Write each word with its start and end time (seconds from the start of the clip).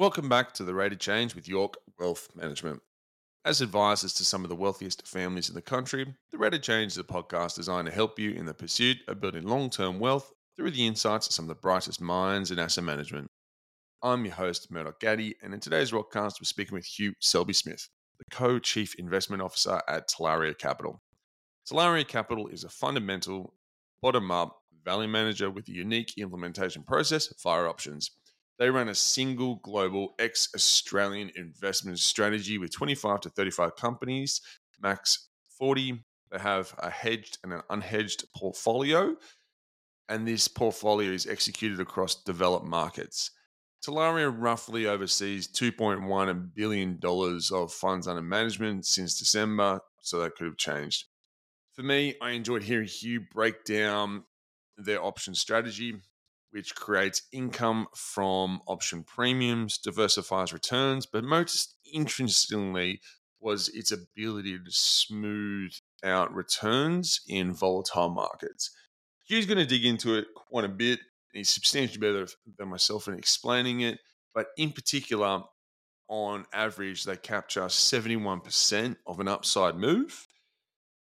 Welcome 0.00 0.30
back 0.30 0.54
to 0.54 0.64
the 0.64 0.72
Rate 0.72 0.94
of 0.94 0.98
Change 0.98 1.34
with 1.34 1.46
York 1.46 1.74
Wealth 1.98 2.30
Management. 2.34 2.80
As 3.44 3.60
advisors 3.60 4.14
to 4.14 4.24
some 4.24 4.44
of 4.44 4.48
the 4.48 4.56
wealthiest 4.56 5.06
families 5.06 5.50
in 5.50 5.54
the 5.54 5.60
country, 5.60 6.06
the 6.32 6.38
Rate 6.38 6.54
of 6.54 6.62
Change 6.62 6.92
is 6.92 6.96
a 6.96 7.04
podcast 7.04 7.56
designed 7.56 7.86
to 7.86 7.92
help 7.92 8.18
you 8.18 8.30
in 8.30 8.46
the 8.46 8.54
pursuit 8.54 8.96
of 9.08 9.20
building 9.20 9.46
long 9.46 9.68
term 9.68 9.98
wealth 9.98 10.32
through 10.56 10.70
the 10.70 10.86
insights 10.86 11.26
of 11.26 11.34
some 11.34 11.44
of 11.44 11.50
the 11.50 11.60
brightest 11.60 12.00
minds 12.00 12.50
in 12.50 12.58
asset 12.58 12.82
management. 12.82 13.28
I'm 14.02 14.24
your 14.24 14.32
host, 14.32 14.72
Murdoch 14.72 15.00
Gaddy, 15.00 15.34
and 15.42 15.52
in 15.52 15.60
today's 15.60 15.90
broadcast, 15.90 16.40
we're 16.40 16.46
speaking 16.46 16.76
with 16.76 16.86
Hugh 16.86 17.12
Selby 17.20 17.52
Smith, 17.52 17.86
the 18.18 18.24
co 18.34 18.58
chief 18.58 18.94
investment 18.94 19.42
officer 19.42 19.82
at 19.86 20.08
Talaria 20.08 20.56
Capital. 20.56 21.02
Talaria 21.70 22.08
Capital 22.08 22.48
is 22.48 22.64
a 22.64 22.70
fundamental, 22.70 23.52
bottom 24.00 24.30
up 24.30 24.60
value 24.82 25.08
manager 25.08 25.50
with 25.50 25.68
a 25.68 25.72
unique 25.72 26.14
implementation 26.16 26.84
process, 26.84 27.26
Fire 27.38 27.68
Options. 27.68 28.10
They 28.60 28.68
run 28.68 28.90
a 28.90 28.94
single 28.94 29.54
global 29.56 30.14
ex 30.18 30.50
Australian 30.54 31.30
investment 31.34 31.98
strategy 31.98 32.58
with 32.58 32.70
25 32.70 33.22
to 33.22 33.30
35 33.30 33.74
companies, 33.74 34.42
max 34.78 35.30
40. 35.58 36.04
They 36.30 36.38
have 36.38 36.74
a 36.78 36.90
hedged 36.90 37.38
and 37.42 37.54
an 37.54 37.62
unhedged 37.70 38.26
portfolio, 38.36 39.16
and 40.10 40.28
this 40.28 40.46
portfolio 40.46 41.10
is 41.10 41.26
executed 41.26 41.80
across 41.80 42.22
developed 42.22 42.66
markets. 42.66 43.30
Talaria 43.82 44.30
roughly 44.30 44.86
oversees 44.86 45.48
$2.1 45.48 46.54
billion 46.54 47.00
of 47.02 47.72
funds 47.72 48.06
under 48.06 48.20
management 48.20 48.84
since 48.84 49.18
December, 49.18 49.80
so 50.02 50.20
that 50.20 50.34
could 50.36 50.44
have 50.44 50.58
changed. 50.58 51.06
For 51.72 51.82
me, 51.82 52.14
I 52.20 52.32
enjoyed 52.32 52.64
hearing 52.64 52.88
Hugh 52.88 53.22
break 53.32 53.64
down 53.64 54.24
their 54.76 55.02
option 55.02 55.34
strategy, 55.34 55.94
which 56.50 56.74
creates 56.74 57.22
income 57.32 57.86
from 57.94 58.60
option 58.66 59.04
premiums, 59.04 59.78
diversifies 59.78 60.52
returns, 60.52 61.06
but 61.06 61.24
most 61.24 61.76
interestingly 61.92 63.00
was 63.40 63.68
its 63.68 63.92
ability 63.92 64.58
to 64.58 64.70
smooth 64.70 65.72
out 66.04 66.32
returns 66.34 67.20
in 67.28 67.52
volatile 67.52 68.10
markets. 68.10 68.70
Hugh's 69.28 69.46
going 69.46 69.58
to 69.58 69.66
dig 69.66 69.84
into 69.84 70.14
it 70.16 70.26
quite 70.34 70.64
a 70.64 70.68
bit. 70.68 71.00
He's 71.32 71.50
substantially 71.50 71.98
better 71.98 72.26
than 72.58 72.68
myself 72.68 73.06
in 73.06 73.14
explaining 73.14 73.80
it, 73.80 73.98
but 74.34 74.48
in 74.56 74.72
particular, 74.72 75.42
on 76.08 76.44
average, 76.52 77.04
they 77.04 77.16
capture 77.16 77.62
71% 77.62 78.96
of 79.06 79.20
an 79.20 79.28
upside 79.28 79.76
move 79.76 80.26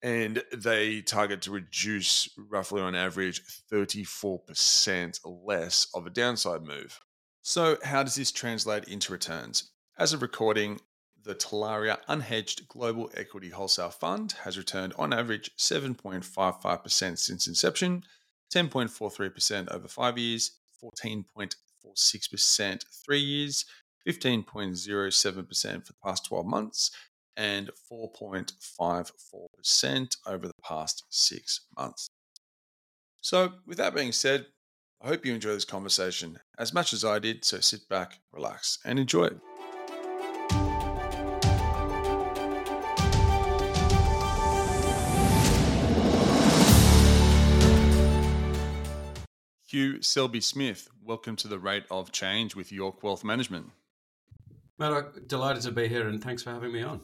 and 0.04 0.44
they 0.56 1.02
target 1.02 1.42
to 1.44 1.52
reduce 1.52 2.30
roughly 2.38 2.82
on 2.82 2.96
average 2.96 3.42
34% 3.72 5.20
less 5.26 5.88
of 5.94 6.06
a 6.06 6.12
downside 6.12 6.64
move. 6.64 7.00
So, 7.42 7.78
how 7.84 8.04
does 8.04 8.16
this 8.16 8.32
translate 8.32 8.86
into 8.86 9.12
returns? 9.12 9.72
As 9.98 10.14
of 10.14 10.22
recording, 10.22 10.80
the 11.24 11.36
Talaria 11.36 11.98
Unhedged 12.08 12.68
Global 12.68 13.10
Equity 13.16 13.50
Wholesale 13.50 13.90
Fund 13.90 14.34
has 14.44 14.58
returned 14.58 14.94
on 14.98 15.14
average 15.14 15.52
7.55% 15.58 17.18
since 17.18 17.48
inception, 17.48 18.04
10.43% 18.54 19.72
over 19.72 19.88
five 19.88 20.18
years, 20.18 20.52
14.46% 20.84 22.86
three 23.06 23.20
years, 23.20 23.66
15.07% 24.08 25.86
for 25.86 25.94
the 25.94 26.00
past 26.04 26.26
12 26.26 26.46
months, 26.46 26.92
and 27.38 27.70
4.54% 27.90 30.18
over 30.26 30.48
the 30.48 30.54
past 30.62 31.06
six 31.10 31.62
months. 31.78 32.10
So, 33.22 33.54
with 33.66 33.78
that 33.78 33.96
being 33.96 34.12
said, 34.12 34.48
I 35.02 35.08
hope 35.08 35.26
you 35.26 35.34
enjoy 35.34 35.54
this 35.54 35.64
conversation 35.64 36.40
as 36.58 36.74
much 36.74 36.92
as 36.94 37.06
I 37.06 37.20
did. 37.20 37.46
So, 37.46 37.60
sit 37.60 37.88
back, 37.88 38.20
relax, 38.34 38.80
and 38.84 39.00
enjoy 39.00 39.26
it. 39.26 39.38
Hugh 49.70 50.02
Selby 50.02 50.42
Smith, 50.42 50.88
welcome 51.04 51.36
to 51.36 51.48
the 51.48 51.60
Rate 51.60 51.84
of 51.92 52.12
Change 52.12 52.56
with 52.56 52.72
York 52.72 53.04
Wealth 53.04 53.24
Management. 53.26 53.70
Matt, 54.80 55.28
delighted 55.28 55.62
to 55.64 55.72
be 55.72 55.90
here 55.90 56.08
and 56.08 56.24
thanks 56.24 56.42
for 56.42 56.52
having 56.52 56.72
me 56.72 56.84
on. 56.84 57.02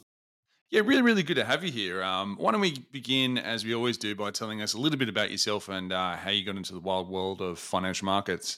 Yeah, 0.74 0.82
really, 0.84 1.04
really 1.04 1.22
good 1.22 1.36
to 1.36 1.46
have 1.46 1.64
you 1.64 1.72
here. 1.72 2.02
Um, 2.02 2.36
why 2.40 2.52
don't 2.52 2.60
we 2.60 2.80
begin, 2.92 3.38
as 3.38 3.64
we 3.64 3.76
always 3.76 3.96
do, 3.96 4.16
by 4.16 4.32
telling 4.32 4.60
us 4.60 4.74
a 4.74 4.80
little 4.80 4.98
bit 4.98 5.08
about 5.08 5.30
yourself 5.30 5.70
and 5.70 5.94
uh, 5.94 6.16
how 6.16 6.32
you 6.32 6.44
got 6.44 6.56
into 6.56 6.74
the 6.74 6.80
wild 6.80 7.12
world 7.12 7.44
of 7.44 7.60
financial 7.60 8.06
markets? 8.06 8.58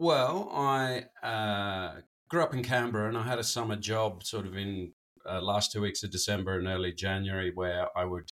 Well, 0.00 0.50
I 0.52 1.04
uh, 1.22 2.00
grew 2.28 2.42
up 2.42 2.52
in 2.52 2.64
Canberra 2.64 3.06
and 3.06 3.16
I 3.16 3.22
had 3.22 3.38
a 3.38 3.44
summer 3.44 3.76
job 3.76 4.24
sort 4.24 4.44
of 4.44 4.56
in 4.56 4.92
uh, 5.24 5.40
last 5.40 5.70
two 5.70 5.82
weeks 5.82 6.02
of 6.02 6.10
December 6.10 6.58
and 6.58 6.66
early 6.66 6.92
January 6.94 7.52
where 7.54 7.86
I 7.96 8.04
would 8.04 8.28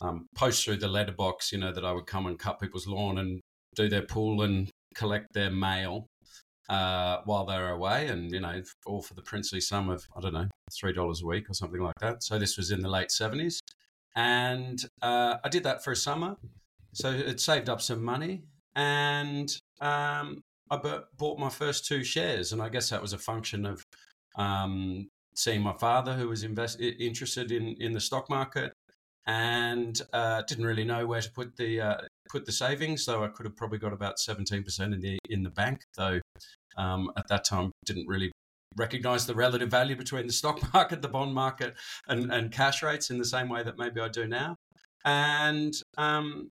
um, 0.00 0.28
post 0.34 0.64
through 0.64 0.76
the 0.76 0.88
letterbox, 0.88 1.52
you 1.52 1.58
know, 1.58 1.74
that 1.74 1.84
I 1.84 1.92
would 1.92 2.06
come 2.06 2.24
and 2.24 2.38
cut 2.38 2.58
people's 2.58 2.86
lawn 2.86 3.18
and 3.18 3.42
do 3.76 3.90
their 3.90 4.06
pool 4.06 4.40
and 4.40 4.70
collect 4.94 5.34
their 5.34 5.50
mail 5.50 6.06
uh, 6.68 7.18
while 7.24 7.44
they 7.44 7.58
were 7.58 7.70
away, 7.70 8.08
and 8.08 8.30
you 8.32 8.40
know, 8.40 8.62
all 8.86 9.02
for 9.02 9.14
the 9.14 9.22
princely 9.22 9.60
sum 9.60 9.88
of 9.90 10.04
I 10.16 10.20
don't 10.20 10.34
know 10.34 10.48
three 10.72 10.92
dollars 10.92 11.22
a 11.22 11.26
week 11.26 11.50
or 11.50 11.54
something 11.54 11.80
like 11.80 11.98
that. 12.00 12.22
So 12.22 12.38
this 12.38 12.56
was 12.56 12.70
in 12.70 12.80
the 12.80 12.88
late 12.88 13.10
seventies, 13.10 13.60
and 14.16 14.82
uh, 15.02 15.36
I 15.44 15.48
did 15.48 15.64
that 15.64 15.84
for 15.84 15.92
a 15.92 15.96
summer. 15.96 16.36
So 16.92 17.10
it 17.10 17.40
saved 17.40 17.68
up 17.68 17.82
some 17.82 18.02
money, 18.02 18.44
and 18.74 19.50
um, 19.80 20.40
I 20.70 21.00
bought 21.18 21.38
my 21.38 21.50
first 21.50 21.86
two 21.86 22.04
shares, 22.04 22.52
and 22.52 22.62
I 22.62 22.68
guess 22.68 22.90
that 22.90 23.02
was 23.02 23.12
a 23.12 23.18
function 23.18 23.66
of 23.66 23.82
um, 24.36 25.08
seeing 25.34 25.60
my 25.60 25.74
father, 25.74 26.14
who 26.14 26.28
was 26.28 26.44
invest- 26.44 26.80
interested 26.80 27.52
in 27.52 27.76
in 27.80 27.92
the 27.92 28.00
stock 28.00 28.30
market, 28.30 28.72
and 29.26 30.00
uh, 30.12 30.42
didn't 30.48 30.66
really 30.66 30.84
know 30.84 31.06
where 31.06 31.20
to 31.20 31.30
put 31.30 31.56
the 31.56 31.80
uh, 31.80 31.96
put 32.30 32.46
the 32.46 32.52
savings. 32.52 33.04
So 33.04 33.24
I 33.24 33.28
could 33.28 33.46
have 33.46 33.56
probably 33.56 33.78
got 33.78 33.92
about 33.92 34.18
seventeen 34.18 34.62
percent 34.62 34.94
in 34.94 35.00
the 35.00 35.18
in 35.28 35.42
the 35.42 35.50
bank, 35.50 35.80
though 35.96 36.20
um, 36.76 37.10
at 37.16 37.28
that 37.28 37.44
time 37.44 37.72
didn't 37.84 38.06
really 38.06 38.32
recognize 38.76 39.26
the 39.26 39.34
relative 39.34 39.70
value 39.70 39.96
between 39.96 40.26
the 40.26 40.32
stock 40.32 40.60
market, 40.74 41.02
the 41.02 41.08
bond 41.08 41.34
market, 41.34 41.74
and, 42.08 42.32
and 42.32 42.52
cash 42.52 42.82
rates 42.82 43.10
in 43.10 43.18
the 43.18 43.24
same 43.24 43.48
way 43.48 43.62
that 43.62 43.78
maybe 43.78 44.00
I 44.00 44.08
do 44.08 44.26
now. 44.26 44.56
And 45.04 45.74
um, 45.96 46.50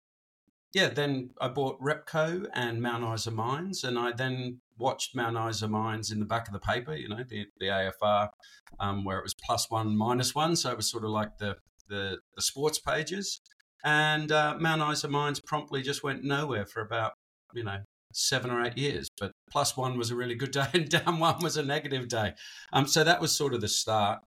yeah, 0.74 0.88
then 0.88 1.30
I 1.40 1.48
bought 1.48 1.80
Repco 1.80 2.46
and 2.52 2.82
Mount 2.82 3.04
Isa 3.14 3.30
Mines, 3.30 3.84
and 3.84 3.98
I 3.98 4.12
then 4.12 4.60
watched 4.78 5.14
Mount 5.14 5.36
Isa 5.50 5.68
Mines 5.68 6.10
in 6.10 6.20
the 6.20 6.26
back 6.26 6.46
of 6.46 6.52
the 6.52 6.60
paper, 6.60 6.94
you 6.94 7.08
know, 7.08 7.24
the, 7.28 7.46
the 7.58 7.66
AFR, 7.66 8.30
um, 8.78 9.04
where 9.04 9.18
it 9.18 9.22
was 9.22 9.34
plus 9.34 9.70
one, 9.70 9.96
minus 9.96 10.34
one. 10.34 10.56
So 10.56 10.70
it 10.70 10.76
was 10.76 10.90
sort 10.90 11.04
of 11.04 11.10
like 11.10 11.38
the, 11.38 11.56
the, 11.88 12.18
the 12.34 12.42
sports 12.42 12.78
pages. 12.78 13.40
And 13.84 14.30
uh, 14.30 14.56
Mount 14.58 14.82
Isa 14.92 15.08
Mines 15.08 15.40
promptly 15.40 15.82
just 15.82 16.02
went 16.02 16.24
nowhere 16.24 16.66
for 16.66 16.80
about, 16.80 17.12
you 17.54 17.64
know, 17.64 17.78
seven 18.12 18.50
or 18.50 18.64
eight 18.64 18.76
years. 18.76 19.08
But 19.18 19.32
plus 19.50 19.76
one 19.76 19.96
was 19.96 20.10
a 20.10 20.16
really 20.16 20.34
good 20.34 20.50
day, 20.50 20.66
and 20.74 20.88
down 20.88 21.18
one 21.18 21.42
was 21.42 21.56
a 21.56 21.62
negative 21.62 22.08
day. 22.08 22.34
Um, 22.72 22.86
so 22.86 23.04
that 23.04 23.20
was 23.20 23.32
sort 23.32 23.54
of 23.54 23.60
the 23.60 23.68
start 23.68 24.20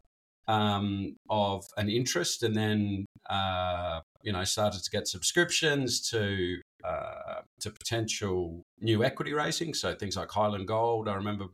um, 0.47 1.15
of 1.29 1.65
an 1.77 1.89
interest, 1.89 2.43
and 2.43 2.55
then 2.55 3.05
uh, 3.29 4.01
you 4.21 4.31
know 4.31 4.43
started 4.43 4.83
to 4.83 4.89
get 4.89 5.07
subscriptions 5.07 6.09
to 6.09 6.59
uh, 6.83 7.41
to 7.61 7.71
potential 7.71 8.63
new 8.81 9.03
equity 9.03 9.33
raising. 9.33 9.73
So 9.73 9.93
things 9.95 10.17
like 10.17 10.31
Highland 10.31 10.67
Gold. 10.67 11.07
I 11.07 11.15
remember 11.15 11.45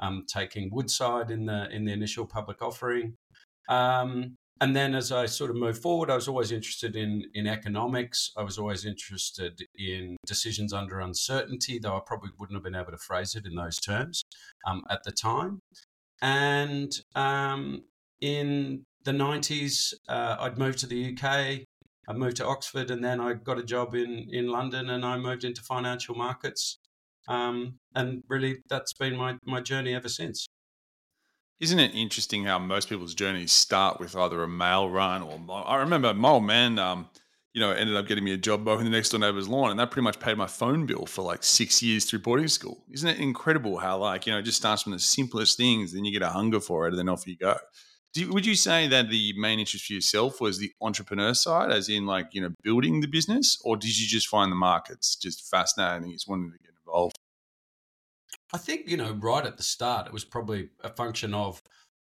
um, 0.00 0.24
taking 0.28 0.70
Woodside 0.70 1.30
in 1.30 1.46
the 1.46 1.68
in 1.70 1.84
the 1.84 1.92
initial 1.92 2.26
public 2.26 2.62
offering. 2.62 3.14
Um, 3.68 4.36
and 4.60 4.74
then 4.74 4.94
as 4.94 5.10
I 5.10 5.26
sort 5.26 5.50
of 5.50 5.56
moved 5.56 5.82
forward, 5.82 6.10
I 6.10 6.14
was 6.14 6.28
always 6.28 6.52
interested 6.52 6.94
in 6.96 7.24
in 7.34 7.46
economics. 7.46 8.30
I 8.36 8.42
was 8.42 8.56
always 8.58 8.84
interested 8.84 9.60
in 9.76 10.16
decisions 10.26 10.72
under 10.72 11.00
uncertainty, 11.00 11.78
though 11.78 11.96
I 11.96 12.00
probably 12.06 12.30
wouldn't 12.38 12.56
have 12.56 12.62
been 12.62 12.80
able 12.80 12.92
to 12.92 12.98
phrase 12.98 13.34
it 13.34 13.46
in 13.46 13.56
those 13.56 13.78
terms 13.78 14.22
um, 14.66 14.82
at 14.90 15.02
the 15.02 15.12
time. 15.12 15.60
And 16.22 16.92
um, 17.16 17.82
in 18.20 18.84
the 19.04 19.12
90s, 19.12 19.92
uh, 20.08 20.36
I'd 20.40 20.58
moved 20.58 20.78
to 20.78 20.86
the 20.86 21.12
UK. 21.12 21.64
I 22.06 22.12
moved 22.12 22.36
to 22.36 22.46
Oxford, 22.46 22.90
and 22.90 23.02
then 23.02 23.20
I 23.20 23.34
got 23.34 23.58
a 23.58 23.64
job 23.64 23.94
in 23.94 24.28
in 24.30 24.48
London, 24.48 24.90
and 24.90 25.04
I 25.04 25.16
moved 25.18 25.44
into 25.44 25.62
financial 25.62 26.14
markets. 26.14 26.78
Um, 27.26 27.78
and 27.94 28.22
really, 28.28 28.58
that's 28.68 28.92
been 28.92 29.16
my 29.16 29.36
my 29.44 29.60
journey 29.60 29.94
ever 29.94 30.08
since. 30.08 30.46
Isn't 31.64 31.78
it 31.78 31.94
interesting 31.94 32.44
how 32.44 32.58
most 32.58 32.90
people's 32.90 33.14
journeys 33.14 33.50
start 33.50 33.98
with 33.98 34.14
either 34.14 34.42
a 34.42 34.46
mail 34.46 34.90
run 34.90 35.22
or 35.22 35.40
I 35.66 35.76
remember 35.76 36.12
my 36.12 36.28
old 36.28 36.44
man, 36.44 36.78
um, 36.78 37.08
you 37.54 37.60
know, 37.62 37.70
ended 37.70 37.96
up 37.96 38.06
getting 38.06 38.22
me 38.22 38.34
a 38.34 38.36
job 38.36 38.64
mowing 38.64 38.84
the 38.84 38.90
next 38.90 39.08
door 39.08 39.18
neighbor's 39.18 39.48
lawn, 39.48 39.70
and 39.70 39.80
that 39.80 39.90
pretty 39.90 40.04
much 40.04 40.20
paid 40.20 40.36
my 40.36 40.46
phone 40.46 40.84
bill 40.84 41.06
for 41.06 41.22
like 41.22 41.42
six 41.42 41.82
years 41.82 42.04
through 42.04 42.18
boarding 42.18 42.48
school. 42.48 42.84
Isn't 42.92 43.08
it 43.08 43.18
incredible 43.18 43.78
how 43.78 43.96
like 43.96 44.26
you 44.26 44.32
know 44.34 44.40
it 44.40 44.42
just 44.42 44.58
starts 44.58 44.82
from 44.82 44.92
the 44.92 44.98
simplest 44.98 45.56
things, 45.56 45.94
then 45.94 46.04
you 46.04 46.12
get 46.12 46.20
a 46.20 46.28
hunger 46.28 46.60
for 46.60 46.84
it, 46.84 46.90
and 46.90 46.98
then 46.98 47.08
off 47.08 47.26
you 47.26 47.38
go. 47.38 47.56
You, 48.14 48.30
would 48.34 48.44
you 48.44 48.56
say 48.56 48.86
that 48.88 49.08
the 49.08 49.32
main 49.38 49.58
interest 49.58 49.86
for 49.86 49.94
yourself 49.94 50.42
was 50.42 50.58
the 50.58 50.70
entrepreneur 50.82 51.32
side, 51.32 51.70
as 51.70 51.88
in 51.88 52.04
like 52.04 52.26
you 52.32 52.42
know 52.42 52.50
building 52.62 53.00
the 53.00 53.08
business, 53.08 53.58
or 53.64 53.78
did 53.78 53.98
you 53.98 54.06
just 54.06 54.28
find 54.28 54.52
the 54.52 54.56
markets 54.56 55.16
just 55.16 55.48
fascinating? 55.48 56.12
Just 56.12 56.28
wanted 56.28 56.52
to 56.52 56.58
get 56.58 56.74
involved. 56.86 57.18
I 58.54 58.56
think, 58.56 58.88
you 58.88 58.96
know, 58.96 59.10
right 59.20 59.44
at 59.44 59.56
the 59.56 59.64
start, 59.64 60.06
it 60.06 60.12
was 60.12 60.24
probably 60.24 60.68
a 60.84 60.88
function 60.88 61.34
of 61.34 61.60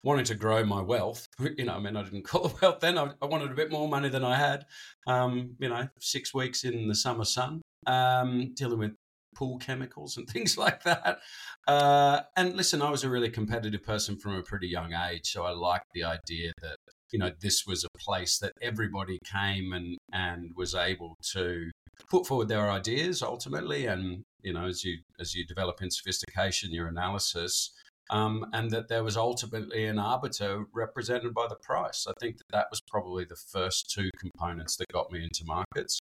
wanting 0.05 0.25
to 0.27 0.37
grow 0.37 0.65
my 0.65 0.81
wealth. 0.81 1.27
You 1.59 1.65
know, 1.65 1.75
I 1.75 1.81
mean, 1.81 1.97
I 1.97 2.05
didn't 2.05 2.23
call 2.23 2.47
it 2.47 2.63
wealth 2.63 2.79
then. 2.79 2.97
I, 2.97 3.11
I 3.21 3.27
wanted 3.27 3.51
a 3.51 3.55
bit 3.55 3.73
more 3.73 3.89
money 3.89 4.09
than 4.09 4.25
I 4.25 4.37
had. 4.37 4.65
Um, 5.09 5.57
you 5.59 5.69
know, 5.69 5.89
six 5.99 6.33
weeks 6.33 6.63
in 6.63 6.87
the 6.87 6.95
summer 6.95 7.25
sun, 7.25 7.63
um, 7.89 8.53
dealing 8.55 8.79
with 8.79 8.93
pool 9.35 9.59
chemicals 9.59 10.17
and 10.17 10.29
things 10.31 10.57
like 10.57 10.85
that. 10.85 11.19
Uh, 11.67 12.21
and 12.37 12.57
listen, 12.57 12.81
I 12.81 12.91
was 12.91 13.03
a 13.03 13.11
really 13.11 13.29
competitive 13.29 13.83
person 13.83 14.17
from 14.17 14.37
a 14.37 14.43
pretty 14.43 14.69
young 14.69 14.93
age, 14.95 15.33
so 15.33 15.43
I 15.43 15.51
liked 15.51 15.87
the 15.95 16.05
idea 16.05 16.53
that 16.63 16.77
you 17.13 17.19
know 17.19 17.33
this 17.41 17.67
was 17.67 17.85
a 17.85 17.99
place 17.99 18.39
that 18.39 18.53
everybody 18.63 19.19
came 19.25 19.73
and 19.73 19.97
and 20.13 20.51
was 20.57 20.75
able 20.75 21.17
to 21.33 21.71
put 22.11 22.27
forward 22.27 22.49
their 22.49 22.71
ideas 22.71 23.23
ultimately, 23.23 23.87
and 23.87 24.23
you 24.47 24.53
know 24.53 24.67
as 24.67 24.85
you 24.85 24.99
as 25.21 25.35
you 25.35 25.45
develop 25.45 25.83
in 25.83 25.91
sophistication, 25.91 26.73
your 26.73 26.89
analysis. 26.89 27.73
Um, 28.09 28.47
and 28.53 28.71
that 28.71 28.87
there 28.87 29.03
was 29.03 29.17
ultimately 29.17 29.85
an 29.87 29.99
arbiter 29.99 30.65
represented 30.73 31.35
by 31.35 31.49
the 31.49 31.57
price. 31.57 32.07
I 32.09 32.13
think 32.21 32.37
that 32.37 32.53
that 32.53 32.67
was 32.71 32.81
probably 32.89 33.25
the 33.25 33.43
first 33.51 33.91
two 33.91 34.11
components 34.21 34.77
that 34.77 34.87
got 34.93 35.11
me 35.11 35.25
into 35.25 35.45
markets. 35.45 35.99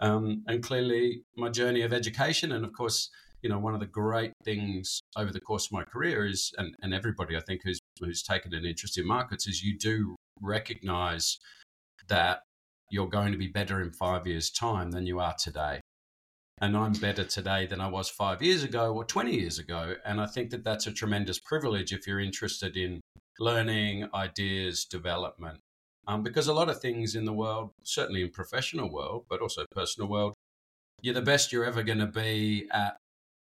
Um, 0.00 0.44
and 0.46 0.62
clearly, 0.62 1.24
my 1.36 1.48
journey 1.48 1.82
of 1.82 1.92
education, 1.92 2.52
and 2.52 2.64
of 2.64 2.72
course, 2.72 3.10
you 3.42 3.50
know, 3.50 3.58
one 3.58 3.74
of 3.74 3.80
the 3.80 3.86
great 3.86 4.32
things 4.44 5.00
over 5.16 5.32
the 5.32 5.40
course 5.40 5.66
of 5.66 5.72
my 5.72 5.82
career 5.82 6.24
is, 6.24 6.52
and, 6.56 6.72
and 6.82 6.94
everybody 6.94 7.36
I 7.36 7.40
think 7.40 7.62
who's 7.64 7.80
who's 7.98 8.22
taken 8.22 8.54
an 8.54 8.64
interest 8.64 8.96
in 8.96 9.04
markets, 9.04 9.48
is 9.48 9.60
you 9.60 9.76
do 9.76 10.14
recognize 10.40 11.36
that 12.06 12.42
you're 12.92 13.08
going 13.08 13.32
to 13.32 13.38
be 13.38 13.48
better 13.48 13.80
in 13.80 13.90
five 13.90 14.24
years' 14.24 14.50
time 14.50 14.92
than 14.92 15.04
you 15.04 15.18
are 15.18 15.34
today. 15.36 15.80
And 16.60 16.76
I'm 16.76 16.92
better 16.92 17.24
today 17.24 17.66
than 17.66 17.80
I 17.80 17.88
was 17.88 18.10
five 18.10 18.42
years 18.42 18.62
ago 18.62 18.94
or 18.94 19.04
20 19.04 19.34
years 19.34 19.58
ago. 19.58 19.94
And 20.04 20.20
I 20.20 20.26
think 20.26 20.50
that 20.50 20.62
that's 20.62 20.86
a 20.86 20.92
tremendous 20.92 21.38
privilege 21.38 21.92
if 21.92 22.06
you're 22.06 22.20
interested 22.20 22.76
in 22.76 23.00
learning, 23.38 24.08
ideas, 24.12 24.84
development. 24.84 25.60
Um, 26.06 26.22
because 26.22 26.48
a 26.48 26.52
lot 26.52 26.68
of 26.68 26.80
things 26.80 27.14
in 27.14 27.24
the 27.24 27.32
world, 27.32 27.70
certainly 27.82 28.22
in 28.22 28.30
professional 28.30 28.92
world, 28.92 29.24
but 29.28 29.40
also 29.40 29.64
personal 29.70 30.08
world, 30.08 30.34
you're 31.02 31.14
the 31.14 31.22
best 31.22 31.52
you're 31.52 31.64
ever 31.64 31.82
going 31.82 31.98
to 31.98 32.06
be 32.06 32.68
at 32.70 32.96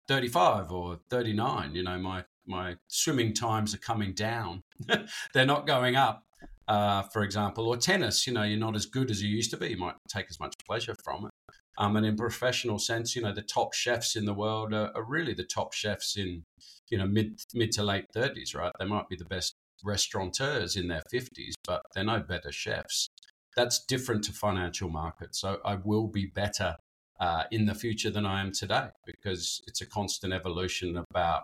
35 0.08 0.72
or 0.72 1.00
39. 1.10 1.76
You 1.76 1.84
know, 1.84 1.98
my 1.98 2.26
my 2.46 2.76
swimming 2.88 3.34
times 3.34 3.74
are 3.76 3.80
coming 3.80 4.14
down; 4.14 4.62
they're 5.34 5.46
not 5.46 5.68
going 5.68 5.96
up. 5.96 6.24
Uh, 6.68 7.02
for 7.04 7.24
example, 7.24 7.68
or 7.68 7.78
tennis. 7.78 8.28
You 8.28 8.34
know, 8.34 8.44
you're 8.44 8.60
not 8.60 8.76
as 8.76 8.86
good 8.86 9.10
as 9.10 9.22
you 9.24 9.30
used 9.30 9.52
to 9.52 9.58
be. 9.58 9.70
You 9.70 9.78
might 9.78 9.96
take 10.10 10.26
as 10.30 10.40
much 10.40 10.54
pleasure 10.66 10.96
from 11.04 11.26
it. 11.26 11.32
Um, 11.78 11.96
and 11.96 12.06
in 12.06 12.16
professional 12.16 12.80
sense, 12.80 13.16
you 13.16 13.22
know, 13.22 13.34
the 13.34 13.42
top 13.42 13.74
chefs 13.74 14.16
in 14.16 14.26
the 14.26 14.34
world 14.34 14.74
are, 14.74 14.92
are 14.96 15.04
really 15.04 15.34
the 15.34 15.44
top 15.44 15.74
chefs 15.74 16.18
in, 16.18 16.44
you 16.90 16.98
know, 16.98 17.06
mid 17.06 17.40
mid 17.54 17.72
to 17.74 17.84
late 17.84 18.06
30s, 18.16 18.56
right? 18.56 18.72
They 18.80 18.86
might 18.86 19.08
be 19.10 19.16
the 19.16 19.26
best 19.26 19.54
restaurateurs 19.84 20.76
in 20.76 20.88
their 20.88 21.04
50s, 21.14 21.54
but 21.66 21.84
they're 21.94 22.04
no 22.04 22.20
better 22.20 22.52
chefs. 22.52 23.10
That's 23.56 23.86
different 23.86 24.24
to 24.26 24.34
financial 24.34 24.90
markets. 24.90 25.40
So 25.40 25.60
I 25.64 25.76
will 25.76 26.08
be 26.08 26.26
better 26.26 26.76
uh, 27.20 27.44
in 27.52 27.66
the 27.66 27.76
future 27.76 28.10
than 28.10 28.26
I 28.26 28.42
am 28.42 28.52
today 28.52 28.88
because 29.06 29.62
it's 29.68 29.82
a 29.82 29.86
constant 29.86 30.34
evolution 30.34 31.04
about, 31.12 31.44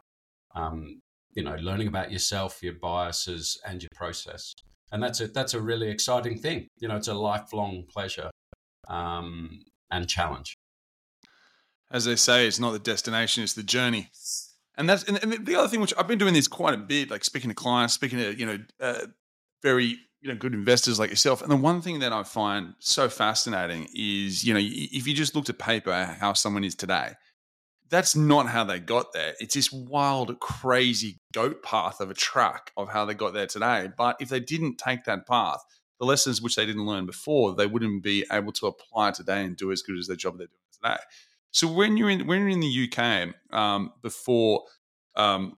um, 0.55 0.99
you 1.35 1.43
know, 1.43 1.55
learning 1.55 1.87
about 1.87 2.11
yourself, 2.11 2.61
your 2.63 2.75
biases, 2.81 3.59
and 3.67 3.81
your 3.81 3.89
process. 3.95 4.53
And 4.91 5.01
that's 5.01 5.21
a 5.21 5.27
that's 5.27 5.53
a 5.53 5.61
really 5.61 5.89
exciting 5.89 6.37
thing. 6.37 6.67
You 6.79 6.87
know, 6.87 6.95
it's 6.95 7.07
a 7.07 7.13
lifelong 7.13 7.85
pleasure 7.91 8.29
um, 8.87 9.63
and 9.93 10.07
challenge. 10.07 10.57
As 11.91 12.05
they 12.05 12.15
say, 12.15 12.47
it's 12.47 12.59
not 12.59 12.71
the 12.71 12.79
destination; 12.79 13.43
it's 13.43 13.53
the 13.53 13.63
journey. 13.63 14.09
And 14.75 14.89
that's 14.89 15.03
and, 15.03 15.45
the 15.45 15.55
other 15.55 15.67
thing, 15.67 15.81
which 15.81 15.93
I've 15.97 16.07
been 16.07 16.17
doing 16.17 16.33
this 16.33 16.47
quite 16.47 16.73
a 16.73 16.77
bit, 16.77 17.11
like 17.11 17.23
speaking 17.23 17.49
to 17.49 17.55
clients, 17.55 17.93
speaking 17.93 18.17
to 18.17 18.37
you 18.37 18.45
know 18.45 18.57
uh, 18.79 19.05
very 19.61 19.97
you 20.21 20.29
know 20.29 20.35
good 20.35 20.53
investors 20.53 20.99
like 20.99 21.11
yourself. 21.11 21.41
And 21.41 21.51
the 21.51 21.55
one 21.55 21.81
thing 21.81 21.99
that 21.99 22.11
I 22.11 22.23
find 22.23 22.73
so 22.79 23.09
fascinating 23.09 23.87
is 23.93 24.43
you 24.43 24.53
know 24.53 24.59
if 24.61 25.07
you 25.07 25.13
just 25.13 25.35
looked 25.35 25.49
at 25.49 25.59
paper 25.59 26.17
how 26.19 26.33
someone 26.33 26.63
is 26.63 26.73
today, 26.73 27.13
that's 27.89 28.15
not 28.15 28.47
how 28.47 28.63
they 28.63 28.79
got 28.79 29.13
there. 29.13 29.35
It's 29.39 29.53
this 29.53 29.71
wild, 29.71 30.39
crazy 30.39 31.19
goat 31.31 31.61
path 31.61 32.01
of 32.01 32.09
a 32.09 32.15
track 32.15 32.71
of 32.75 32.89
how 32.89 33.05
they 33.05 33.13
got 33.13 33.33
there 33.33 33.45
today. 33.45 33.89
But 33.95 34.15
if 34.19 34.29
they 34.29 34.39
didn't 34.39 34.79
take 34.79 35.03
that 35.03 35.27
path, 35.27 35.63
the 36.03 36.09
lessons 36.09 36.41
which 36.41 36.55
they 36.55 36.65
didn't 36.65 36.85
learn 36.85 37.05
before, 37.05 37.55
they 37.55 37.65
wouldn't 37.65 38.03
be 38.03 38.25
able 38.31 38.51
to 38.51 38.67
apply 38.67 39.11
today 39.11 39.43
and 39.43 39.55
do 39.55 39.71
as 39.71 39.81
good 39.81 39.97
as 39.97 40.07
the 40.07 40.17
job 40.17 40.37
they're 40.37 40.47
doing 40.47 40.59
today. 40.81 41.01
So 41.51 41.71
when 41.71 41.95
you're 41.95 42.09
in 42.09 42.27
when 42.27 42.39
you're 42.39 42.49
in 42.49 42.59
the 42.59 42.89
UK 42.91 43.33
um, 43.57 43.93
before 44.01 44.63
um, 45.15 45.57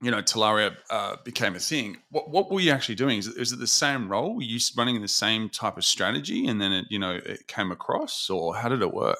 you 0.00 0.10
know 0.10 0.22
Talaria 0.22 0.76
uh, 0.90 1.16
became 1.22 1.54
a 1.54 1.60
thing, 1.60 1.98
what 2.10 2.30
what 2.30 2.50
were 2.50 2.60
you 2.60 2.70
actually 2.70 2.94
doing? 2.94 3.18
Is 3.18 3.26
it, 3.26 3.36
is 3.36 3.52
it 3.52 3.58
the 3.58 3.66
same 3.66 4.08
role? 4.08 4.36
Were 4.36 4.42
you 4.42 4.58
running 4.76 5.02
the 5.02 5.08
same 5.08 5.50
type 5.50 5.76
of 5.76 5.84
strategy, 5.84 6.46
and 6.46 6.60
then 6.60 6.72
it 6.72 6.86
you 6.88 6.98
know 6.98 7.20
it 7.24 7.46
came 7.46 7.70
across, 7.70 8.30
or 8.30 8.56
how 8.56 8.68
did 8.70 8.80
it 8.80 8.94
work? 8.94 9.18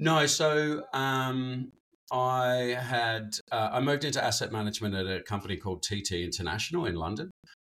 No, 0.00 0.26
so 0.26 0.82
um, 0.94 1.70
I 2.10 2.76
had 2.80 3.36
uh, 3.52 3.70
I 3.74 3.80
moved 3.80 4.04
into 4.04 4.24
asset 4.24 4.50
management 4.50 4.94
at 4.94 5.06
a 5.06 5.22
company 5.22 5.56
called 5.58 5.82
TT 5.82 6.12
International 6.12 6.86
in 6.86 6.96
London. 6.96 7.30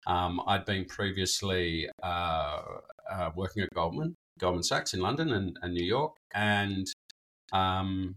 Um, 0.07 0.41
I'd 0.47 0.65
been 0.65 0.85
previously 0.85 1.89
uh, 2.03 2.63
uh, 3.11 3.31
working 3.35 3.63
at 3.63 3.71
Goldman, 3.75 4.15
Goldman 4.39 4.63
Sachs 4.63 4.95
in 4.95 5.01
London 5.01 5.33
and, 5.33 5.57
and 5.63 5.73
New 5.73 5.85
York, 5.85 6.13
and 6.35 6.87
um, 7.53 8.17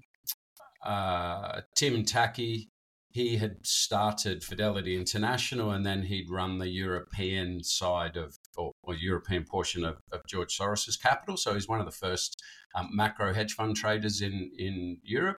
uh, 0.84 1.62
Tim 1.76 2.04
Tacchi, 2.04 2.70
he 3.12 3.38
had 3.38 3.66
started 3.66 4.44
Fidelity 4.44 4.96
International 4.96 5.72
and 5.72 5.86
then 5.86 6.04
he'd 6.04 6.30
run 6.30 6.60
the 6.60 6.70
European 6.70 7.64
side 7.64 8.16
of, 8.16 8.36
or, 8.58 8.72
or 8.84 8.96
European 8.96 9.44
portion 9.44 9.84
of, 9.84 9.98
of, 10.12 10.22
George 10.28 10.56
Soros's 10.56 10.98
capital. 10.98 11.36
So 11.36 11.54
he's 11.54 11.68
one 11.68 11.80
of 11.80 11.86
the 11.86 11.92
first 11.92 12.42
um, 12.76 12.90
macro 12.94 13.34
hedge 13.34 13.54
fund 13.54 13.76
traders 13.76 14.22
in, 14.22 14.52
in 14.58 15.00
Europe. 15.04 15.38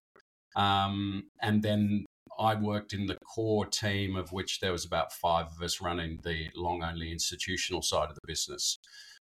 Um, 0.56 1.30
and 1.42 1.63
then 1.63 2.06
I 2.38 2.56
worked 2.56 2.94
in 2.94 3.06
the 3.06 3.18
core 3.26 3.66
team, 3.66 4.16
of 4.16 4.31
which 4.31 4.60
there 4.60 4.72
was 4.72 4.86
about 4.86 5.14
five 5.14 5.48
of 5.48 5.62
us 5.62 5.81
running 5.81 6.20
the 6.24 6.50
long 6.56 6.84
only 6.84 7.12
institutional 7.12 7.81
side 7.81 8.10
of 8.10 8.16
the 8.16 8.28
business. 8.28 8.78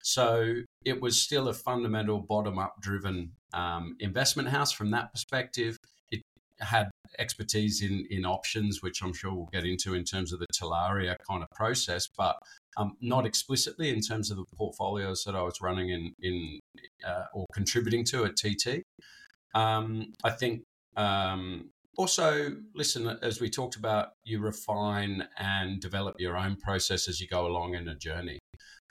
So 0.02 0.62
it 0.84 1.00
was 1.00 1.20
still 1.20 1.48
a 1.48 1.54
fundamental 1.54 2.20
bottom 2.20 2.58
up 2.58 2.80
driven 2.80 3.32
um, 3.52 3.96
investment 4.00 4.48
house 4.48 4.72
from 4.72 4.90
that 4.92 5.12
perspective. 5.12 5.76
It 6.10 6.22
had 6.60 6.90
expertise 7.18 7.82
in, 7.82 8.06
in 8.10 8.24
options, 8.24 8.82
which 8.82 9.02
I'm 9.02 9.12
sure 9.12 9.34
we'll 9.34 9.48
get 9.52 9.64
into 9.64 9.94
in 9.94 10.04
terms 10.04 10.32
of 10.32 10.40
the 10.40 10.46
Talaria 10.54 11.16
kind 11.28 11.42
of 11.42 11.48
process, 11.54 12.08
but 12.16 12.36
um, 12.76 12.96
not 13.00 13.26
explicitly 13.26 13.90
in 13.90 14.00
terms 14.00 14.30
of 14.30 14.38
the 14.38 14.44
portfolios 14.56 15.24
that 15.24 15.34
I 15.34 15.42
was 15.42 15.60
running 15.60 15.90
in, 15.90 16.14
in 16.22 16.60
uh, 17.06 17.24
or 17.34 17.46
contributing 17.52 18.04
to 18.06 18.24
at 18.24 18.36
TT. 18.36 18.82
Um, 19.54 20.12
I 20.24 20.30
think 20.30 20.62
um, 20.96 21.70
also, 21.96 22.56
listen, 22.74 23.18
as 23.22 23.40
we 23.40 23.50
talked 23.50 23.76
about, 23.76 24.10
you 24.24 24.40
refine 24.40 25.26
and 25.38 25.80
develop 25.80 26.16
your 26.18 26.36
own 26.36 26.56
process 26.56 27.08
as 27.08 27.20
you 27.20 27.28
go 27.28 27.46
along 27.46 27.74
in 27.74 27.88
a 27.88 27.94
journey. 27.94 28.38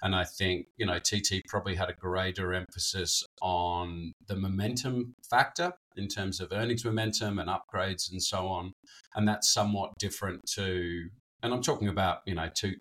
And 0.02 0.16
I 0.16 0.24
think, 0.24 0.68
you 0.78 0.86
know, 0.86 1.00
TT 1.00 1.42
probably 1.48 1.76
had 1.76 1.90
a 1.90 1.94
greater 1.94 2.54
emphasis 2.54 3.24
on 3.42 4.14
the 4.28 4.36
momentum 4.36 5.16
factor 5.30 5.74
in 5.98 6.08
terms 6.08 6.40
of 6.40 6.54
earnings 6.54 6.86
momentum 6.86 7.40
and 7.40 7.50
upgrades 7.50 8.12
and 8.12 8.22
so 8.22 8.48
on. 8.48 8.72
And 9.16 9.28
that's 9.28 9.52
somewhat 9.52 9.92
different 10.00 10.42
to, 10.56 11.10
and 11.44 11.54
I'm 11.54 11.62
talking 11.62 11.90
about, 11.90 12.20
you 12.26 12.36
know, 12.36 12.50
two, 12.54 12.76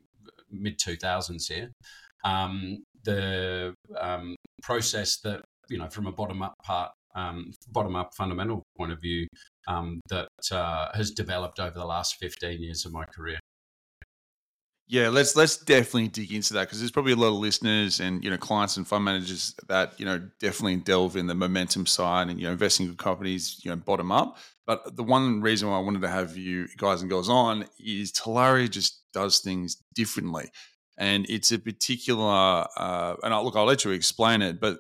mid 0.51 0.79
2000s 0.79 1.53
here. 1.53 1.73
Um, 2.25 2.85
the 3.05 3.75
um, 3.99 4.37
process 4.63 5.19
that, 5.19 5.43
you 5.69 5.79
know, 5.79 5.89
from 5.89 6.07
a 6.07 6.13
bottom 6.13 6.43
up 6.43 6.55
part, 6.65 6.93
um, 7.19 7.53
bottom 7.71 7.97
up 7.97 8.15
fundamental 8.15 8.63
point 8.77 8.93
of 8.93 9.01
view 9.01 9.27
um, 9.67 10.01
that 10.09 10.29
uh, 10.53 10.89
has 10.95 11.11
developed 11.11 11.61
over 11.61 11.79
the 11.79 11.85
last 11.85 12.17
15 12.17 12.63
years 12.63 12.85
of 12.85 12.93
my 12.93 13.05
career. 13.05 13.39
Yeah, 14.91 15.11
let's 15.11 15.37
let's 15.37 15.59
definitely 15.59 16.09
dig 16.09 16.33
into 16.33 16.55
that 16.55 16.63
because 16.63 16.79
there's 16.79 16.91
probably 16.91 17.13
a 17.13 17.17
lot 17.17 17.29
of 17.29 17.35
listeners 17.35 18.01
and 18.01 18.25
you 18.25 18.31
know 18.31 18.39
clients 18.39 18.79
and 18.79 18.89
fund 18.89 19.05
managers 19.05 19.55
that 19.69 20.01
you 20.01 20.07
know 20.07 20.31
definitely 20.41 20.77
delve 20.77 21.15
in 21.17 21.27
the 21.27 21.35
momentum 21.35 21.85
side 21.85 22.29
and 22.29 22.41
you 22.41 22.47
know 22.47 22.53
investing 22.53 22.87
in 22.87 22.97
companies 22.97 23.61
you 23.63 23.71
know 23.71 23.77
bottom 23.77 24.11
up. 24.11 24.39
But 24.67 24.97
the 24.97 25.03
one 25.03 25.43
reason 25.43 25.69
why 25.69 25.77
I 25.77 25.81
wanted 25.81 26.01
to 26.03 26.09
have 26.09 26.39
you 26.39 26.69
guys 26.79 27.03
and 27.03 27.11
girls 27.11 27.29
on 27.29 27.67
is 27.79 28.13
Talaria 28.13 28.71
just 28.71 29.03
does 29.13 29.41
things 29.41 29.77
differently, 29.95 30.51
and 30.97 31.27
it's 31.29 31.53
a 31.53 31.59
particular. 31.59 32.67
Uh, 32.75 33.17
and 33.23 33.35
I'll, 33.35 33.45
look, 33.45 33.57
I'll 33.57 33.67
let 33.67 33.85
you 33.85 33.91
explain 33.91 34.41
it, 34.41 34.59
but 34.59 34.79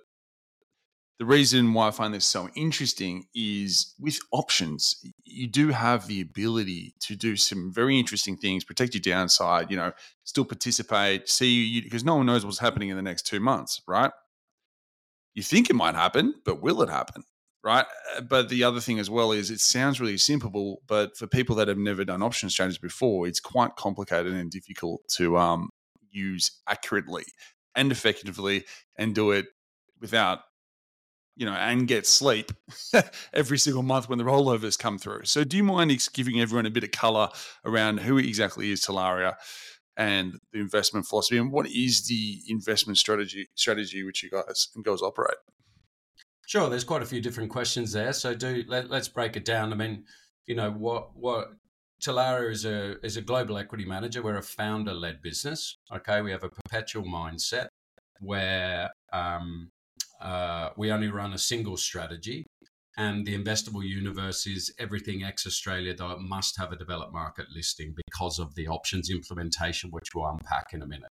the 1.18 1.26
reason 1.26 1.74
why 1.74 1.88
I 1.88 1.90
find 1.90 2.14
this 2.14 2.24
so 2.24 2.48
interesting 2.54 3.26
is 3.34 3.94
with 3.98 4.18
options, 4.30 5.04
you 5.24 5.48
do 5.48 5.68
have 5.68 6.06
the 6.06 6.20
ability 6.20 6.94
to 7.00 7.16
do 7.16 7.36
some 7.36 7.72
very 7.72 7.98
interesting 7.98 8.36
things, 8.36 8.64
protect 8.64 8.94
your 8.94 9.00
downside, 9.00 9.70
you 9.70 9.76
know, 9.76 9.92
still 10.24 10.44
participate, 10.44 11.28
see 11.28 11.80
because 11.80 12.04
no 12.04 12.16
one 12.16 12.26
knows 12.26 12.44
what's 12.44 12.58
happening 12.58 12.88
in 12.88 12.96
the 12.96 13.02
next 13.02 13.26
two 13.26 13.40
months, 13.40 13.82
right? 13.88 14.12
You 15.34 15.42
think 15.42 15.70
it 15.70 15.74
might 15.74 15.94
happen, 15.94 16.34
but 16.44 16.62
will 16.62 16.82
it 16.82 16.88
happen? 16.88 17.24
right? 17.64 17.86
Uh, 18.16 18.20
but 18.20 18.48
the 18.48 18.64
other 18.64 18.80
thing 18.80 18.98
as 18.98 19.10
well 19.10 19.32
is 19.32 19.50
it 19.50 19.60
sounds 19.60 20.00
really 20.00 20.16
simple, 20.16 20.80
but 20.86 21.16
for 21.16 21.26
people 21.26 21.56
that 21.56 21.68
have 21.68 21.78
never 21.78 22.04
done 22.04 22.22
option 22.22 22.48
strategies 22.48 22.78
before, 22.78 23.26
it's 23.26 23.40
quite 23.40 23.76
complicated 23.76 24.32
and 24.32 24.50
difficult 24.50 25.02
to 25.08 25.36
um, 25.36 25.70
use 26.10 26.50
accurately 26.66 27.24
and 27.74 27.92
effectively 27.92 28.64
and 28.96 29.14
do 29.14 29.32
it 29.32 29.46
without 30.00 30.40
you 31.38 31.46
know, 31.46 31.52
and 31.52 31.86
get 31.86 32.04
sleep 32.04 32.50
every 33.32 33.58
single 33.58 33.84
month 33.84 34.08
when 34.08 34.18
the 34.18 34.24
rollovers 34.24 34.76
come 34.76 34.98
through. 34.98 35.24
So, 35.24 35.44
do 35.44 35.56
you 35.56 35.62
mind 35.62 35.96
giving 36.12 36.40
everyone 36.40 36.66
a 36.66 36.70
bit 36.70 36.82
of 36.82 36.90
color 36.90 37.28
around 37.64 38.00
who 38.00 38.18
exactly 38.18 38.72
is 38.72 38.84
Talaria 38.84 39.34
and 39.96 40.34
the 40.52 40.58
investment 40.58 41.06
philosophy, 41.06 41.38
and 41.38 41.52
what 41.52 41.68
is 41.68 42.06
the 42.06 42.40
investment 42.48 42.98
strategy 42.98 43.48
strategy 43.54 44.02
which 44.02 44.22
you 44.24 44.30
guys 44.30 44.68
and 44.74 44.84
girls 44.84 45.00
operate? 45.00 45.38
Sure, 46.46 46.68
there's 46.68 46.84
quite 46.84 47.02
a 47.02 47.06
few 47.06 47.20
different 47.20 47.50
questions 47.50 47.92
there. 47.92 48.12
So, 48.12 48.34
do 48.34 48.64
let, 48.66 48.90
us 48.90 49.06
break 49.06 49.36
it 49.36 49.44
down. 49.44 49.72
I 49.72 49.76
mean, 49.76 50.04
you 50.46 50.56
know, 50.56 50.72
what 50.72 51.16
what 51.16 51.50
Talaria 52.02 52.50
is 52.50 52.64
a 52.64 52.96
is 53.06 53.16
a 53.16 53.22
global 53.22 53.58
equity 53.58 53.84
manager. 53.84 54.22
We're 54.22 54.38
a 54.38 54.42
founder 54.42 54.92
led 54.92 55.22
business. 55.22 55.76
Okay, 55.94 56.20
we 56.20 56.32
have 56.32 56.42
a 56.42 56.48
perpetual 56.48 57.04
mindset 57.04 57.68
where 58.20 58.90
um, 59.12 59.70
uh, 60.20 60.70
we 60.76 60.90
only 60.90 61.08
run 61.08 61.32
a 61.32 61.38
single 61.38 61.76
strategy. 61.76 62.44
And 62.96 63.24
the 63.24 63.38
investable 63.38 63.86
universe 63.86 64.44
is 64.46 64.74
everything 64.78 65.22
ex 65.22 65.46
Australia, 65.46 65.94
though 65.94 66.10
it 66.10 66.20
must 66.20 66.58
have 66.58 66.72
a 66.72 66.76
developed 66.76 67.12
market 67.12 67.46
listing 67.54 67.94
because 67.94 68.40
of 68.40 68.54
the 68.56 68.66
options 68.66 69.08
implementation, 69.08 69.90
which 69.90 70.08
we'll 70.14 70.26
unpack 70.26 70.72
in 70.72 70.82
a 70.82 70.86
minute. 70.86 71.10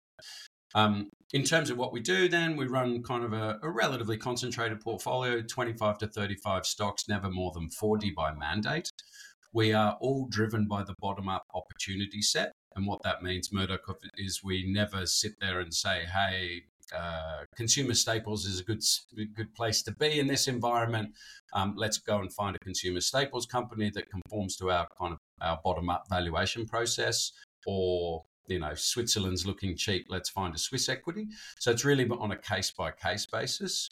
Um, 0.75 1.09
in 1.33 1.43
terms 1.43 1.69
of 1.69 1.77
what 1.77 1.91
we 1.91 1.99
do, 1.99 2.27
then 2.27 2.55
we 2.55 2.67
run 2.67 3.03
kind 3.03 3.23
of 3.23 3.33
a, 3.33 3.59
a, 3.61 3.69
relatively 3.69 4.17
concentrated 4.17 4.81
portfolio 4.81 5.41
25 5.41 5.97
to 5.99 6.07
35 6.07 6.65
stocks, 6.65 7.07
never 7.07 7.29
more 7.29 7.51
than 7.51 7.69
40 7.69 8.11
by 8.11 8.33
mandate. 8.33 8.89
We 9.51 9.73
are 9.73 9.97
all 9.99 10.27
driven 10.27 10.67
by 10.67 10.83
the 10.83 10.95
bottom 10.99 11.29
up 11.29 11.43
opportunity 11.53 12.21
set. 12.21 12.53
And 12.75 12.87
what 12.87 13.03
that 13.03 13.21
means, 13.21 13.53
Murdoch, 13.53 13.81
is 14.17 14.43
we 14.43 14.71
never 14.71 15.05
sit 15.05 15.33
there 15.39 15.59
and 15.59 15.71
say, 15.73 16.05
hey, 16.05 16.63
uh, 16.95 17.41
consumer 17.55 17.93
staples 17.93 18.45
is 18.45 18.59
a 18.59 18.63
good 18.63 18.83
good 19.35 19.53
place 19.55 19.81
to 19.83 19.91
be 19.95 20.19
in 20.19 20.27
this 20.27 20.47
environment. 20.47 21.11
Um, 21.53 21.73
let's 21.77 21.97
go 21.97 22.19
and 22.19 22.31
find 22.33 22.55
a 22.55 22.59
consumer 22.59 23.01
staples 23.01 23.45
company 23.45 23.91
that 23.91 24.09
conforms 24.09 24.55
to 24.57 24.71
our 24.71 24.87
kind 24.99 25.13
of 25.13 25.19
our 25.41 25.59
bottom 25.63 25.89
up 25.89 26.03
valuation 26.09 26.65
process, 26.65 27.31
or 27.65 28.23
you 28.47 28.59
know 28.59 28.73
Switzerland's 28.73 29.45
looking 29.45 29.75
cheap. 29.75 30.07
Let's 30.09 30.29
find 30.29 30.53
a 30.53 30.57
Swiss 30.57 30.89
equity. 30.89 31.27
So 31.59 31.71
it's 31.71 31.85
really 31.85 32.07
on 32.09 32.31
a 32.31 32.37
case 32.37 32.71
by 32.71 32.91
case 32.91 33.25
basis. 33.25 33.89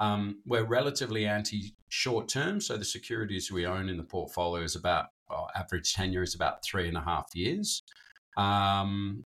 Um, 0.00 0.40
we're 0.46 0.64
relatively 0.64 1.26
anti 1.26 1.74
short 1.88 2.28
term, 2.28 2.60
so 2.60 2.76
the 2.76 2.84
securities 2.84 3.50
we 3.50 3.66
own 3.66 3.88
in 3.88 3.96
the 3.96 4.04
portfolio 4.04 4.62
is 4.62 4.76
about 4.76 5.06
well, 5.28 5.48
average 5.54 5.92
tenure 5.94 6.22
is 6.22 6.34
about 6.34 6.64
three 6.64 6.88
and 6.88 6.96
a 6.96 7.02
half 7.02 7.26
years. 7.34 7.82
Um, 8.36 9.24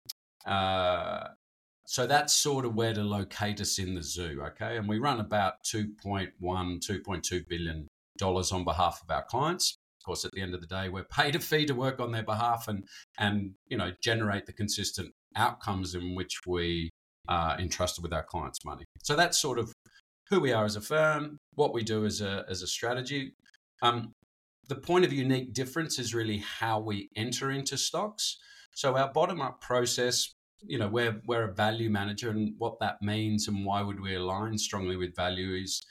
uh, 0.45 1.29
so 1.89 2.05
that's 2.05 2.35
sort 2.35 2.65
of 2.65 2.75
where 2.75 2.93
to 2.93 3.01
locate 3.01 3.59
us 3.59 3.79
in 3.79 3.95
the 3.95 4.03
zoo, 4.03 4.43
okay? 4.45 4.77
And 4.77 4.87
we 4.87 4.99
run 4.99 5.19
about 5.19 5.55
2.1, 5.63 6.29
2.2 6.39 7.47
billion 7.47 7.87
dollars 8.19 8.51
on 8.51 8.63
behalf 8.63 9.01
of 9.01 9.09
our 9.09 9.23
clients. 9.23 9.73
Of 9.99 10.05
course, 10.05 10.23
at 10.23 10.31
the 10.33 10.41
end 10.41 10.53
of 10.53 10.61
the 10.61 10.67
day, 10.67 10.89
we're 10.89 11.05
paid 11.05 11.35
a 11.35 11.39
fee 11.39 11.65
to 11.65 11.73
work 11.73 11.99
on 11.99 12.11
their 12.11 12.21
behalf 12.21 12.67
and 12.67 12.87
and 13.17 13.53
you 13.69 13.75
know 13.75 13.91
generate 14.03 14.45
the 14.45 14.53
consistent 14.53 15.11
outcomes 15.35 15.95
in 15.95 16.13
which 16.13 16.37
we 16.45 16.91
are 17.27 17.59
entrusted 17.59 18.03
with 18.03 18.13
our 18.13 18.23
clients' 18.23 18.63
money. 18.63 18.85
So 19.01 19.15
that's 19.15 19.39
sort 19.39 19.57
of 19.57 19.73
who 20.29 20.39
we 20.39 20.53
are 20.53 20.65
as 20.65 20.75
a 20.75 20.81
firm, 20.81 21.37
what 21.55 21.73
we 21.73 21.81
do 21.81 22.05
as 22.05 22.21
a 22.21 22.45
as 22.47 22.61
a 22.61 22.67
strategy. 22.67 23.33
Um, 23.81 24.11
the 24.67 24.75
point 24.75 25.05
of 25.05 25.11
unique 25.11 25.53
difference 25.53 25.97
is 25.97 26.13
really 26.13 26.37
how 26.37 26.81
we 26.81 27.09
enter 27.15 27.49
into 27.49 27.79
stocks. 27.79 28.37
So 28.75 28.95
our 28.95 29.11
bottom 29.11 29.41
up 29.41 29.59
process 29.59 30.35
you 30.61 30.77
know 30.77 30.87
we're 30.87 31.21
we're 31.25 31.49
a 31.49 31.53
value 31.53 31.89
manager 31.89 32.29
and 32.29 32.53
what 32.57 32.79
that 32.79 33.01
means 33.01 33.47
and 33.47 33.65
why 33.65 33.81
would 33.81 33.99
we 33.99 34.15
align 34.15 34.57
strongly 34.57 34.95
with 34.95 35.15
value 35.15 35.53
is 35.53 35.81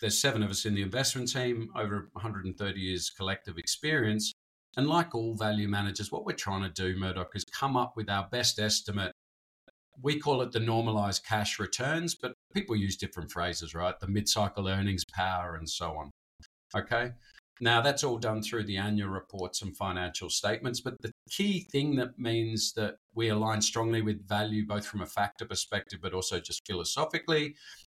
there's 0.00 0.20
seven 0.20 0.42
of 0.42 0.50
us 0.50 0.64
in 0.64 0.74
the 0.74 0.82
investment 0.82 1.32
team 1.32 1.70
over 1.76 2.08
130 2.12 2.80
years 2.80 3.10
collective 3.10 3.56
experience. 3.58 4.34
And 4.76 4.88
like 4.88 5.14
all 5.14 5.36
value 5.36 5.68
managers 5.68 6.10
what 6.10 6.26
we're 6.26 6.32
trying 6.32 6.62
to 6.62 6.68
do 6.68 6.98
murdoch 6.98 7.30
is 7.34 7.44
come 7.44 7.76
up 7.76 7.94
with 7.96 8.10
our 8.10 8.28
best 8.30 8.58
estimate. 8.58 9.12
We 10.02 10.18
call 10.18 10.42
it 10.42 10.50
the 10.50 10.60
normalized 10.60 11.24
cash 11.24 11.60
returns 11.60 12.16
but 12.16 12.34
people 12.52 12.74
use 12.74 12.96
different 12.96 13.30
phrases 13.30 13.74
right? 13.74 13.98
The 14.00 14.08
mid-cycle 14.08 14.68
earnings 14.68 15.04
power 15.04 15.54
and 15.54 15.68
so 15.70 15.96
on 15.96 16.10
okay 16.76 17.12
now, 17.60 17.80
that's 17.80 18.02
all 18.02 18.18
done 18.18 18.42
through 18.42 18.64
the 18.64 18.76
annual 18.76 19.08
reports 19.08 19.62
and 19.62 19.76
financial 19.76 20.28
statements. 20.28 20.80
But 20.80 20.94
the 21.00 21.12
key 21.30 21.66
thing 21.70 21.96
that 21.96 22.18
means 22.18 22.72
that 22.74 22.96
we 23.14 23.28
align 23.28 23.62
strongly 23.62 24.02
with 24.02 24.26
value, 24.28 24.66
both 24.66 24.86
from 24.86 25.02
a 25.02 25.06
factor 25.06 25.44
perspective, 25.44 26.00
but 26.02 26.14
also 26.14 26.40
just 26.40 26.66
philosophically, 26.66 27.54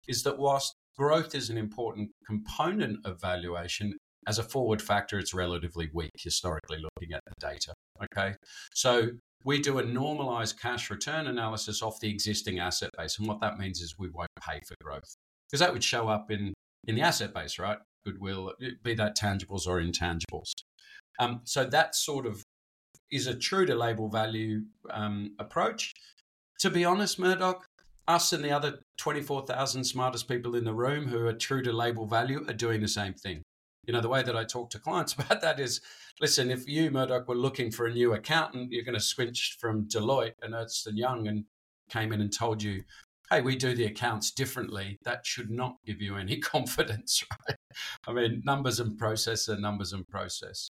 is 0.08 0.22
that 0.24 0.38
whilst 0.38 0.74
growth 0.98 1.34
is 1.34 1.50
an 1.50 1.58
important 1.58 2.10
component 2.26 2.98
of 3.06 3.20
valuation, 3.20 3.94
as 4.26 4.38
a 4.38 4.42
forward 4.42 4.82
factor, 4.82 5.18
it's 5.18 5.34
relatively 5.34 5.88
weak 5.92 6.10
historically 6.18 6.78
looking 6.78 7.14
at 7.14 7.22
the 7.26 7.34
data. 7.38 7.72
Okay. 8.02 8.34
So 8.74 9.10
we 9.44 9.60
do 9.60 9.78
a 9.78 9.84
normalized 9.84 10.58
cash 10.58 10.90
return 10.90 11.26
analysis 11.26 11.82
off 11.82 12.00
the 12.00 12.10
existing 12.10 12.58
asset 12.58 12.90
base. 12.96 13.18
And 13.18 13.28
what 13.28 13.40
that 13.40 13.58
means 13.58 13.80
is 13.80 13.94
we 13.98 14.08
won't 14.08 14.30
pay 14.40 14.60
for 14.66 14.74
growth 14.82 15.14
because 15.48 15.60
that 15.60 15.72
would 15.72 15.84
show 15.84 16.08
up 16.08 16.30
in, 16.30 16.54
in 16.88 16.96
the 16.96 17.02
asset 17.02 17.34
base, 17.34 17.58
right? 17.58 17.78
Goodwill, 18.04 18.52
be 18.82 18.94
that 18.94 19.16
tangibles 19.16 19.66
or 19.66 19.80
intangibles. 19.80 20.52
Um, 21.18 21.40
so 21.44 21.64
that 21.64 21.94
sort 21.94 22.26
of 22.26 22.42
is 23.10 23.26
a 23.26 23.34
true 23.34 23.66
to 23.66 23.74
label 23.74 24.08
value 24.08 24.62
um, 24.90 25.34
approach. 25.38 25.94
To 26.60 26.70
be 26.70 26.84
honest, 26.84 27.18
Murdoch, 27.18 27.66
us 28.06 28.32
and 28.32 28.44
the 28.44 28.50
other 28.50 28.80
24,000 28.98 29.84
smartest 29.84 30.28
people 30.28 30.54
in 30.54 30.64
the 30.64 30.74
room 30.74 31.06
who 31.06 31.26
are 31.26 31.32
true 31.32 31.62
to 31.62 31.72
label 31.72 32.06
value 32.06 32.44
are 32.48 32.54
doing 32.54 32.80
the 32.80 32.88
same 32.88 33.14
thing. 33.14 33.42
You 33.86 33.92
know, 33.92 34.00
the 34.00 34.08
way 34.08 34.22
that 34.22 34.36
I 34.36 34.44
talk 34.44 34.70
to 34.70 34.78
clients 34.78 35.12
about 35.18 35.40
that 35.42 35.60
is 35.60 35.80
listen, 36.20 36.50
if 36.50 36.68
you, 36.68 36.90
Murdoch, 36.90 37.28
were 37.28 37.34
looking 37.34 37.70
for 37.70 37.86
a 37.86 37.92
new 37.92 38.12
accountant, 38.12 38.72
you're 38.72 38.84
going 38.84 38.94
to 38.94 39.00
switch 39.00 39.56
from 39.60 39.88
Deloitte 39.88 40.34
and 40.42 40.54
Ernst 40.54 40.88
Young 40.92 41.28
and 41.28 41.44
came 41.90 42.12
in 42.12 42.20
and 42.20 42.32
told 42.32 42.62
you, 42.62 42.82
hey, 43.34 43.40
we 43.40 43.56
do 43.56 43.74
the 43.74 43.86
accounts 43.86 44.30
differently, 44.30 44.98
that 45.04 45.26
should 45.26 45.50
not 45.50 45.76
give 45.84 46.00
you 46.00 46.16
any 46.16 46.36
confidence, 46.54 47.24
right? 47.48 47.58
I 48.06 48.12
mean, 48.12 48.42
numbers 48.44 48.80
and 48.80 48.96
process 48.96 49.48
are 49.48 49.58
numbers 49.58 49.92
and 49.92 50.06
process. 50.08 50.70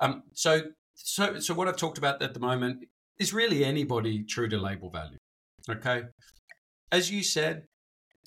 Um, 0.00 0.24
so, 0.32 0.62
so, 0.94 1.38
so 1.38 1.54
what 1.54 1.68
I've 1.68 1.76
talked 1.76 1.98
about 1.98 2.20
at 2.20 2.34
the 2.34 2.40
moment 2.40 2.84
is 3.18 3.32
really 3.32 3.64
anybody 3.64 4.24
true 4.24 4.48
to 4.48 4.58
label 4.58 4.90
value. 4.90 5.18
Okay, 5.70 6.02
as 6.90 7.10
you 7.10 7.22
said, 7.22 7.64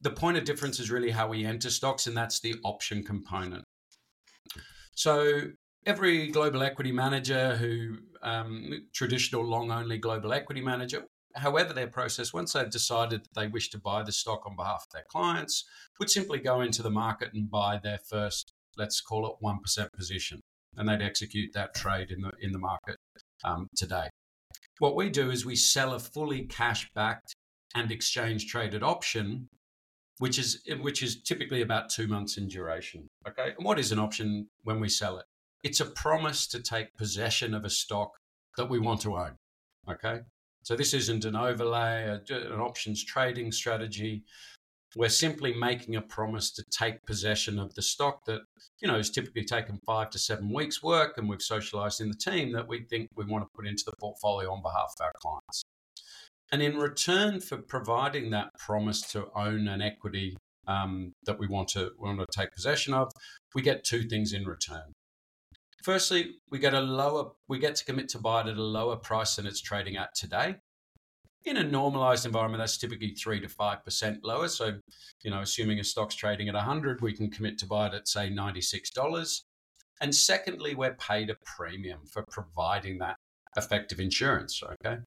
the 0.02 0.12
point 0.12 0.38
of 0.38 0.46
difference 0.46 0.80
is 0.80 0.90
really 0.90 1.12
how 1.12 1.28
we 1.28 1.46
enter 1.46 1.70
stocks, 1.70 2.08
and 2.08 2.16
that's 2.16 2.40
the 2.40 2.56
option 2.64 3.04
component. 3.04 3.64
So 4.96 5.42
every 5.86 6.30
global 6.30 6.64
equity 6.64 6.92
manager 6.92 7.56
who 7.58 7.98
um, 8.24 8.88
traditional 8.94 9.46
long 9.46 9.72
only 9.72 9.98
global 9.98 10.34
equity 10.34 10.62
manager 10.62 11.04
however 11.38 11.74
their 11.74 11.88
process, 11.88 12.34
once 12.34 12.54
they've 12.54 12.70
decided 12.70 13.24
that 13.24 13.40
they 13.40 13.48
wish 13.48 13.70
to 13.70 13.80
buy 13.80 14.04
the 14.04 14.12
stock 14.12 14.44
on 14.46 14.56
behalf 14.56 14.86
of 14.88 14.92
their 14.92 15.06
clients, 15.10 15.64
would 16.00 16.10
simply 16.10 16.40
go 16.40 16.62
into 16.62 16.84
the 16.84 16.90
market 16.90 17.30
and 17.34 17.50
buy 17.50 17.80
their 17.82 18.00
first, 18.10 18.54
let's 18.78 19.02
call 19.02 19.28
it 19.28 19.44
1% 19.44 19.94
position. 19.94 20.42
And 20.76 20.88
they'd 20.88 21.02
execute 21.02 21.52
that 21.54 21.74
trade 21.74 22.12
in 22.12 22.22
the, 22.22 22.32
in 22.42 22.52
the 22.52 22.60
market 22.60 22.98
um, 23.44 23.68
today. 23.76 24.10
What 24.80 24.96
we 24.96 25.10
do 25.10 25.32
is 25.32 25.46
we 25.46 25.56
sell 25.56 25.94
a 25.94 26.00
fully 26.00 26.46
cash 26.46 26.90
backed 26.94 27.34
and 27.74 27.92
exchange 27.92 28.48
traded 28.48 28.84
option, 28.84 29.48
which 30.20 30.38
is, 30.38 30.62
which 30.82 31.02
is 31.02 31.22
typically 31.24 31.62
about 31.62 31.90
two 31.90 32.08
months 32.08 32.38
in 32.38 32.48
duration. 32.48 33.08
Okay. 33.28 33.54
And 33.58 33.66
what 33.66 33.80
is 33.80 33.92
an 33.92 34.00
option 34.00 34.48
when 34.64 34.80
we 34.80 34.90
sell 34.90 35.18
it? 35.18 35.26
It's 35.64 35.80
a 35.80 35.86
promise 35.86 36.48
to 36.48 36.62
take 36.62 36.96
possession 36.96 37.54
of 37.56 37.66
a 37.66 37.70
stock 37.70 38.12
that 38.58 38.70
we 38.70 38.80
want 38.80 39.02
to 39.02 39.18
own. 39.18 39.36
Okay. 39.90 40.20
So 40.68 40.76
this 40.76 40.94
isn't 40.94 41.24
an 41.24 41.38
overlay, 41.38 42.20
an 42.30 42.60
options 42.60 43.02
trading 43.02 43.54
strategy. 43.54 44.26
We're 44.98 45.08
simply 45.08 45.54
making 45.54 45.96
a 45.96 46.02
promise 46.02 46.52
to 46.52 46.64
take 46.78 47.06
possession 47.06 47.58
of 47.58 47.74
the 47.76 47.82
stock 47.82 48.26
that, 48.26 48.42
you 48.82 48.90
know, 48.90 48.98
is 48.98 49.10
typically 49.10 49.46
taken 49.46 49.80
five 49.86 50.10
to 50.10 50.20
seven 50.20 50.54
weeks 50.54 50.84
work 50.84 51.18
and 51.18 51.30
we've 51.30 51.42
socialized 51.42 52.02
in 52.02 52.10
the 52.10 52.18
team 52.18 52.52
that 52.52 52.68
we 52.68 52.82
think 52.82 53.08
we 53.16 53.24
want 53.24 53.46
to 53.46 53.50
put 53.56 53.66
into 53.66 53.86
the 53.86 53.94
portfolio 53.98 54.52
on 54.52 54.62
behalf 54.62 54.94
of 55.00 55.06
our 55.06 55.14
clients. 55.22 55.64
And 56.52 56.62
in 56.62 56.76
return 56.76 57.40
for 57.40 57.60
providing 57.60 58.32
that 58.32 58.50
promise 58.60 59.00
to 59.14 59.28
own 59.38 59.70
an 59.70 59.82
equity 59.82 60.36
um, 60.68 61.14
that 61.24 61.40
we 61.40 61.48
want 61.48 61.70
to 61.70 61.92
we 61.98 62.10
want 62.10 62.20
to 62.30 62.38
take 62.38 62.52
possession 62.54 62.94
of, 62.94 63.10
we 63.56 63.62
get 63.62 63.86
two 63.86 64.04
things 64.04 64.34
in 64.34 64.44
return. 64.44 64.92
Firstly, 65.88 66.36
we 66.50 66.60
get 66.60 66.74
a 66.74 66.82
lower, 66.82 67.32
we 67.48 67.60
get 67.60 67.78
to 67.78 67.86
commit 67.86 68.10
to 68.10 68.20
buy 68.20 68.42
it 68.42 68.48
at 68.48 68.58
a 68.58 68.62
lower 68.62 68.98
price 68.98 69.38
than 69.38 69.48
it's 69.48 69.62
trading 69.62 69.96
at 69.96 70.14
today. 70.14 70.58
In 71.46 71.56
a 71.56 71.64
normalized 71.64 72.26
environment, 72.26 72.62
that's 72.62 72.78
typically 72.78 73.12
three 73.12 73.40
to 73.40 73.48
five 73.48 73.86
percent 73.86 74.20
lower. 74.22 74.50
So, 74.50 74.80
you 75.24 75.32
know, 75.32 75.40
assuming 75.40 75.80
a 75.80 75.86
stock's 75.86 76.16
trading 76.16 76.50
at 76.50 76.56
100, 76.56 77.00
we 77.00 77.14
can 77.14 77.32
commit 77.32 77.58
to 77.60 77.66
buy 77.66 77.88
it 77.88 77.94
at 77.94 78.10
say 78.10 78.30
$96. 78.30 79.44
And 80.02 80.14
secondly, 80.14 80.76
we're 80.76 80.96
paid 80.96 81.30
a 81.30 81.38
premium 81.46 82.02
for 82.06 82.26
providing 82.30 82.98
that 82.98 83.16
effective 83.56 84.02
insurance. 84.02 84.62
Okay. 84.62 84.98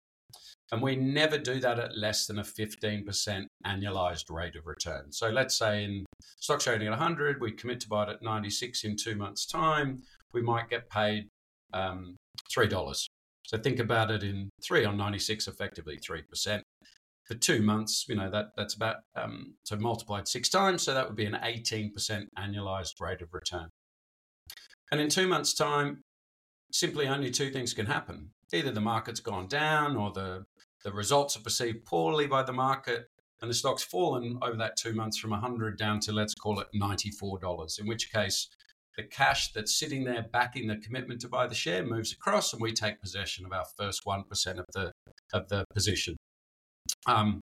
And 0.72 0.80
we 0.80 0.96
never 0.96 1.36
do 1.36 1.60
that 1.60 1.78
at 1.78 1.98
less 1.98 2.26
than 2.26 2.38
a 2.38 2.42
15% 2.42 3.46
annualized 3.66 4.30
rate 4.30 4.56
of 4.56 4.66
return. 4.66 5.10
So 5.12 5.28
let's 5.28 5.58
say 5.58 5.84
in 5.84 6.06
stock 6.38 6.60
trading 6.60 6.86
at 6.86 6.92
100, 6.92 7.40
we 7.40 7.52
commit 7.52 7.80
to 7.80 7.88
buy 7.88 8.04
it 8.04 8.08
at 8.08 8.22
96 8.22 8.84
in 8.84 8.96
two 8.96 9.16
months' 9.16 9.46
time, 9.46 10.02
we 10.32 10.42
might 10.42 10.68
get 10.68 10.88
paid 10.90 11.28
um, 11.72 12.16
$3. 12.54 13.06
So 13.46 13.58
think 13.58 13.78
about 13.80 14.10
it 14.10 14.22
in 14.22 14.50
three 14.62 14.84
on 14.84 14.96
96, 14.96 15.48
effectively 15.48 15.98
3%. 15.98 16.62
For 17.26 17.34
two 17.34 17.62
months, 17.62 18.06
you 18.08 18.16
know, 18.16 18.30
that 18.30 18.46
that's 18.56 18.74
about, 18.74 18.96
um, 19.16 19.54
so 19.64 19.76
multiplied 19.76 20.28
six 20.28 20.48
times. 20.48 20.82
So 20.82 20.94
that 20.94 21.06
would 21.06 21.16
be 21.16 21.26
an 21.26 21.38
18% 21.42 21.92
annualized 22.38 23.00
rate 23.00 23.22
of 23.22 23.28
return. 23.32 23.68
And 24.90 25.00
in 25.00 25.08
two 25.08 25.28
months' 25.28 25.54
time, 25.54 26.02
simply 26.72 27.06
only 27.06 27.30
two 27.30 27.50
things 27.50 27.74
can 27.74 27.86
happen. 27.86 28.30
Either 28.52 28.72
the 28.72 28.80
market's 28.80 29.20
gone 29.20 29.46
down 29.46 29.96
or 29.96 30.12
the, 30.12 30.44
the 30.84 30.92
results 30.92 31.36
are 31.36 31.42
perceived 31.42 31.84
poorly 31.84 32.26
by 32.26 32.42
the 32.42 32.52
market 32.52 33.06
and 33.40 33.50
the 33.50 33.54
stock's 33.54 33.82
fallen 33.82 34.38
over 34.42 34.56
that 34.56 34.76
two 34.76 34.92
months 34.92 35.18
from 35.18 35.30
100 35.30 35.78
down 35.78 36.00
to, 36.00 36.12
let's 36.12 36.34
call 36.34 36.60
it 36.60 36.68
$94, 36.74 37.80
in 37.80 37.86
which 37.86 38.12
case 38.12 38.48
the 38.96 39.02
cash 39.04 39.52
that's 39.52 39.74
sitting 39.74 40.04
there 40.04 40.26
backing 40.32 40.66
the 40.66 40.76
commitment 40.76 41.20
to 41.20 41.28
buy 41.28 41.46
the 41.46 41.54
share 41.54 41.84
moves 41.84 42.12
across 42.12 42.52
and 42.52 42.60
we 42.60 42.72
take 42.72 43.00
possession 43.00 43.44
of 43.44 43.52
our 43.52 43.64
first 43.76 44.04
1% 44.04 44.58
of 44.58 44.66
the, 44.74 44.92
of 45.32 45.48
the 45.48 45.64
position. 45.72 46.16
Um, 47.06 47.40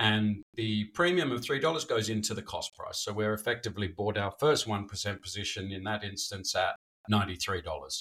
and 0.00 0.42
the 0.54 0.84
premium 0.94 1.30
of 1.30 1.40
$3 1.40 1.88
goes 1.88 2.08
into 2.08 2.34
the 2.34 2.42
cost 2.42 2.74
price. 2.76 2.98
So 2.98 3.12
we're 3.12 3.34
effectively 3.34 3.88
bought 3.88 4.18
our 4.18 4.32
first 4.40 4.66
1% 4.66 5.22
position 5.22 5.70
in 5.70 5.84
that 5.84 6.02
instance 6.02 6.54
at 6.54 6.74
$93. 7.10 8.00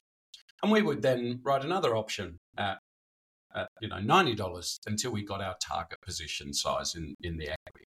And 0.63 0.71
we 0.71 0.81
would 0.81 1.01
then 1.01 1.39
write 1.43 1.63
another 1.63 1.95
option 1.95 2.37
at, 2.57 2.79
at 3.53 3.67
you 3.81 3.89
know 3.89 3.97
$90 3.97 4.77
until 4.87 5.11
we 5.11 5.23
got 5.23 5.41
our 5.41 5.55
target 5.61 5.99
position 6.01 6.53
size 6.53 6.95
in, 6.95 7.13
in 7.21 7.37
the 7.37 7.49
equity. 7.49 7.85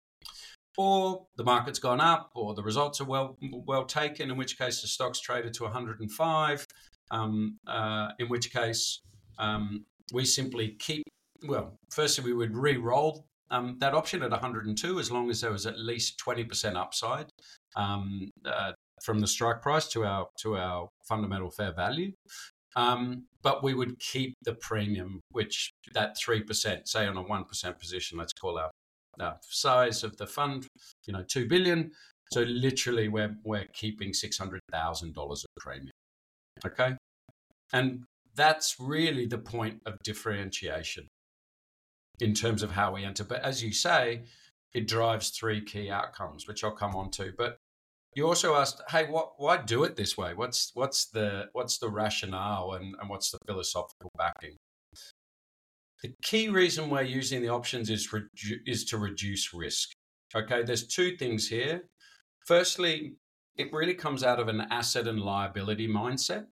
Or 0.80 1.26
the 1.36 1.42
market's 1.42 1.80
gone 1.80 2.00
up, 2.00 2.30
or 2.36 2.54
the 2.54 2.62
results 2.62 3.00
are 3.00 3.04
well 3.04 3.36
well 3.42 3.84
taken, 3.84 4.30
in 4.30 4.36
which 4.36 4.56
case 4.56 4.80
the 4.80 4.86
stock's 4.86 5.20
traded 5.20 5.52
to 5.54 5.64
105, 5.64 6.66
um, 7.10 7.58
uh, 7.66 8.10
in 8.20 8.28
which 8.28 8.52
case 8.52 9.00
um, 9.38 9.84
we 10.12 10.24
simply 10.24 10.76
keep, 10.78 11.02
well, 11.44 11.76
firstly, 11.90 12.24
we 12.24 12.32
would 12.32 12.56
re 12.56 12.76
roll 12.76 13.26
um, 13.50 13.76
that 13.80 13.92
option 13.92 14.22
at 14.22 14.30
102 14.30 15.00
as 15.00 15.10
long 15.10 15.30
as 15.30 15.40
there 15.40 15.50
was 15.50 15.66
at 15.66 15.78
least 15.78 16.20
20% 16.24 16.76
upside 16.76 17.26
um, 17.76 18.30
uh, 18.44 18.72
from 19.02 19.20
the 19.20 19.26
strike 19.26 19.62
price 19.62 19.88
to 19.88 20.04
our 20.04 20.26
to 20.42 20.56
our 20.56 20.88
fundamental 21.08 21.50
fair 21.50 21.72
value. 21.72 22.12
Um, 22.76 23.24
but 23.42 23.62
we 23.62 23.74
would 23.74 23.98
keep 23.98 24.34
the 24.42 24.54
premium, 24.54 25.20
which 25.30 25.72
that 25.94 26.16
three 26.16 26.42
percent, 26.42 26.88
say 26.88 27.06
on 27.06 27.16
a 27.16 27.22
one 27.22 27.44
percent 27.44 27.78
position, 27.78 28.18
let's 28.18 28.32
call 28.32 28.58
our, 28.58 28.70
our 29.20 29.38
size 29.42 30.04
of 30.04 30.16
the 30.16 30.26
fund, 30.26 30.66
you 31.06 31.12
know, 31.12 31.22
two 31.22 31.46
billion. 31.48 31.90
So 32.32 32.42
literally, 32.42 33.08
we're 33.08 33.36
we're 33.44 33.66
keeping 33.72 34.12
six 34.12 34.36
hundred 34.38 34.60
thousand 34.72 35.14
dollars 35.14 35.44
of 35.44 35.50
premium. 35.62 35.92
Okay, 36.66 36.96
and 37.72 38.04
that's 38.34 38.76
really 38.78 39.26
the 39.26 39.38
point 39.38 39.80
of 39.86 39.98
differentiation 40.04 41.08
in 42.20 42.34
terms 42.34 42.62
of 42.62 42.72
how 42.72 42.94
we 42.94 43.04
enter. 43.04 43.24
But 43.24 43.42
as 43.42 43.62
you 43.62 43.72
say, 43.72 44.22
it 44.74 44.86
drives 44.86 45.30
three 45.30 45.60
key 45.60 45.90
outcomes, 45.90 46.46
which 46.46 46.62
I'll 46.64 46.70
come 46.70 46.94
on 46.94 47.10
to. 47.12 47.32
But 47.36 47.58
you 48.14 48.26
also 48.26 48.54
asked, 48.56 48.82
"Hey, 48.90 49.06
what? 49.06 49.34
Why 49.38 49.56
do 49.58 49.84
it 49.84 49.96
this 49.96 50.16
way? 50.16 50.34
What's 50.34 50.70
what's 50.74 51.06
the 51.06 51.48
what's 51.52 51.78
the 51.78 51.88
rationale 51.88 52.72
and, 52.72 52.94
and 53.00 53.08
what's 53.08 53.30
the 53.30 53.38
philosophical 53.46 54.10
backing?" 54.16 54.56
The 56.02 56.14
key 56.22 56.48
reason 56.48 56.90
we're 56.90 57.02
using 57.02 57.42
the 57.42 57.48
options 57.48 57.90
is 57.90 58.08
redu- 58.08 58.60
is 58.66 58.84
to 58.86 58.98
reduce 58.98 59.52
risk. 59.52 59.90
Okay, 60.34 60.62
there's 60.62 60.86
two 60.86 61.16
things 61.16 61.48
here. 61.48 61.88
Firstly, 62.46 63.14
it 63.56 63.72
really 63.72 63.94
comes 63.94 64.22
out 64.22 64.38
of 64.38 64.48
an 64.48 64.60
asset 64.70 65.08
and 65.08 65.20
liability 65.20 65.88
mindset. 65.88 66.46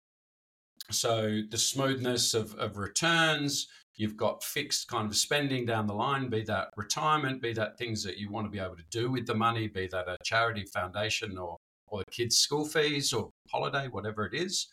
So 0.90 1.40
the 1.50 1.58
smoothness 1.58 2.34
of, 2.34 2.54
of 2.54 2.76
returns, 2.76 3.66
You've 3.96 4.16
got 4.16 4.42
fixed 4.42 4.88
kind 4.88 5.06
of 5.06 5.16
spending 5.16 5.66
down 5.66 5.86
the 5.86 5.94
line, 5.94 6.30
be 6.30 6.42
that 6.44 6.68
retirement, 6.76 7.42
be 7.42 7.52
that 7.52 7.76
things 7.76 8.02
that 8.04 8.16
you 8.16 8.30
want 8.30 8.46
to 8.46 8.50
be 8.50 8.58
able 8.58 8.76
to 8.76 8.84
do 8.90 9.10
with 9.10 9.26
the 9.26 9.34
money, 9.34 9.68
be 9.68 9.86
that 9.88 10.08
a 10.08 10.16
charity 10.24 10.64
foundation 10.64 11.36
or, 11.36 11.58
or 11.88 12.02
kids' 12.10 12.38
school 12.38 12.64
fees 12.64 13.12
or 13.12 13.30
holiday, 13.50 13.88
whatever 13.88 14.24
it 14.24 14.34
is. 14.34 14.68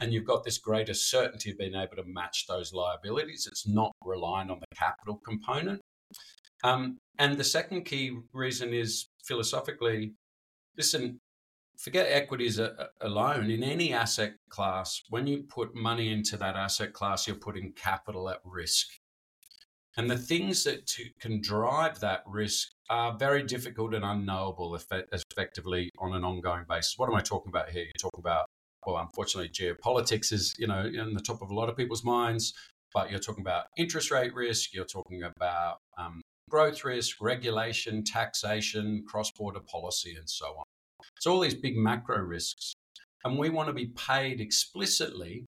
And 0.00 0.12
you've 0.12 0.26
got 0.26 0.44
this 0.44 0.58
greater 0.58 0.94
certainty 0.94 1.50
of 1.50 1.58
being 1.58 1.74
able 1.74 1.96
to 1.96 2.04
match 2.04 2.46
those 2.48 2.72
liabilities. 2.72 3.46
It's 3.50 3.66
not 3.66 3.92
relying 4.04 4.50
on 4.50 4.60
the 4.60 4.76
capital 4.76 5.20
component. 5.24 5.80
Um, 6.64 6.98
and 7.18 7.36
the 7.36 7.44
second 7.44 7.84
key 7.84 8.16
reason 8.32 8.72
is 8.72 9.08
philosophically 9.24 10.14
listen, 10.76 11.20
forget 11.78 12.06
equities 12.10 12.60
alone. 13.00 13.50
In 13.50 13.62
any 13.62 13.92
asset 13.92 14.34
class, 14.48 15.02
when 15.10 15.26
you 15.26 15.42
put 15.42 15.74
money 15.74 16.12
into 16.12 16.36
that 16.38 16.56
asset 16.56 16.92
class, 16.92 17.26
you're 17.26 17.36
putting 17.36 17.72
capital 17.72 18.28
at 18.28 18.40
risk. 18.44 18.86
And 19.96 20.10
the 20.10 20.16
things 20.16 20.64
that 20.64 20.86
to, 20.86 21.04
can 21.20 21.42
drive 21.42 22.00
that 22.00 22.22
risk 22.26 22.68
are 22.88 23.16
very 23.18 23.42
difficult 23.42 23.92
and 23.92 24.04
unknowable 24.04 24.74
effectively 24.74 25.90
on 25.98 26.14
an 26.14 26.24
ongoing 26.24 26.64
basis. 26.66 26.94
What 26.96 27.10
am 27.10 27.14
I 27.14 27.20
talking 27.20 27.50
about 27.50 27.68
here? 27.68 27.82
You're 27.82 28.10
talking 28.10 28.20
about, 28.20 28.46
well, 28.86 28.98
unfortunately, 28.98 29.48
geopolitics 29.48 30.32
is, 30.32 30.54
you 30.58 30.66
know, 30.66 30.84
in 30.84 31.14
the 31.14 31.20
top 31.20 31.42
of 31.42 31.50
a 31.50 31.54
lot 31.54 31.68
of 31.68 31.76
people's 31.76 32.04
minds, 32.04 32.52
but 32.92 33.10
you're 33.10 33.20
talking 33.20 33.42
about 33.42 33.66
interest 33.76 34.10
rate 34.10 34.34
risk, 34.34 34.74
you're 34.74 34.84
talking 34.84 35.22
about 35.22 35.78
um, 35.98 36.20
growth 36.50 36.84
risk, 36.84 37.16
regulation, 37.20 38.04
taxation, 38.04 39.04
cross 39.06 39.30
border 39.30 39.60
policy, 39.60 40.14
and 40.16 40.28
so 40.28 40.46
on. 40.46 40.64
So 41.20 41.32
all 41.32 41.40
these 41.40 41.54
big 41.54 41.76
macro 41.76 42.18
risks. 42.18 42.74
And 43.24 43.38
we 43.38 43.50
want 43.50 43.68
to 43.68 43.72
be 43.72 43.86
paid 43.86 44.40
explicitly 44.40 45.46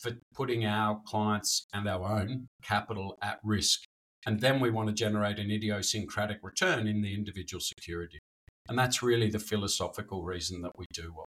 for 0.00 0.12
putting 0.34 0.66
our 0.66 1.00
clients 1.06 1.66
and 1.72 1.88
our 1.88 2.20
own 2.20 2.48
capital 2.62 3.16
at 3.22 3.38
risk. 3.44 3.84
And 4.26 4.40
then 4.40 4.60
we 4.60 4.70
want 4.70 4.88
to 4.88 4.94
generate 4.94 5.38
an 5.38 5.50
idiosyncratic 5.50 6.38
return 6.42 6.88
in 6.88 7.00
the 7.00 7.14
individual 7.14 7.60
security. 7.60 8.18
And 8.68 8.78
that's 8.78 9.02
really 9.02 9.30
the 9.30 9.38
philosophical 9.38 10.24
reason 10.24 10.62
that 10.62 10.72
we 10.76 10.86
do 10.92 11.12
what 11.14 11.26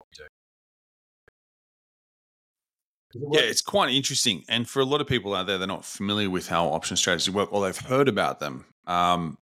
Yeah, 3.14 3.40
it's 3.40 3.62
quite 3.62 3.92
interesting. 3.92 4.44
And 4.48 4.68
for 4.68 4.80
a 4.80 4.84
lot 4.84 5.00
of 5.00 5.06
people 5.06 5.34
out 5.34 5.46
there, 5.46 5.58
they're 5.58 5.66
not 5.66 5.84
familiar 5.84 6.30
with 6.30 6.48
how 6.48 6.68
option 6.68 6.96
strategies 6.96 7.32
work 7.32 7.52
or 7.52 7.64
they've 7.64 7.76
heard 7.76 8.08
about 8.08 8.40
them. 8.40 8.66
Um, 8.86 9.38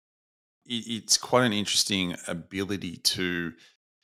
it, 0.66 0.84
it's 0.86 1.16
quite 1.16 1.44
an 1.44 1.52
interesting 1.52 2.16
ability 2.26 2.96
to 2.96 3.52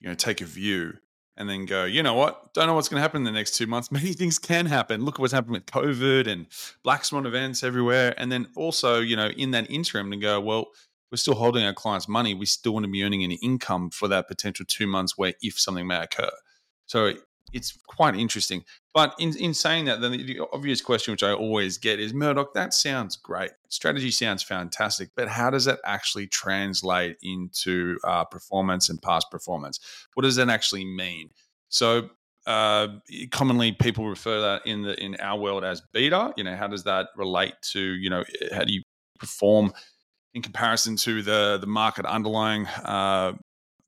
you 0.00 0.08
know, 0.08 0.14
take 0.14 0.40
a 0.40 0.44
view 0.44 0.94
and 1.36 1.48
then 1.48 1.66
go, 1.66 1.84
you 1.84 2.02
know 2.02 2.14
what? 2.14 2.52
Don't 2.54 2.66
know 2.66 2.74
what's 2.74 2.88
going 2.88 2.98
to 2.98 3.02
happen 3.02 3.20
in 3.20 3.24
the 3.24 3.32
next 3.32 3.56
two 3.56 3.66
months. 3.66 3.92
Many 3.92 4.12
things 4.12 4.38
can 4.38 4.66
happen. 4.66 5.04
Look 5.04 5.16
at 5.16 5.20
what's 5.20 5.32
happened 5.32 5.52
with 5.52 5.66
COVID 5.66 6.26
and 6.26 6.46
black 6.82 7.04
swan 7.04 7.26
events 7.26 7.62
everywhere. 7.62 8.14
And 8.16 8.30
then 8.30 8.48
also, 8.56 9.00
you 9.00 9.16
know, 9.16 9.28
in 9.28 9.52
that 9.52 9.70
interim, 9.70 10.10
to 10.10 10.16
go, 10.16 10.40
well, 10.40 10.68
we're 11.10 11.16
still 11.16 11.34
holding 11.34 11.64
our 11.64 11.72
clients' 11.72 12.08
money. 12.08 12.34
We 12.34 12.46
still 12.46 12.72
want 12.74 12.84
to 12.84 12.90
be 12.90 13.02
earning 13.02 13.24
any 13.24 13.36
income 13.36 13.90
for 13.90 14.08
that 14.08 14.28
potential 14.28 14.66
two 14.68 14.86
months 14.86 15.16
where 15.16 15.34
if 15.40 15.58
something 15.58 15.86
may 15.86 16.02
occur. 16.02 16.30
So 16.86 17.14
it's 17.52 17.78
quite 17.86 18.14
interesting. 18.14 18.64
But 18.94 19.14
in, 19.18 19.36
in 19.36 19.54
saying 19.54 19.86
that, 19.86 20.00
then 20.00 20.12
the 20.12 20.40
obvious 20.52 20.80
question, 20.80 21.12
which 21.12 21.22
I 21.22 21.32
always 21.32 21.78
get, 21.78 22.00
is 22.00 22.12
Murdoch, 22.12 22.54
that 22.54 22.74
sounds 22.74 23.16
great. 23.16 23.50
Strategy 23.68 24.10
sounds 24.10 24.42
fantastic, 24.42 25.10
but 25.16 25.28
how 25.28 25.50
does 25.50 25.64
that 25.66 25.78
actually 25.84 26.26
translate 26.26 27.16
into 27.22 27.98
uh, 28.04 28.24
performance 28.24 28.88
and 28.88 29.00
past 29.00 29.30
performance? 29.30 29.78
What 30.14 30.22
does 30.22 30.36
that 30.36 30.48
actually 30.48 30.84
mean? 30.84 31.30
So, 31.68 32.10
uh, 32.46 32.88
commonly 33.30 33.72
people 33.72 34.08
refer 34.08 34.40
that 34.40 34.66
in 34.66 34.82
the 34.82 34.98
in 35.02 35.16
our 35.16 35.38
world 35.38 35.64
as 35.64 35.82
beta. 35.92 36.32
You 36.36 36.44
know, 36.44 36.56
how 36.56 36.66
does 36.66 36.84
that 36.84 37.08
relate 37.14 37.54
to 37.72 37.80
you 37.80 38.08
know 38.08 38.24
how 38.52 38.64
do 38.64 38.72
you 38.72 38.82
perform 39.18 39.72
in 40.32 40.40
comparison 40.40 40.96
to 40.96 41.22
the 41.22 41.58
the 41.60 41.66
market 41.66 42.06
underlying 42.06 42.66
uh, 42.84 43.34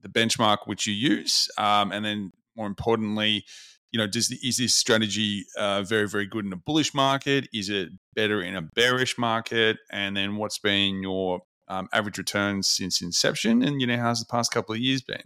the 0.02 0.08
benchmark 0.08 0.58
which 0.66 0.86
you 0.86 0.92
use, 0.92 1.48
um, 1.56 1.90
and 1.90 2.04
then 2.04 2.32
more 2.60 2.66
importantly, 2.66 3.42
you 3.90 3.98
know, 3.98 4.06
does 4.06 4.28
the, 4.28 4.38
is 4.46 4.58
this 4.58 4.74
strategy 4.74 5.46
uh, 5.58 5.82
very, 5.82 6.06
very 6.06 6.26
good 6.26 6.44
in 6.44 6.52
a 6.52 6.56
bullish 6.56 6.92
market? 6.92 7.48
Is 7.54 7.70
it 7.70 7.88
better 8.14 8.42
in 8.42 8.54
a 8.54 8.62
bearish 8.62 9.16
market? 9.16 9.78
And 9.90 10.14
then 10.14 10.36
what's 10.36 10.58
been 10.58 11.02
your 11.02 11.40
um, 11.68 11.88
average 11.94 12.18
returns 12.18 12.68
since 12.68 13.00
inception? 13.00 13.62
And, 13.62 13.80
you 13.80 13.86
know, 13.86 13.96
how's 13.96 14.20
the 14.20 14.26
past 14.30 14.52
couple 14.52 14.74
of 14.74 14.80
years 14.80 15.00
been? 15.00 15.22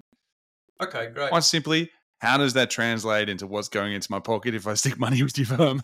Okay, 0.80 1.08
great. 1.12 1.30
Quite 1.30 1.42
simply, 1.42 1.90
how 2.20 2.38
does 2.38 2.54
that 2.54 2.70
translate 2.70 3.28
into 3.28 3.48
what's 3.48 3.68
going 3.68 3.92
into 3.92 4.10
my 4.10 4.20
pocket 4.20 4.54
if 4.54 4.66
I 4.68 4.74
stick 4.74 4.96
money 5.06 5.24
with 5.24 5.36
your 5.36 5.48
firm? 5.48 5.82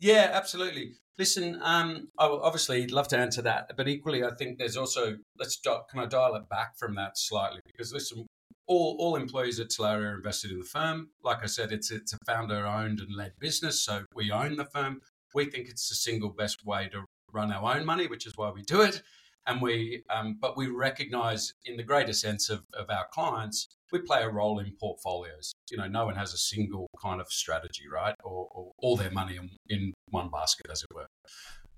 Yeah, 0.00 0.30
absolutely. 0.32 0.94
Listen, 1.16 1.60
um, 1.62 2.08
I 2.18 2.26
will 2.26 2.42
obviously 2.42 2.88
love 2.88 3.06
to 3.08 3.16
answer 3.16 3.40
that, 3.42 3.70
but 3.76 3.86
equally, 3.86 4.24
I 4.24 4.34
think 4.34 4.58
there's 4.58 4.76
also 4.76 5.16
let's 5.38 5.56
can 5.62 6.00
I 6.00 6.06
dial 6.06 6.34
it 6.34 6.48
back 6.48 6.76
from 6.76 6.96
that 6.96 7.16
slightly 7.16 7.60
because 7.64 7.92
listen, 7.92 8.26
all 8.66 8.96
all 8.98 9.16
employees 9.16 9.60
at 9.60 9.68
Talaria 9.68 10.12
are 10.12 10.16
invested 10.16 10.50
in 10.50 10.58
the 10.58 10.64
firm. 10.64 11.10
Like 11.22 11.42
I 11.42 11.46
said, 11.46 11.72
it's 11.72 11.90
it's 11.90 12.12
a 12.12 12.18
founder 12.26 12.66
owned 12.66 13.00
and 13.00 13.14
led 13.14 13.32
business, 13.38 13.82
so 13.82 14.04
we 14.14 14.30
own 14.30 14.56
the 14.56 14.64
firm. 14.64 15.00
We 15.34 15.46
think 15.46 15.68
it's 15.68 15.88
the 15.88 15.96
single 15.96 16.30
best 16.30 16.64
way 16.64 16.88
to 16.92 17.04
run 17.32 17.52
our 17.52 17.76
own 17.76 17.84
money, 17.84 18.06
which 18.06 18.26
is 18.26 18.34
why 18.36 18.50
we 18.50 18.62
do 18.62 18.80
it. 18.82 19.02
And 19.46 19.60
we, 19.60 20.04
um, 20.08 20.38
but 20.40 20.56
we 20.56 20.68
recognise, 20.68 21.52
in 21.66 21.76
the 21.76 21.82
greater 21.82 22.14
sense 22.14 22.48
of, 22.48 22.62
of 22.72 22.88
our 22.88 23.06
clients, 23.12 23.68
we 23.92 23.98
play 23.98 24.22
a 24.22 24.28
role 24.30 24.58
in 24.58 24.72
portfolios. 24.80 25.52
You 25.70 25.76
know, 25.76 25.86
no 25.86 26.06
one 26.06 26.14
has 26.14 26.32
a 26.32 26.38
single 26.38 26.86
kind 27.02 27.20
of 27.20 27.26
strategy, 27.28 27.84
right, 27.92 28.14
or, 28.24 28.48
or 28.50 28.72
all 28.78 28.96
their 28.96 29.10
money 29.10 29.36
in, 29.36 29.50
in 29.68 29.92
one 30.08 30.30
basket, 30.30 30.66
as 30.70 30.82
it 30.82 30.94
were. 30.94 31.08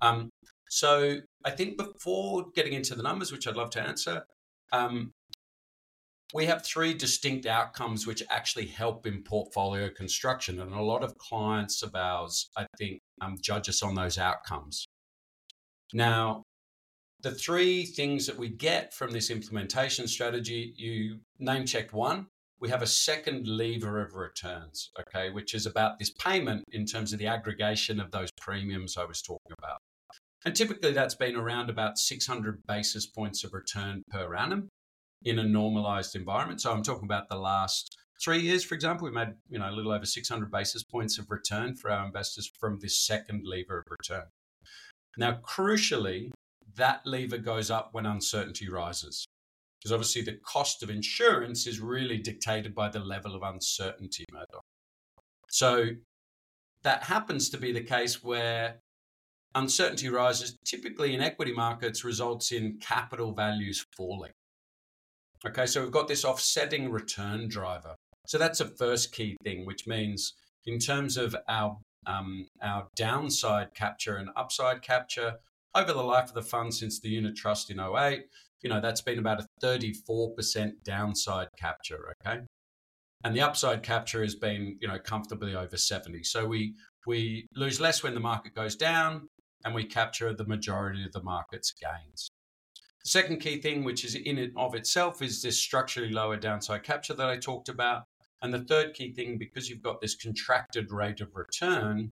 Um, 0.01 0.31
so 0.68 1.16
I 1.44 1.51
think 1.51 1.77
before 1.77 2.46
getting 2.55 2.72
into 2.72 2.94
the 2.94 3.03
numbers, 3.03 3.33
which 3.33 3.49
I'd 3.49 3.57
love 3.57 3.70
to 3.70 3.83
answer, 3.83 4.25
um, 4.72 5.11
we 6.35 6.47
have 6.47 6.65
three 6.65 6.93
distinct 6.93 7.47
outcomes 7.47 8.07
which 8.07 8.23
actually 8.31 8.67
help 8.67 9.07
in 9.07 9.23
portfolio 9.23 9.89
construction. 9.89 10.61
And 10.61 10.73
a 10.73 10.83
lot 10.83 11.05
of 11.05 11.17
clients 11.19 11.83
of 11.83 11.95
ours, 11.95 12.51
I 12.57 12.67
think, 12.79 13.01
um, 13.21 13.37
judge 13.41 13.69
us 13.69 13.83
on 13.83 13.95
those 13.95 14.19
outcomes. 14.19 14.87
Now, 15.93 16.43
the 17.23 17.31
three 17.31 17.87
things 17.87 18.27
that 18.27 18.37
we 18.37 18.49
get 18.49 18.93
from 18.93 19.12
this 19.12 19.31
implementation 19.31 20.09
strategy, 20.09 20.75
you 20.77 21.21
name 21.39 21.65
checked 21.65 21.93
one. 21.93 22.27
We 22.59 22.71
have 22.71 22.83
a 22.83 22.87
second 22.87 23.47
lever 23.47 24.01
of 24.01 24.15
returns, 24.15 24.91
okay, 24.99 25.31
which 25.31 25.55
is 25.55 25.67
about 25.67 25.99
this 25.99 26.11
payment 26.11 26.65
in 26.73 26.87
terms 26.87 27.12
of 27.12 27.19
the 27.19 27.27
aggregation 27.27 28.01
of 28.01 28.11
those 28.11 28.31
premiums 28.41 28.97
I 28.97 29.05
was 29.05 29.23
talking 29.23 29.53
about. 29.59 29.79
And 30.45 30.55
typically 30.57 30.93
that's 30.93 31.15
been 31.15 31.37
around 31.37 31.71
about 31.71 31.99
600 31.99 32.62
basis 32.67 33.07
points 33.07 33.45
of 33.45 33.53
return 33.53 34.03
per 34.11 34.35
annum 34.35 34.69
in 35.24 35.38
a 35.38 35.44
normalized 35.44 36.14
environment. 36.14 36.61
So 36.61 36.72
I'm 36.72 36.83
talking 36.83 37.05
about 37.05 37.29
the 37.29 37.37
last 37.37 37.96
three 38.22 38.40
years, 38.40 38.64
for 38.64 38.74
example, 38.74 39.07
we 39.07 39.12
made 39.12 39.35
you 39.48 39.59
know 39.59 39.68
a 39.68 39.72
little 39.72 39.92
over 39.92 40.07
600 40.07 40.50
basis 40.50 40.83
points 40.83 41.18
of 41.18 41.31
return 41.31 41.74
for 41.74 41.90
our 41.90 42.07
investors 42.07 42.50
from 42.59 42.79
this 42.81 42.98
second 42.98 43.42
lever 43.44 43.79
of 43.79 43.85
return. 43.90 44.24
Now, 45.18 45.38
crucially, 45.42 46.31
that 46.76 47.00
lever 47.07 47.38
goes 47.38 47.70
up 47.70 47.90
when 47.92 48.07
uncertainty 48.07 48.68
rises. 48.68 49.26
Because 49.79 49.92
obviously, 49.92 50.22
the 50.22 50.38
cost 50.44 50.83
of 50.83 50.90
insurance 50.90 51.66
is 51.66 51.81
really 51.81 52.18
dictated 52.18 52.74
by 52.74 52.88
the 52.88 52.98
level 52.98 53.35
of 53.35 53.42
uncertainty, 53.42 54.24
Murdoch. 54.33 54.62
So, 55.48 55.87
that 56.83 57.05
happens 57.05 57.50
to 57.50 57.59
be 57.59 57.72
the 57.72 57.83
case 57.83 58.22
where 58.22 58.81
uncertainty 59.55 60.09
rises, 60.09 60.57
typically 60.64 61.14
in 61.14 61.20
equity 61.20 61.52
markets, 61.52 62.05
results 62.05 62.52
in 62.52 62.79
capital 62.81 63.33
values 63.33 63.85
falling. 63.96 64.33
Okay, 65.44 65.66
so 65.66 65.83
we've 65.83 65.92
got 65.92 66.09
this 66.09 66.25
offsetting 66.25 66.90
return 66.90 67.49
driver. 67.49 67.94
So 68.27 68.38
that's 68.38 68.61
a 68.61 68.66
first 68.66 69.12
key 69.12 69.37
thing, 69.44 69.66
which 69.66 69.87
means 69.87 70.35
in 70.64 70.79
terms 70.79 71.16
of 71.16 71.37
our 71.49 71.79
um, 72.07 72.46
our 72.62 72.87
downside 72.94 73.75
capture 73.75 74.16
and 74.16 74.31
upside 74.37 74.81
capture 74.81 75.35
over 75.75 75.92
the 75.92 76.03
life 76.03 76.29
of 76.29 76.35
the 76.35 76.42
fund 76.42 76.72
since 76.72 77.01
the 77.01 77.09
unit 77.09 77.37
trust 77.37 77.70
in 77.70 77.81
08, 77.81 78.25
you 78.62 78.70
know, 78.70 78.81
that's 78.81 79.01
been 79.01 79.18
about 79.18 79.40
a 79.40 79.46
34% 79.62 80.72
downside 80.85 81.49
capture, 81.59 82.14
okay? 82.25 82.40
And 83.25 83.35
the 83.35 83.40
upside 83.40 83.83
capture 83.83 84.22
has 84.22 84.37
been, 84.37 84.79
you 84.81 84.88
know, 84.88 84.99
comfortably 84.99 85.55
over 85.55 85.77
70. 85.77 86.22
So 86.22 86.46
we 86.46 86.75
we 87.07 87.46
lose 87.55 87.81
less 87.81 88.03
when 88.03 88.14
the 88.14 88.20
market 88.20 88.55
goes 88.55 88.77
down 88.77 89.29
and 89.64 89.75
we 89.75 89.85
capture 89.85 90.33
the 90.33 90.46
majority 90.46 91.05
of 91.05 91.12
the 91.12 91.22
market's 91.22 91.72
gains. 91.72 92.29
The 93.07 93.11
second 93.11 93.38
key 93.38 93.61
thing, 93.61 93.85
which 93.85 94.05
is 94.05 94.16
in 94.16 94.37
and 94.38 94.53
of 94.57 94.75
itself, 94.75 95.23
is 95.23 95.40
this 95.40 95.57
structurally 95.57 96.11
lower 96.11 96.37
downside 96.37 96.83
capture 96.83 97.14
that 97.14 97.29
I 97.29 97.37
talked 97.37 97.69
about. 97.69 98.03
And 98.42 98.53
the 98.53 98.64
third 98.64 98.95
key 98.95 99.12
thing, 99.12 99.38
because 99.38 99.71
you've 99.71 99.81
got 99.81 100.01
this 100.01 100.16
contracted 100.16 100.90
rate 100.90 101.21
of 101.21 101.29
return, 101.37 102.11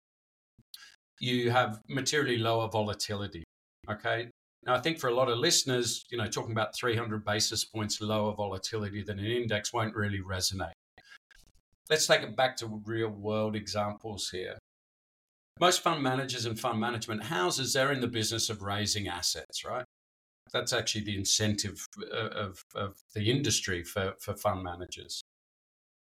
you 1.21 1.49
have 1.49 1.79
materially 1.87 2.37
lower 2.37 2.67
volatility. 2.67 3.45
Okay. 3.89 4.27
Now, 4.65 4.75
I 4.75 4.81
think 4.81 4.99
for 4.99 5.07
a 5.07 5.13
lot 5.15 5.29
of 5.29 5.37
listeners, 5.37 6.03
you 6.11 6.17
know, 6.17 6.27
talking 6.27 6.51
about 6.51 6.75
300 6.75 7.23
basis 7.23 7.63
points 7.63 8.01
lower 8.01 8.35
volatility 8.35 9.01
than 9.01 9.17
an 9.17 9.27
index 9.27 9.71
won't 9.71 9.95
really 9.95 10.19
resonate. 10.19 10.73
Let's 11.89 12.05
take 12.05 12.23
it 12.23 12.35
back 12.35 12.57
to 12.57 12.81
real 12.83 13.07
world 13.07 13.55
examples 13.55 14.27
here. 14.29 14.57
Most 15.57 15.83
fund 15.83 16.03
managers 16.03 16.45
and 16.45 16.59
fund 16.59 16.81
management 16.81 17.23
houses, 17.23 17.71
they're 17.71 17.93
in 17.93 18.01
the 18.01 18.07
business 18.09 18.49
of 18.49 18.61
raising 18.61 19.07
assets, 19.07 19.63
right? 19.63 19.85
That's 20.53 20.73
actually 20.73 21.05
the 21.05 21.17
incentive 21.17 21.87
uh, 22.13 22.29
of, 22.29 22.65
of 22.75 22.97
the 23.13 23.29
industry 23.31 23.83
for, 23.83 24.13
for 24.19 24.35
fund 24.35 24.63
managers. 24.63 25.23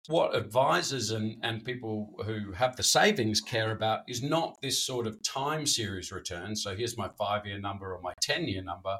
What 0.06 0.34
advisors 0.34 1.10
and, 1.10 1.36
and 1.42 1.64
people 1.64 2.10
who 2.26 2.52
have 2.52 2.76
the 2.76 2.82
savings 2.82 3.40
care 3.40 3.70
about 3.70 4.00
is 4.06 4.22
not 4.22 4.60
this 4.60 4.84
sort 4.84 5.06
of 5.06 5.22
time 5.22 5.66
series 5.66 6.12
return. 6.12 6.56
So 6.56 6.76
here's 6.76 6.98
my 6.98 7.08
five 7.16 7.46
year 7.46 7.58
number 7.58 7.94
or 7.94 8.00
my 8.02 8.12
10 8.20 8.46
year 8.48 8.62
number. 8.62 8.98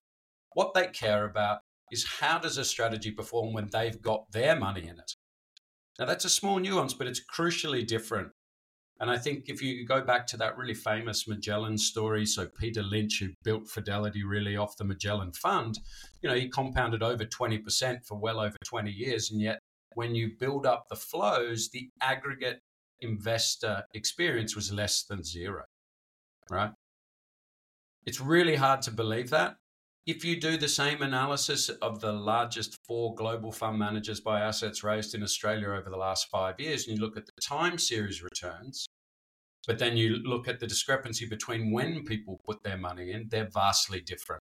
What 0.54 0.72
they 0.72 0.86
care 0.86 1.24
about 1.24 1.60
is 1.90 2.06
how 2.20 2.38
does 2.38 2.56
a 2.56 2.64
strategy 2.64 3.10
perform 3.10 3.52
when 3.52 3.68
they've 3.70 4.00
got 4.00 4.30
their 4.32 4.56
money 4.56 4.82
in 4.82 4.98
it? 4.98 5.12
Now, 5.98 6.06
that's 6.06 6.24
a 6.24 6.30
small 6.30 6.58
nuance, 6.58 6.94
but 6.94 7.06
it's 7.06 7.20
crucially 7.24 7.86
different 7.86 8.32
and 9.00 9.10
I 9.10 9.18
think 9.18 9.44
if 9.48 9.60
you 9.60 9.84
go 9.84 10.02
back 10.02 10.26
to 10.28 10.36
that 10.36 10.56
really 10.56 10.74
famous 10.74 11.26
Magellan 11.26 11.78
story, 11.78 12.24
so 12.24 12.46
Peter 12.46 12.82
Lynch, 12.82 13.18
who 13.20 13.30
built 13.42 13.68
Fidelity 13.68 14.22
really 14.22 14.56
off 14.56 14.76
the 14.76 14.84
Magellan 14.84 15.32
Fund, 15.32 15.78
you 16.22 16.28
know, 16.28 16.36
he 16.36 16.48
compounded 16.48 17.02
over 17.02 17.24
20% 17.24 18.06
for 18.06 18.18
well 18.18 18.38
over 18.38 18.56
20 18.64 18.90
years. 18.90 19.30
And 19.30 19.40
yet, 19.40 19.58
when 19.94 20.14
you 20.14 20.30
build 20.38 20.64
up 20.64 20.86
the 20.88 20.96
flows, 20.96 21.70
the 21.70 21.88
aggregate 22.00 22.60
investor 23.00 23.82
experience 23.94 24.54
was 24.54 24.72
less 24.72 25.04
than 25.04 25.24
zero, 25.24 25.64
right? 26.50 26.70
It's 28.06 28.20
really 28.20 28.56
hard 28.56 28.82
to 28.82 28.90
believe 28.90 29.30
that. 29.30 29.56
If 30.06 30.22
you 30.22 30.38
do 30.38 30.58
the 30.58 30.68
same 30.68 31.00
analysis 31.00 31.70
of 31.70 32.00
the 32.00 32.12
largest 32.12 32.78
four 32.86 33.14
global 33.14 33.50
fund 33.50 33.78
managers 33.78 34.20
by 34.20 34.40
assets 34.40 34.84
raised 34.84 35.14
in 35.14 35.22
Australia 35.22 35.68
over 35.68 35.88
the 35.88 35.96
last 35.96 36.28
five 36.30 36.60
years, 36.60 36.86
and 36.86 36.96
you 36.96 37.02
look 37.02 37.16
at 37.16 37.24
the 37.24 37.32
time 37.40 37.78
series 37.78 38.22
returns, 38.22 38.86
but 39.66 39.78
then 39.78 39.96
you 39.96 40.16
look 40.16 40.46
at 40.46 40.60
the 40.60 40.66
discrepancy 40.66 41.26
between 41.26 41.72
when 41.72 42.04
people 42.04 42.38
put 42.44 42.62
their 42.62 42.76
money 42.76 43.12
in, 43.12 43.28
they're 43.30 43.48
vastly 43.50 44.02
different. 44.02 44.42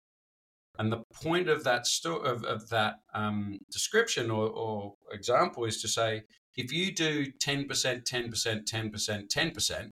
And 0.79 0.92
the 0.92 1.03
point 1.14 1.49
of 1.49 1.64
that 1.64 1.87
sto- 1.87 2.19
of, 2.19 2.45
of 2.45 2.69
that 2.69 2.97
um, 3.14 3.59
description 3.73 4.31
or, 4.31 4.51
or 4.51 4.92
example 5.11 5.64
is 5.64 5.81
to 5.81 5.88
say, 5.88 6.25
if 6.55 6.71
you 6.71 6.95
do 6.95 7.33
10%, 7.33 7.66
10%, 7.66 8.05
10%, 8.05 9.29
10%, 9.35 9.90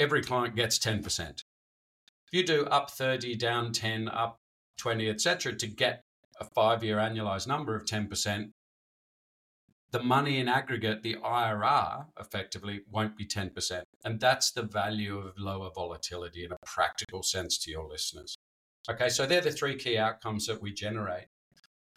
every 0.00 0.22
client 0.22 0.56
gets 0.56 0.80
10% 0.80 1.42
you 2.32 2.44
do 2.44 2.64
up 2.66 2.90
30, 2.90 3.34
down 3.36 3.72
10, 3.72 4.08
up 4.08 4.36
20, 4.78 5.08
etc., 5.08 5.54
to 5.54 5.66
get 5.66 6.02
a 6.40 6.44
five 6.44 6.82
year 6.82 6.96
annualized 6.96 7.46
number 7.46 7.74
of 7.74 7.84
10%, 7.84 8.50
the 9.92 10.02
money 10.02 10.38
in 10.38 10.48
aggregate, 10.48 11.02
the 11.02 11.16
IRR 11.16 12.06
effectively 12.18 12.82
won't 12.90 13.16
be 13.16 13.26
10%. 13.26 13.82
And 14.04 14.20
that's 14.20 14.52
the 14.52 14.62
value 14.62 15.18
of 15.18 15.38
lower 15.38 15.70
volatility 15.74 16.44
in 16.44 16.52
a 16.52 16.56
practical 16.64 17.22
sense 17.22 17.58
to 17.58 17.70
your 17.70 17.88
listeners. 17.88 18.36
Okay, 18.88 19.08
so 19.08 19.26
they're 19.26 19.40
the 19.40 19.50
three 19.50 19.76
key 19.76 19.98
outcomes 19.98 20.46
that 20.46 20.62
we 20.62 20.72
generate. 20.72 21.26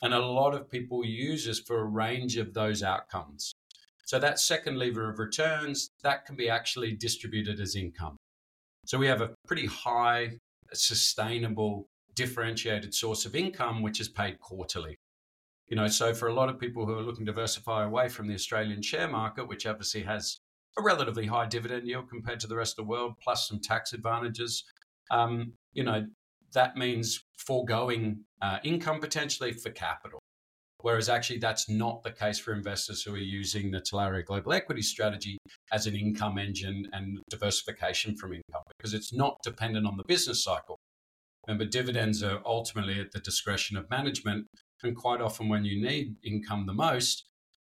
And 0.01 0.13
a 0.13 0.19
lot 0.19 0.53
of 0.53 0.69
people 0.69 1.05
use 1.05 1.47
us 1.47 1.59
for 1.59 1.79
a 1.79 1.85
range 1.85 2.37
of 2.37 2.53
those 2.53 2.83
outcomes. 2.83 3.53
So 4.05 4.19
that 4.19 4.39
second 4.39 4.77
lever 4.77 5.09
of 5.09 5.19
returns, 5.19 5.89
that 6.01 6.25
can 6.25 6.35
be 6.35 6.49
actually 6.49 6.93
distributed 6.93 7.59
as 7.59 7.75
income. 7.75 8.17
So 8.85 8.97
we 8.97 9.07
have 9.07 9.21
a 9.21 9.33
pretty 9.47 9.65
high, 9.65 10.39
sustainable, 10.73 11.87
differentiated 12.15 12.93
source 12.93 13.25
of 13.25 13.35
income, 13.35 13.81
which 13.81 13.99
is 13.99 14.09
paid 14.09 14.39
quarterly. 14.39 14.97
You 15.67 15.77
know, 15.77 15.87
so 15.87 16.13
for 16.13 16.27
a 16.27 16.33
lot 16.33 16.49
of 16.49 16.59
people 16.59 16.85
who 16.85 16.97
are 16.97 17.01
looking 17.01 17.25
to 17.25 17.31
diversify 17.31 17.85
away 17.85 18.09
from 18.09 18.27
the 18.27 18.33
Australian 18.33 18.81
share 18.81 19.07
market, 19.07 19.47
which 19.47 19.65
obviously 19.65 20.01
has 20.03 20.37
a 20.77 20.81
relatively 20.81 21.25
high 21.25 21.45
dividend 21.45 21.87
yield 21.87 22.09
compared 22.09 22.39
to 22.41 22.47
the 22.47 22.55
rest 22.55 22.73
of 22.73 22.85
the 22.85 22.89
world, 22.89 23.13
plus 23.23 23.47
some 23.47 23.59
tax 23.59 23.93
advantages, 23.93 24.63
um, 25.11 25.53
you 25.73 25.83
know, 25.83 26.05
that 26.53 26.75
means 26.75 27.23
foregoing 27.37 28.19
uh, 28.41 28.59
income 28.63 28.99
potentially 28.99 29.53
for 29.53 29.69
capital. 29.71 30.19
Whereas 30.83 31.07
actually, 31.07 31.39
that's 31.39 31.69
not 31.69 32.03
the 32.03 32.11
case 32.11 32.37
for 32.37 32.53
investors 32.53 33.03
who 33.03 33.13
are 33.13 33.17
using 33.17 33.71
the 33.71 33.79
Talaria 33.79 34.25
Global 34.25 34.51
Equity 34.51 34.81
strategy 34.81 35.37
as 35.71 35.87
an 35.87 35.95
income 35.95 36.37
engine 36.37 36.89
and 36.91 37.19
diversification 37.29 38.17
from 38.17 38.33
income 38.33 38.63
because 38.77 38.93
it's 38.93 39.13
not 39.13 39.37
dependent 39.45 39.87
on 39.87 39.95
the 39.95 40.03
business 40.09 40.43
cycle. 40.43 40.77
Remember, 41.47 41.63
dividends 41.63 42.21
are 42.21 42.41
ultimately 42.45 42.99
at 42.99 43.13
the 43.13 43.19
discretion 43.19 43.77
of 43.77 43.89
management. 43.89 44.45
And 44.83 44.93
quite 44.93 45.21
often, 45.21 45.47
when 45.47 45.63
you 45.63 45.81
need 45.81 46.17
income 46.21 46.65
the 46.65 46.73
most, 46.73 47.23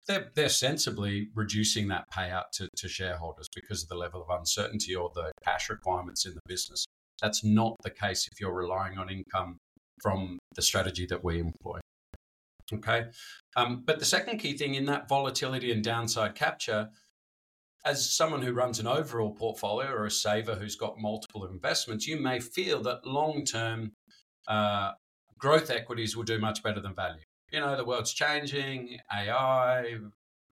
they're, 0.06 0.30
they're 0.34 0.50
sensibly 0.50 1.30
reducing 1.34 1.88
that 1.88 2.04
payout 2.14 2.50
to, 2.56 2.68
to 2.76 2.86
shareholders 2.86 3.46
because 3.54 3.82
of 3.82 3.88
the 3.88 3.96
level 3.96 4.26
of 4.28 4.38
uncertainty 4.38 4.94
or 4.94 5.10
the 5.14 5.32
cash 5.42 5.70
requirements 5.70 6.26
in 6.26 6.34
the 6.34 6.40
business. 6.46 6.84
That's 7.22 7.42
not 7.42 7.76
the 7.82 7.88
case 7.88 8.28
if 8.30 8.38
you're 8.38 8.52
relying 8.52 8.98
on 8.98 9.08
income 9.08 9.56
from 10.02 10.38
the 10.54 10.60
strategy 10.60 11.06
that 11.06 11.24
we 11.24 11.40
employ. 11.40 11.80
Okay. 12.72 13.06
Um, 13.54 13.82
but 13.86 13.98
the 13.98 14.04
second 14.04 14.38
key 14.38 14.56
thing 14.56 14.74
in 14.74 14.86
that 14.86 15.08
volatility 15.08 15.72
and 15.72 15.82
downside 15.82 16.34
capture, 16.34 16.88
as 17.84 18.12
someone 18.12 18.42
who 18.42 18.52
runs 18.52 18.80
an 18.80 18.86
overall 18.86 19.32
portfolio 19.32 19.88
or 19.90 20.06
a 20.06 20.10
saver 20.10 20.56
who's 20.56 20.74
got 20.74 20.98
multiple 20.98 21.46
investments, 21.46 22.06
you 22.06 22.20
may 22.20 22.40
feel 22.40 22.82
that 22.82 23.06
long 23.06 23.44
term 23.44 23.92
uh, 24.48 24.92
growth 25.38 25.70
equities 25.70 26.16
will 26.16 26.24
do 26.24 26.38
much 26.38 26.62
better 26.62 26.80
than 26.80 26.94
value. 26.94 27.22
You 27.52 27.60
know, 27.60 27.76
the 27.76 27.84
world's 27.84 28.12
changing, 28.12 28.98
AI, 29.12 29.98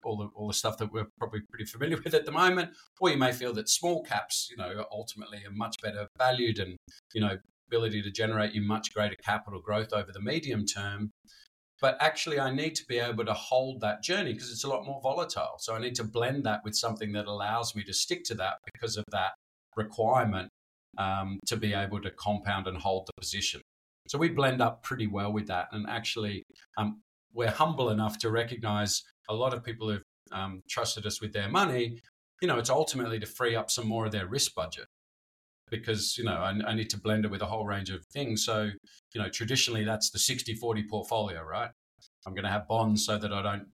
all 0.02 0.16
the 0.16 0.28
all 0.34 0.48
the 0.48 0.54
stuff 0.54 0.78
that 0.78 0.92
we're 0.92 1.08
probably 1.18 1.40
pretty 1.48 1.66
familiar 1.66 1.98
with 2.04 2.14
at 2.14 2.26
the 2.26 2.32
moment. 2.32 2.70
Or 3.00 3.10
you 3.10 3.16
may 3.16 3.32
feel 3.32 3.52
that 3.54 3.68
small 3.68 4.02
caps, 4.02 4.48
you 4.50 4.56
know, 4.56 4.84
ultimately 4.90 5.38
are 5.46 5.52
much 5.52 5.76
better 5.82 6.08
valued 6.18 6.58
and, 6.58 6.76
you 7.14 7.20
know, 7.20 7.38
ability 7.68 8.02
to 8.02 8.10
generate 8.10 8.52
you 8.52 8.62
much 8.62 8.92
greater 8.92 9.16
capital 9.24 9.60
growth 9.60 9.92
over 9.92 10.10
the 10.12 10.20
medium 10.20 10.66
term. 10.66 11.12
But 11.80 11.96
actually, 12.00 12.38
I 12.38 12.52
need 12.52 12.74
to 12.76 12.86
be 12.86 12.98
able 12.98 13.24
to 13.24 13.32
hold 13.32 13.80
that 13.80 14.02
journey 14.02 14.32
because 14.32 14.50
it's 14.50 14.64
a 14.64 14.68
lot 14.68 14.84
more 14.84 15.00
volatile. 15.02 15.56
So 15.58 15.74
I 15.74 15.80
need 15.80 15.94
to 15.96 16.04
blend 16.04 16.44
that 16.44 16.60
with 16.64 16.74
something 16.74 17.12
that 17.12 17.26
allows 17.26 17.74
me 17.74 17.82
to 17.84 17.94
stick 17.94 18.24
to 18.24 18.34
that 18.34 18.58
because 18.72 18.96
of 18.96 19.04
that 19.12 19.32
requirement 19.76 20.50
um, 20.98 21.40
to 21.46 21.56
be 21.56 21.72
able 21.72 22.00
to 22.02 22.10
compound 22.10 22.66
and 22.66 22.76
hold 22.76 23.06
the 23.06 23.12
position. 23.18 23.62
So 24.08 24.18
we 24.18 24.28
blend 24.28 24.60
up 24.60 24.82
pretty 24.82 25.06
well 25.06 25.32
with 25.32 25.46
that. 25.46 25.68
And 25.72 25.88
actually, 25.88 26.42
um, 26.76 27.00
we're 27.32 27.50
humble 27.50 27.90
enough 27.90 28.18
to 28.18 28.30
recognize 28.30 29.02
a 29.28 29.34
lot 29.34 29.54
of 29.54 29.64
people 29.64 29.88
who've 29.88 30.02
um, 30.32 30.62
trusted 30.68 31.06
us 31.06 31.20
with 31.20 31.32
their 31.32 31.48
money. 31.48 31.98
You 32.42 32.48
know, 32.48 32.58
it's 32.58 32.70
ultimately 32.70 33.20
to 33.20 33.26
free 33.26 33.54
up 33.56 33.70
some 33.70 33.86
more 33.86 34.06
of 34.06 34.12
their 34.12 34.26
risk 34.26 34.54
budget 34.54 34.86
because, 35.70 36.16
you 36.18 36.24
know, 36.24 36.34
I, 36.34 36.54
I 36.66 36.74
need 36.74 36.90
to 36.90 37.00
blend 37.00 37.24
it 37.24 37.30
with 37.30 37.42
a 37.42 37.46
whole 37.46 37.66
range 37.66 37.90
of 37.90 38.04
things. 38.06 38.44
So, 38.44 38.70
you 39.14 39.20
know, 39.20 39.28
traditionally 39.28 39.84
that's 39.84 40.10
the 40.10 40.18
60 40.18 40.54
40 40.54 40.84
portfolio, 40.88 41.42
right? 41.42 41.70
I'm 42.26 42.34
going 42.34 42.44
to 42.44 42.50
have 42.50 42.68
bonds 42.68 43.04
so 43.04 43.18
that 43.18 43.32
I 43.32 43.42
don't 43.42 43.66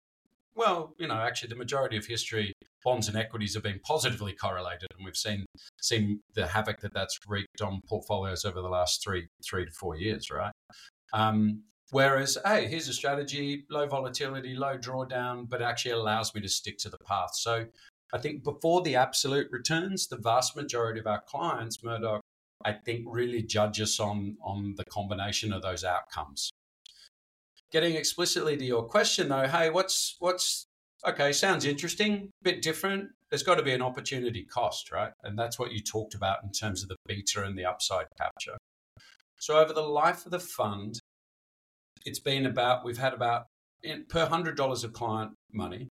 well, 0.57 0.95
you 0.99 1.07
know, 1.07 1.15
actually, 1.15 1.51
the 1.51 1.57
majority 1.57 1.99
of 1.99 2.07
history, 2.07 2.53
bonds 2.83 3.09
and 3.09 3.17
equities 3.17 3.53
have 3.55 3.63
been 3.63 3.79
positively 3.81 4.33
correlated, 4.33 4.89
and 4.97 5.05
we've 5.05 5.17
seen 5.17 5.45
seen 5.83 6.21
the 6.35 6.47
havoc 6.47 6.81
that 6.81 6.95
that's 6.95 7.19
wreaked 7.29 7.61
on 7.61 7.83
portfolios 7.87 8.45
over 8.45 8.63
the 8.63 8.69
last 8.69 9.05
three 9.05 9.29
three 9.45 9.67
to 9.67 9.71
four 9.73 9.97
years, 9.97 10.31
right? 10.31 10.53
Um, 11.13 11.63
whereas, 11.91 12.39
hey, 12.47 12.67
here's 12.69 12.89
a 12.89 12.95
strategy: 12.95 13.65
low 13.71 13.87
volatility, 13.87 14.55
low 14.55 14.79
drawdown, 14.79 15.47
but 15.47 15.61
actually 15.61 15.91
allows 15.91 16.35
me 16.35 16.41
to 16.41 16.49
stick 16.49 16.79
to 16.79 16.89
the 16.89 16.99
path. 17.07 17.35
So, 17.35 17.67
I 18.13 18.19
think 18.19 18.45
before 18.45 18.83
the 18.83 18.97
absolute 18.97 19.49
returns, 19.51 20.07
the 20.07 20.17
vast 20.17 20.57
majority 20.57 21.01
of 21.01 21.07
our 21.07 21.23
clients, 21.27 21.83
Murdoch, 21.83 22.21
I 22.65 22.73
think, 22.73 23.05
really 23.07 23.43
judge 23.43 23.81
us 23.81 24.01
on 24.01 24.37
on 24.43 24.75
the 24.77 24.85
combination 24.85 25.53
of 25.53 25.63
those 25.63 25.85
outcomes 25.85 26.51
getting 27.73 27.97
explicitly 27.97 28.57
to 28.57 28.65
your 28.65 28.85
question 28.85 29.29
though, 29.29 29.47
hey, 29.47 29.71
what's 29.71 30.17
what's 30.19 30.67
okay, 31.07 31.33
sounds 31.33 31.65
interesting, 31.65 32.31
a 32.41 32.45
bit 32.45 32.63
different. 32.63 33.11
There's 33.31 33.43
got 33.43 33.57
to 33.57 33.63
be 33.63 33.73
an 33.73 33.83
opportunity 33.83 34.45
cost, 34.45 34.91
right? 34.93 35.13
And 35.25 35.39
that's 35.39 35.59
what 35.59 35.73
you 35.73 35.81
talked 35.81 36.15
about 36.15 36.39
in 36.43 36.53
terms 36.53 36.83
of 36.83 36.89
the 36.89 36.97
beta 37.07 37.45
and 37.45 37.59
the 37.59 37.65
upside 37.65 38.07
capture. 38.19 38.57
So 39.39 39.59
over 39.59 39.73
the 39.73 39.83
life 39.83 40.25
of 40.25 40.33
the 40.33 40.41
fund, 40.41 40.99
it's 42.05 42.21
been 42.21 42.47
about 42.47 42.85
we've 42.85 42.99
had 42.99 43.13
about 43.13 43.47
per 44.09 44.27
hundred 44.27 44.57
dollars 44.57 44.85
of 44.85 44.93
client 44.93 45.33
money, 45.53 45.89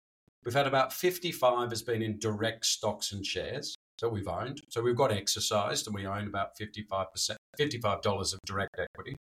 we've 0.45 0.53
had 0.53 0.67
about 0.67 0.93
55 0.93 1.69
has 1.69 1.81
been 1.81 2.01
in 2.01 2.19
direct 2.19 2.65
stocks 2.65 3.11
and 3.11 3.25
shares 3.25 3.75
that 4.01 4.09
we've 4.09 4.27
owned. 4.27 4.61
So 4.69 4.81
we've 4.81 4.95
got 4.95 5.11
exercised 5.11 5.87
and 5.87 5.95
we 5.95 6.05
own 6.05 6.27
about 6.27 6.49
55%, 6.59 7.35
$55 7.59 8.33
of 8.33 8.39
direct 8.45 8.77
equity. 8.77 9.15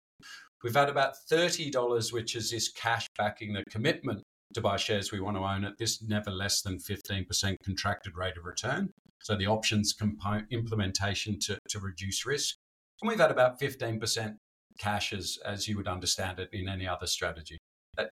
We've 0.63 0.75
had 0.75 0.89
about 0.89 1.15
$30, 1.31 2.13
which 2.13 2.35
is 2.35 2.51
this 2.51 2.71
cash 2.71 3.07
backing 3.17 3.53
the 3.53 3.65
commitment 3.71 4.23
to 4.55 4.61
buy 4.61 4.77
shares 4.77 5.13
we 5.13 5.21
want 5.21 5.37
to 5.37 5.43
own 5.43 5.65
at 5.65 5.79
this 5.79 6.03
never 6.03 6.31
less 6.31 6.63
than 6.63 6.79
15% 6.79 7.57
contracted 7.65 8.17
rate 8.17 8.37
of 8.37 8.45
return. 8.45 8.91
So 9.21 9.37
the 9.37 9.47
options 9.47 9.93
component 9.93 10.47
implementation 10.51 11.39
to, 11.41 11.59
to 11.71 11.79
reduce 11.81 12.25
risk. 12.25 12.55
And 13.03 13.09
we've 13.09 13.21
had 13.21 13.31
about 13.31 13.61
15% 13.61 14.37
cash 14.79 15.13
as, 15.13 15.39
as 15.45 15.69
you 15.69 15.77
would 15.77 15.89
understand 15.89 16.39
it 16.39 16.49
in 16.53 16.69
any 16.69 16.87
other 16.87 17.07
strategy. 17.07 17.59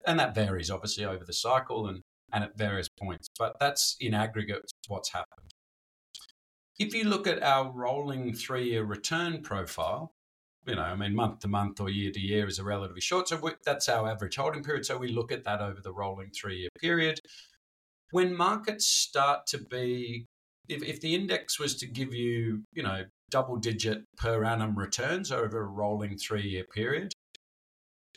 And 0.06 0.18
that 0.18 0.34
varies 0.34 0.70
obviously 0.70 1.04
over 1.04 1.24
the 1.24 1.32
cycle 1.32 1.86
and, 1.88 2.00
and 2.34 2.44
at 2.44 2.58
various 2.58 2.88
points, 2.88 3.28
but 3.38 3.56
that's 3.60 3.96
in 4.00 4.12
aggregate 4.12 4.70
what's 4.88 5.12
happened. 5.12 5.52
If 6.78 6.92
you 6.92 7.04
look 7.04 7.28
at 7.28 7.42
our 7.42 7.70
rolling 7.70 8.34
three 8.34 8.70
year 8.70 8.82
return 8.82 9.40
profile, 9.40 10.12
you 10.66 10.74
know, 10.74 10.82
I 10.82 10.96
mean, 10.96 11.14
month 11.14 11.40
to 11.40 11.48
month 11.48 11.80
or 11.80 11.88
year 11.88 12.10
to 12.10 12.20
year 12.20 12.48
is 12.48 12.58
a 12.58 12.64
relatively 12.64 13.00
short. 13.00 13.28
So 13.28 13.36
we, 13.36 13.52
that's 13.64 13.88
our 13.88 14.08
average 14.08 14.36
holding 14.36 14.64
period. 14.64 14.84
So 14.84 14.96
we 14.96 15.08
look 15.08 15.30
at 15.30 15.44
that 15.44 15.60
over 15.60 15.80
the 15.80 15.92
rolling 15.92 16.30
three 16.30 16.58
year 16.58 16.70
period. 16.80 17.20
When 18.10 18.36
markets 18.36 18.86
start 18.86 19.46
to 19.48 19.58
be, 19.58 20.26
if, 20.68 20.82
if 20.82 21.00
the 21.00 21.14
index 21.14 21.60
was 21.60 21.76
to 21.76 21.86
give 21.86 22.12
you, 22.12 22.64
you 22.72 22.82
know, 22.82 23.04
double 23.30 23.56
digit 23.56 24.04
per 24.16 24.44
annum 24.44 24.76
returns 24.76 25.30
over 25.30 25.60
a 25.60 25.66
rolling 25.66 26.16
three 26.16 26.48
year 26.48 26.64
period, 26.64 27.12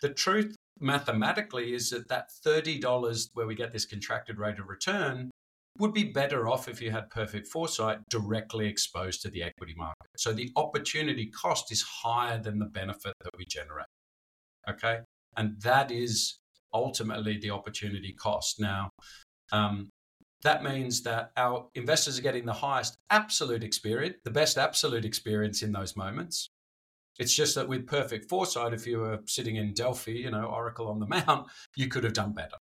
the 0.02 0.10
truth 0.10 0.56
mathematically 0.80 1.74
is 1.74 1.90
that 1.90 2.08
that 2.10 2.30
$30 2.46 3.30
where 3.34 3.48
we 3.48 3.56
get 3.56 3.72
this 3.72 3.86
contracted 3.86 4.38
rate 4.38 4.60
of 4.60 4.68
return 4.68 5.32
would 5.80 5.94
be 5.94 6.06
better 6.06 6.48
off 6.48 6.68
if 6.68 6.82
you 6.82 6.92
had 6.92 7.10
perfect 7.10 7.48
foresight 7.48 8.00
directly 8.10 8.68
exposed 8.68 9.22
to 9.22 9.30
the 9.30 9.44
equity 9.44 9.76
market. 9.78 10.08
So 10.18 10.34
the 10.34 10.52
opportunity 10.56 11.28
cost 11.28 11.72
is 11.72 11.84
higher 11.84 12.40
than 12.40 12.60
the 12.60 12.66
benefit 12.66 13.14
that 13.24 13.38
we 13.38 13.46
generate. 13.46 13.86
Okay. 14.70 15.00
And 15.36 15.62
that 15.62 15.92
is 15.92 16.38
ultimately 16.74 17.38
the 17.38 17.52
opportunity 17.52 18.14
cost. 18.14 18.60
Now, 18.60 18.90
um, 19.52 19.90
that 20.44 20.64
means 20.64 21.02
that 21.04 21.32
our 21.36 21.68
investors 21.76 22.18
are 22.20 22.22
getting 22.22 22.46
the 22.46 22.54
highest 22.54 22.96
absolute 23.10 23.64
experience, 23.64 24.18
the 24.24 24.32
best 24.32 24.58
absolute 24.58 25.06
experience 25.06 25.62
in 25.64 25.72
those 25.72 25.96
moments. 25.96 26.48
It's 27.20 27.34
just 27.34 27.56
that 27.56 27.68
with 27.68 27.88
perfect 27.88 28.30
foresight, 28.30 28.74
if 28.74 28.86
you 28.86 29.00
were 29.00 29.20
sitting 29.26 29.56
in 29.56 29.74
Delphi, 29.74 30.12
you 30.12 30.32
know, 30.32 30.44
Oracle 30.46 30.88
on 30.88 31.00
the 31.00 31.08
Mount, 31.28 31.48
you 31.76 31.88
could 31.88 32.04
have 32.04 32.14
done 32.14 32.34
better. 32.34 32.58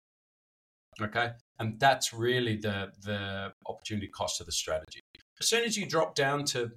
Okay. 1.01 1.31
And 1.59 1.79
that's 1.79 2.13
really 2.13 2.57
the 2.57 2.91
the 3.01 3.53
opportunity 3.67 4.07
cost 4.07 4.39
of 4.39 4.45
the 4.45 4.51
strategy. 4.51 5.01
As 5.39 5.47
soon 5.47 5.63
as 5.63 5.77
you 5.77 5.87
drop 5.87 6.15
down 6.15 6.45
to, 6.45 6.71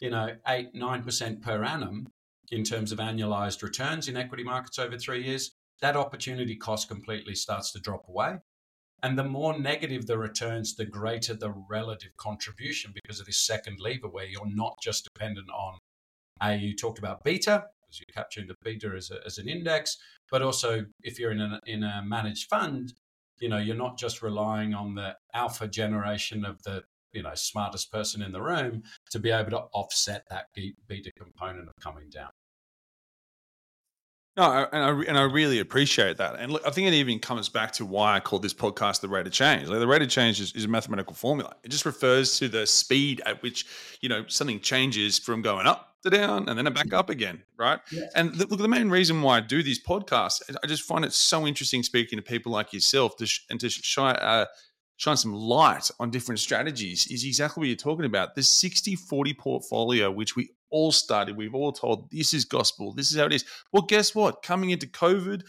you 0.00 0.10
know, 0.10 0.30
eight, 0.48 0.74
nine 0.74 1.02
percent 1.02 1.42
per 1.42 1.64
annum 1.64 2.06
in 2.50 2.62
terms 2.62 2.92
of 2.92 2.98
annualized 2.98 3.62
returns 3.62 4.08
in 4.08 4.16
equity 4.16 4.44
markets 4.44 4.78
over 4.78 4.98
three 4.98 5.24
years, 5.24 5.52
that 5.80 5.96
opportunity 5.96 6.56
cost 6.56 6.88
completely 6.88 7.34
starts 7.34 7.72
to 7.72 7.80
drop 7.80 8.06
away. 8.08 8.36
And 9.02 9.18
the 9.18 9.24
more 9.24 9.58
negative 9.58 10.06
the 10.06 10.18
returns, 10.18 10.76
the 10.76 10.86
greater 10.86 11.34
the 11.34 11.52
relative 11.68 12.16
contribution 12.16 12.92
because 12.94 13.20
of 13.20 13.26
this 13.26 13.46
second 13.46 13.78
lever 13.80 14.08
where 14.08 14.24
you're 14.24 14.46
not 14.46 14.76
just 14.82 15.04
dependent 15.04 15.48
on 15.50 15.78
a 16.52 16.56
you 16.56 16.74
talked 16.74 16.98
about 16.98 17.24
beta, 17.24 17.64
because 17.82 18.00
you're 18.00 18.14
capturing 18.14 18.46
the 18.46 18.56
beta 18.62 18.92
as, 18.96 19.10
a, 19.10 19.18
as 19.26 19.38
an 19.38 19.48
index, 19.48 19.96
but 20.30 20.42
also 20.42 20.84
if 21.02 21.18
you're 21.18 21.32
in 21.32 21.40
a, 21.40 21.60
in 21.66 21.82
a 21.82 22.02
managed 22.04 22.48
fund, 22.48 22.92
you 23.40 23.48
know 23.48 23.58
you're 23.58 23.76
not 23.76 23.98
just 23.98 24.22
relying 24.22 24.74
on 24.74 24.94
the 24.94 25.16
alpha 25.34 25.66
generation 25.68 26.44
of 26.44 26.62
the 26.62 26.82
you 27.12 27.22
know 27.22 27.34
smartest 27.34 27.90
person 27.92 28.22
in 28.22 28.32
the 28.32 28.42
room 28.42 28.82
to 29.10 29.18
be 29.18 29.30
able 29.30 29.50
to 29.50 29.62
offset 29.72 30.24
that 30.30 30.46
beta 30.88 31.10
component 31.16 31.68
of 31.68 31.74
coming 31.80 32.08
down 32.10 32.30
no, 34.36 34.66
and 34.72 34.82
I 34.82 34.90
and 35.08 35.16
I 35.16 35.22
really 35.22 35.60
appreciate 35.60 36.16
that. 36.16 36.34
And 36.40 36.50
look, 36.50 36.66
I 36.66 36.70
think 36.70 36.88
it 36.88 36.94
even 36.94 37.20
comes 37.20 37.48
back 37.48 37.70
to 37.74 37.86
why 37.86 38.16
I 38.16 38.20
call 38.20 38.40
this 38.40 38.52
podcast 38.52 39.00
the 39.00 39.08
rate 39.08 39.28
of 39.28 39.32
change. 39.32 39.68
Like 39.68 39.78
the 39.78 39.86
rate 39.86 40.02
of 40.02 40.08
change 40.08 40.40
is, 40.40 40.52
is, 40.56 40.64
a 40.64 40.68
mathematical 40.68 41.14
formula. 41.14 41.54
It 41.62 41.68
just 41.68 41.86
refers 41.86 42.36
to 42.40 42.48
the 42.48 42.66
speed 42.66 43.22
at 43.26 43.40
which 43.44 43.64
you 44.00 44.08
know 44.08 44.24
something 44.26 44.58
changes 44.58 45.20
from 45.20 45.40
going 45.40 45.68
up 45.68 45.93
to 46.04 46.10
down 46.10 46.48
and 46.48 46.58
then 46.58 46.72
back 46.72 46.92
up 46.92 47.10
again, 47.10 47.42
right? 47.56 47.80
Yes. 47.90 48.10
And 48.14 48.34
the, 48.34 48.46
look, 48.46 48.60
the 48.60 48.68
main 48.68 48.88
reason 48.88 49.20
why 49.22 49.38
I 49.38 49.40
do 49.40 49.62
these 49.62 49.82
podcasts, 49.82 50.40
I 50.62 50.66
just 50.66 50.82
find 50.82 51.04
it 51.04 51.12
so 51.12 51.46
interesting 51.46 51.82
speaking 51.82 52.16
to 52.18 52.22
people 52.22 52.52
like 52.52 52.72
yourself 52.72 53.16
to 53.16 53.26
sh- 53.26 53.40
and 53.50 53.58
to 53.60 53.68
shine 53.68 54.16
uh, 54.16 54.46
shine 54.96 55.16
some 55.16 55.34
light 55.34 55.90
on 55.98 56.10
different 56.10 56.38
strategies. 56.38 57.06
Is 57.08 57.24
exactly 57.24 57.60
what 57.60 57.68
you're 57.68 57.76
talking 57.76 58.04
about. 58.04 58.34
The 58.34 58.42
60-40 58.42 59.36
portfolio, 59.36 60.10
which 60.10 60.36
we 60.36 60.50
all 60.70 60.92
started. 60.92 61.36
We've 61.36 61.54
all 61.54 61.72
told 61.72 62.10
this 62.10 62.34
is 62.34 62.44
gospel. 62.44 62.92
This 62.92 63.10
is 63.10 63.18
how 63.18 63.26
it 63.26 63.32
is. 63.32 63.44
Well, 63.72 63.82
guess 63.82 64.14
what? 64.14 64.42
Coming 64.42 64.70
into 64.70 64.86
COVID, 64.86 65.42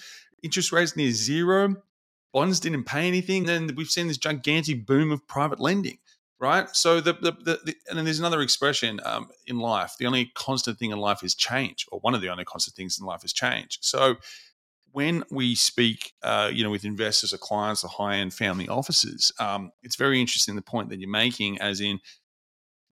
interest 0.43 0.71
rates 0.71 0.95
near 0.95 1.11
zero, 1.11 1.75
bonds 2.33 2.59
didn't 2.59 2.83
pay 2.83 3.07
anything. 3.07 3.45
Then 3.45 3.71
we've 3.75 3.89
seen 3.89 4.07
this 4.07 4.17
gigantic 4.17 4.85
boom 4.85 5.11
of 5.11 5.27
private 5.27 5.59
lending, 5.59 5.97
right? 6.39 6.67
So 6.75 7.01
the, 7.01 7.13
the, 7.13 7.31
the, 7.31 7.59
the 7.65 7.75
and 7.89 7.97
then 7.97 8.05
there's 8.05 8.19
another 8.19 8.41
expression 8.41 8.99
um, 9.03 9.29
in 9.47 9.59
life. 9.59 9.93
The 9.99 10.05
only 10.05 10.31
constant 10.35 10.77
thing 10.77 10.91
in 10.91 10.99
life 10.99 11.23
is 11.23 11.35
change, 11.35 11.85
or 11.91 11.99
one 11.99 12.13
of 12.13 12.21
the 12.21 12.29
only 12.29 12.45
constant 12.45 12.75
things 12.75 12.99
in 12.99 13.05
life 13.05 13.23
is 13.23 13.33
change. 13.33 13.79
So 13.81 14.15
when 14.91 15.23
we 15.29 15.55
speak, 15.55 16.13
uh, 16.23 16.49
you 16.53 16.63
know, 16.63 16.69
with 16.69 16.85
investors 16.85 17.33
or 17.33 17.37
clients 17.37 17.83
or 17.83 17.89
high 17.89 18.15
end 18.15 18.33
family 18.33 18.67
offices, 18.67 19.31
um, 19.39 19.71
it's 19.83 19.97
very 19.97 20.21
interesting 20.21 20.55
the 20.55 20.61
point 20.61 20.89
that 20.89 20.99
you're 20.99 21.09
making, 21.09 21.59
as 21.59 21.81
in 21.81 21.99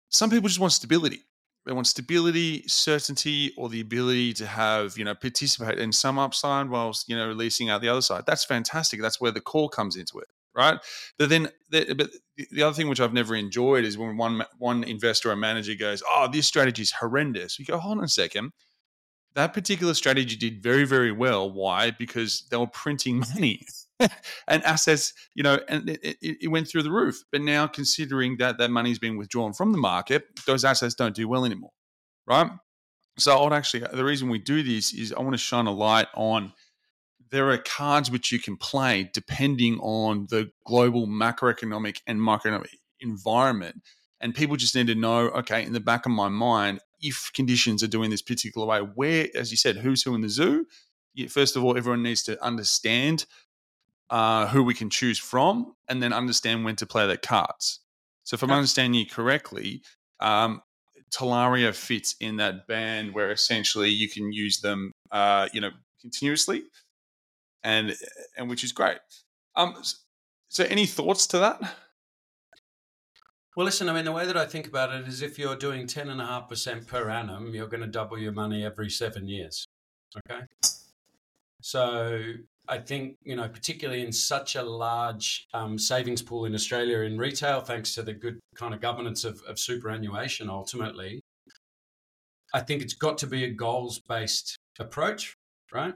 some 0.10 0.30
people 0.30 0.48
just 0.48 0.60
want 0.60 0.74
stability. 0.74 1.22
They 1.66 1.74
want 1.74 1.88
stability, 1.88 2.64
certainty, 2.68 3.52
or 3.58 3.68
the 3.68 3.82
ability 3.82 4.34
to 4.36 4.48
have, 4.48 4.98
you 4.98 5.04
know, 5.04 5.14
participate 5.14 5.80
in 5.80 5.92
some 5.92 6.18
upside 6.18 6.70
whilst, 6.70 7.10
you 7.10 7.16
know, 7.18 7.28
releasing 7.28 7.70
out 7.70 7.82
the 7.82 7.90
other 7.90 8.02
side. 8.02 8.24
That's 8.26 8.46
fantastic. 8.46 9.02
That's 9.02 9.20
where 9.20 9.32
the 9.32 9.42
call 9.42 9.68
comes 9.68 9.98
into 9.98 10.20
it, 10.20 10.28
right? 10.58 10.80
But 11.18 11.30
then, 11.30 11.50
the, 11.70 11.94
but 11.94 12.10
the 12.52 12.64
other 12.64 12.74
thing 12.74 12.90
which 12.90 13.00
I've 13.00 13.14
never 13.14 13.36
enjoyed 13.36 13.86
is 13.86 13.98
when 13.98 14.18
one 14.18 14.44
one 14.58 14.84
investor 14.84 15.32
or 15.32 15.36
manager 15.36 15.76
goes, 15.76 16.04
"Oh, 16.10 16.28
this 16.32 16.48
strategy 16.48 16.82
is 16.82 16.92
horrendous." 16.92 17.60
We 17.60 17.66
go, 17.66 17.78
"Hold 17.78 18.00
on 18.00 18.04
a 18.04 18.10
second 18.10 18.52
that 19.38 19.54
particular 19.54 19.94
strategy 19.94 20.36
did 20.36 20.64
very, 20.64 20.84
very 20.84 21.12
well. 21.12 21.50
Why? 21.50 21.92
Because 21.92 22.48
they 22.50 22.58
were 22.58 22.66
printing 22.66 23.20
money 23.36 23.62
and 24.48 24.64
assets, 24.64 25.14
you 25.36 25.44
know, 25.44 25.60
and 25.70 25.90
it, 25.90 26.18
it, 26.22 26.48
went 26.50 26.68
through 26.68 26.82
the 26.82 26.92
roof. 26.92 27.24
But 27.32 27.42
now, 27.42 27.68
considering 27.68 28.38
that 28.38 28.58
that 28.58 28.72
money 28.72 28.90
is 28.90 28.98
being 28.98 29.16
withdrawn 29.16 29.54
from 29.54 29.72
the 29.74 29.78
market, 29.78 30.26
those 30.48 30.66
assets 30.66 30.96
don't 30.96 31.16
do 31.16 31.28
well 31.28 31.46
anymore, 31.46 31.70
right? 32.26 32.50
So, 33.20 33.38
I 33.38 33.44
would 33.44 33.54
actually, 33.54 33.84
the 33.94 34.04
reason 34.04 34.28
we 34.28 34.40
do 34.40 34.64
this 34.64 34.92
is 34.92 35.14
I 35.14 35.22
want 35.22 35.34
to 35.34 35.38
shine 35.38 35.68
a 35.68 35.72
light 35.72 36.08
on 36.16 36.52
there 37.32 37.50
are 37.50 37.58
cards 37.58 38.10
which 38.12 38.32
you 38.32 38.40
can 38.40 38.58
play 38.58 39.10
depending 39.14 39.80
on 39.80 40.28
the 40.30 40.52
global 40.66 41.08
macroeconomic 41.08 42.02
and 42.08 42.20
microeconomic 42.20 42.76
environment. 43.00 43.82
And 44.20 44.34
people 44.34 44.56
just 44.56 44.76
need 44.76 44.88
to 44.88 44.96
know, 44.96 45.30
okay, 45.30 45.64
in 45.64 45.74
the 45.74 45.80
back 45.80 46.06
of 46.06 46.12
my 46.12 46.30
mind, 46.30 46.80
if 47.00 47.32
conditions 47.34 47.84
are 47.84 47.88
doing 47.88 48.10
this 48.10 48.22
particular 48.22 48.66
way, 48.66 48.80
where, 48.80 49.28
as 49.36 49.52
you 49.52 49.58
said, 49.58 49.78
who's 49.78 50.02
who 50.04 50.16
in 50.16 50.22
the 50.22 50.30
zoo? 50.30 50.66
First 51.30 51.56
of 51.56 51.64
all, 51.64 51.78
everyone 51.78 52.04
needs 52.04 52.24
to 52.24 52.44
understand 52.44 53.26
uh, 54.10 54.48
who 54.48 54.64
we 54.64 54.74
can 54.74 54.90
choose 54.90 55.20
from, 55.20 55.76
and 55.88 56.02
then 56.02 56.14
understand 56.14 56.64
when 56.66 56.76
to 56.78 56.86
play 56.86 57.06
their 57.06 57.18
cards. 57.18 57.82
So, 58.24 58.36
if 58.36 58.44
I'm 58.44 58.52
understanding 58.52 59.00
you 59.00 59.06
correctly, 59.06 59.82
um, 60.20 60.62
Talaria 61.12 61.74
fits 61.74 62.16
in 62.20 62.38
that 62.38 62.68
band 62.68 63.14
where 63.14 63.32
essentially 63.32 63.90
you 63.90 64.10
can 64.10 64.32
use 64.32 64.62
them, 64.62 64.92
uh, 65.12 65.50
you 65.54 65.62
know, 65.62 65.72
continuously, 66.02 66.64
and 67.68 67.96
and 68.38 68.50
which 68.50 68.64
is 68.64 68.72
great. 68.72 68.98
Um, 69.56 69.76
so, 70.48 70.64
any 70.64 70.86
thoughts 70.86 71.28
to 71.28 71.40
that? 71.40 71.60
Well, 73.56 73.66
listen, 73.66 73.90
I 73.90 73.94
mean, 73.94 74.06
the 74.06 74.12
way 74.12 74.26
that 74.26 74.38
I 74.38 74.46
think 74.46 74.68
about 74.68 74.94
it 74.94 75.08
is 75.08 75.22
if 75.22 75.38
you're 75.38 75.56
doing 75.56 75.88
10.5% 75.88 76.88
per 76.88 77.10
annum, 77.10 77.56
you're 77.56 77.68
going 77.68 77.82
to 77.82 77.88
double 77.88 78.18
your 78.18 78.32
money 78.32 78.64
every 78.64 78.90
seven 78.90 79.28
years. 79.28 79.66
Okay. 80.16 80.42
So 81.62 82.22
I 82.70 82.78
think, 82.78 83.18
you 83.24 83.36
know, 83.36 83.50
particularly 83.50 84.06
in 84.06 84.12
such 84.12 84.56
a 84.56 84.62
large 84.62 85.48
um, 85.56 85.80
savings 85.80 86.22
pool 86.22 86.46
in 86.46 86.54
Australia 86.54 87.00
in 87.00 87.18
retail, 87.18 87.62
thanks 87.62 87.96
to 87.96 88.04
the 88.04 88.14
good 88.14 88.40
kind 88.56 88.76
of 88.76 88.80
governance 88.80 89.24
of, 89.24 89.42
of 89.48 89.58
superannuation 89.58 90.52
ultimately, 90.52 91.20
I 92.54 92.62
think 92.62 92.84
it's 92.84 92.94
got 92.94 93.18
to 93.18 93.28
be 93.28 93.44
a 93.44 93.50
goals 93.50 94.00
based 94.08 94.56
approach, 94.80 95.36
right? 95.74 95.96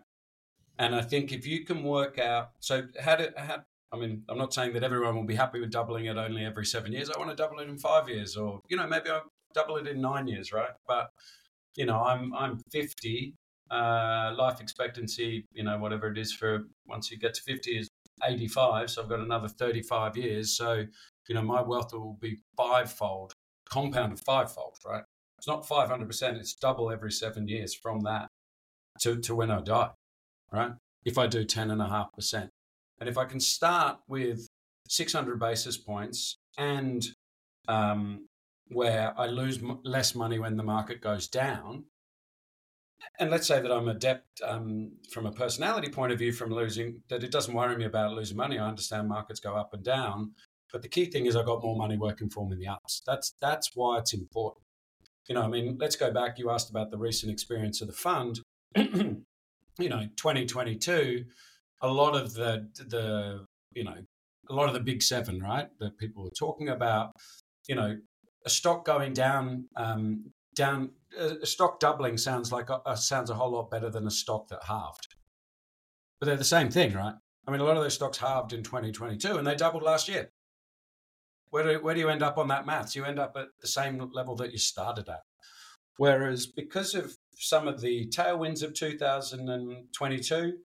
And 0.80 0.96
I 0.96 1.02
think 1.02 1.32
if 1.32 1.46
you 1.46 1.66
can 1.66 1.84
work 1.84 2.18
out, 2.18 2.52
so 2.60 2.88
how 3.00 3.16
do, 3.16 3.28
how, 3.38 3.64
I 3.92 3.98
mean, 3.98 4.24
I'm 4.30 4.38
not 4.38 4.54
saying 4.54 4.74
that 4.74 4.84
everyone 4.84 5.16
will 5.16 5.26
be 5.26 5.36
happy 5.36 5.60
with 5.60 5.72
doubling 5.72 6.06
it 6.06 6.18
only 6.18 6.46
every 6.46 6.66
seven 6.66 6.92
years. 6.94 7.10
I 7.10 7.20
want 7.20 7.30
to 7.30 7.36
double 7.36 7.60
it 7.60 7.70
in 7.70 7.78
five 7.78 8.10
years, 8.10 8.36
or 8.38 8.62
you 8.70 8.78
know, 8.78 8.88
maybe 8.88 9.10
I'll 9.10 9.30
double 9.54 9.78
it 9.78 9.88
in 9.88 10.02
nine 10.02 10.28
years, 10.28 10.52
right? 10.52 10.72
But 10.88 11.10
you 11.76 11.86
know, 11.86 12.02
I'm 12.02 12.34
I'm 12.34 12.60
50. 12.72 13.36
Uh, 13.70 14.34
life 14.38 14.60
expectancy, 14.60 15.46
you 15.54 15.64
know, 15.64 15.78
whatever 15.78 16.12
it 16.12 16.18
is 16.18 16.34
for 16.34 16.66
once 16.88 17.10
you 17.10 17.18
get 17.18 17.34
to 17.34 17.42
50 17.42 17.72
is 17.72 17.90
85. 18.22 18.90
So 18.90 19.02
I've 19.02 19.08
got 19.08 19.22
another 19.22 19.48
35 19.48 20.18
years. 20.18 20.58
So 20.58 20.84
you 21.30 21.36
know, 21.36 21.42
my 21.42 21.62
wealth 21.62 21.94
will 21.94 22.18
be 22.20 22.40
fivefold, 22.58 23.34
compounded 23.70 24.20
fivefold, 24.26 24.76
right? 24.86 25.04
It's 25.38 25.48
not 25.48 25.66
500%. 25.66 26.36
It's 26.36 26.54
double 26.54 26.92
every 26.92 27.12
seven 27.12 27.48
years 27.48 27.74
from 27.74 28.02
that 28.02 28.28
to 29.00 29.18
to 29.22 29.36
when 29.36 29.50
I 29.50 29.62
die, 29.62 29.92
right? 30.52 30.72
If 31.06 31.18
I 31.18 31.28
do 31.28 31.46
10.5%. 31.46 32.50
And 33.00 33.10
if 33.10 33.18
I 33.18 33.26
can 33.26 33.40
start 33.40 33.98
with 34.08 34.48
600 34.88 35.40
basis 35.40 35.78
points 35.78 36.38
and 36.58 37.04
um, 37.68 38.28
where 38.68 39.14
I 39.18 39.28
lose 39.28 39.58
m- 39.58 39.80
less 39.84 40.14
money 40.14 40.40
when 40.40 40.58
the 40.58 40.64
market 40.64 41.02
goes 41.02 41.28
down, 41.28 41.86
and 43.20 43.32
let's 43.32 43.48
say 43.48 43.62
that 43.62 43.72
I'm 43.72 43.88
adept 43.88 44.42
um, 44.44 44.92
from 45.12 45.26
a 45.26 45.32
personality 45.32 45.90
point 45.90 46.12
of 46.12 46.20
view 46.20 46.32
from 46.32 46.52
losing, 46.52 47.02
that 47.10 47.24
it 47.24 47.32
doesn't 47.32 47.54
worry 47.54 47.76
me 47.76 47.86
about 47.86 48.14
losing 48.14 48.38
money. 48.38 48.60
I 48.60 48.68
understand 48.68 49.10
markets 49.10 49.40
go 49.40 49.56
up 49.56 49.74
and 49.74 49.84
down, 49.84 50.34
but 50.72 50.82
the 50.82 50.88
key 50.88 51.06
thing 51.06 51.26
is 51.26 51.36
I've 51.36 51.46
got 51.46 51.64
more 51.64 51.76
money 51.76 51.98
working 51.98 52.30
for 52.30 52.46
me 52.46 52.54
in 52.54 52.60
the 52.60 52.68
ups. 52.68 53.02
That's 53.06 53.36
that's 53.42 53.72
why 53.74 53.98
it's 53.98 54.14
important. 54.14 54.64
You 55.28 55.36
know, 55.36 55.42
I 55.44 55.48
mean, 55.48 55.78
let's 55.80 55.96
go 55.96 56.12
back. 56.12 56.38
You 56.38 56.50
asked 56.52 56.70
about 56.70 56.92
the 56.92 56.98
recent 56.98 57.32
experience 57.32 57.82
of 57.82 57.88
the 57.88 57.94
fund. 57.94 58.42
you 59.82 59.89
know, 59.89 60.08
2022 60.17 61.26
a 61.82 61.91
lot 61.91 62.15
of 62.15 62.34
the 62.34 62.67
the 62.88 63.46
you 63.74 63.84
know 63.84 63.96
a 64.50 64.54
lot 64.54 64.67
of 64.67 64.74
the 64.74 64.80
big 64.80 65.02
seven, 65.02 65.39
right? 65.39 65.67
That 65.80 65.98
people 65.98 66.24
were 66.24 66.38
talking 66.38 66.70
about. 66.70 67.13
You 67.67 67.76
know, 67.76 67.98
a 68.46 68.50
stock 68.50 68.86
going 68.86 69.13
down 69.13 69.65
um, 69.76 70.32
down 70.56 70.91
a 71.17 71.46
stock 71.46 71.80
doubling 71.80 72.17
sounds 72.17 72.52
like 72.52 72.70
a, 72.70 72.98
sounds 72.98 73.30
a 73.30 73.36
whole 73.36 73.52
lot 73.52 73.70
better 73.70 73.89
than 73.89 74.08
a 74.08 74.12
stock 74.12 74.48
that 74.48 74.63
halved. 74.63 75.08
But 76.20 76.28
they're 76.28 76.38
the 76.38 76.44
same 76.44 76.70
thing, 76.70 76.94
right? 76.94 77.15
I 77.48 77.52
mean, 77.52 77.62
a 77.62 77.63
lot 77.63 77.78
of 77.78 77.84
those 77.84 77.96
stocks 77.96 78.17
halved 78.17 78.54
in 78.54 78.63
2022 78.63 79.38
and 79.38 79.46
they 79.46 79.56
doubled 79.56 79.84
last 79.84 80.08
year. 80.08 80.30
Where 81.50 81.63
do, 81.63 81.84
where 81.84 81.94
do 81.94 82.00
you 82.00 82.10
end 82.10 82.24
up 82.24 82.38
on 82.38 82.48
that 82.50 82.65
maths? 82.65 82.96
You 82.96 83.04
end 83.04 83.20
up 83.20 83.34
at 83.36 83.48
the 83.62 83.67
same 83.67 84.10
level 84.13 84.36
that 84.38 84.52
you 84.52 84.58
started 84.58 85.10
at. 85.10 85.22
Whereas 85.98 86.48
because 86.48 86.96
of 86.96 87.17
some 87.36 87.67
of 87.67 87.82
the 87.82 88.08
tailwinds 88.08 88.63
of 88.63 88.74
2022, 88.74 90.58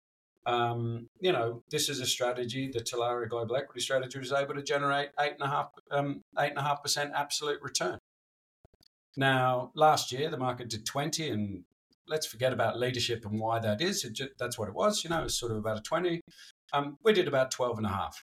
um, 0.46 1.08
you 1.20 1.32
know, 1.32 1.64
this 1.72 1.90
is 1.90 2.00
a 2.00 2.06
strategy. 2.06 2.70
The 2.72 2.80
Talaria 2.80 3.28
Global 3.28 3.56
Equity 3.56 3.82
Strategy 3.82 4.20
was 4.20 4.32
able 4.32 4.54
to 4.54 4.62
generate 4.62 5.10
eight 5.20 5.34
and 5.40 5.42
a 5.42 5.48
half, 5.48 5.70
um, 5.92 6.22
absolute 6.38 7.62
return. 7.62 7.98
Now, 9.18 9.72
last 9.76 10.12
year 10.12 10.30
the 10.30 10.38
market 10.38 10.70
did 10.70 10.86
twenty, 10.86 11.30
and 11.30 11.64
let's 12.08 12.28
forget 12.28 12.54
about 12.54 12.78
leadership 12.78 13.26
and 13.26 13.40
why 13.40 13.60
that 13.60 13.82
is. 13.82 14.04
Just, 14.04 14.32
that's 14.38 14.60
what 14.60 14.68
it 14.68 14.76
was. 14.76 15.04
You 15.04 15.10
know, 15.10 15.22
it 15.22 15.24
was 15.24 15.40
sort 15.40 15.52
of 15.52 15.58
about 15.58 15.80
a 15.80 15.82
twenty. 15.82 16.22
Um, 16.74 16.98
we 17.04 17.14
did 17.14 17.28
about 17.28 17.52
12 17.52 17.78
and 17.78 17.88
a 17.88 17.90
half. 17.90 18.24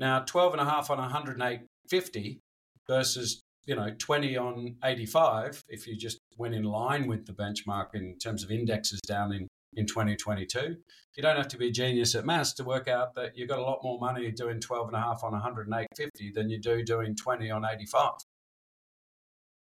Now, 0.00 0.20
12 0.20 0.54
and 0.54 0.62
a 0.62 0.64
half 0.64 0.90
on 0.90 0.98
108.50 0.98 2.38
versus 2.86 3.42
you 3.68 3.76
know 3.76 3.90
20 3.98 4.36
on 4.38 4.76
85 4.82 5.62
if 5.68 5.86
you 5.86 5.94
just 5.94 6.18
went 6.38 6.54
in 6.54 6.64
line 6.64 7.06
with 7.06 7.26
the 7.26 7.34
benchmark 7.34 7.94
in 7.94 8.16
terms 8.18 8.42
of 8.42 8.50
indexes 8.50 9.00
down 9.02 9.32
in 9.32 9.46
in 9.76 9.86
2022. 9.86 10.76
You 11.16 11.22
don't 11.22 11.36
have 11.36 11.48
to 11.48 11.58
be 11.58 11.68
a 11.68 11.70
genius 11.70 12.14
at 12.14 12.24
maths 12.24 12.54
to 12.54 12.64
work 12.64 12.88
out 12.88 13.14
that 13.14 13.36
you've 13.36 13.48
got 13.48 13.58
a 13.58 13.62
lot 13.62 13.80
more 13.82 13.98
money 14.00 14.30
doing 14.32 14.60
12 14.60 14.88
and 14.88 14.96
a 14.96 15.00
half 15.00 15.22
on 15.22 15.32
108.50 15.32 16.34
than 16.34 16.48
you 16.48 16.58
do 16.58 16.82
doing 16.82 17.14
20 17.14 17.50
on 17.50 17.64
85. 17.64 18.12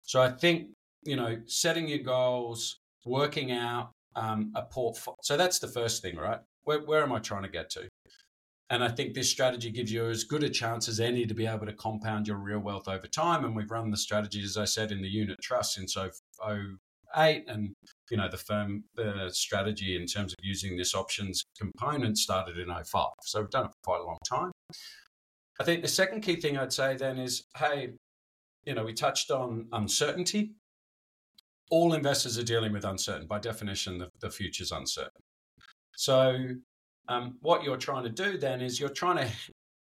So 0.03 0.21
I 0.21 0.29
think, 0.29 0.69
you 1.03 1.15
know, 1.15 1.37
setting 1.47 1.87
your 1.87 1.99
goals, 1.99 2.79
working 3.05 3.51
out 3.51 3.91
um, 4.15 4.51
a 4.55 4.61
portfolio. 4.61 5.17
So 5.23 5.35
that's 5.35 5.59
the 5.59 5.67
first 5.67 6.01
thing, 6.01 6.15
right? 6.15 6.39
Where, 6.63 6.79
where 6.79 7.01
am 7.01 7.11
I 7.11 7.19
trying 7.19 7.43
to 7.43 7.49
get 7.49 7.69
to? 7.71 7.87
And 8.69 8.83
I 8.83 8.89
think 8.89 9.13
this 9.13 9.29
strategy 9.29 9.71
gives 9.71 9.91
you 9.91 10.09
as 10.09 10.25
good 10.25 10.43
a 10.43 10.49
chance 10.49 10.89
as 10.89 10.99
any 10.99 11.25
to 11.25 11.33
be 11.33 11.47
able 11.47 11.65
to 11.65 11.73
compound 11.73 12.27
your 12.27 12.37
real 12.37 12.59
wealth 12.59 12.87
over 12.87 13.07
time. 13.07 13.45
And 13.45 13.55
we've 13.55 13.71
run 13.71 13.91
the 13.91 13.97
strategy, 13.97 14.43
as 14.43 14.57
I 14.57 14.65
said, 14.65 14.91
in 14.91 15.01
the 15.01 15.07
unit 15.07 15.37
trust 15.41 15.75
since 15.75 15.95
08 17.15 17.43
and 17.47 17.73
you 18.11 18.17
know 18.17 18.29
the 18.29 18.37
firm 18.37 18.83
the 18.95 19.29
strategy 19.31 19.95
in 19.95 20.05
terms 20.05 20.33
of 20.33 20.43
using 20.43 20.75
this 20.75 20.93
options 20.93 21.45
component 21.57 22.17
started 22.17 22.57
in 22.57 22.67
05 22.67 23.07
so 23.23 23.39
we've 23.39 23.49
done 23.49 23.65
it 23.65 23.69
for 23.69 23.91
quite 23.91 24.01
a 24.01 24.03
long 24.03 24.17
time. 24.27 24.51
I 25.59 25.63
think 25.63 25.81
the 25.81 25.87
second 25.87 26.21
key 26.21 26.35
thing 26.35 26.57
i'd 26.57 26.73
say 26.73 26.97
then 26.97 27.17
is 27.17 27.45
hey 27.57 27.93
you 28.65 28.75
know 28.75 28.83
we 28.83 28.93
touched 28.93 29.31
on 29.31 29.67
uncertainty. 29.71 30.51
All 31.69 31.93
investors 31.93 32.37
are 32.37 32.43
dealing 32.43 32.71
with 32.71 32.85
uncertain. 32.85 33.27
By 33.27 33.39
definition 33.39 33.97
the, 33.97 34.09
the 34.21 34.29
future's 34.29 34.71
uncertain. 34.71 35.21
So 35.95 36.37
um, 37.07 37.37
what 37.41 37.63
you're 37.63 37.77
trying 37.77 38.03
to 38.03 38.09
do 38.09 38.37
then 38.37 38.61
is 38.61 38.79
you're 38.79 38.89
trying 38.89 39.17
to 39.17 39.33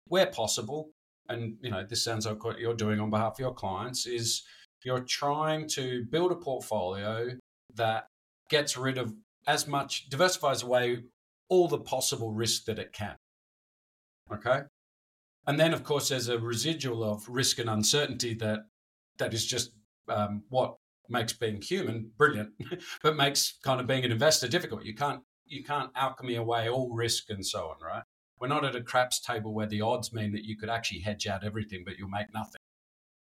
where 0.09 0.27
possible 0.27 0.91
and 1.29 1.57
you 1.61 1.71
know 1.71 1.85
this 1.85 2.05
sounds 2.05 2.27
like 2.27 2.45
what 2.45 2.59
you're 2.59 2.75
doing 2.75 3.01
on 3.01 3.11
behalf 3.11 3.35
of 3.35 3.41
your 3.41 3.53
clients 3.53 4.07
is 4.07 4.43
you're 4.87 5.01
trying 5.01 5.67
to 5.67 6.05
build 6.05 6.31
a 6.31 6.37
portfolio 6.37 7.31
that 7.75 8.07
gets 8.49 8.77
rid 8.77 8.99
of 8.99 9.13
as 9.47 9.67
much, 9.67 10.09
diversifies 10.09 10.63
away 10.63 11.03
all 11.49 11.67
the 11.67 11.79
possible 11.79 12.33
risk 12.33 12.65
that 12.65 12.79
it 12.79 12.93
can. 12.93 13.17
Okay. 14.33 14.61
And 15.47 15.59
then, 15.59 15.73
of 15.73 15.85
course, 15.85 16.09
there's 16.09 16.29
a 16.29 16.39
residual 16.39 17.05
of 17.05 17.29
risk 17.29 17.59
and 17.59 17.69
uncertainty 17.69 18.35
that 18.35 18.61
that 19.19 19.35
is 19.35 19.45
just 19.45 19.73
um, 20.09 20.43
what 20.49 20.77
makes 21.09 21.33
being 21.33 21.61
human 21.61 22.11
brilliant, 22.17 22.51
but 23.03 23.17
makes 23.17 23.59
kind 23.65 23.81
of 23.81 23.87
being 23.87 24.05
an 24.05 24.13
investor 24.13 24.49
difficult. 24.49 24.85
You 24.85 24.95
can't 24.95 25.21
you 25.47 25.65
can't 25.65 25.91
alchemy 25.95 26.37
away 26.37 26.69
all 26.69 26.91
risk 26.93 27.31
and 27.31 27.45
so 27.45 27.69
on, 27.69 27.77
right? 27.83 28.03
We're 28.39 28.49
not 28.49 28.65
at 28.65 28.77
a 28.77 28.83
craps 28.83 29.21
table 29.21 29.55
where 29.55 29.67
the 29.67 29.81
odds 29.81 30.13
mean 30.13 30.33
that 30.33 30.45
you 30.45 30.57
could 30.57 30.69
actually 30.69 31.01
hedge 31.01 31.27
out 31.27 31.45
everything, 31.45 31.83
but 31.85 31.99
you'll 31.99 32.09
make 32.09 32.33
nothing. 32.35 32.61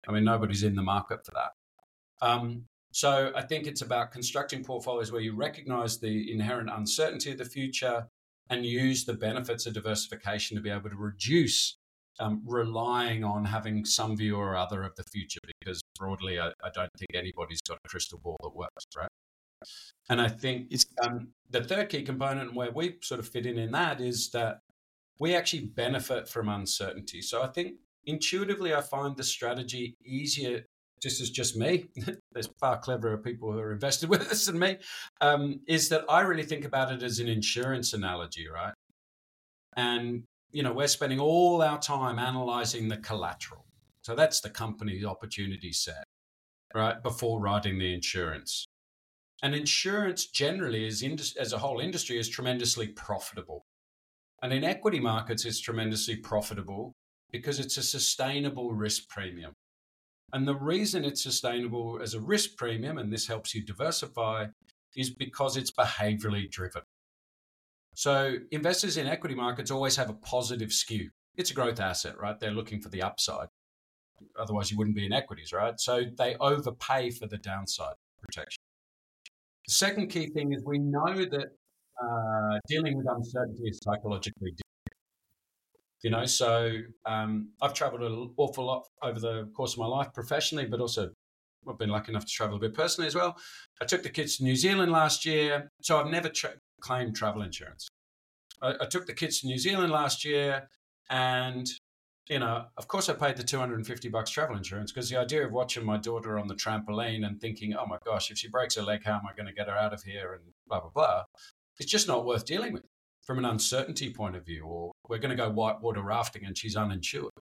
I 0.08 0.12
mean, 0.12 0.24
nobody's 0.24 0.62
in 0.62 0.76
the 0.76 0.82
market 0.82 1.24
for 1.24 1.32
that. 1.32 2.26
Um, 2.26 2.64
so 2.92 3.32
I 3.34 3.42
think 3.42 3.66
it's 3.66 3.82
about 3.82 4.12
constructing 4.12 4.64
portfolios 4.64 5.12
where 5.12 5.20
you 5.20 5.34
recognize 5.34 5.98
the 5.98 6.32
inherent 6.32 6.70
uncertainty 6.72 7.32
of 7.32 7.38
the 7.38 7.44
future 7.44 8.06
and 8.48 8.66
use 8.66 9.04
the 9.04 9.14
benefits 9.14 9.66
of 9.66 9.74
diversification 9.74 10.56
to 10.56 10.62
be 10.62 10.70
able 10.70 10.90
to 10.90 10.96
reduce 10.96 11.76
um, 12.18 12.42
relying 12.44 13.24
on 13.24 13.44
having 13.44 13.84
some 13.84 14.16
view 14.16 14.36
or 14.36 14.56
other 14.56 14.82
of 14.82 14.94
the 14.96 15.04
future 15.04 15.40
because 15.60 15.80
broadly 15.98 16.38
I, 16.38 16.48
I, 16.62 16.70
don't 16.74 16.90
think 16.98 17.08
anybody's 17.14 17.62
got 17.66 17.78
a 17.82 17.88
crystal 17.88 18.20
ball 18.22 18.36
that 18.42 18.54
works 18.54 18.84
right 18.94 19.08
and 20.08 20.20
i 20.20 20.28
think 20.28 20.72
um, 21.02 21.28
the 21.50 21.62
third 21.62 21.88
key 21.88 22.02
component 22.02 22.54
where 22.54 22.70
we 22.70 22.96
sort 23.02 23.20
of 23.20 23.28
fit 23.28 23.46
in 23.46 23.58
in 23.58 23.70
that 23.70 24.00
is 24.00 24.30
that 24.30 24.60
we 25.18 25.34
actually 25.34 25.66
benefit 25.66 26.28
from 26.28 26.48
uncertainty 26.48 27.20
so 27.20 27.42
i 27.42 27.46
think 27.46 27.74
intuitively 28.06 28.74
i 28.74 28.80
find 28.80 29.16
the 29.16 29.24
strategy 29.24 29.94
easier 30.04 30.64
this 31.02 31.20
is 31.20 31.30
just 31.30 31.56
me 31.56 31.86
there's 32.32 32.50
far 32.58 32.78
cleverer 32.78 33.18
people 33.18 33.52
who 33.52 33.58
are 33.58 33.72
invested 33.72 34.08
with 34.08 34.30
us 34.30 34.46
than 34.46 34.58
me 34.58 34.76
um, 35.20 35.60
is 35.66 35.88
that 35.88 36.04
i 36.08 36.20
really 36.20 36.44
think 36.44 36.64
about 36.64 36.92
it 36.92 37.02
as 37.02 37.18
an 37.18 37.28
insurance 37.28 37.92
analogy 37.92 38.46
right 38.48 38.74
and 39.76 40.24
you 40.52 40.62
know, 40.62 40.72
we're 40.72 40.88
spending 40.88 41.20
all 41.20 41.62
our 41.62 41.78
time 41.78 42.18
analyzing 42.18 42.88
the 42.88 42.96
collateral. 42.98 43.64
So 44.02 44.14
that's 44.14 44.40
the 44.40 44.50
company's 44.50 45.04
opportunity 45.04 45.72
set, 45.72 46.04
right? 46.74 47.00
Before 47.02 47.40
writing 47.40 47.78
the 47.78 47.92
insurance. 47.92 48.66
And 49.42 49.54
insurance 49.54 50.26
generally, 50.26 50.86
is 50.86 51.02
as 51.38 51.52
a 51.52 51.58
whole 51.58 51.80
industry, 51.80 52.18
is 52.18 52.28
tremendously 52.28 52.88
profitable. 52.88 53.64
And 54.42 54.52
in 54.52 54.64
equity 54.64 55.00
markets, 55.00 55.44
it's 55.44 55.60
tremendously 55.60 56.16
profitable 56.16 56.92
because 57.30 57.60
it's 57.60 57.76
a 57.76 57.82
sustainable 57.82 58.72
risk 58.72 59.08
premium. 59.08 59.52
And 60.32 60.46
the 60.46 60.54
reason 60.54 61.04
it's 61.04 61.22
sustainable 61.22 62.00
as 62.02 62.14
a 62.14 62.20
risk 62.20 62.56
premium, 62.56 62.98
and 62.98 63.12
this 63.12 63.26
helps 63.26 63.54
you 63.54 63.64
diversify, 63.64 64.46
is 64.96 65.10
because 65.10 65.56
it's 65.56 65.72
behaviorally 65.72 66.50
driven. 66.50 66.82
So 67.94 68.36
investors 68.50 68.96
in 68.96 69.06
equity 69.06 69.34
markets 69.34 69.70
always 69.70 69.96
have 69.96 70.10
a 70.10 70.14
positive 70.14 70.72
skew. 70.72 71.10
It's 71.36 71.50
a 71.50 71.54
growth 71.54 71.80
asset, 71.80 72.18
right? 72.18 72.38
They're 72.38 72.50
looking 72.50 72.80
for 72.80 72.88
the 72.88 73.02
upside. 73.02 73.48
Otherwise, 74.38 74.70
you 74.70 74.76
wouldn't 74.76 74.96
be 74.96 75.06
in 75.06 75.12
equities, 75.12 75.52
right? 75.52 75.78
So 75.80 76.04
they 76.16 76.36
overpay 76.36 77.10
for 77.10 77.26
the 77.26 77.38
downside 77.38 77.94
protection. 78.22 78.60
The 79.70 79.74
second 79.74 80.08
key 80.08 80.26
thing 80.26 80.52
is 80.52 80.64
we 80.64 80.80
know 80.80 81.14
that 81.14 81.46
uh, 82.02 82.58
dealing 82.66 82.96
with 82.96 83.06
uncertainty 83.08 83.68
is 83.68 83.78
psychologically 83.84 84.50
difficult. 84.50 84.98
You 86.02 86.10
know, 86.10 86.24
so 86.26 86.72
um, 87.06 87.50
I've 87.62 87.72
traveled 87.72 88.02
an 88.02 88.34
awful 88.36 88.66
lot 88.66 88.82
over 89.00 89.20
the 89.20 89.48
course 89.56 89.74
of 89.74 89.78
my 89.78 89.86
life 89.86 90.08
professionally, 90.12 90.66
but 90.66 90.80
also 90.80 91.10
I've 91.68 91.78
been 91.78 91.90
lucky 91.90 92.10
enough 92.10 92.26
to 92.26 92.32
travel 92.32 92.56
a 92.56 92.58
bit 92.58 92.74
personally 92.74 93.06
as 93.06 93.14
well. 93.14 93.36
I 93.80 93.84
took 93.84 94.02
the 94.02 94.10
kids 94.10 94.38
to 94.38 94.42
New 94.42 94.56
Zealand 94.56 94.90
last 94.90 95.24
year, 95.24 95.70
so 95.82 96.00
I've 96.00 96.10
never 96.10 96.30
tra- 96.30 96.56
claim 96.80 97.12
travel 97.12 97.42
insurance. 97.42 97.86
I, 98.60 98.74
I 98.80 98.86
took 98.86 99.06
the 99.06 99.14
kids 99.14 99.38
to 99.42 99.46
New 99.46 99.58
Zealand 99.58 99.92
last 99.92 100.24
year, 100.24 100.68
and 101.10 101.68
you 102.30 102.38
know, 102.38 102.64
of 102.76 102.86
course, 102.86 103.08
I 103.08 103.14
paid 103.14 103.36
the 103.36 103.42
250 103.42 104.08
bucks 104.08 104.30
travel 104.30 104.56
insurance 104.56 104.92
because 104.92 105.10
the 105.10 105.18
idea 105.18 105.44
of 105.44 105.50
watching 105.50 105.84
my 105.84 105.96
daughter 105.96 106.38
on 106.38 106.46
the 106.46 106.54
trampoline 106.54 107.26
and 107.26 107.40
thinking, 107.40 107.74
oh 107.74 107.86
my 107.86 107.98
gosh, 108.06 108.30
if 108.30 108.38
she 108.38 108.48
breaks 108.48 108.76
her 108.76 108.82
leg, 108.82 109.02
how 109.04 109.14
am 109.14 109.26
I 109.28 109.34
going 109.34 109.48
to 109.48 109.52
get 109.52 109.66
her 109.66 109.76
out 109.76 109.92
of 109.92 110.04
here? 110.04 110.34
And 110.34 110.42
blah, 110.68 110.80
blah, 110.80 110.90
blah. 110.94 111.24
It's 111.80 111.90
just 111.90 112.06
not 112.06 112.24
worth 112.24 112.46
dealing 112.46 112.72
with 112.72 112.84
from 113.26 113.38
an 113.38 113.44
uncertainty 113.44 114.14
point 114.14 114.36
of 114.36 114.46
view. 114.46 114.64
Or 114.64 114.92
we're 115.08 115.18
going 115.18 115.36
to 115.36 115.42
go 115.42 115.50
whitewater 115.50 116.02
rafting 116.02 116.44
and 116.44 116.56
she's 116.56 116.76
uninsured. 116.76 117.32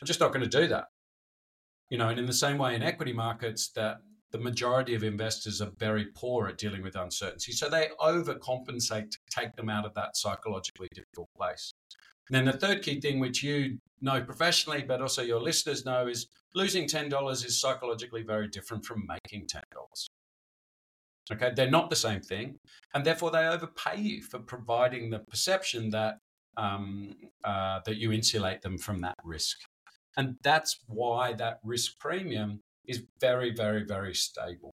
I'm 0.00 0.06
just 0.06 0.20
not 0.20 0.32
going 0.32 0.48
to 0.48 0.60
do 0.60 0.68
that. 0.68 0.84
You 1.90 1.98
know, 1.98 2.08
and 2.08 2.18
in 2.18 2.26
the 2.26 2.32
same 2.32 2.56
way 2.56 2.76
in 2.76 2.84
equity 2.84 3.12
markets, 3.12 3.70
that 3.70 3.96
the 4.30 4.38
majority 4.38 4.94
of 4.94 5.02
investors 5.02 5.60
are 5.60 5.72
very 5.76 6.06
poor 6.14 6.46
at 6.46 6.58
dealing 6.58 6.82
with 6.82 6.94
uncertainty. 6.94 7.50
So 7.50 7.68
they 7.68 7.88
overcompensate 8.00 9.10
to 9.10 9.18
take 9.28 9.56
them 9.56 9.68
out 9.68 9.84
of 9.84 9.94
that 9.94 10.16
psychologically 10.16 10.88
difficult 10.94 11.30
place. 11.36 11.73
And 12.28 12.36
then 12.36 12.44
the 12.44 12.58
third 12.58 12.82
key 12.82 13.00
thing, 13.00 13.20
which 13.20 13.42
you 13.42 13.78
know 14.00 14.22
professionally, 14.22 14.82
but 14.86 15.00
also 15.00 15.22
your 15.22 15.40
listeners 15.40 15.84
know, 15.84 16.06
is 16.06 16.26
losing 16.54 16.86
$10 16.86 17.32
is 17.44 17.60
psychologically 17.60 18.22
very 18.22 18.48
different 18.48 18.84
from 18.84 19.06
making 19.06 19.46
$10. 19.46 19.60
Okay, 21.32 21.52
they're 21.54 21.70
not 21.70 21.90
the 21.90 21.96
same 21.96 22.20
thing. 22.20 22.58
And 22.92 23.04
therefore, 23.04 23.30
they 23.30 23.46
overpay 23.46 23.98
you 23.98 24.22
for 24.22 24.38
providing 24.38 25.10
the 25.10 25.20
perception 25.20 25.90
that, 25.90 26.18
um, 26.56 27.14
uh, 27.44 27.80
that 27.86 27.96
you 27.96 28.12
insulate 28.12 28.60
them 28.62 28.76
from 28.76 29.00
that 29.00 29.16
risk. 29.24 29.58
And 30.16 30.36
that's 30.42 30.78
why 30.86 31.32
that 31.34 31.60
risk 31.64 31.98
premium 31.98 32.60
is 32.86 33.02
very, 33.20 33.54
very, 33.54 33.84
very 33.84 34.14
stable 34.14 34.72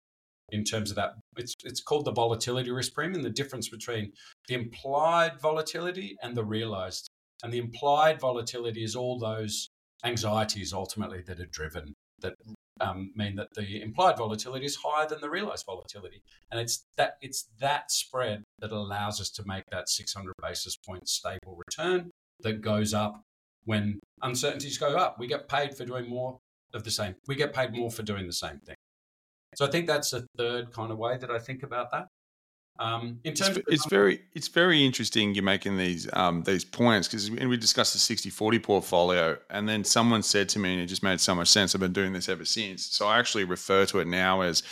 in 0.51 0.65
terms 0.65 0.91
of 0.91 0.97
that. 0.97 1.13
It's, 1.37 1.55
it's 1.65 1.81
called 1.81 2.05
the 2.05 2.13
volatility 2.13 2.71
risk 2.71 2.95
premium, 2.95 3.23
the 3.23 3.31
difference 3.31 3.69
between 3.69 4.13
the 4.49 4.55
implied 4.55 5.41
volatility 5.41 6.17
and 6.23 6.37
the 6.37 6.45
realized. 6.45 7.09
And 7.43 7.53
the 7.53 7.59
implied 7.59 8.21
volatility 8.21 8.85
is 8.85 8.97
all 8.97 9.19
those 9.19 9.69
anxieties 10.05 10.73
ultimately 10.73 11.23
that 11.27 11.41
are 11.41 11.47
driven 11.47 11.95
that 12.21 12.35
um, 12.81 13.13
mean 13.15 13.37
that 13.37 13.49
the 13.55 13.83
implied 13.83 14.17
volatility 14.17 14.65
is 14.65 14.77
higher 14.77 15.07
than 15.07 15.21
the 15.21 15.31
realized 15.31 15.67
volatility. 15.67 16.23
And 16.51 16.61
it's 16.61 16.87
that 16.97 17.15
it's 17.21 17.49
that 17.61 17.91
spread 17.91 18.45
that 18.59 18.73
allows 18.73 19.21
us 19.21 19.31
to 19.31 19.43
make 19.47 19.65
that 19.71 19.89
600 19.89 20.33
basis 20.43 20.77
point 20.77 21.09
stable 21.09 21.59
return 21.67 22.11
that 22.41 22.63
goes 22.63 22.95
up 22.95 23.23
when 23.65 24.01
uncertainties 24.23 24.79
go 24.79 24.97
up. 24.97 25.19
We 25.19 25.27
get 25.27 25.49
paid 25.49 25.77
for 25.77 25.85
doing 25.85 26.09
more 26.09 26.39
of 26.73 26.85
the 26.85 26.91
same. 26.91 27.15
We 27.27 27.35
get 27.35 27.53
paid 27.53 27.75
more 27.75 27.91
for 27.91 28.03
doing 28.03 28.27
the 28.27 28.33
same 28.33 28.59
thing. 28.61 28.77
So 29.57 29.67
I 29.67 29.71
think 29.71 29.87
that's 29.87 30.11
the 30.11 30.27
third 30.39 30.73
kind 30.73 30.91
of 30.93 30.99
way 30.99 31.19
that 31.19 31.31
I 31.31 31.39
think 31.39 31.63
about 31.63 31.91
that. 31.91 32.07
Um, 32.81 33.21
in 33.25 33.35
terms, 33.35 33.59
it's, 33.59 33.69
it's 33.69 33.87
very 33.89 34.23
it's 34.35 34.49
very 34.49 34.85
interesting 34.87 35.35
you're 35.35 35.45
making 35.45 35.77
these 35.77 36.09
um, 36.15 36.43
these 36.45 36.65
points 36.65 37.07
because 37.07 37.31
we 37.31 37.57
discussed 37.59 37.93
the 37.93 38.15
60-40 38.15 38.63
portfolio, 38.63 39.37
and 39.51 39.69
then 39.69 39.85
someone 39.85 40.23
said 40.23 40.49
to 40.51 40.59
me, 40.59 40.73
and 40.73 40.83
it 40.83 40.87
just 40.87 41.03
made 41.03 41.21
so 41.21 41.35
much 41.35 41.49
sense. 41.49 41.75
I've 41.75 41.83
been 41.83 41.93
doing 41.93 42.15
this 42.15 42.31
ever 42.31 42.47
since. 42.47 42.87
So 42.87 43.07
I 43.07 43.19
actually 43.19 43.45
refer 43.45 43.85
to 43.87 43.99
it 43.99 44.07
now 44.07 44.41
as 44.41 44.63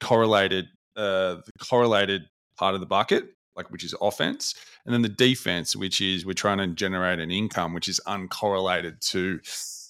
correlated 0.00 0.68
uh, 0.96 1.36
the 1.44 1.52
correlated 1.68 2.22
part 2.56 2.74
of 2.74 2.80
the 2.80 2.86
bucket, 2.86 3.34
like 3.54 3.70
which 3.70 3.84
is 3.84 3.94
offense, 4.00 4.54
and 4.86 4.94
then 4.94 5.02
the 5.02 5.08
defense, 5.10 5.76
which 5.76 6.00
is 6.00 6.24
we're 6.24 6.32
trying 6.32 6.58
to 6.58 6.68
generate 6.68 7.18
an 7.18 7.30
income 7.30 7.74
which 7.74 7.86
is 7.88 8.00
uncorrelated 8.06 8.98
to 9.10 9.40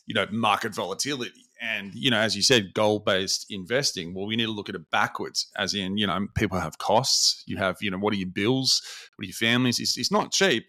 you 0.06 0.14
know 0.14 0.26
market 0.32 0.74
volatility 0.74 1.44
and 1.61 1.94
you 1.94 2.11
know 2.11 2.18
as 2.18 2.36
you 2.36 2.42
said 2.42 2.72
goal 2.74 2.98
based 2.98 3.46
investing 3.50 4.14
well 4.14 4.26
we 4.26 4.36
need 4.36 4.46
to 4.46 4.52
look 4.52 4.68
at 4.68 4.74
it 4.74 4.90
backwards 4.90 5.50
as 5.56 5.74
in 5.74 5.96
you 5.96 6.06
know 6.06 6.26
people 6.34 6.59
have 6.59 6.78
costs 6.78 7.42
you 7.46 7.56
have 7.56 7.76
you 7.80 7.90
know 7.90 7.98
what 7.98 8.12
are 8.12 8.16
your 8.16 8.28
bills 8.28 8.82
what 9.16 9.24
are 9.24 9.26
your 9.26 9.34
families 9.34 9.78
it's, 9.78 9.96
it's 9.96 10.12
not 10.12 10.32
cheap 10.32 10.64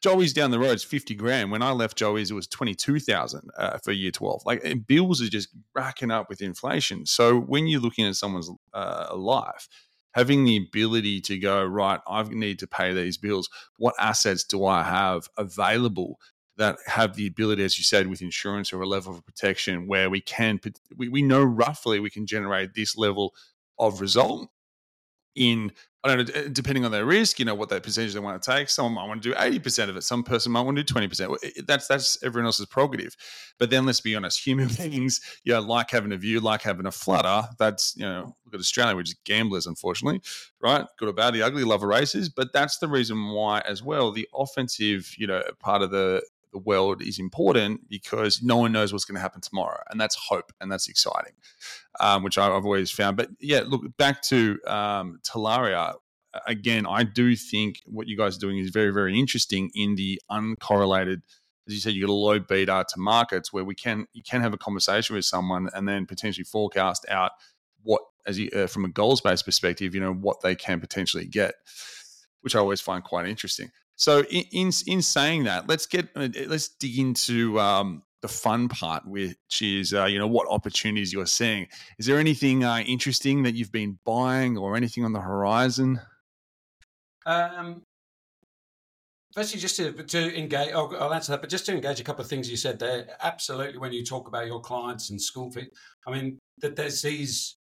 Joey's 0.00 0.32
down 0.32 0.52
the 0.52 0.60
road 0.60 0.76
is 0.76 0.84
50 0.84 1.16
grand. 1.16 1.50
When 1.50 1.62
I 1.62 1.72
left 1.72 1.98
Joey's, 1.98 2.30
it 2.30 2.34
was 2.34 2.46
22,000 2.46 3.50
uh, 3.58 3.78
for 3.78 3.90
year 3.90 4.12
12. 4.12 4.42
Like 4.46 4.86
bills 4.86 5.20
are 5.20 5.28
just 5.28 5.48
racking 5.74 6.12
up 6.12 6.28
with 6.28 6.40
inflation. 6.40 7.04
So 7.04 7.40
when 7.40 7.66
you're 7.66 7.80
looking 7.80 8.06
at 8.06 8.14
someone's 8.14 8.48
uh, 8.72 9.08
life, 9.16 9.68
having 10.12 10.44
the 10.44 10.56
ability 10.56 11.20
to 11.22 11.38
go, 11.38 11.64
right, 11.64 12.00
I 12.06 12.22
need 12.22 12.60
to 12.60 12.68
pay 12.68 12.92
these 12.92 13.18
bills. 13.18 13.48
What 13.76 13.94
assets 13.98 14.44
do 14.44 14.64
I 14.64 14.84
have 14.84 15.28
available 15.36 16.20
that 16.58 16.76
have 16.86 17.14
the 17.14 17.26
ability, 17.26 17.64
as 17.64 17.78
you 17.78 17.84
said, 17.84 18.08
with 18.08 18.20
insurance 18.20 18.72
or 18.72 18.82
a 18.82 18.86
level 18.86 19.14
of 19.14 19.24
protection 19.24 19.86
where 19.86 20.10
we 20.10 20.20
can, 20.20 20.60
we, 20.96 21.08
we 21.08 21.22
know 21.22 21.42
roughly 21.42 22.00
we 22.00 22.10
can 22.10 22.26
generate 22.26 22.74
this 22.74 22.96
level 22.96 23.32
of 23.78 24.00
result 24.00 24.50
in, 25.36 25.70
I 26.02 26.16
don't 26.16 26.28
know, 26.28 26.34
eh, 26.34 26.48
depending 26.50 26.84
on 26.84 26.90
their 26.90 27.04
risk, 27.04 27.38
you 27.38 27.44
know, 27.44 27.54
what 27.54 27.68
that 27.68 27.84
percentage 27.84 28.12
they 28.12 28.18
want 28.18 28.42
to 28.42 28.50
take. 28.50 28.68
Someone 28.68 28.94
might 28.94 29.06
want 29.06 29.22
to 29.22 29.28
do 29.28 29.34
80% 29.36 29.88
of 29.88 29.96
it. 29.96 30.02
Some 30.02 30.24
person 30.24 30.50
might 30.50 30.62
want 30.62 30.76
to 30.78 30.82
do 30.82 30.92
20%. 30.92 31.64
That's, 31.64 31.86
that's 31.86 32.20
everyone 32.24 32.46
else's 32.46 32.66
prerogative. 32.66 33.16
But 33.60 33.70
then 33.70 33.86
let's 33.86 34.00
be 34.00 34.16
honest, 34.16 34.44
human 34.44 34.66
beings, 34.76 35.20
you 35.44 35.52
know, 35.52 35.60
like 35.60 35.92
having 35.92 36.10
a 36.10 36.16
view, 36.16 36.40
like 36.40 36.62
having 36.62 36.86
a 36.86 36.92
flutter. 36.92 37.46
That's, 37.60 37.94
you 37.96 38.04
know, 38.04 38.34
look 38.44 38.54
at 38.54 38.60
Australia, 38.60 38.96
we're 38.96 39.04
just 39.04 39.22
gamblers, 39.24 39.68
unfortunately, 39.68 40.22
right? 40.60 40.84
Good 40.98 41.08
or 41.08 41.12
bad, 41.12 41.34
the 41.34 41.42
ugly, 41.42 41.62
love 41.62 41.84
of 41.84 41.88
races. 41.88 42.28
But 42.28 42.52
that's 42.52 42.78
the 42.78 42.88
reason 42.88 43.28
why, 43.28 43.60
as 43.60 43.80
well, 43.80 44.10
the 44.10 44.28
offensive, 44.34 45.14
you 45.16 45.28
know, 45.28 45.44
part 45.60 45.82
of 45.82 45.92
the 45.92 46.20
the 46.52 46.58
world 46.58 47.02
is 47.02 47.18
important 47.18 47.88
because 47.88 48.42
no 48.42 48.56
one 48.56 48.72
knows 48.72 48.92
what's 48.92 49.04
going 49.04 49.16
to 49.16 49.20
happen 49.20 49.40
tomorrow, 49.40 49.80
and 49.90 50.00
that's 50.00 50.16
hope, 50.16 50.52
and 50.60 50.70
that's 50.70 50.88
exciting, 50.88 51.34
um, 52.00 52.22
which 52.22 52.38
I've 52.38 52.52
always 52.52 52.90
found. 52.90 53.16
But 53.16 53.30
yeah, 53.40 53.62
look 53.66 53.96
back 53.96 54.22
to 54.22 54.58
um, 54.66 55.20
Talaria 55.26 55.94
again. 56.46 56.86
I 56.86 57.04
do 57.04 57.36
think 57.36 57.82
what 57.86 58.06
you 58.06 58.16
guys 58.16 58.36
are 58.36 58.40
doing 58.40 58.58
is 58.58 58.70
very, 58.70 58.90
very 58.90 59.18
interesting 59.18 59.70
in 59.74 59.94
the 59.94 60.20
uncorrelated. 60.30 61.22
As 61.66 61.74
you 61.74 61.80
said, 61.80 61.92
you 61.92 62.00
get 62.00 62.10
a 62.10 62.12
low 62.12 62.38
beta 62.38 62.84
to 62.88 63.00
markets 63.00 63.52
where 63.52 63.64
we 63.64 63.74
can 63.74 64.06
you 64.12 64.22
can 64.22 64.40
have 64.40 64.54
a 64.54 64.58
conversation 64.58 65.14
with 65.16 65.24
someone 65.24 65.68
and 65.74 65.86
then 65.88 66.06
potentially 66.06 66.44
forecast 66.44 67.04
out 67.08 67.32
what 67.82 68.02
as 68.26 68.38
you, 68.38 68.50
uh, 68.50 68.66
from 68.66 68.84
a 68.84 68.88
goals 68.88 69.20
based 69.20 69.44
perspective, 69.44 69.94
you 69.94 70.00
know 70.00 70.12
what 70.12 70.40
they 70.42 70.54
can 70.54 70.80
potentially 70.80 71.26
get. 71.26 71.54
Which 72.42 72.54
I 72.54 72.58
always 72.58 72.80
find 72.80 73.02
quite 73.02 73.26
interesting. 73.28 73.70
So 73.96 74.22
in 74.30 74.44
in, 74.52 74.70
in 74.86 75.02
saying 75.02 75.44
that, 75.44 75.68
let's 75.68 75.86
get 75.86 76.08
uh, 76.14 76.28
let's 76.46 76.68
dig 76.68 76.98
into 76.98 77.58
um, 77.60 78.02
the 78.22 78.28
fun 78.28 78.68
part, 78.68 79.06
which 79.06 79.62
is 79.62 79.94
uh, 79.94 80.04
you 80.04 80.18
know 80.18 80.26
what 80.26 80.48
opportunities 80.48 81.12
you're 81.12 81.26
seeing. 81.26 81.66
Is 81.98 82.06
there 82.06 82.18
anything 82.18 82.64
uh, 82.64 82.78
interesting 82.86 83.42
that 83.42 83.54
you've 83.54 83.72
been 83.72 83.98
buying 84.04 84.56
or 84.56 84.76
anything 84.76 85.04
on 85.04 85.12
the 85.12 85.20
horizon? 85.20 86.00
Um, 87.26 87.82
Firstly, 89.34 89.60
just 89.60 89.76
to, 89.76 89.92
to 89.92 90.36
engage, 90.36 90.72
I'll, 90.72 90.92
I'll, 90.98 91.14
answer 91.14 91.32
that, 91.32 91.42
but 91.42 91.50
just 91.50 91.66
to 91.66 91.72
engage 91.72 92.00
a 92.00 92.04
couple 92.04 92.24
of 92.24 92.30
things 92.30 92.50
you 92.50 92.56
said 92.56 92.78
there. 92.78 93.06
Absolutely, 93.22 93.78
when 93.78 93.92
you 93.92 94.04
talk 94.04 94.26
about 94.26 94.46
your 94.46 94.60
clients 94.60 95.10
and 95.10 95.20
school 95.20 95.50
fees, 95.52 95.68
I 96.06 96.10
mean, 96.10 96.38
that 96.60 96.76
there's 96.76 97.02
these 97.02 97.56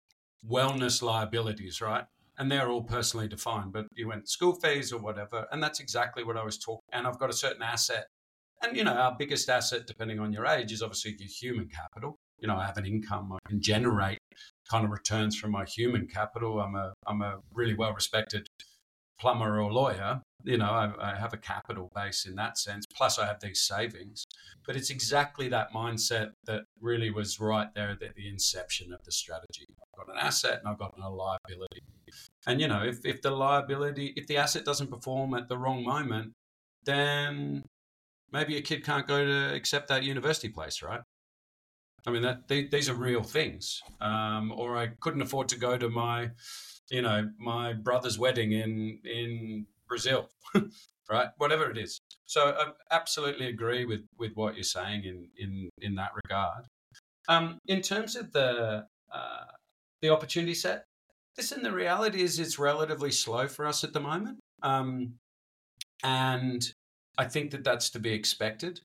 wellness 0.49 1.03
liabilities, 1.03 1.81
right? 1.81 2.05
And 2.37 2.51
they're 2.51 2.69
all 2.69 2.83
personally 2.83 3.29
defined, 3.29 3.73
but 3.73 3.87
you 3.95 4.09
went 4.09 4.29
school 4.29 4.55
fees 4.55 4.93
or 4.93 4.99
whatever. 4.99 5.47
And 5.53 5.63
that's 5.63 5.81
exactly 5.81 6.25
what 6.25 6.37
I 6.37 6.45
was 6.45 6.59
talking. 6.59 6.83
And 6.93 7.07
I've 7.07 7.19
got 7.19 7.31
a 7.31 7.35
certain 7.35 7.63
asset. 7.63 8.07
And, 8.63 8.77
you 8.77 8.83
know, 8.83 8.95
our 8.95 9.15
biggest 9.17 9.49
asset, 9.49 9.87
depending 9.87 10.19
on 10.19 10.33
your 10.33 10.47
age, 10.47 10.73
is 10.73 10.83
obviously 10.83 11.15
your 11.19 11.29
human 11.29 11.69
capital. 11.69 12.17
You 12.39 12.49
know, 12.49 12.57
I 12.57 12.67
have 12.67 12.77
an 12.77 12.87
income, 12.87 13.33
I 13.33 13.49
can 13.49 13.61
generate 13.61 14.19
kind 14.69 14.85
of 14.85 14.91
returns 14.91 15.37
from 15.39 15.53
my 15.53 15.65
human 15.65 16.07
capital. 16.09 16.61
I'm 16.61 16.75
a, 16.75 16.93
I'm 17.07 17.23
a 17.23 17.39
really 17.53 17.75
well 17.75 17.93
respected 17.93 18.49
plumber 19.19 19.61
or 19.61 19.73
lawyer, 19.73 20.21
you 20.45 20.59
know, 20.59 20.67
I, 20.71 20.93
I, 21.01 21.17
have 21.17 21.33
a 21.33 21.39
capital 21.39 21.91
base 21.95 22.27
in 22.27 22.35
that 22.37 22.59
sense. 22.59 22.85
Plus, 22.95 23.19
I 23.19 23.27
have 23.27 23.41
these 23.41 23.63
savings. 23.63 24.27
But 24.67 24.77
it's 24.77 24.91
exactly 24.91 25.49
that 25.49 25.73
mindset 25.73 26.33
that 26.45 26.65
really 26.81 27.11
was 27.11 27.41
right 27.41 27.69
there 27.75 27.91
at 27.91 28.01
the 28.01 28.29
inception 28.29 28.93
of 28.93 29.03
the 29.05 29.13
strategy. 29.13 29.67
I've 29.71 30.07
got 30.07 30.15
an 30.15 30.21
asset 30.21 30.61
and 30.61 30.69
I've 30.69 30.79
got 30.79 30.95
a 31.03 31.09
liability. 31.09 31.83
And, 32.47 32.61
you 32.61 32.69
know, 32.69 32.83
if, 32.85 33.05
if 33.05 33.23
the 33.23 33.31
liability, 33.31 34.13
if 34.17 34.27
the 34.27 34.37
asset 34.37 34.65
doesn't 34.65 34.91
perform 34.91 35.35
at 35.35 35.49
the 35.49 35.57
wrong 35.57 35.83
moment, 35.85 36.33
then 36.85 37.65
maybe 38.31 38.57
a 38.57 38.63
kid 38.63 38.85
can't 38.85 39.07
go 39.07 39.25
to 39.25 39.55
accept 39.55 39.89
that 39.89 40.03
university 40.03 40.49
place, 40.49 40.83
right? 40.83 41.01
I 42.07 42.11
mean, 42.11 42.23
that 42.23 42.49
they, 42.49 42.67
these 42.67 42.91
are 42.91 42.95
real 42.95 43.23
things. 43.23 43.81
Um, 44.01 44.53
or 44.55 44.77
I 44.77 44.89
couldn't 45.01 45.23
afford 45.23 45.49
to 45.51 45.59
go 45.59 45.79
to 45.79 45.89
my 45.89 46.31
you 46.91 47.03
know, 47.03 47.31
my 47.39 47.73
brother's 47.73 48.19
wedding 48.19 48.53
in 48.53 48.99
in 49.05 49.67
Brazil, 49.89 50.29
right? 51.11 51.29
Whatever 51.39 51.71
it 51.71 51.79
is. 51.79 52.01
So 52.27 52.55
I 52.59 52.95
absolutely 52.95 53.47
agree 53.47 53.85
with 53.85 54.03
with 54.19 54.33
what 54.35 54.55
you're 54.55 54.65
saying 54.65 55.05
in 55.05 55.29
in 55.39 55.71
in 55.81 55.95
that 55.97 56.13
regard. 56.25 56.67
Um, 57.29 57.59
in 57.67 57.81
terms 57.81 58.17
of 58.17 58.33
the 58.33 58.87
uh, 59.13 59.45
the 60.03 60.11
opportunity 60.11 60.55
set, 60.55 60.85
listen, 61.37 61.63
the 61.63 61.73
reality 61.73 62.23
is 62.23 62.39
it's 62.39 62.59
relatively 62.59 63.11
slow 63.11 63.49
for 63.49 63.67
us 63.67 63.85
at 63.85 63.93
the 63.93 64.01
moment, 64.01 64.39
um, 64.63 65.15
and 66.03 66.73
I 67.19 67.25
think 67.25 67.51
that 67.53 67.65
that's 67.65 67.91
to 67.91 67.99
be 67.99 68.13
expected. 68.13 68.81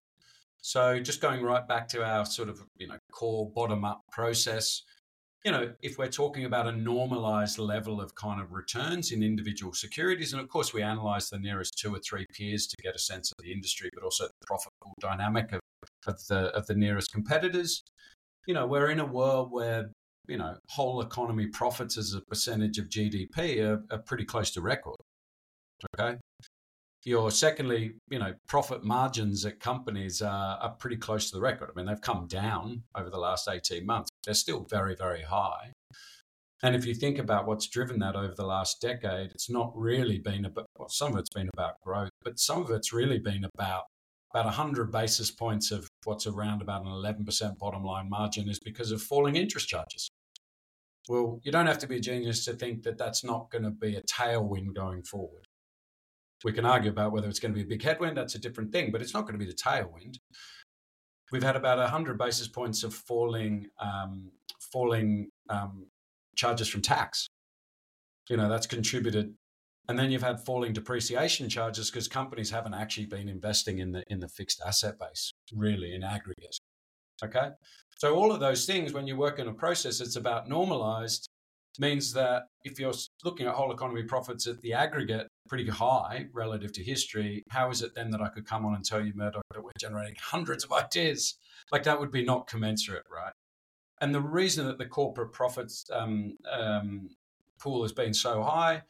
So 0.62 1.00
just 1.00 1.22
going 1.22 1.42
right 1.42 1.66
back 1.68 1.88
to 1.90 2.04
our 2.04 2.26
sort 2.26 2.50
of 2.50 2.62
you 2.78 2.88
know 2.88 2.98
core 3.12 3.50
bottom 3.50 3.86
up 3.86 4.02
process 4.12 4.84
you 5.46 5.52
know, 5.52 5.72
if 5.82 5.98
we're 5.98 6.10
talking 6.10 6.46
about 6.46 6.68
a 6.68 6.72
normalized 6.72 7.60
level 7.60 8.02
of 8.02 8.14
kind 8.16 8.42
of 8.42 8.52
returns 8.52 9.12
in 9.12 9.24
individual 9.24 9.74
securities, 9.74 10.34
and 10.34 10.42
of 10.42 10.50
course 10.50 10.74
we 10.74 10.82
analyze 10.82 11.30
the 11.30 11.40
nearest 11.40 11.78
two 11.78 11.96
or 11.96 12.00
three 12.00 12.26
peers 12.34 12.68
to 12.68 12.76
get 12.84 12.96
a 12.96 13.00
sense 13.00 13.32
of 13.32 13.44
the 13.44 13.52
industry, 13.52 13.90
but 13.94 14.04
also 14.04 14.26
the 14.26 14.48
profit 14.48 14.74
pool 14.84 14.94
dynamic 15.00 15.54
of, 15.54 15.62
of 16.08 16.28
the 16.28 16.48
of 16.56 16.68
the 16.68 16.76
nearest 16.76 17.12
competitors. 17.12 17.84
You 18.48 18.54
know, 18.54 18.68
we're 18.68 18.90
in 18.90 19.00
a 19.00 19.06
world 19.06 19.52
where 19.52 19.92
you 20.30 20.38
know 20.38 20.56
whole 20.70 21.02
economy 21.02 21.48
profits 21.48 21.98
as 21.98 22.14
a 22.14 22.22
percentage 22.22 22.78
of 22.78 22.88
GDP 22.88 23.62
are, 23.62 23.84
are 23.92 24.00
pretty 24.00 24.26
close 24.26 24.52
to 24.52 24.62
record. 24.62 24.98
Okay, 25.98 26.18
your 27.06 27.32
secondly, 27.32 27.94
you 28.10 28.20
know, 28.20 28.34
profit 28.48 28.84
margins 28.84 29.46
at 29.46 29.60
companies 29.60 30.22
are, 30.22 30.58
are 30.58 30.76
pretty 30.80 30.98
close 30.98 31.30
to 31.30 31.38
the 31.38 31.42
record. 31.42 31.70
I 31.70 31.78
mean, 31.78 31.86
they've 31.86 32.02
come 32.02 32.28
down 32.28 32.84
over 32.96 33.10
the 33.10 33.18
last 33.18 33.48
18 33.48 33.86
months. 33.86 34.10
They're 34.26 34.34
still 34.34 34.66
very, 34.70 34.96
very 34.96 35.22
high. 35.24 35.72
And 36.62 36.76
if 36.76 36.86
you 36.86 36.94
think 36.94 37.18
about 37.18 37.48
what's 37.48 37.68
driven 37.68 38.00
that 38.00 38.18
over 38.18 38.34
the 38.36 38.46
last 38.46 38.82
decade, 38.82 39.32
it's 39.32 39.50
not 39.50 39.72
really 39.76 40.20
been 40.20 40.44
about, 40.44 40.66
well, 40.78 40.90
some 40.90 41.14
of 41.14 41.20
it's 41.20 41.30
been 41.30 41.50
about 41.54 41.80
growth, 41.86 42.12
but 42.22 42.38
some 42.38 42.62
of 42.62 42.70
it's 42.72 42.92
really 42.92 43.20
been 43.20 43.46
about 43.56 43.84
about 44.32 44.46
100 44.46 44.92
basis 44.92 45.32
points 45.32 45.72
of 45.72 45.88
what's 46.04 46.28
around 46.28 46.62
about 46.62 46.86
an 46.86 46.92
11% 46.92 47.58
bottom 47.58 47.84
line 47.84 48.08
margin 48.08 48.48
is 48.48 48.60
because 48.60 48.92
of 48.92 49.02
falling 49.02 49.36
interest 49.36 49.68
charges. 49.68 50.12
Well, 51.10 51.42
you 51.42 51.52
don't 51.52 51.66
have 51.66 51.80
to 51.80 51.88
be 51.88 51.96
a 51.96 52.00
genius 52.00 52.46
to 52.46 52.54
think 52.54 52.84
that 52.84 53.00
that's 53.00 53.24
not 53.24 53.50
going 53.50 53.64
to 53.64 53.72
be 53.72 53.96
a 53.96 54.02
tailwind 54.04 54.76
going 54.76 55.02
forward. 55.02 55.48
We 56.44 56.54
can 56.54 56.66
argue 56.66 56.92
about 56.92 57.12
whether 57.12 57.28
it's 57.28 57.40
going 57.40 57.52
to 57.52 57.56
be 57.56 57.64
a 57.64 57.68
big 57.68 57.82
headwind. 57.82 58.16
That's 58.16 58.36
a 58.36 58.40
different 58.40 58.72
thing, 58.72 58.92
but 58.92 59.02
it's 59.02 59.14
not 59.14 59.22
going 59.22 59.34
to 59.34 59.44
be 59.44 59.50
the 59.50 59.58
tailwind. 59.58 60.20
We've 61.32 61.42
had 61.42 61.56
about 61.56 61.80
100 61.80 62.16
basis 62.16 62.48
points 62.48 62.84
of 62.84 62.94
falling, 62.94 63.70
um, 63.80 64.32
falling 64.72 65.32
um, 65.50 65.88
charges 66.36 66.68
from 66.68 66.84
tax. 66.84 67.28
You 68.30 68.38
know, 68.38 68.48
that's 68.48 68.68
contributed. 68.68 69.34
And 69.88 69.98
then 69.98 70.12
you've 70.12 70.22
had 70.22 70.40
falling 70.40 70.74
depreciation 70.74 71.50
charges 71.50 71.90
because 71.90 72.08
companies 72.08 72.52
haven't 72.52 72.76
actually 72.76 73.08
been 73.08 73.28
investing 73.28 73.80
in 73.80 73.92
the 73.94 74.04
in 74.10 74.20
the 74.20 74.28
fixed 74.28 74.62
asset 74.64 75.00
base, 75.00 75.32
really, 75.52 75.96
in 75.96 76.04
aggregate. 76.04 76.60
Okay. 77.24 77.50
So 78.00 78.16
all 78.16 78.32
of 78.32 78.40
those 78.40 78.66
things, 78.66 78.94
when 78.94 79.08
you 79.08 79.18
work 79.18 79.40
in 79.40 79.50
a 79.50 79.54
process, 79.54 80.00
it's 80.00 80.16
about 80.16 80.48
normalized 80.48 81.28
means 81.80 82.14
that 82.14 82.44
if 82.64 82.80
you're 82.80 82.94
looking 83.26 83.46
at 83.46 83.54
whole 83.54 83.74
economy 83.74 84.04
profits 84.04 84.48
at 84.48 84.62
the 84.62 84.72
aggregate 84.72 85.28
pretty 85.50 85.68
high 85.68 86.28
relative 86.34 86.72
to 86.74 86.84
history, 86.84 87.44
how 87.50 87.70
is 87.70 87.82
it 87.82 87.94
then 87.96 88.10
that 88.12 88.22
I 88.22 88.30
could 88.30 88.46
come 88.46 88.66
on 88.66 88.76
and 88.76 88.86
tell 88.86 89.06
you, 89.06 89.12
Murdoch, 89.16 89.44
that 89.54 89.62
we're 89.62 89.72
generating 89.78 90.16
hundreds 90.22 90.64
of 90.64 90.72
ideas? 90.72 91.36
Like 91.74 91.84
that 91.84 92.00
would 92.00 92.10
be 92.10 92.24
not 92.24 92.48
commensurate, 92.48 93.04
right? 93.14 93.34
And 94.00 94.16
the 94.16 94.22
reason 94.22 94.66
that 94.68 94.78
the 94.78 94.86
corporate 94.86 95.34
profits 95.34 95.86
um, 95.92 96.38
um, 96.50 97.10
pool 97.60 97.82
has 97.82 97.92
been 97.92 98.14
so 98.14 98.44
high 98.44 98.84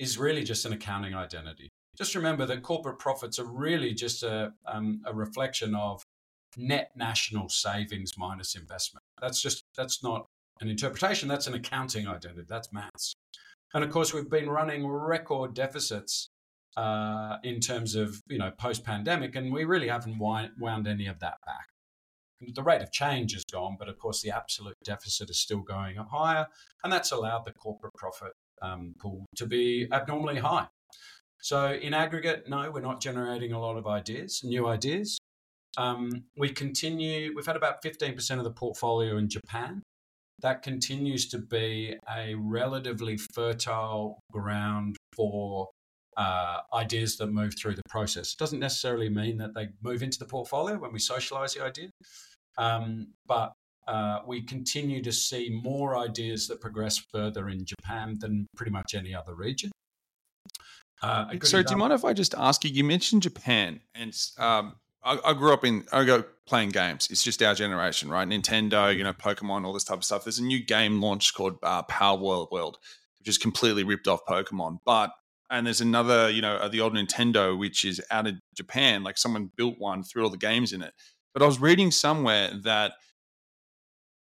is 0.00 0.18
really 0.18 0.42
just 0.42 0.64
an 0.64 0.72
accounting 0.72 1.14
identity. 1.14 1.68
Just 1.96 2.16
remember 2.16 2.44
that 2.46 2.62
corporate 2.62 2.98
profits 2.98 3.38
are 3.38 3.46
really 3.46 3.94
just 3.94 4.24
a, 4.24 4.52
um, 4.66 5.00
a 5.04 5.14
reflection 5.14 5.76
of 5.76 6.02
net 6.58 6.90
national 6.96 7.48
savings 7.48 8.12
minus 8.18 8.54
investment. 8.54 9.02
That's 9.20 9.40
just 9.40 9.62
that's 9.76 10.02
not 10.02 10.26
an 10.60 10.68
interpretation, 10.68 11.28
that's 11.28 11.46
an 11.46 11.54
accounting 11.54 12.06
identity, 12.08 12.44
that's 12.48 12.72
maths. 12.72 13.14
And 13.74 13.84
of 13.84 13.90
course, 13.90 14.12
we've 14.12 14.28
been 14.28 14.50
running 14.50 14.86
record 14.86 15.54
deficits 15.54 16.30
uh, 16.76 17.36
in 17.44 17.60
terms 17.60 17.94
of 17.94 18.20
you 18.28 18.38
know 18.38 18.50
post 18.50 18.84
pandemic, 18.84 19.36
and 19.36 19.52
we 19.52 19.64
really 19.64 19.88
haven't 19.88 20.18
wound 20.18 20.86
any 20.86 21.06
of 21.06 21.20
that 21.20 21.36
back. 21.46 21.66
The 22.54 22.62
rate 22.62 22.82
of 22.82 22.92
change 22.92 23.34
is 23.34 23.44
gone, 23.50 23.76
but 23.78 23.88
of 23.88 23.98
course, 23.98 24.22
the 24.22 24.30
absolute 24.30 24.76
deficit 24.84 25.28
is 25.28 25.40
still 25.40 25.60
going 25.60 25.98
up 25.98 26.08
higher, 26.10 26.46
and 26.84 26.92
that's 26.92 27.12
allowed 27.12 27.44
the 27.44 27.52
corporate 27.52 27.94
profit 27.94 28.32
um, 28.62 28.94
pool 29.00 29.26
to 29.36 29.46
be 29.46 29.88
abnormally 29.92 30.38
high. 30.38 30.68
So, 31.40 31.72
in 31.72 31.94
aggregate, 31.94 32.48
no, 32.48 32.70
we're 32.70 32.80
not 32.80 33.00
generating 33.00 33.52
a 33.52 33.60
lot 33.60 33.76
of 33.76 33.86
ideas, 33.86 34.40
new 34.44 34.66
ideas. 34.66 35.17
Um, 35.76 36.24
we 36.36 36.48
continue, 36.48 37.32
we've 37.36 37.46
had 37.46 37.56
about 37.56 37.82
15% 37.82 38.38
of 38.38 38.44
the 38.44 38.50
portfolio 38.50 39.16
in 39.16 39.28
Japan 39.28 39.82
that 40.40 40.62
continues 40.62 41.28
to 41.28 41.38
be 41.38 41.96
a 42.16 42.34
relatively 42.34 43.18
fertile 43.34 44.20
ground 44.32 44.96
for 45.14 45.68
uh, 46.16 46.58
ideas 46.74 47.16
that 47.16 47.28
move 47.28 47.54
through 47.58 47.74
the 47.74 47.82
process. 47.88 48.32
It 48.32 48.38
doesn't 48.38 48.60
necessarily 48.60 49.08
mean 49.08 49.38
that 49.38 49.54
they 49.54 49.68
move 49.82 50.02
into 50.02 50.18
the 50.18 50.24
portfolio 50.24 50.78
when 50.78 50.92
we 50.92 50.98
socialize 50.98 51.54
the 51.54 51.64
idea, 51.64 51.90
um, 52.56 53.08
but 53.26 53.52
uh, 53.86 54.20
we 54.26 54.42
continue 54.42 55.02
to 55.02 55.12
see 55.12 55.60
more 55.62 55.96
ideas 55.96 56.46
that 56.48 56.60
progress 56.60 57.02
further 57.12 57.48
in 57.48 57.64
Japan 57.64 58.16
than 58.20 58.46
pretty 58.56 58.72
much 58.72 58.94
any 58.94 59.14
other 59.14 59.34
region. 59.34 59.70
Uh, 61.00 61.26
so, 61.42 61.62
do 61.62 61.72
you 61.72 61.76
mind 61.76 61.92
if 61.92 62.04
I 62.04 62.12
just 62.12 62.34
ask 62.36 62.64
you? 62.64 62.70
You 62.70 62.82
mentioned 62.82 63.22
Japan, 63.22 63.80
and 63.94 64.12
um, 64.36 64.74
I, 65.02 65.18
I, 65.24 65.32
grew 65.34 65.52
up 65.52 65.64
in 65.64 65.84
I 65.92 66.04
go 66.04 66.24
playing 66.46 66.70
games. 66.70 67.08
It's 67.10 67.22
just 67.22 67.42
our 67.42 67.54
generation, 67.54 68.10
right? 68.10 68.26
Nintendo, 68.26 68.94
you 68.94 69.04
know, 69.04 69.12
Pokemon, 69.12 69.64
all 69.64 69.72
this 69.72 69.84
type 69.84 69.98
of 69.98 70.04
stuff. 70.04 70.24
There's 70.24 70.38
a 70.38 70.44
new 70.44 70.64
game 70.64 71.00
launched 71.00 71.34
called 71.34 71.58
uh, 71.62 71.82
Palworld 71.84 72.50
World, 72.50 72.78
which 73.18 73.28
is 73.28 73.38
completely 73.38 73.84
ripped 73.84 74.08
off 74.08 74.20
Pokemon. 74.26 74.78
But 74.84 75.10
and 75.50 75.66
there's 75.66 75.80
another, 75.80 76.28
you 76.30 76.42
know, 76.42 76.56
uh, 76.56 76.68
the 76.68 76.80
old 76.80 76.94
Nintendo, 76.94 77.58
which 77.58 77.84
is 77.84 78.02
out 78.10 78.26
of 78.26 78.34
Japan. 78.54 79.02
Like 79.02 79.16
someone 79.16 79.50
built 79.56 79.76
one, 79.78 80.02
threw 80.02 80.24
all 80.24 80.30
the 80.30 80.36
games 80.36 80.72
in 80.72 80.82
it. 80.82 80.92
But 81.32 81.42
I 81.42 81.46
was 81.46 81.60
reading 81.60 81.90
somewhere 81.90 82.50
that 82.64 82.92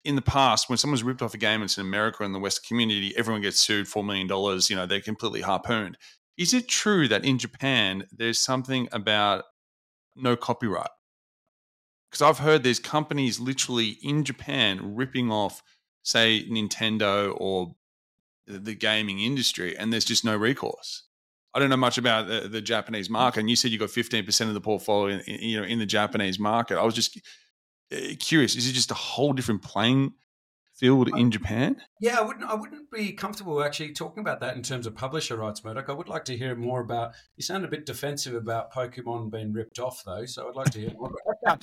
in 0.05 0.17
the 0.17 0.23
past, 0.23 0.69
when 0.69 0.79
someone's 0.79 1.03
ripped 1.03 1.23
off 1.23 1.35
a 1.35 1.39
game, 1.39 1.63
it's 1.63 1.79
in 1.79 1.87
America 1.87 2.25
in 2.25 2.33
the 2.33 2.39
West 2.39 2.67
community, 2.67 3.13
everyone 3.17 3.43
gets 3.43 3.59
sued 3.59 3.89
four 3.89 4.05
million 4.05 4.27
dollars. 4.27 4.71
You 4.71 4.77
know, 4.77 4.87
they're 4.87 5.01
completely 5.01 5.41
harpooned. 5.41 5.99
Is 6.39 6.55
it 6.55 6.69
true 6.69 7.09
that 7.09 7.25
in 7.25 7.39
Japan 7.39 8.05
there's 8.13 8.39
something 8.39 8.89
about 8.93 9.45
no 10.17 10.37
copyright. 10.37 10.91
Because 12.11 12.23
I've 12.23 12.39
heard 12.39 12.63
there's 12.63 12.81
companies 12.81 13.39
literally 13.39 13.99
in 14.03 14.25
Japan 14.25 14.97
ripping 14.97 15.31
off, 15.31 15.63
say, 16.03 16.45
Nintendo 16.51 17.35
or 17.37 17.77
the 18.47 18.75
gaming 18.75 19.21
industry, 19.21 19.77
and 19.77 19.93
there's 19.93 20.05
just 20.05 20.25
no 20.25 20.37
recourse. 20.37 21.05
I 21.55 21.59
don't 21.59 21.71
know 21.71 21.77
much 21.77 21.99
about 21.99 22.27
the, 22.27 22.49
the 22.49 22.61
Japanese 22.61 23.09
market, 23.09 23.41
and 23.41 23.51
you 23.51 23.57
said 23.57 23.71
you 23.71 23.79
got 23.79 23.91
fifteen 23.91 24.25
percent 24.25 24.49
of 24.49 24.55
the 24.55 24.61
portfolio, 24.61 25.21
in, 25.27 25.41
you 25.41 25.61
know, 25.61 25.67
in 25.67 25.79
the 25.79 25.87
Japanese 25.87 26.39
market. 26.39 26.79
I 26.79 26.85
was 26.85 26.95
just 26.95 27.21
uh, 27.93 27.97
curious: 28.19 28.57
is 28.57 28.69
it 28.69 28.73
just 28.73 28.91
a 28.91 28.95
whole 28.95 29.33
different 29.33 29.63
playing 29.63 30.13
field 30.81 31.11
in 31.17 31.31
Japan? 31.31 31.77
Yeah, 32.01 32.19
I 32.19 32.23
wouldn't. 32.23 32.45
I 32.45 32.55
wouldn't 32.55 32.91
be 32.91 33.13
comfortable 33.13 33.63
actually 33.63 33.93
talking 33.93 34.23
about 34.23 34.41
that 34.41 34.57
in 34.57 34.63
terms 34.63 34.87
of 34.87 34.97
publisher 34.97 35.37
rights, 35.37 35.63
Murdoch. 35.63 35.89
I 35.89 35.93
would 35.93 36.09
like 36.09 36.25
to 36.25 36.37
hear 36.37 36.57
more 36.57 36.81
about. 36.81 37.13
You 37.37 37.45
sound 37.45 37.65
a 37.65 37.69
bit 37.69 37.87
defensive 37.87 38.35
about 38.35 38.73
Pokemon 38.73 39.31
being 39.31 39.53
ripped 39.53 39.79
off, 39.79 40.03
though. 40.05 40.25
So 40.25 40.49
I'd 40.49 40.57
like 40.57 40.71
to 40.71 40.81
hear 40.81 40.93
more. 40.95 41.13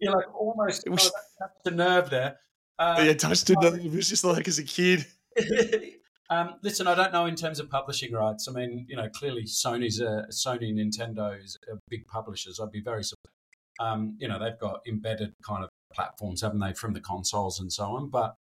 You're 0.00 0.14
like 0.14 0.32
almost 0.32 0.86
it 0.86 0.90
was, 0.90 1.10
touched 1.40 1.64
the 1.64 1.72
nerve 1.72 2.10
there. 2.10 2.36
Um, 2.78 3.04
yeah, 3.04 3.14
touched 3.14 3.50
it. 3.50 3.56
It 3.60 3.92
was 3.92 4.08
just 4.08 4.22
like 4.22 4.46
as 4.46 4.58
a 4.58 4.64
kid. 4.64 5.06
um, 6.30 6.54
listen, 6.62 6.86
I 6.86 6.94
don't 6.94 7.12
know 7.12 7.26
in 7.26 7.34
terms 7.34 7.58
of 7.58 7.68
publishing 7.68 8.12
rights. 8.12 8.46
I 8.48 8.52
mean, 8.52 8.86
you 8.88 8.96
know, 8.96 9.08
clearly 9.08 9.44
Sony's 9.44 9.98
a 9.98 10.26
Sony, 10.30 10.72
Nintendo 10.72 11.36
is 11.42 11.56
a 11.72 11.76
big 11.88 12.06
publishers. 12.06 12.60
I'd 12.60 12.70
be 12.70 12.80
very 12.80 13.02
surprised. 13.02 13.34
Um, 13.80 14.16
you 14.18 14.28
know, 14.28 14.38
they've 14.38 14.58
got 14.58 14.80
embedded 14.86 15.32
kind 15.44 15.64
of 15.64 15.70
platforms, 15.92 16.42
haven't 16.42 16.60
they, 16.60 16.72
from 16.72 16.92
the 16.92 17.00
consoles 17.00 17.58
and 17.60 17.72
so 17.72 17.84
on. 17.84 18.10
But 18.10 18.34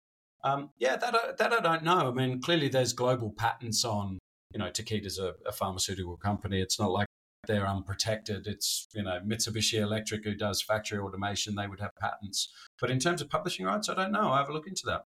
um, 0.46 0.70
yeah, 0.78 0.96
that 0.96 1.14
I, 1.14 1.32
that 1.38 1.52
I 1.52 1.60
don't 1.60 1.82
know. 1.82 2.08
I 2.08 2.10
mean, 2.12 2.40
clearly 2.40 2.68
there's 2.68 2.92
global 2.92 3.32
patents 3.36 3.84
on. 3.84 4.18
You 4.52 4.60
know, 4.60 4.70
Takeda's 4.70 5.18
a, 5.18 5.34
a 5.44 5.52
pharmaceutical 5.52 6.16
company. 6.16 6.60
It's 6.60 6.78
not 6.78 6.92
like 6.92 7.08
they're 7.46 7.66
unprotected. 7.66 8.46
It's 8.46 8.88
you 8.94 9.02
know 9.02 9.20
Mitsubishi 9.26 9.80
Electric 9.80 10.24
who 10.24 10.34
does 10.34 10.62
factory 10.62 10.98
automation. 10.98 11.54
They 11.56 11.66
would 11.66 11.80
have 11.80 11.94
patents. 12.00 12.48
But 12.80 12.90
in 12.90 12.98
terms 13.00 13.20
of 13.20 13.28
publishing 13.28 13.66
rights, 13.66 13.88
I 13.88 13.94
don't 13.94 14.12
know. 14.12 14.30
I 14.30 14.38
have 14.38 14.48
a 14.48 14.52
look 14.52 14.68
into 14.68 14.82
that. 14.86 15.02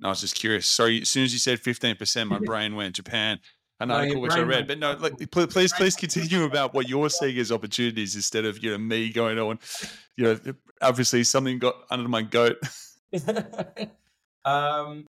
No, 0.00 0.08
I 0.08 0.10
was 0.10 0.20
just 0.20 0.34
curious. 0.34 0.66
Sorry, 0.66 1.02
as 1.02 1.08
soon 1.08 1.24
as 1.24 1.32
you 1.32 1.38
said 1.38 1.60
fifteen 1.60 1.96
percent, 1.96 2.28
my 2.28 2.38
brain 2.44 2.74
went 2.74 2.96
Japan. 2.96 3.38
An 3.80 3.90
article 3.90 4.20
which 4.20 4.32
I 4.32 4.42
read, 4.42 4.68
but 4.68 4.78
no, 4.78 4.92
like, 5.00 5.30
please, 5.32 5.72
please 5.72 5.96
continue 5.96 6.44
about 6.44 6.72
what 6.72 6.88
you're 6.88 7.10
seeing 7.20 7.36
as 7.38 7.50
opportunities 7.50 8.14
instead 8.14 8.44
of 8.44 8.62
you 8.62 8.70
know 8.70 8.78
me 8.78 9.10
going 9.10 9.38
on. 9.38 9.58
You 10.16 10.24
know, 10.24 10.40
obviously 10.80 11.24
something 11.24 11.58
got 11.58 11.76
under 11.90 12.08
my 12.08 12.22
goat. 12.22 12.58
um, 14.44 15.06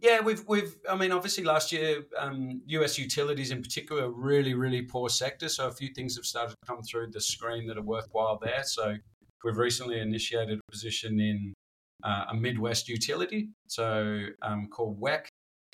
yeah, 0.00 0.20
we've 0.20 0.42
we've. 0.48 0.76
I 0.90 0.96
mean, 0.96 1.12
obviously, 1.12 1.44
last 1.44 1.72
year, 1.72 2.04
um, 2.18 2.60
U.S. 2.66 2.98
utilities 2.98 3.50
in 3.50 3.62
particular, 3.62 4.10
really, 4.10 4.54
really 4.54 4.82
poor 4.82 5.08
sector. 5.08 5.48
So 5.48 5.68
a 5.68 5.72
few 5.72 5.88
things 5.94 6.16
have 6.16 6.26
started 6.26 6.50
to 6.50 6.66
come 6.66 6.82
through 6.82 7.10
the 7.12 7.20
screen 7.20 7.66
that 7.68 7.78
are 7.78 7.82
worthwhile 7.82 8.38
there. 8.42 8.64
So 8.64 8.96
we've 9.44 9.56
recently 9.56 10.00
initiated 10.00 10.58
a 10.58 10.72
position 10.72 11.20
in 11.20 11.54
uh, 12.02 12.24
a 12.30 12.34
Midwest 12.34 12.88
utility, 12.88 13.50
so 13.66 14.26
um, 14.42 14.68
called 14.68 15.00
WEC. 15.00 15.26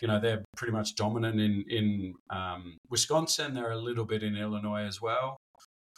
You 0.03 0.09
know, 0.09 0.21
they're 0.21 0.43
pretty 0.57 0.73
much 0.73 0.95
dominant 0.95 1.41
in 1.41 1.65
in 1.69 2.15
um, 2.31 2.77
Wisconsin. 2.91 3.55
They're 3.55 3.73
a 3.73 3.79
little 3.79 4.05
bit 4.05 4.23
in 4.23 4.37
Illinois 4.37 4.85
as 4.85 5.01
well. 5.01 5.39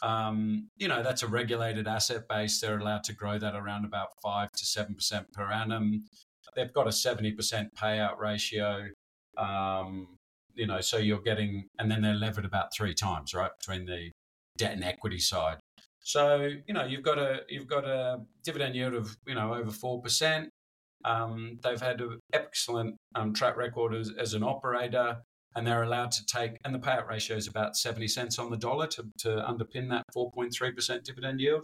Um, 0.03 0.67
you 0.77 0.89
know, 0.89 1.01
that's 1.01 1.23
a 1.23 1.27
regulated 1.27 1.87
asset 1.87 2.27
base. 2.27 2.59
They're 2.59 2.77
allowed 2.77 3.05
to 3.05 3.13
grow 3.13 3.39
that 3.39 3.55
around 3.55 3.85
about 3.85 4.09
five 4.21 4.51
to 4.51 4.65
seven 4.65 4.95
percent 4.95 5.31
per 5.31 5.49
annum. 5.49 6.03
They've 6.55 6.73
got 6.73 6.87
a 6.87 6.91
seventy 6.91 7.31
percent 7.31 7.69
payout 7.75 8.19
ratio. 8.19 8.89
Um, 9.37 10.17
you 10.53 10.67
know, 10.67 10.81
so 10.81 10.97
you're 10.97 11.21
getting, 11.21 11.67
and 11.79 11.89
then 11.89 12.01
they're 12.01 12.13
levered 12.13 12.45
about 12.45 12.67
three 12.75 12.93
times, 12.93 13.33
right, 13.33 13.49
between 13.59 13.85
the 13.85 14.11
debt 14.57 14.73
and 14.73 14.83
equity 14.83 15.19
side. 15.19 15.57
So 16.01 16.49
you 16.67 16.73
know, 16.73 16.83
you've 16.83 17.03
got 17.03 17.17
a 17.17 17.39
you've 17.47 17.67
got 17.67 17.85
a 17.85 18.19
dividend 18.43 18.75
yield 18.75 18.93
of 18.93 19.15
you 19.25 19.35
know 19.35 19.53
over 19.53 19.71
four 19.71 20.01
percent. 20.01 20.49
Um, 21.05 21.59
they've 21.63 21.81
had 21.81 22.01
an 22.01 22.19
excellent 22.33 22.95
um, 23.15 23.33
track 23.33 23.57
record 23.57 23.93
as, 23.93 24.11
as 24.17 24.33
an 24.33 24.43
operator 24.43 25.17
and 25.55 25.65
they're 25.65 25.83
allowed 25.83 26.11
to 26.11 26.25
take, 26.25 26.57
and 26.65 26.73
the 26.73 26.79
payout 26.79 27.07
ratio 27.07 27.37
is 27.37 27.47
about 27.47 27.75
70 27.75 28.07
cents 28.07 28.39
on 28.39 28.49
the 28.49 28.57
dollar 28.57 28.87
to, 28.87 29.05
to 29.19 29.29
underpin 29.29 29.89
that 29.89 30.03
4.3% 30.15 31.03
dividend 31.03 31.39
yield. 31.39 31.63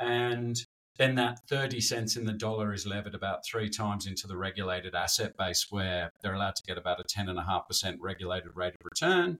And 0.00 0.56
then 0.98 1.14
that 1.16 1.40
30 1.48 1.80
cents 1.80 2.16
in 2.16 2.24
the 2.24 2.32
dollar 2.32 2.72
is 2.72 2.86
levered 2.86 3.14
about 3.14 3.44
three 3.44 3.68
times 3.68 4.06
into 4.06 4.26
the 4.26 4.36
regulated 4.36 4.94
asset 4.94 5.36
base 5.36 5.66
where 5.70 6.10
they're 6.22 6.34
allowed 6.34 6.56
to 6.56 6.62
get 6.66 6.78
about 6.78 7.00
a 7.00 7.04
10.5% 7.04 7.96
regulated 8.00 8.50
rate 8.54 8.74
of 8.74 8.84
return. 8.84 9.38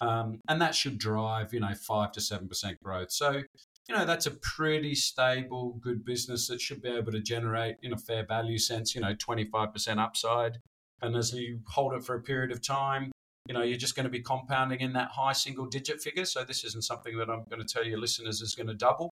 Um, 0.00 0.40
and 0.48 0.60
that 0.60 0.74
should 0.74 0.98
drive, 0.98 1.52
you 1.52 1.60
know, 1.60 1.74
5 1.74 2.12
to 2.12 2.20
7% 2.20 2.76
growth. 2.82 3.10
So, 3.10 3.42
you 3.88 3.96
know, 3.96 4.04
that's 4.04 4.26
a 4.26 4.32
pretty 4.42 4.94
stable, 4.94 5.78
good 5.80 6.04
business 6.04 6.46
that 6.48 6.60
should 6.60 6.82
be 6.82 6.88
able 6.88 7.12
to 7.12 7.20
generate, 7.20 7.76
in 7.82 7.92
a 7.92 7.98
fair 7.98 8.24
value 8.24 8.58
sense, 8.58 8.94
you 8.94 9.00
know, 9.00 9.14
25% 9.14 9.98
upside. 9.98 10.58
And 11.00 11.16
as 11.16 11.32
you 11.32 11.60
hold 11.66 11.94
it 11.94 12.04
for 12.04 12.14
a 12.14 12.22
period 12.22 12.52
of 12.52 12.62
time, 12.62 13.12
you 13.48 13.54
know, 13.54 13.62
you're 13.62 13.78
just 13.78 13.96
going 13.96 14.04
to 14.04 14.10
be 14.10 14.20
compounding 14.20 14.80
in 14.80 14.92
that 14.92 15.08
high 15.10 15.32
single 15.32 15.64
digit 15.64 16.02
figure. 16.02 16.26
So 16.26 16.44
this 16.44 16.64
isn't 16.64 16.84
something 16.84 17.16
that 17.16 17.30
I'm 17.30 17.44
going 17.48 17.64
to 17.64 17.66
tell 17.66 17.84
your 17.84 17.98
listeners 17.98 18.42
is 18.42 18.54
going 18.54 18.66
to 18.66 18.74
double. 18.74 19.10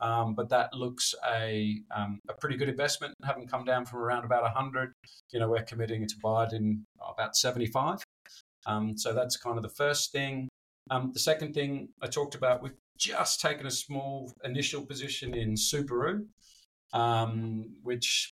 Um, 0.00 0.34
but 0.34 0.48
that 0.48 0.72
looks 0.72 1.14
a 1.30 1.82
um, 1.94 2.18
a 2.28 2.32
pretty 2.32 2.56
good 2.56 2.70
investment. 2.70 3.14
Having 3.24 3.46
come 3.48 3.64
down 3.64 3.84
from 3.84 4.00
around 4.00 4.24
about 4.24 4.42
100, 4.42 4.92
you 5.32 5.38
know, 5.38 5.50
we're 5.50 5.62
committing 5.62 6.06
to 6.06 6.14
buy 6.22 6.44
it 6.44 6.54
in 6.54 6.84
about 7.06 7.36
75. 7.36 8.02
Um, 8.66 8.96
so 8.96 9.12
that's 9.12 9.36
kind 9.36 9.58
of 9.58 9.62
the 9.62 9.68
first 9.68 10.10
thing. 10.12 10.48
Um, 10.90 11.10
the 11.12 11.20
second 11.20 11.52
thing 11.52 11.90
I 12.02 12.06
talked 12.06 12.34
about, 12.34 12.62
we've 12.62 12.72
just 12.98 13.40
taken 13.40 13.66
a 13.66 13.70
small 13.70 14.32
initial 14.44 14.82
position 14.82 15.34
in 15.34 15.54
Subaru, 15.54 16.26
um, 16.94 17.76
which 17.82 18.32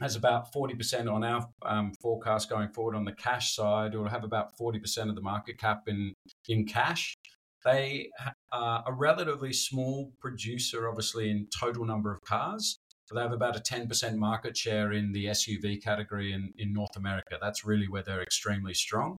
has 0.00 0.16
about 0.16 0.52
40% 0.52 1.12
on 1.12 1.24
our 1.24 1.48
um, 1.62 1.92
forecast 2.00 2.50
going 2.50 2.68
forward 2.68 2.94
on 2.94 3.04
the 3.04 3.12
cash 3.12 3.54
side. 3.54 3.94
Will 3.94 4.08
have 4.08 4.24
about 4.24 4.56
40% 4.58 5.08
of 5.08 5.14
the 5.14 5.22
market 5.22 5.58
cap 5.58 5.82
in, 5.86 6.14
in 6.48 6.66
cash. 6.66 7.16
They 7.64 8.10
are 8.52 8.84
a 8.86 8.92
relatively 8.92 9.52
small 9.52 10.12
producer, 10.20 10.88
obviously, 10.88 11.30
in 11.30 11.48
total 11.58 11.84
number 11.84 12.12
of 12.12 12.20
cars. 12.20 12.78
So 13.06 13.14
they 13.14 13.22
have 13.22 13.32
about 13.32 13.56
a 13.56 13.60
10% 13.60 14.16
market 14.16 14.56
share 14.56 14.92
in 14.92 15.12
the 15.12 15.26
SUV 15.26 15.82
category 15.82 16.32
in, 16.32 16.52
in 16.58 16.72
North 16.72 16.96
America. 16.96 17.38
That's 17.40 17.64
really 17.64 17.88
where 17.88 18.02
they're 18.02 18.22
extremely 18.22 18.74
strong. 18.74 19.16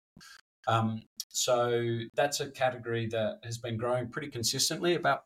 Um, 0.67 1.03
so 1.29 1.99
that's 2.15 2.39
a 2.39 2.51
category 2.51 3.07
that 3.07 3.39
has 3.43 3.57
been 3.57 3.77
growing 3.77 4.09
pretty 4.09 4.29
consistently, 4.29 4.95
about 4.95 5.23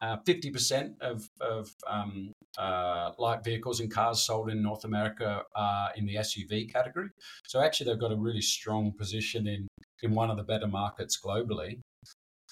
uh, 0.00 0.16
50% 0.26 1.00
of, 1.00 1.28
of 1.40 1.70
um, 1.86 2.32
uh, 2.58 3.12
light 3.18 3.44
vehicles 3.44 3.80
and 3.80 3.90
cars 3.90 4.22
sold 4.22 4.50
in 4.50 4.62
North 4.62 4.84
America 4.84 5.42
are 5.54 5.90
in 5.96 6.06
the 6.06 6.16
SUV 6.16 6.72
category. 6.72 7.08
So 7.46 7.60
actually, 7.60 7.90
they've 7.90 8.00
got 8.00 8.12
a 8.12 8.16
really 8.16 8.40
strong 8.40 8.92
position 8.92 9.46
in, 9.46 9.66
in 10.02 10.14
one 10.14 10.30
of 10.30 10.36
the 10.36 10.44
better 10.44 10.66
markets 10.66 11.18
globally. 11.24 11.80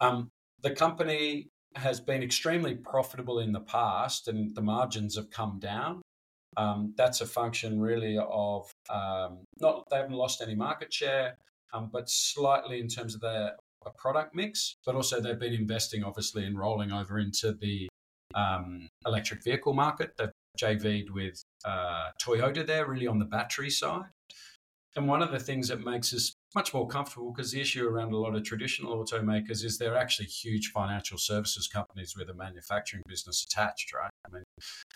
Um, 0.00 0.30
the 0.62 0.70
company 0.70 1.48
has 1.76 2.00
been 2.00 2.22
extremely 2.22 2.74
profitable 2.74 3.38
in 3.38 3.52
the 3.52 3.60
past, 3.60 4.28
and 4.28 4.54
the 4.54 4.62
margins 4.62 5.16
have 5.16 5.30
come 5.30 5.58
down. 5.58 6.02
Um, 6.56 6.94
that's 6.96 7.20
a 7.20 7.26
function 7.26 7.80
really 7.80 8.18
of 8.18 8.70
um, 8.90 9.44
not 9.60 9.84
they 9.90 9.96
haven't 9.96 10.12
lost 10.12 10.42
any 10.42 10.54
market 10.54 10.92
share, 10.92 11.36
um, 11.72 11.88
but 11.90 12.10
slightly 12.10 12.78
in 12.78 12.88
terms 12.88 13.14
of 13.14 13.22
their 13.22 13.52
a 13.86 13.90
product 13.90 14.34
mix, 14.34 14.76
but 14.84 14.94
also 14.94 15.20
they've 15.20 15.38
been 15.38 15.54
investing 15.54 16.04
obviously 16.04 16.44
in 16.44 16.56
rolling 16.56 16.92
over 16.92 17.18
into 17.18 17.52
the 17.52 17.88
um, 18.34 18.88
electric 19.06 19.42
vehicle 19.44 19.74
market. 19.74 20.16
They've 20.16 20.30
JV'd 20.58 21.10
with 21.10 21.42
uh, 21.64 22.10
Toyota 22.22 22.66
there, 22.66 22.86
really 22.86 23.06
on 23.06 23.18
the 23.18 23.24
battery 23.24 23.70
side. 23.70 24.10
And 24.94 25.08
one 25.08 25.22
of 25.22 25.30
the 25.30 25.38
things 25.38 25.68
that 25.68 25.82
makes 25.82 26.12
us 26.12 26.34
much 26.54 26.74
more 26.74 26.86
comfortable, 26.86 27.32
because 27.32 27.50
the 27.50 27.60
issue 27.60 27.88
around 27.88 28.12
a 28.12 28.18
lot 28.18 28.34
of 28.34 28.44
traditional 28.44 29.02
automakers 29.02 29.64
is 29.64 29.78
they're 29.78 29.96
actually 29.96 30.26
huge 30.26 30.70
financial 30.70 31.16
services 31.16 31.66
companies 31.66 32.14
with 32.14 32.28
a 32.28 32.34
manufacturing 32.34 33.02
business 33.08 33.46
attached, 33.48 33.94
right? 33.94 34.10
I 34.26 34.30
mean, 34.30 34.42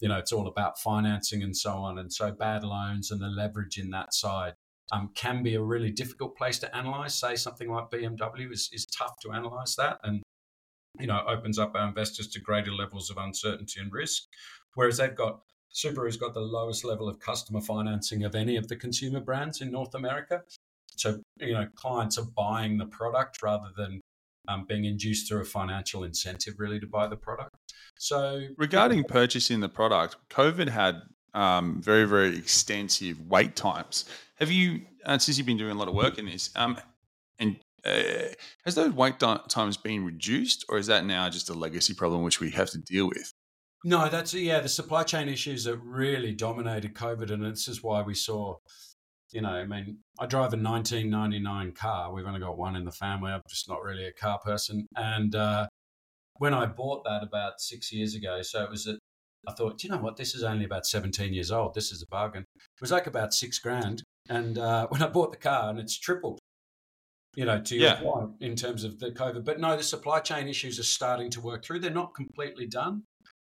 you 0.02 0.08
know, 0.08 0.18
it's 0.18 0.32
all 0.32 0.48
about 0.48 0.78
financing 0.78 1.42
and 1.42 1.56
so 1.56 1.72
on. 1.72 1.98
And 1.98 2.12
so 2.12 2.30
bad 2.30 2.62
loans 2.62 3.10
and 3.10 3.22
the 3.22 3.28
leverage 3.28 3.78
in 3.78 3.88
that 3.90 4.12
side 4.12 4.52
um, 4.92 5.10
can 5.14 5.42
be 5.42 5.54
a 5.54 5.62
really 5.62 5.90
difficult 5.90 6.36
place 6.36 6.58
to 6.60 6.76
analyze. 6.76 7.14
Say 7.14 7.36
something 7.36 7.70
like 7.70 7.90
BMW 7.90 8.52
is, 8.52 8.70
is 8.72 8.86
tough 8.86 9.18
to 9.22 9.32
analyze 9.32 9.74
that 9.76 9.98
and 10.04 10.22
you 10.98 11.06
know 11.06 11.22
opens 11.26 11.58
up 11.58 11.72
our 11.74 11.88
investors 11.88 12.28
to 12.28 12.40
greater 12.40 12.72
levels 12.72 13.10
of 13.10 13.16
uncertainty 13.16 13.80
and 13.80 13.92
risk. 13.92 14.24
Whereas 14.74 14.98
they've 14.98 15.14
got 15.14 15.40
Subaru's 15.74 16.16
got 16.16 16.32
the 16.32 16.40
lowest 16.40 16.84
level 16.84 17.08
of 17.08 17.18
customer 17.18 17.60
financing 17.60 18.24
of 18.24 18.34
any 18.34 18.56
of 18.56 18.68
the 18.68 18.76
consumer 18.76 19.20
brands 19.20 19.60
in 19.60 19.70
North 19.70 19.94
America. 19.94 20.42
So 20.96 21.20
you 21.38 21.52
know 21.52 21.66
clients 21.74 22.18
are 22.18 22.26
buying 22.36 22.78
the 22.78 22.86
product 22.86 23.42
rather 23.42 23.70
than 23.76 24.00
um, 24.48 24.64
being 24.68 24.84
induced 24.84 25.28
through 25.28 25.40
a 25.40 25.44
financial 25.44 26.04
incentive 26.04 26.54
really 26.58 26.80
to 26.80 26.86
buy 26.86 27.06
the 27.06 27.16
product. 27.16 27.56
So 27.98 28.46
regarding 28.56 29.04
purchasing 29.04 29.60
the 29.60 29.68
product, 29.68 30.16
COVID 30.30 30.68
had 30.68 31.02
um, 31.34 31.82
very 31.82 32.04
very 32.06 32.36
extensive 32.36 33.20
wait 33.28 33.56
times. 33.56 34.06
Have 34.36 34.50
you, 34.50 34.82
uh, 35.04 35.18
since 35.18 35.38
you've 35.38 35.46
been 35.46 35.56
doing 35.56 35.72
a 35.72 35.78
lot 35.78 35.88
of 35.88 35.94
work 35.94 36.18
in 36.18 36.26
this, 36.26 36.50
um, 36.56 36.78
and 37.38 37.56
uh, 37.84 38.02
has 38.64 38.74
those 38.74 38.92
wait 38.92 39.18
times 39.18 39.76
been 39.76 40.04
reduced, 40.04 40.64
or 40.68 40.78
is 40.78 40.86
that 40.88 41.04
now 41.04 41.28
just 41.30 41.48
a 41.50 41.54
legacy 41.54 41.94
problem 41.94 42.22
which 42.22 42.40
we 42.40 42.50
have 42.50 42.70
to 42.70 42.78
deal 42.78 43.08
with? 43.08 43.32
No, 43.84 44.08
that's 44.08 44.34
yeah, 44.34 44.60
the 44.60 44.68
supply 44.68 45.04
chain 45.04 45.28
issues 45.28 45.64
that 45.64 45.76
really 45.78 46.32
dominated 46.32 46.94
COVID, 46.94 47.30
and 47.30 47.44
this 47.44 47.68
is 47.68 47.82
why 47.82 48.02
we 48.02 48.14
saw 48.14 48.56
you 49.32 49.40
know, 49.40 49.50
I 49.50 49.66
mean, 49.66 49.98
I 50.18 50.26
drive 50.26 50.52
a 50.52 50.56
1999 50.56 51.72
car. 51.72 52.12
We've 52.12 52.26
only 52.26 52.40
got 52.40 52.56
one 52.56 52.76
in 52.76 52.84
the 52.84 52.92
family. 52.92 53.32
I'm 53.32 53.42
just 53.48 53.68
not 53.68 53.82
really 53.82 54.06
a 54.06 54.12
car 54.12 54.38
person. 54.38 54.86
And 54.96 55.34
uh, 55.34 55.66
when 56.36 56.54
I 56.54 56.66
bought 56.66 57.04
that 57.04 57.22
about 57.22 57.60
six 57.60 57.92
years 57.92 58.14
ago, 58.14 58.40
so 58.42 58.62
it 58.62 58.70
was 58.70 58.88
I 59.48 59.52
thought, 59.52 59.84
you 59.84 59.90
know 59.90 59.98
what, 59.98 60.16
this 60.16 60.34
is 60.34 60.42
only 60.42 60.64
about 60.64 60.86
17 60.86 61.32
years 61.32 61.52
old. 61.52 61.74
This 61.74 61.92
is 61.92 62.02
a 62.02 62.06
bargain. 62.06 62.44
It 62.56 62.80
was 62.80 62.90
like 62.90 63.06
about 63.06 63.32
six 63.32 63.58
grand. 63.58 64.02
And 64.28 64.58
uh, 64.58 64.86
when 64.90 65.02
I 65.02 65.08
bought 65.08 65.32
the 65.32 65.38
car, 65.38 65.70
and 65.70 65.78
it's 65.78 65.98
tripled, 65.98 66.38
you 67.34 67.44
know, 67.44 67.60
to 67.60 67.74
your 67.74 67.84
yeah. 67.84 68.00
point 68.00 68.30
in 68.40 68.56
terms 68.56 68.84
of 68.84 68.98
the 68.98 69.10
COVID. 69.10 69.44
But 69.44 69.60
no, 69.60 69.76
the 69.76 69.82
supply 69.82 70.20
chain 70.20 70.48
issues 70.48 70.78
are 70.78 70.84
starting 70.84 71.30
to 71.30 71.40
work 71.40 71.64
through. 71.64 71.80
They're 71.80 71.90
not 71.90 72.14
completely 72.14 72.66
done. 72.66 73.02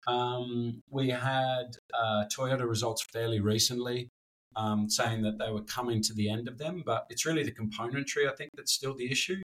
Um, 0.05 0.81
we 0.89 1.09
had 1.09 1.77
uh, 1.93 2.25
Toyota 2.25 2.67
results 2.67 3.05
fairly 3.13 3.39
recently 3.39 4.09
um, 4.55 4.89
saying 4.89 5.21
that 5.23 5.39
they 5.39 5.49
were 5.49 5.63
coming 5.63 6.01
to 6.03 6.13
the 6.13 6.29
end 6.29 6.47
of 6.47 6.57
them, 6.57 6.83
but 6.85 7.05
it's 7.09 7.25
really 7.25 7.43
the 7.43 7.51
componentry, 7.51 8.29
I 8.29 8.35
think, 8.35 8.51
that's 8.55 8.73
still 8.73 8.95
the 8.95 9.09
issue. 9.09 9.41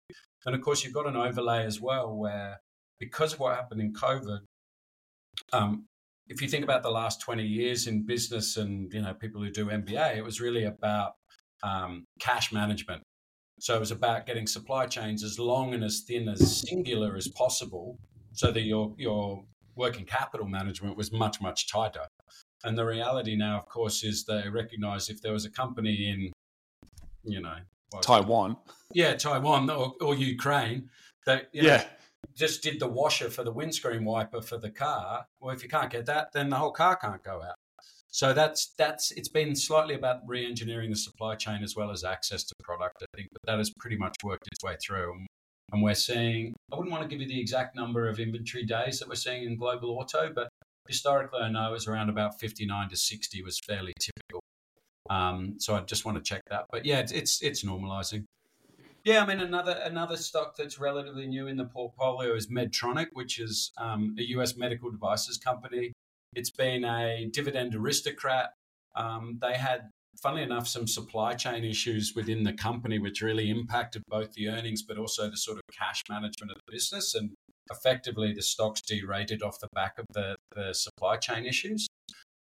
And 0.46 0.54
of 0.54 0.60
course, 0.60 0.84
you've 0.84 0.94
got 0.94 1.06
an 1.06 1.16
overlay 1.16 1.64
as 1.64 1.80
well 1.80 2.14
where 2.14 2.60
because 2.98 3.32
of 3.32 3.40
what 3.40 3.56
happened 3.56 3.80
in 3.80 3.92
COVID, 3.92 4.40
um, 5.52 5.86
if 6.28 6.40
you 6.40 6.48
think 6.48 6.64
about 6.64 6.82
the 6.82 6.90
last 6.90 7.20
20 7.20 7.44
years 7.44 7.86
in 7.86 8.04
business 8.06 8.56
and 8.56 8.92
you 8.92 9.02
know 9.02 9.14
people 9.14 9.42
who 9.42 9.50
do 9.50 9.66
MBA, 9.66 10.16
it 10.16 10.24
was 10.24 10.40
really 10.40 10.64
about 10.64 11.12
um, 11.62 12.04
cash 12.20 12.52
management. 12.52 13.02
So 13.60 13.76
it 13.76 13.80
was 13.80 13.90
about 13.90 14.26
getting 14.26 14.46
supply 14.46 14.86
chains 14.86 15.22
as 15.22 15.38
long 15.38 15.74
and 15.74 15.84
as 15.84 16.00
thin 16.06 16.28
as 16.28 16.60
singular 16.60 17.16
as 17.16 17.28
possible, 17.28 17.98
so 18.32 18.50
that 18.50 18.62
your 18.62 18.94
your 18.98 19.44
working 19.76 20.04
capital 20.04 20.46
management 20.46 20.96
was 20.96 21.12
much 21.12 21.40
much 21.40 21.70
tighter. 21.70 22.06
And 22.64 22.78
the 22.78 22.84
reality 22.84 23.36
now, 23.36 23.58
of 23.58 23.68
course, 23.68 24.02
is 24.02 24.24
they 24.24 24.48
recognize 24.48 25.10
if 25.10 25.20
there 25.20 25.32
was 25.32 25.44
a 25.44 25.50
company 25.50 26.08
in, 26.08 26.32
you 27.22 27.42
know, 27.42 27.56
Taiwan, 28.00 28.56
yeah, 28.92 29.14
Taiwan 29.14 29.68
or, 29.68 29.94
or 30.00 30.14
Ukraine, 30.14 30.88
that 31.26 31.50
yeah. 31.52 31.76
Know, 31.76 31.84
just 32.36 32.62
did 32.62 32.80
the 32.80 32.88
washer 32.88 33.30
for 33.30 33.44
the 33.44 33.52
windscreen 33.52 34.04
wiper 34.04 34.40
for 34.40 34.58
the 34.58 34.70
car. 34.70 35.26
Well, 35.40 35.54
if 35.54 35.62
you 35.62 35.68
can't 35.68 35.90
get 35.90 36.06
that, 36.06 36.32
then 36.32 36.50
the 36.50 36.56
whole 36.56 36.72
car 36.72 36.96
can't 36.96 37.22
go 37.22 37.42
out. 37.42 37.54
So 38.08 38.32
that's 38.32 38.74
that's 38.78 39.10
it's 39.12 39.28
been 39.28 39.56
slightly 39.56 39.96
about 39.96 40.20
re-engineering 40.24 40.90
the 40.90 40.96
supply 40.96 41.34
chain 41.34 41.64
as 41.64 41.74
well 41.74 41.90
as 41.90 42.04
access 42.04 42.44
to 42.44 42.54
product. 42.62 43.02
I 43.02 43.06
think, 43.16 43.28
but 43.32 43.42
that 43.46 43.58
has 43.58 43.72
pretty 43.78 43.96
much 43.96 44.16
worked 44.22 44.46
its 44.52 44.62
way 44.62 44.76
through. 44.84 45.12
And, 45.72 45.82
we're 45.82 45.94
seeing. 45.94 46.54
I 46.72 46.76
wouldn't 46.76 46.92
want 46.92 47.02
to 47.02 47.08
give 47.08 47.20
you 47.20 47.26
the 47.26 47.40
exact 47.40 47.74
number 47.74 48.08
of 48.08 48.20
inventory 48.20 48.64
days 48.64 49.00
that 49.00 49.08
we're 49.08 49.16
seeing 49.16 49.42
in 49.42 49.56
global 49.56 49.98
auto, 49.98 50.32
but 50.32 50.48
historically, 50.86 51.40
I 51.40 51.50
know 51.50 51.72
was 51.72 51.88
around 51.88 52.10
about 52.10 52.38
59 52.38 52.90
to 52.90 52.96
60 52.96 53.42
was 53.42 53.58
fairly 53.66 53.92
typical. 53.98 54.40
Um, 55.10 55.56
so 55.58 55.74
I 55.74 55.80
just 55.80 56.04
want 56.04 56.16
to 56.16 56.22
check 56.22 56.42
that. 56.50 56.66
But 56.70 56.86
yeah, 56.86 57.00
it's 57.00 57.10
it's, 57.10 57.42
it's 57.42 57.64
normalizing. 57.64 58.24
Yeah, 59.04 59.22
I 59.22 59.26
mean 59.26 59.40
another 59.40 59.78
another 59.84 60.16
stock 60.16 60.56
that's 60.56 60.78
relatively 60.78 61.26
new 61.26 61.46
in 61.46 61.58
the 61.58 61.66
portfolio 61.66 62.34
is 62.34 62.48
Medtronic, 62.48 63.08
which 63.12 63.38
is 63.38 63.70
um, 63.76 64.16
a 64.18 64.22
US 64.38 64.56
medical 64.56 64.90
devices 64.90 65.36
company. 65.36 65.92
It's 66.34 66.50
been 66.50 66.84
a 66.84 67.28
dividend 67.30 67.74
aristocrat. 67.74 68.54
Um, 68.96 69.38
they 69.42 69.54
had, 69.54 69.90
funnily 70.22 70.42
enough, 70.42 70.66
some 70.66 70.86
supply 70.86 71.34
chain 71.34 71.64
issues 71.64 72.14
within 72.16 72.44
the 72.44 72.54
company, 72.54 72.98
which 72.98 73.20
really 73.20 73.50
impacted 73.50 74.02
both 74.08 74.32
the 74.32 74.48
earnings 74.48 74.82
but 74.82 74.96
also 74.96 75.28
the 75.28 75.36
sort 75.36 75.58
of 75.58 75.62
cash 75.76 76.02
management 76.08 76.52
of 76.52 76.56
the 76.66 76.72
business. 76.72 77.14
And 77.14 77.34
effectively, 77.70 78.32
the 78.32 78.42
stocks 78.42 78.80
derated 78.80 79.42
off 79.42 79.60
the 79.60 79.68
back 79.74 79.98
of 79.98 80.06
the, 80.14 80.34
the 80.56 80.72
supply 80.72 81.18
chain 81.18 81.44
issues. 81.44 81.86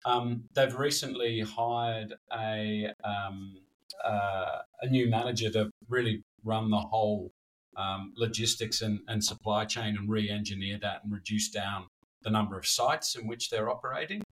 Um, 0.04 0.44
they've 0.54 0.74
recently 0.74 1.40
hired 1.40 2.14
a 2.32 2.88
um, 3.04 3.58
uh, 4.04 4.58
a 4.82 4.88
new 4.88 5.08
manager 5.08 5.50
to 5.50 5.70
really 5.88 6.22
run 6.44 6.70
the 6.70 6.78
whole 6.78 7.30
um, 7.76 8.12
logistics 8.16 8.82
and, 8.82 9.00
and 9.08 9.22
supply 9.22 9.64
chain 9.64 9.96
and 9.96 10.08
re-engineer 10.08 10.78
that 10.82 11.02
and 11.04 11.12
reduce 11.12 11.50
down 11.50 11.86
the 12.22 12.30
number 12.30 12.58
of 12.58 12.66
sites 12.66 13.14
in 13.14 13.26
which 13.26 13.50
they're 13.50 13.70
operating. 13.70 14.22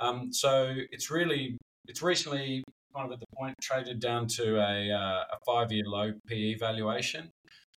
Um, 0.00 0.32
so 0.32 0.74
it's 0.90 1.10
really 1.10 1.58
it's 1.88 2.02
recently 2.02 2.62
kind 2.94 3.06
of 3.06 3.12
at 3.12 3.20
the 3.20 3.26
point 3.36 3.54
traded 3.60 4.00
down 4.00 4.26
to 4.26 4.58
a, 4.58 4.90
uh, 4.90 5.24
a 5.32 5.38
five-year 5.44 5.84
low 5.86 6.12
PE 6.28 6.54
valuation. 6.54 7.30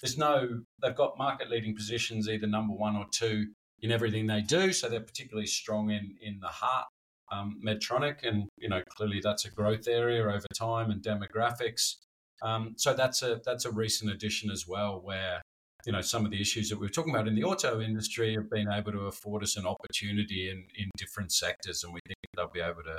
There's 0.03 0.19
no 0.19 0.61
they've 0.83 0.95
got 0.95 1.17
market 1.17 1.51
leading 1.51 1.75
positions 1.75 2.29
either 2.29 2.47
number 2.47 2.75
one 2.75 2.97
or 2.97 3.07
two 3.11 3.47
in 3.81 3.91
everything 3.91 4.27
they 4.27 4.43
do, 4.43 4.73
so 4.73 4.89
they're 4.89 5.01
particularly 5.01 5.47
strong 5.47 5.91
in 5.91 6.15
in 6.21 6.39
the 6.41 6.49
heart 6.49 6.87
um, 7.33 7.61
Medtronic, 7.65 8.27
and 8.27 8.49
you 8.59 8.69
know 8.69 8.83
clearly 8.89 9.21
that's 9.23 9.45
a 9.45 9.51
growth 9.51 9.89
area 9.89 10.23
over 10.23 10.47
time 10.55 10.91
and 10.91 11.03
demographics. 11.03 11.97
Um, 12.43 12.75
so 12.77 12.95
that's 12.95 13.23
a 13.23 13.41
that's 13.45 13.65
a 13.65 13.71
recent 13.71 14.11
addition 14.11 14.51
as 14.51 14.67
well, 14.67 15.01
where 15.03 15.43
you 15.87 15.93
know 15.93 16.01
some 16.01 16.25
of 16.25 16.31
the 16.31 16.41
issues 16.41 16.69
that 16.69 16.79
we 16.79 16.87
are 16.87 16.91
talking 16.91 17.15
about 17.15 17.29
in 17.29 17.35
the 17.35 17.45
auto 17.45 17.81
industry 17.81 18.35
have 18.35 18.51
been 18.51 18.69
able 18.71 18.93
to 18.93 19.07
afford 19.07 19.43
us 19.43 19.57
an 19.57 19.67
opportunity 19.67 20.51
in 20.51 20.65
in 20.77 20.91
different 20.97 21.33
sectors, 21.33 21.85
and 21.85 21.93
we 21.93 22.01
think 22.07 22.17
they'll 22.37 22.49
be 22.49 22.61
able 22.61 22.83
to 22.83 22.99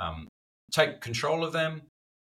um, 0.00 0.28
take 0.72 1.00
control 1.00 1.44
of 1.44 1.52
them 1.52 1.82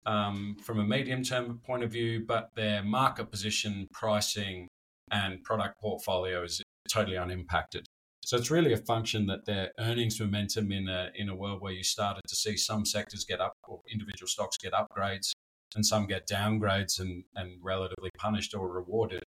um, 0.07 0.57
from 0.63 0.81
a 0.81 0.85
medium 0.85 1.23
term 1.23 1.61
point 1.65 1.83
of 1.83 1.91
view, 1.91 2.25
but 2.27 2.49
their 2.55 2.83
market 2.83 3.31
position, 3.31 3.89
pricing, 3.93 4.69
and 5.11 5.43
product 5.45 5.81
portfolio 5.81 6.43
is 6.43 6.63
totally 6.91 7.17
unimpacted. 7.17 7.87
So 8.25 8.37
it's 8.37 8.51
really 8.51 8.73
a 8.73 8.77
function 8.79 9.27
that 9.27 9.47
their 9.47 9.73
earnings 9.81 10.21
momentum 10.21 10.71
in 10.71 10.89
a 10.89 11.11
in 11.15 11.29
a 11.29 11.35
world 11.35 11.61
where 11.61 11.73
you 11.73 11.83
started 11.83 12.23
to 12.29 12.37
see 12.37 12.57
some 12.57 12.85
sectors 12.85 13.25
get 13.25 13.41
up 13.41 13.53
or 13.67 13.81
individual 13.91 14.29
stocks 14.29 14.57
get 14.57 14.73
upgrades 14.73 15.33
and 15.77 15.85
some 15.85 16.07
get 16.07 16.27
downgrades 16.27 17.01
and, 17.01 17.25
and 17.35 17.59
relatively 17.63 18.11
punished 18.19 18.55
or 18.55 18.69
rewarded. 18.69 19.23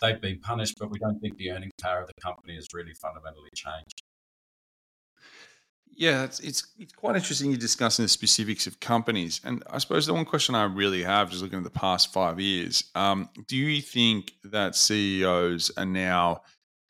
They've 0.00 0.20
been 0.20 0.40
punished, 0.40 0.76
but 0.78 0.90
we 0.90 0.98
don't 0.98 1.18
think 1.20 1.36
the 1.36 1.50
earning 1.52 1.70
power 1.80 2.00
of 2.00 2.06
the 2.06 2.20
company 2.22 2.54
has 2.54 2.66
really 2.72 2.94
fundamentally 2.94 3.50
changed. 3.54 4.02
Yeah, 5.92 6.24
it's, 6.24 6.40
it's, 6.40 6.66
it's 6.78 6.92
quite 6.94 7.16
interesting 7.16 7.50
you're 7.50 7.58
discussing 7.58 8.04
the 8.04 8.08
specifics 8.08 8.66
of 8.66 8.80
companies, 8.80 9.40
and 9.44 9.62
I 9.68 9.78
suppose 9.78 10.06
the 10.06 10.14
one 10.14 10.24
question 10.24 10.54
I 10.54 10.64
really 10.64 11.02
have, 11.02 11.30
just 11.30 11.42
looking 11.42 11.58
at 11.58 11.64
the 11.64 11.70
past 11.70 12.12
five 12.12 12.40
years, 12.40 12.84
um, 12.94 13.28
do 13.48 13.56
you 13.56 13.82
think 13.82 14.32
that 14.44 14.76
CEOs 14.76 15.72
are 15.76 15.84
now 15.84 16.40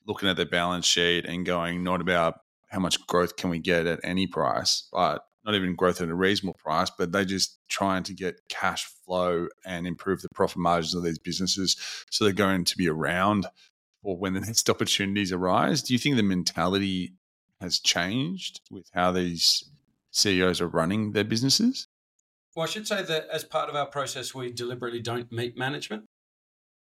looking 0.06 0.28
at 0.28 0.36
their 0.36 0.46
balance 0.46 0.86
sheet 0.86 1.24
and 1.24 1.44
going 1.44 1.82
not 1.82 2.00
about 2.00 2.40
how 2.68 2.78
much 2.78 3.04
growth 3.06 3.36
can 3.36 3.50
we 3.50 3.58
get 3.58 3.86
at 3.86 4.00
any 4.04 4.26
price, 4.26 4.88
but 4.92 5.24
not 5.45 5.55
even 5.55 5.74
growth 5.74 6.01
at 6.01 6.09
a 6.09 6.14
reasonable 6.14 6.59
price, 6.62 6.91
but 6.91 7.12
they're 7.12 7.24
just 7.24 7.59
trying 7.68 8.03
to 8.05 8.14
get 8.14 8.41
cash 8.49 8.84
flow 8.84 9.49
and 9.64 9.86
improve 9.86 10.22
the 10.22 10.28
profit 10.34 10.59
margins 10.59 10.95
of 10.95 11.03
these 11.03 11.18
businesses. 11.18 11.76
So 12.11 12.24
they're 12.24 12.32
going 12.32 12.64
to 12.64 12.76
be 12.76 12.88
around 12.88 13.47
for 14.03 14.16
when 14.16 14.34
the 14.34 14.41
next 14.41 14.68
opportunities 14.68 15.32
arise. 15.32 15.82
Do 15.82 15.95
you 15.95 15.99
think 15.99 16.16
the 16.16 16.22
mentality 16.22 17.14
has 17.61 17.78
changed 17.78 18.61
with 18.70 18.88
how 18.93 19.12
these 19.12 19.64
CEOs 20.12 20.61
are 20.61 20.68
running 20.68 21.12
their 21.12 21.24
businesses? 21.24 21.86
Well, 22.55 22.64
I 22.64 22.68
should 22.68 22.86
say 22.86 23.03
that 23.03 23.28
as 23.32 23.45
part 23.45 23.68
of 23.68 23.76
our 23.76 23.86
process, 23.86 24.34
we 24.34 24.53
deliberately 24.53 25.01
don't 25.01 25.30
meet 25.30 25.57
management. 25.57 26.05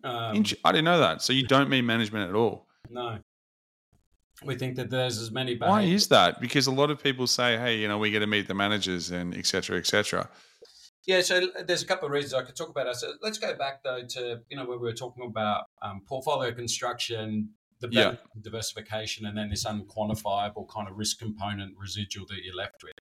Um, 0.03 0.45
I 0.65 0.73
didn't 0.73 0.85
know 0.85 1.01
that. 1.01 1.23
So 1.23 1.33
you 1.33 1.47
don't 1.47 1.69
meet 1.69 1.83
management 1.83 2.29
at 2.29 2.35
all? 2.35 2.67
No 2.89 3.19
we 4.45 4.55
think 4.55 4.77
that 4.77 4.91
there's 4.91 5.19
as 5.19 5.31
many. 5.31 5.57
Why 5.57 5.83
is 5.83 6.09
that? 6.09 6.41
Because 6.41 6.67
a 6.67 6.73
lot 6.73 6.91
of 6.91 7.03
people 7.03 7.27
say, 7.27 7.57
"Hey, 7.57 7.79
you 7.79 7.89
know, 7.89 7.99
we 7.99 8.11
get 8.11 8.21
to 8.21 8.27
meet 8.27 8.49
the 8.49 8.55
managers 8.55 9.11
and 9.11 9.37
etc. 9.37 9.79
etc." 9.79 10.29
Yeah, 11.07 11.23
so 11.23 11.49
there's 11.67 11.83
a 11.83 11.87
couple 11.87 12.07
of 12.07 12.13
reasons 12.13 12.35
I 12.35 12.43
could 12.43 12.57
talk 12.57 12.69
about. 12.69 12.95
So 12.97 13.13
let's 13.23 13.39
go 13.39 13.57
back 13.57 13.83
though 13.83 14.03
to 14.11 14.41
you 14.49 14.57
know 14.57 14.65
where 14.65 14.79
we 14.79 14.87
were 14.89 14.93
talking 14.93 15.25
about 15.27 15.65
um, 15.83 16.03
portfolio 16.07 16.53
construction, 16.53 17.51
the 17.81 17.89
yeah. 17.91 18.17
diversification, 18.41 19.27
and 19.27 19.37
then 19.37 19.51
this 19.51 19.65
unquantifiable 19.65 20.69
kind 20.69 20.89
of 20.89 20.97
risk 20.97 21.19
component 21.19 21.75
residual 21.79 22.27
that 22.29 22.45
you're 22.45 22.55
left 22.55 22.83
with 22.83 22.93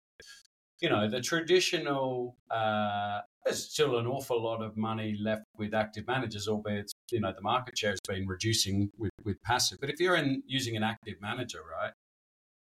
you 0.80 0.90
know, 0.90 1.10
the 1.10 1.22
traditional, 1.22 2.36
uh, 2.52 3.22
there's 3.44 3.64
still 3.72 3.98
an 3.98 4.06
awful 4.06 4.42
lot 4.42 4.62
of 4.62 4.78
money 4.78 5.18
left 5.20 5.44
with 5.58 5.74
active 5.74 6.06
managers, 6.08 6.48
albeit, 6.48 6.92
you 7.12 7.20
know, 7.20 7.34
the 7.36 7.42
market 7.42 7.78
share 7.78 7.92
has 7.92 8.00
been 8.08 8.28
reducing 8.28 8.92
with, 8.98 9.12
with 9.24 9.42
passive. 9.44 9.80
But 9.80 9.90
if 9.90 10.00
you're 10.00 10.16
in 10.16 10.44
using 10.46 10.76
an 10.76 10.84
active 10.84 11.16
manager, 11.22 11.60
right, 11.72 11.92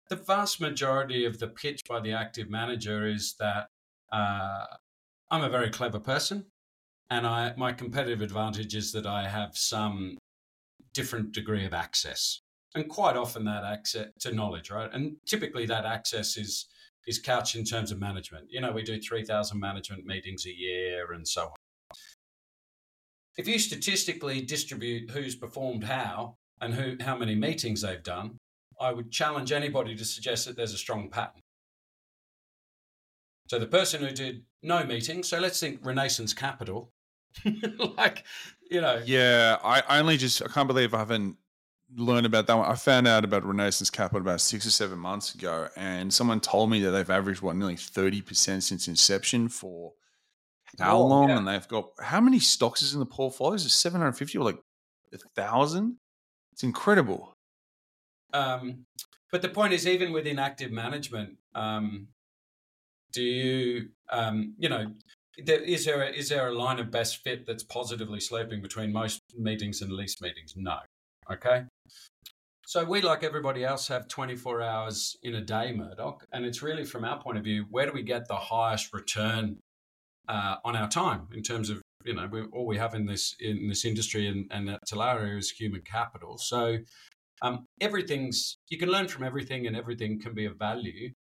the 0.10 0.16
vast 0.16 0.60
majority 0.60 1.26
of 1.26 1.40
the 1.40 1.48
pitch 1.48 1.82
by 1.88 2.00
the 2.00 2.14
active 2.14 2.50
manager 2.50 3.08
is 3.08 3.36
that 3.40 3.68
uh, 4.12 4.66
I'm 5.30 5.44
a 5.44 5.50
very 5.50 5.70
clever 5.70 6.00
person. 6.00 6.46
And 7.10 7.26
I, 7.26 7.54
my 7.58 7.74
competitive 7.74 8.22
advantage 8.22 8.76
is 8.76 8.92
that 8.92 9.06
I 9.06 9.28
have 9.28 9.58
some 9.58 10.18
different 10.94 11.32
degree 11.32 11.66
of 11.66 11.74
access. 11.74 12.42
And 12.76 12.88
quite 12.88 13.18
often 13.18 13.46
that 13.46 13.64
access 13.64 14.08
to 14.20 14.32
knowledge, 14.32 14.70
right? 14.70 14.90
And 14.94 15.18
typically 15.26 15.66
that 15.68 15.86
access 15.86 16.38
is 16.38 16.68
is 17.08 17.18
couched 17.18 17.56
in 17.56 17.64
terms 17.64 17.92
of 17.92 18.00
management. 18.00 18.46
You 18.50 18.62
know, 18.62 18.72
we 18.72 18.84
do 18.84 19.02
3,000 19.02 19.60
management 19.60 20.06
meetings 20.06 20.46
a 20.46 20.56
year 20.56 21.12
and 21.14 21.28
so 21.28 21.46
on. 21.46 21.54
If 23.38 23.47
you 23.47 23.59
statistically 23.59 24.41
distribute 24.41 25.11
who's 25.11 25.36
performed 25.36 25.86
how 25.86 26.36
and 26.61 26.73
who, 26.73 26.97
how 27.01 27.17
many 27.17 27.36
meetings 27.36 27.82
they've 27.82 28.03
done, 28.03 28.38
I 28.80 28.93
would 28.93 29.11
challenge 29.11 29.51
anybody 29.51 29.95
to 29.95 30.05
suggest 30.05 30.45
that 30.45 30.55
there's 30.55 30.73
a 30.73 30.77
strong 30.77 31.09
pattern. 31.09 31.41
So 33.47 33.59
the 33.59 33.65
person 33.65 34.01
who 34.01 34.11
did 34.11 34.43
no 34.61 34.84
meetings, 34.84 35.27
so 35.27 35.39
let's 35.39 35.59
think 35.59 35.80
Renaissance 35.84 36.34
Capital, 36.34 36.91
like, 37.97 38.25
you 38.69 38.82
know. 38.82 39.01
Yeah, 39.05 39.57
I 39.63 39.99
only 39.99 40.17
just, 40.17 40.43
I 40.43 40.47
can't 40.47 40.67
believe 40.67 40.93
I 40.93 40.99
haven't 40.99 41.38
learned 41.95 42.25
about 42.25 42.47
that 42.47 42.57
one. 42.57 42.69
I 42.69 42.75
found 42.75 43.07
out 43.07 43.23
about 43.23 43.43
Renaissance 43.43 43.89
Capital 43.89 44.21
about 44.21 44.41
six 44.41 44.65
or 44.65 44.71
seven 44.71 44.99
months 44.99 45.34
ago, 45.34 45.67
and 45.75 46.13
someone 46.13 46.39
told 46.39 46.69
me 46.69 46.82
that 46.82 46.91
they've 46.91 47.09
averaged, 47.09 47.41
what, 47.41 47.55
nearly 47.55 47.75
30% 47.75 48.61
since 48.61 48.88
inception 48.88 49.49
for 49.49 49.93
how 50.78 50.97
Oh, 50.97 51.07
long? 51.07 51.30
yeah. 51.30 51.38
And 51.38 51.47
they've 51.47 51.67
got, 51.67 51.89
how 51.99 52.22
many 52.22 52.39
stocks 52.39 52.82
is 52.82 52.93
in 52.93 52.99
the 52.99 53.05
portfolio? 53.05 53.55
Is 53.55 53.65
it 53.65 53.70
750 53.70 54.38
or 54.38 54.43
like 54.43 54.59
a 55.13 55.17
thousand? 55.36 55.97
It's 56.53 56.63
incredible. 56.63 57.34
Um, 58.34 58.86
but 59.32 59.41
the 59.41 59.49
point 59.49 59.74
is, 59.74 59.88
even 59.88 60.11
within 60.11 60.39
active 60.39 60.72
management, 60.72 61.38
um, 61.55 62.07
do 63.11 63.24
you, 63.24 63.89
um, 64.11 64.53
you 64.59 64.70
know, 64.70 64.86
there, 65.43 65.61
is 65.61 65.86
there 65.86 66.03
a, 66.03 66.09
is 66.09 66.30
there 66.30 66.47
a 66.47 66.53
line 66.53 66.80
of 66.80 66.91
best 66.91 67.24
fit 67.24 67.45
that's 67.45 67.63
positively 67.63 68.20
sloping 68.20 68.61
between 68.61 68.91
most 68.91 69.22
meetings 69.38 69.82
and 69.82 69.91
least 69.91 70.22
meetings? 70.22 70.53
No. 70.55 70.78
Okay. 71.32 71.63
So 72.65 72.84
we, 72.86 73.01
like 73.01 73.24
everybody 73.24 73.63
else, 73.63 73.88
have 73.88 74.07
24 74.07 74.61
hours 74.61 75.17
in 75.24 75.36
a 75.36 75.41
day, 75.41 75.74
Murdoch, 75.74 76.26
and 76.34 76.45
it's 76.45 76.61
really 76.61 76.86
from 76.86 77.03
our 77.03 77.20
point 77.20 77.38
of 77.38 77.43
view, 77.43 77.65
where 77.72 77.88
do 77.88 77.91
we 77.93 78.03
get 78.03 78.28
the 78.28 78.36
highest 78.36 78.93
return 78.93 79.57
uh, 80.30 80.55
on 80.63 80.77
our 80.77 80.88
time 80.88 81.27
in 81.34 81.43
terms 81.43 81.69
of 81.69 81.82
you 82.05 82.13
know 82.13 82.27
we, 82.32 82.43
all 82.53 82.65
we 82.65 82.77
have 82.77 82.95
in 82.95 83.05
this 83.05 83.36
in 83.39 83.67
this 83.67 83.84
industry 83.84 84.27
and, 84.27 84.45
and 84.51 84.69
at 84.69 84.80
Talaria 84.89 85.38
is 85.38 85.51
human 85.51 85.82
capital. 85.82 86.38
So 86.38 86.77
um, 87.41 87.65
everything's 87.82 88.57
you 88.69 88.77
can 88.77 88.89
learn 88.89 89.09
from 89.09 89.23
everything 89.23 89.67
and 89.67 89.75
everything 89.75 90.21
can 90.21 90.34
be 90.34 90.45
of 90.45 90.57
value 90.57 91.11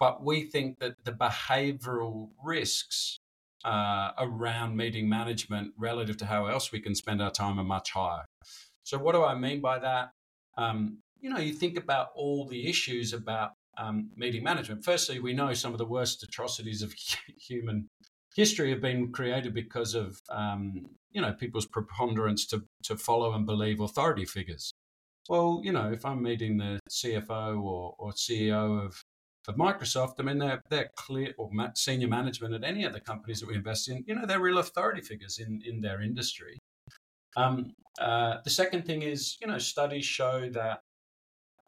but 0.00 0.24
we 0.24 0.42
think 0.42 0.78
that 0.80 0.94
the 1.04 1.12
behavioral 1.12 2.30
risks 2.42 3.18
uh, 3.64 4.10
around 4.18 4.76
meeting 4.76 5.08
management 5.08 5.72
relative 5.78 6.16
to 6.18 6.26
how 6.26 6.46
else 6.46 6.72
we 6.72 6.80
can 6.80 6.94
spend 6.94 7.22
our 7.22 7.30
time 7.30 7.58
are 7.58 7.64
much 7.64 7.92
higher. 7.92 8.24
So 8.82 8.98
what 8.98 9.12
do 9.12 9.24
i 9.24 9.34
mean 9.34 9.60
by 9.60 9.78
that? 9.78 10.10
Um, 10.58 10.98
you 11.20 11.30
know 11.30 11.38
you 11.38 11.54
think 11.54 11.78
about 11.78 12.08
all 12.14 12.46
the 12.46 12.68
issues 12.68 13.12
about 13.12 13.52
um, 13.78 14.10
meeting 14.16 14.44
management. 14.44 14.84
Firstly 14.84 15.20
we 15.20 15.32
know 15.32 15.54
some 15.54 15.72
of 15.72 15.78
the 15.78 15.86
worst 15.86 16.22
atrocities 16.22 16.82
of 16.82 16.92
human 17.48 17.88
history 18.34 18.70
have 18.70 18.80
been 18.80 19.12
created 19.12 19.54
because 19.54 19.94
of 19.94 20.20
um, 20.30 20.86
you 21.12 21.20
know 21.20 21.32
people's 21.32 21.66
preponderance 21.66 22.46
to, 22.46 22.64
to 22.82 22.96
follow 22.96 23.32
and 23.32 23.46
believe 23.46 23.80
authority 23.80 24.24
figures 24.24 24.72
well, 25.28 25.60
you 25.64 25.72
know, 25.72 25.90
if 25.90 26.04
I'm 26.04 26.22
meeting 26.22 26.58
the 26.58 26.78
CFO 26.90 27.62
or, 27.62 27.94
or 27.98 28.12
CEO 28.12 28.84
of, 28.84 29.02
of 29.48 29.56
Microsoft, 29.56 30.14
I 30.18 30.22
mean, 30.22 30.38
they're, 30.38 30.60
they're 30.68 30.90
clear, 30.96 31.34
or 31.38 31.50
senior 31.74 32.08
management 32.08 32.54
at 32.54 32.64
any 32.64 32.84
of 32.84 32.92
the 32.92 33.00
companies 33.00 33.40
that 33.40 33.48
we 33.48 33.54
invest 33.54 33.88
in, 33.88 34.04
you 34.06 34.14
know, 34.14 34.26
they're 34.26 34.40
real 34.40 34.58
authority 34.58 35.00
figures 35.00 35.38
in, 35.38 35.62
in 35.64 35.80
their 35.80 36.02
industry. 36.02 36.58
Um, 37.36 37.72
uh, 37.98 38.38
the 38.44 38.50
second 38.50 38.84
thing 38.84 39.02
is, 39.02 39.36
you 39.40 39.46
know, 39.46 39.58
studies 39.58 40.04
show 40.04 40.50
that 40.50 40.80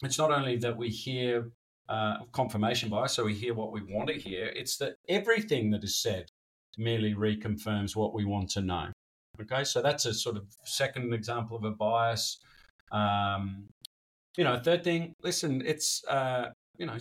it's 0.03 0.19
not 0.19 0.31
only 0.31 0.57
that 0.59 0.77
we 0.77 0.91
hear 0.91 1.51
uh, 1.89 2.19
confirmation 2.33 2.91
bias, 2.91 3.13
so 3.13 3.25
we 3.25 3.35
hear 3.35 3.55
what 3.55 3.73
we 3.73 3.81
want 3.83 4.09
to 4.09 4.15
hear, 4.15 4.47
it's 4.47 4.77
that 4.79 4.97
everything 5.09 5.71
that 5.71 5.83
is 5.83 6.01
said 6.01 6.27
merely 6.77 7.15
reconfirms 7.15 7.97
what 7.97 8.15
we 8.15 8.25
want 8.25 8.51
to 8.51 8.61
know. 8.61 8.89
Okay, 9.41 9.65
so 9.65 9.83
that's 9.83 10.07
a 10.07 10.15
sort 10.15 10.37
of 10.37 10.45
second 10.65 11.13
example 11.13 11.57
of 11.57 11.65
a 11.65 11.71
bias. 11.71 12.39
Um, 12.91 13.67
you 14.37 14.45
know, 14.45 14.59
third 14.59 14.85
thing, 14.85 15.13
listen, 15.23 15.63
it's, 15.67 16.03
uh, 16.09 16.51
you 16.79 16.87
know, 16.87 16.99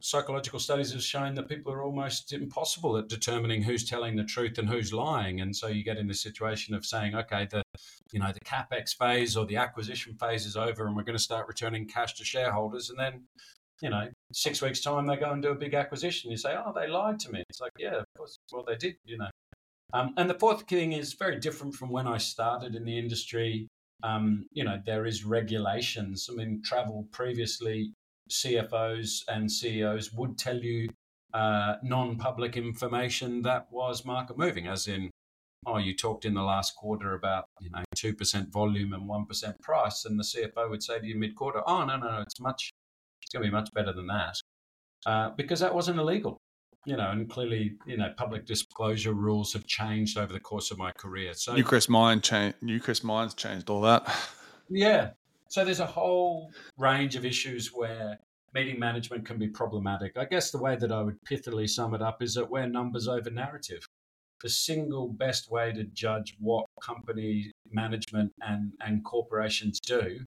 psychological 0.00 0.58
studies 0.58 0.92
have 0.92 1.02
shown 1.02 1.34
that 1.34 1.48
people 1.48 1.72
are 1.72 1.82
almost 1.82 2.32
impossible 2.32 2.96
at 2.96 3.08
determining 3.08 3.62
who's 3.62 3.88
telling 3.88 4.14
the 4.14 4.24
truth 4.24 4.58
and 4.58 4.68
who's 4.68 4.92
lying. 4.92 5.40
And 5.40 5.54
so 5.54 5.68
you 5.68 5.82
get 5.82 5.96
in 5.96 6.06
the 6.06 6.14
situation 6.14 6.74
of 6.74 6.84
saying, 6.84 7.14
okay, 7.14 7.48
the, 7.50 7.62
you 8.12 8.20
know, 8.20 8.30
the 8.32 8.40
capex 8.40 8.96
phase 8.96 9.36
or 9.36 9.46
the 9.46 9.56
acquisition 9.56 10.14
phase 10.14 10.44
is 10.44 10.56
over 10.56 10.86
and 10.86 10.94
we're 10.94 11.02
going 11.02 11.16
to 11.16 11.22
start 11.22 11.48
returning 11.48 11.86
cash 11.86 12.14
to 12.14 12.24
shareholders. 12.24 12.90
And 12.90 12.98
then, 12.98 13.24
you 13.82 13.90
know, 13.90 14.08
six 14.32 14.62
weeks 14.62 14.80
time, 14.80 15.06
they 15.06 15.16
go 15.16 15.32
and 15.32 15.42
do 15.42 15.50
a 15.50 15.54
big 15.54 15.74
acquisition. 15.74 16.30
You 16.30 16.36
say, 16.36 16.56
oh, 16.56 16.72
they 16.74 16.88
lied 16.88 17.18
to 17.20 17.32
me. 17.32 17.42
It's 17.48 17.60
like, 17.60 17.72
yeah, 17.78 17.96
of 17.96 18.04
course. 18.16 18.38
Well, 18.52 18.64
they 18.66 18.76
did, 18.76 18.96
you 19.04 19.18
know. 19.18 19.30
Um, 19.92 20.14
and 20.16 20.28
the 20.28 20.38
fourth 20.38 20.62
thing 20.68 20.92
is 20.92 21.14
very 21.14 21.38
different 21.38 21.74
from 21.74 21.90
when 21.90 22.06
I 22.06 22.18
started 22.18 22.74
in 22.74 22.84
the 22.84 22.98
industry 22.98 23.68
um, 24.02 24.46
you 24.52 24.64
know, 24.64 24.80
there 24.84 25.06
is 25.06 25.24
regulations. 25.24 26.28
I 26.30 26.34
mean, 26.34 26.62
travel 26.64 27.06
previously, 27.12 27.92
CFOs 28.30 29.22
and 29.28 29.50
CEOs 29.50 30.12
would 30.12 30.36
tell 30.38 30.58
you 30.58 30.88
uh, 31.32 31.76
non-public 31.82 32.56
information 32.56 33.42
that 33.42 33.66
was 33.70 34.04
market 34.04 34.38
moving, 34.38 34.66
as 34.66 34.86
in, 34.86 35.10
oh, 35.66 35.78
you 35.78 35.96
talked 35.96 36.24
in 36.24 36.34
the 36.34 36.42
last 36.42 36.76
quarter 36.76 37.14
about 37.14 37.46
you 37.60 37.70
know 37.70 37.84
two 37.94 38.14
percent 38.14 38.52
volume 38.52 38.92
and 38.92 39.08
one 39.08 39.26
percent 39.26 39.60
price, 39.60 40.04
and 40.04 40.18
the 40.18 40.24
CFO 40.24 40.68
would 40.70 40.82
say 40.82 40.98
to 40.98 41.06
you 41.06 41.16
mid-quarter, 41.16 41.62
oh 41.66 41.84
no 41.84 41.96
no 41.96 42.10
no, 42.10 42.20
it's 42.20 42.40
much, 42.40 42.70
it's 43.26 43.32
going 43.32 43.44
to 43.44 43.50
be 43.50 43.54
much 43.54 43.68
better 43.74 43.92
than 43.92 44.06
that, 44.06 44.36
uh, 45.04 45.30
because 45.36 45.60
that 45.60 45.74
wasn't 45.74 45.98
illegal 45.98 46.38
you 46.86 46.96
know, 46.96 47.10
and 47.10 47.28
clearly, 47.28 47.76
you 47.84 47.96
know, 47.96 48.12
public 48.16 48.46
disclosure 48.46 49.12
rules 49.12 49.52
have 49.52 49.66
changed 49.66 50.16
over 50.16 50.32
the 50.32 50.38
course 50.38 50.70
of 50.70 50.78
my 50.78 50.92
career. 50.92 51.34
So 51.34 51.52
Newcrest 51.52 51.88
Mine 51.88 52.20
changed. 52.20 52.58
Newcrest 52.62 53.02
Mines 53.02 53.34
changed 53.34 53.68
all 53.68 53.80
that. 53.80 54.08
yeah, 54.70 55.10
so 55.48 55.64
there's 55.64 55.80
a 55.80 55.86
whole 55.86 56.52
range 56.78 57.16
of 57.16 57.24
issues 57.24 57.72
where 57.74 58.18
meeting 58.54 58.78
management 58.78 59.26
can 59.26 59.36
be 59.36 59.48
problematic. 59.48 60.16
I 60.16 60.24
guess 60.24 60.52
the 60.52 60.58
way 60.58 60.76
that 60.76 60.92
I 60.92 61.02
would 61.02 61.18
pithily 61.28 61.68
sum 61.68 61.92
it 61.94 62.02
up 62.02 62.22
is 62.22 62.34
that 62.34 62.48
we're 62.48 62.68
numbers 62.68 63.08
over 63.08 63.30
narrative. 63.30 63.84
The 64.42 64.48
single 64.48 65.08
best 65.08 65.50
way 65.50 65.72
to 65.72 65.84
judge 65.84 66.36
what 66.38 66.66
company 66.80 67.52
management 67.72 68.32
and, 68.42 68.72
and 68.80 69.04
corporations 69.04 69.80
do 69.80 70.20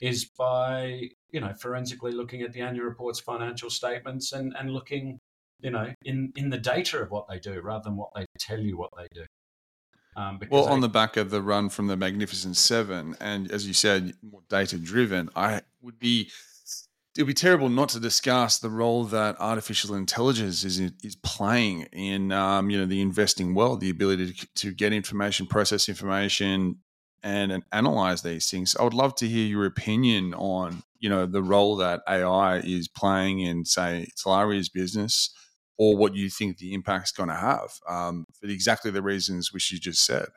is 0.00 0.24
by, 0.36 1.10
you 1.32 1.40
know, 1.40 1.52
forensically 1.54 2.12
looking 2.12 2.42
at 2.42 2.52
the 2.52 2.60
annual 2.60 2.84
reports, 2.84 3.18
financial 3.18 3.70
statements, 3.70 4.32
and, 4.32 4.54
and 4.58 4.70
looking 4.70 5.18
you 5.62 5.70
know, 5.70 5.92
in, 6.04 6.32
in 6.36 6.50
the 6.50 6.58
data 6.58 7.00
of 7.00 7.10
what 7.10 7.28
they 7.28 7.38
do 7.38 7.60
rather 7.60 7.84
than 7.84 7.96
what 7.96 8.10
they 8.14 8.26
tell 8.38 8.58
you 8.58 8.76
what 8.76 8.90
they 8.96 9.06
do. 9.14 9.24
Um, 10.14 10.38
well, 10.50 10.66
on 10.66 10.80
the 10.80 10.90
back 10.90 11.16
of 11.16 11.30
the 11.30 11.40
run 11.40 11.70
from 11.70 11.86
the 11.86 11.96
Magnificent 11.96 12.58
Seven, 12.58 13.16
and 13.18 13.50
as 13.50 13.66
you 13.66 13.72
said, 13.72 14.12
more 14.22 14.42
data 14.50 14.76
driven, 14.76 15.30
I 15.34 15.62
would 15.80 15.98
be 15.98 16.30
it 17.16 17.22
would 17.22 17.28
be 17.28 17.34
terrible 17.34 17.70
not 17.70 17.90
to 17.90 18.00
discuss 18.00 18.58
the 18.58 18.68
role 18.68 19.04
that 19.04 19.36
artificial 19.40 19.94
intelligence 19.94 20.64
is 20.64 20.80
is 21.02 21.16
playing 21.22 21.82
in 21.92 22.30
um, 22.30 22.68
you 22.68 22.78
know 22.78 22.84
the 22.84 23.00
investing 23.00 23.54
world, 23.54 23.80
the 23.80 23.88
ability 23.88 24.34
to, 24.34 24.46
to 24.54 24.72
get 24.74 24.92
information, 24.92 25.46
process 25.46 25.88
information, 25.88 26.80
and, 27.22 27.50
and 27.50 27.64
analyze 27.72 28.20
these 28.20 28.50
things. 28.50 28.76
I 28.76 28.82
would 28.82 28.92
love 28.92 29.14
to 29.16 29.26
hear 29.26 29.46
your 29.46 29.64
opinion 29.64 30.34
on 30.34 30.82
you 31.02 31.08
know 31.08 31.26
the 31.26 31.42
role 31.42 31.76
that 31.76 32.00
AI 32.08 32.58
is 32.58 32.88
playing 32.88 33.40
in, 33.40 33.66
say, 33.66 34.08
Talaria's 34.16 34.68
business 34.68 35.34
or 35.76 35.96
what 35.96 36.14
you 36.14 36.30
think 36.30 36.58
the 36.58 36.72
impact's 36.74 37.10
going 37.10 37.28
to 37.28 37.34
have 37.34 37.70
um, 37.88 38.24
for 38.40 38.46
exactly 38.46 38.90
the 38.90 39.02
reasons 39.02 39.52
which 39.52 39.72
you 39.72 39.78
just 39.80 40.06
said. 40.06 40.28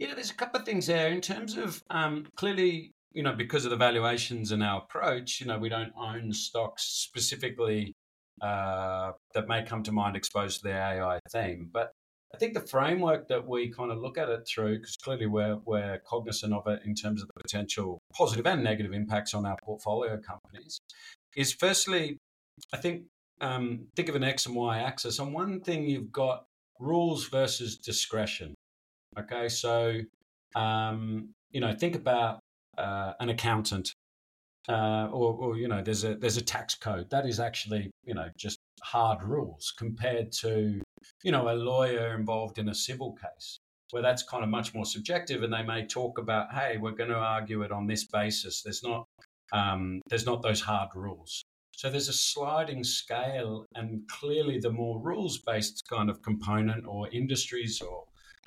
Yeah, 0.00 0.14
there's 0.14 0.32
a 0.32 0.34
couple 0.34 0.58
of 0.58 0.66
things 0.66 0.86
there 0.86 1.08
in 1.08 1.20
terms 1.20 1.56
of 1.56 1.80
um, 1.90 2.26
clearly, 2.36 2.92
you 3.12 3.22
know, 3.22 3.34
because 3.34 3.64
of 3.64 3.70
the 3.70 3.76
valuations 3.76 4.50
and 4.50 4.64
our 4.64 4.82
approach, 4.82 5.40
you 5.40 5.46
know, 5.46 5.58
we 5.58 5.68
don't 5.68 5.92
own 5.96 6.32
stocks 6.32 6.82
specifically 6.82 7.94
uh, 8.40 9.12
that 9.34 9.46
may 9.46 9.62
come 9.62 9.84
to 9.84 9.92
mind 9.92 10.16
exposed 10.16 10.62
to 10.62 10.68
the 10.68 10.74
AI 10.74 11.20
theme. 11.30 11.68
But 11.72 11.92
I 12.34 12.38
think 12.38 12.54
the 12.54 12.60
framework 12.60 13.28
that 13.28 13.46
we 13.46 13.70
kind 13.70 13.92
of 13.92 13.98
look 13.98 14.16
at 14.16 14.28
it 14.28 14.46
through, 14.46 14.78
because 14.78 14.96
clearly 14.96 15.26
we're, 15.26 15.58
we're 15.66 15.98
cognizant 16.06 16.54
of 16.54 16.66
it 16.66 16.80
in 16.86 16.94
terms 16.94 17.20
of 17.20 17.28
the 17.28 17.42
potential 17.42 18.00
positive 18.14 18.46
and 18.46 18.64
negative 18.64 18.92
impacts 18.92 19.34
on 19.34 19.44
our 19.44 19.56
portfolio 19.62 20.18
companies, 20.18 20.80
is 21.36 21.52
firstly, 21.52 22.16
I 22.72 22.78
think 22.78 23.04
um, 23.40 23.86
think 23.96 24.08
of 24.08 24.14
an 24.14 24.24
X 24.24 24.46
and 24.46 24.54
Y 24.54 24.78
axis. 24.78 25.18
On 25.18 25.32
one 25.32 25.60
thing, 25.60 25.86
you've 25.88 26.12
got 26.12 26.44
rules 26.78 27.28
versus 27.28 27.76
discretion. 27.76 28.54
Okay, 29.18 29.48
so 29.48 30.00
um, 30.54 31.30
you 31.50 31.60
know, 31.60 31.74
think 31.74 31.94
about 31.94 32.40
uh, 32.78 33.12
an 33.20 33.28
accountant, 33.28 33.92
uh, 34.68 35.08
or, 35.12 35.34
or 35.34 35.56
you 35.56 35.68
know, 35.68 35.82
there's 35.82 36.04
a 36.04 36.14
there's 36.14 36.36
a 36.36 36.42
tax 36.42 36.74
code 36.74 37.10
that 37.10 37.26
is 37.26 37.40
actually 37.40 37.90
you 38.04 38.14
know 38.14 38.28
just 38.38 38.58
hard 38.82 39.22
rules 39.22 39.72
compared 39.76 40.32
to 40.32 40.80
you 41.22 41.32
know 41.32 41.48
a 41.48 41.54
lawyer 41.54 42.14
involved 42.14 42.58
in 42.58 42.68
a 42.68 42.74
civil 42.74 43.12
case 43.12 43.58
where 43.92 44.02
that's 44.02 44.22
kind 44.22 44.42
of 44.42 44.48
much 44.48 44.74
more 44.74 44.86
subjective, 44.86 45.42
and 45.42 45.52
they 45.52 45.62
may 45.62 45.86
talk 45.86 46.18
about, 46.18 46.52
hey, 46.52 46.78
we're 46.78 46.92
going 46.92 47.10
to 47.10 47.16
argue 47.16 47.62
it 47.62 47.70
on 47.70 47.86
this 47.86 48.04
basis. 48.04 48.62
There's 48.62 48.82
not 48.82 49.06
um, 49.52 50.00
there's 50.08 50.26
not 50.26 50.42
those 50.42 50.62
hard 50.62 50.88
rules. 50.94 51.44
So 51.72 51.90
there's 51.90 52.08
a 52.08 52.14
sliding 52.14 52.84
scale, 52.84 53.66
and 53.74 54.02
clearly, 54.08 54.58
the 54.58 54.70
more 54.70 55.00
rules 55.00 55.38
based 55.38 55.82
kind 55.88 56.10
of 56.10 56.22
component 56.22 56.86
or 56.86 57.08
industries 57.10 57.80
or 57.80 58.04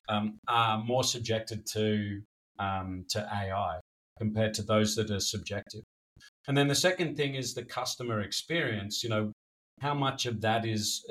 um, 0.09 0.37
are 0.47 0.83
more 0.83 1.03
subjected 1.03 1.65
to 1.73 2.21
um, 2.59 3.05
to 3.09 3.19
AI 3.19 3.79
compared 4.17 4.53
to 4.55 4.63
those 4.63 4.95
that 4.95 5.11
are 5.11 5.19
subjective. 5.19 5.81
And 6.47 6.57
then 6.57 6.67
the 6.67 6.75
second 6.75 7.17
thing 7.17 7.35
is 7.35 7.53
the 7.53 7.65
customer 7.65 8.21
experience. 8.21 9.03
You 9.03 9.09
know, 9.09 9.31
how 9.81 9.93
much 9.93 10.25
of 10.25 10.41
that 10.41 10.65
is 10.65 11.05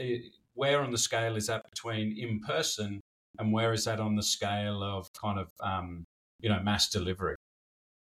where 0.55 0.83
on 0.83 0.91
the 0.91 0.99
scale 0.99 1.37
is 1.37 1.47
that 1.49 1.69
between 1.71 2.17
in 2.19 2.41
person 2.41 3.01
and 3.39 3.53
where 3.53 3.73
is 3.73 3.85
that 3.85 4.01
on 4.01 4.15
the 4.15 4.23
scale 4.23 4.83
of 4.83 5.13
kind 5.13 5.39
of 5.39 5.49
um, 5.61 6.05
you 6.41 6.49
know 6.49 6.61
mass 6.63 6.89
delivery? 6.89 7.37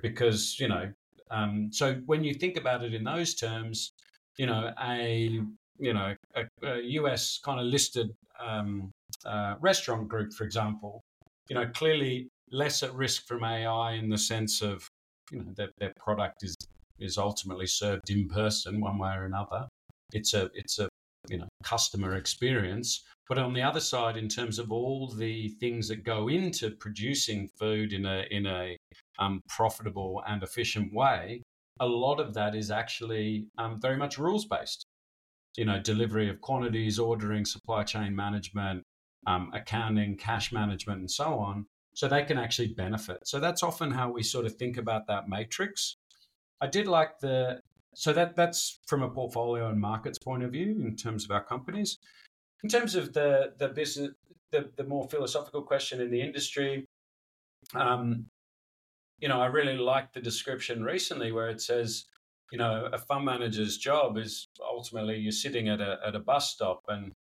Because 0.02 0.60
you 0.60 0.68
know, 0.68 0.92
um, 1.32 1.70
so 1.72 1.96
when 2.06 2.24
you 2.24 2.34
think 2.34 2.58
about 2.58 2.84
it 2.84 2.94
in 2.94 3.04
those 3.04 3.34
terms, 3.34 3.94
you 4.38 4.46
know, 4.46 4.72
a 4.82 5.42
you 5.80 5.94
know 5.94 6.14
a, 6.36 6.44
a 6.68 6.82
US 6.82 7.40
kind 7.44 7.60
of 7.60 7.66
listed 7.66 8.14
um, 8.40 8.92
uh, 9.26 9.56
restaurant 9.62 10.08
group, 10.08 10.34
for 10.34 10.44
example, 10.44 11.02
you 11.50 11.56
know, 11.56 11.68
clearly 11.74 12.28
less 12.52 12.84
at 12.84 12.94
risk 12.94 13.26
from 13.28 13.44
AI 13.44 13.94
in 13.94 14.10
the 14.10 14.18
sense 14.18 14.62
of 14.62 14.88
you 15.32 15.40
know 15.40 15.54
that 15.56 15.70
their 15.80 15.94
product 15.98 16.44
is 16.44 16.56
is 17.00 17.18
ultimately 17.18 17.68
served 17.68 18.10
in 18.10 18.28
person 18.28 18.80
one 18.80 18.98
way 18.98 19.14
or 19.16 19.26
another. 19.26 19.68
It's 20.16 20.34
a 20.34 20.50
it's 20.54 20.80
a 20.80 20.88
you 21.30 21.38
know 21.38 21.48
customer 21.64 22.16
experience. 22.16 23.04
But 23.30 23.38
on 23.38 23.54
the 23.54 23.62
other 23.62 23.80
side, 23.80 24.18
in 24.18 24.28
terms 24.28 24.60
of 24.60 24.72
all 24.72 25.08
the 25.08 25.50
things 25.60 25.88
that 25.88 26.04
go 26.04 26.28
into 26.28 26.72
producing 26.72 27.48
food 27.58 27.94
in 27.94 28.06
a 28.06 28.26
in 28.30 28.46
a 28.46 28.78
um, 29.20 29.42
profitable 29.48 30.22
and 30.28 30.44
efficient 30.44 30.94
way, 30.94 31.42
a 31.80 31.86
lot 31.86 32.20
of 32.20 32.34
that 32.34 32.56
is 32.56 32.72
actually 32.72 33.48
um, 33.58 33.80
very 33.80 33.98
much 33.98 34.18
rules 34.18 34.46
based. 34.46 34.86
You 35.58 35.66
know, 35.66 35.80
delivery 35.80 36.30
of 36.30 36.42
quantities, 36.42 37.00
ordering, 37.00 37.46
supply 37.46 37.84
chain 37.84 38.16
management, 38.16 38.84
um, 39.28 39.52
accounting, 39.54 40.18
cash 40.18 40.52
management, 40.52 41.00
and 41.00 41.12
so 41.12 41.38
on. 41.40 41.66
So 41.96 42.08
they 42.08 42.24
can 42.24 42.40
actually 42.40 42.70
benefit. 42.70 43.20
So 43.26 43.40
that's 43.40 43.62
often 43.62 43.92
how 43.92 44.12
we 44.12 44.24
sort 44.24 44.48
of 44.48 44.56
think 44.56 44.78
about 44.78 45.06
that 45.08 45.30
matrix. 45.30 45.96
I 46.60 46.68
did 46.68 46.88
like 46.88 47.20
the 47.20 47.60
so 47.94 48.14
that 48.14 48.36
that's 48.36 48.80
from 48.86 49.04
a 49.04 49.10
portfolio 49.10 49.70
and 49.70 49.80
markets 49.80 50.20
point 50.20 50.44
of 50.44 50.52
view 50.52 50.82
in 50.86 50.96
terms 50.96 51.26
of 51.26 51.32
our 51.32 51.44
companies. 51.44 51.98
In 52.64 52.70
terms 52.70 52.96
of 52.96 53.14
the 53.14 53.54
the 53.58 53.70
business, 53.70 54.12
the 54.52 54.70
the 54.76 54.84
more 54.84 55.08
philosophical 55.10 55.62
question 55.62 56.02
in 56.02 56.12
the 56.12 56.22
industry, 56.22 56.86
um, 57.76 58.26
you 59.20 59.28
know, 59.28 59.42
I 59.42 59.48
really 59.48 59.78
like 59.78 60.14
the 60.14 60.22
description 60.22 60.84
recently 60.84 61.32
where 61.32 61.50
it 61.50 61.62
says, 61.62 62.06
you 62.52 62.58
know, 62.58 62.90
a 62.92 62.98
fund 62.98 63.26
manager's 63.26 63.78
job 63.78 64.18
is 64.18 64.48
ultimately 64.62 65.18
you're 65.18 65.32
sitting 65.32 65.70
at 65.70 65.82
a 65.82 66.00
at 66.06 66.16
a 66.16 66.20
bus 66.20 66.52
stop 66.52 66.82
and 66.88 67.14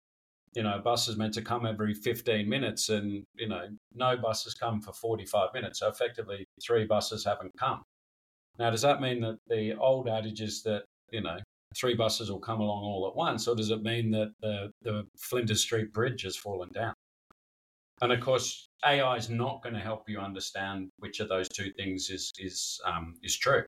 you 0.53 0.63
know, 0.63 0.75
a 0.75 0.79
bus 0.79 1.07
is 1.07 1.17
meant 1.17 1.33
to 1.35 1.41
come 1.41 1.65
every 1.65 1.93
15 1.93 2.47
minutes 2.47 2.89
and, 2.89 3.23
you 3.35 3.47
know, 3.47 3.67
no 3.95 4.17
buses 4.17 4.53
come 4.53 4.81
for 4.81 4.91
45 4.91 5.49
minutes. 5.53 5.79
So 5.79 5.87
effectively, 5.87 6.45
three 6.61 6.85
buses 6.85 7.23
haven't 7.23 7.57
come. 7.57 7.83
Now, 8.61 8.69
does 8.69 8.83
that 8.83 9.01
mean 9.01 9.21
that 9.21 9.39
the 9.47 9.75
old 9.75 10.07
adage 10.07 10.39
is 10.39 10.61
that, 10.63 10.83
you 11.11 11.21
know, 11.21 11.37
three 11.75 11.95
buses 11.95 12.29
will 12.29 12.39
come 12.39 12.59
along 12.59 12.83
all 12.83 13.07
at 13.09 13.15
once, 13.15 13.47
or 13.47 13.55
does 13.55 13.71
it 13.71 13.81
mean 13.81 14.11
that 14.11 14.33
the, 14.39 14.69
the 14.83 15.07
Flinders 15.17 15.61
Street 15.61 15.91
Bridge 15.91 16.21
has 16.21 16.37
fallen 16.37 16.69
down? 16.71 16.93
And 18.03 18.11
of 18.11 18.19
course, 18.19 18.69
AI 18.85 19.15
is 19.15 19.31
not 19.31 19.63
going 19.63 19.73
to 19.73 19.81
help 19.81 20.07
you 20.07 20.19
understand 20.19 20.89
which 20.99 21.21
of 21.21 21.27
those 21.27 21.49
two 21.49 21.71
things 21.71 22.11
is 22.11 22.31
is 22.37 22.79
um, 22.85 23.15
is 23.23 23.35
true, 23.35 23.63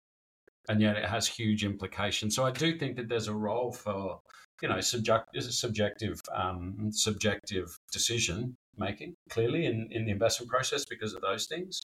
and 0.70 0.80
yet 0.80 0.96
it 0.96 1.06
has 1.06 1.28
huge 1.28 1.66
implications. 1.66 2.36
So 2.36 2.44
I 2.44 2.52
do 2.52 2.78
think 2.78 2.96
that 2.98 3.10
there's 3.10 3.28
a 3.28 3.36
role 3.36 3.72
for 3.72 4.20
you 4.62 4.70
know 4.70 4.80
subjective 4.80 5.44
subjective 5.44 6.20
um, 6.36 6.90
subjective 6.92 7.76
decision 7.92 8.56
making 8.78 9.16
clearly 9.30 9.66
in, 9.66 9.88
in 9.92 10.06
the 10.06 10.12
investment 10.12 10.50
process 10.52 10.86
because 10.86 11.14
of 11.16 11.22
those 11.22 11.48
things. 11.48 11.82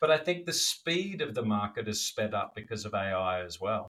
But 0.00 0.10
I 0.10 0.18
think 0.18 0.44
the 0.44 0.52
speed 0.52 1.22
of 1.22 1.34
the 1.34 1.44
market 1.44 1.86
has 1.86 2.00
sped 2.00 2.34
up 2.34 2.54
because 2.54 2.84
of 2.84 2.94
AI 2.94 3.42
as 3.44 3.60
well. 3.60 3.88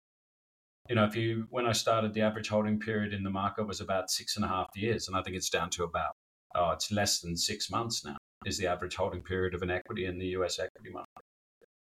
You 0.88 0.94
know, 0.94 1.04
if 1.04 1.16
you 1.16 1.46
when 1.50 1.66
I 1.66 1.72
started, 1.72 2.14
the 2.14 2.20
average 2.20 2.48
holding 2.48 2.78
period 2.78 3.12
in 3.12 3.24
the 3.24 3.30
market 3.30 3.66
was 3.66 3.80
about 3.80 4.10
six 4.10 4.36
and 4.36 4.44
a 4.44 4.48
half 4.48 4.68
years, 4.76 5.08
and 5.08 5.16
I 5.16 5.22
think 5.22 5.36
it's 5.36 5.50
down 5.50 5.70
to 5.70 5.84
about 5.84 6.12
oh, 6.54 6.70
it's 6.70 6.92
less 6.92 7.20
than 7.20 7.36
six 7.36 7.70
months 7.70 8.04
now. 8.04 8.16
Is 8.44 8.58
the 8.58 8.66
average 8.66 8.94
holding 8.94 9.22
period 9.22 9.54
of 9.54 9.62
an 9.62 9.70
equity 9.70 10.06
in 10.06 10.18
the 10.18 10.26
U.S. 10.38 10.58
equity 10.58 10.90
market? 10.90 11.08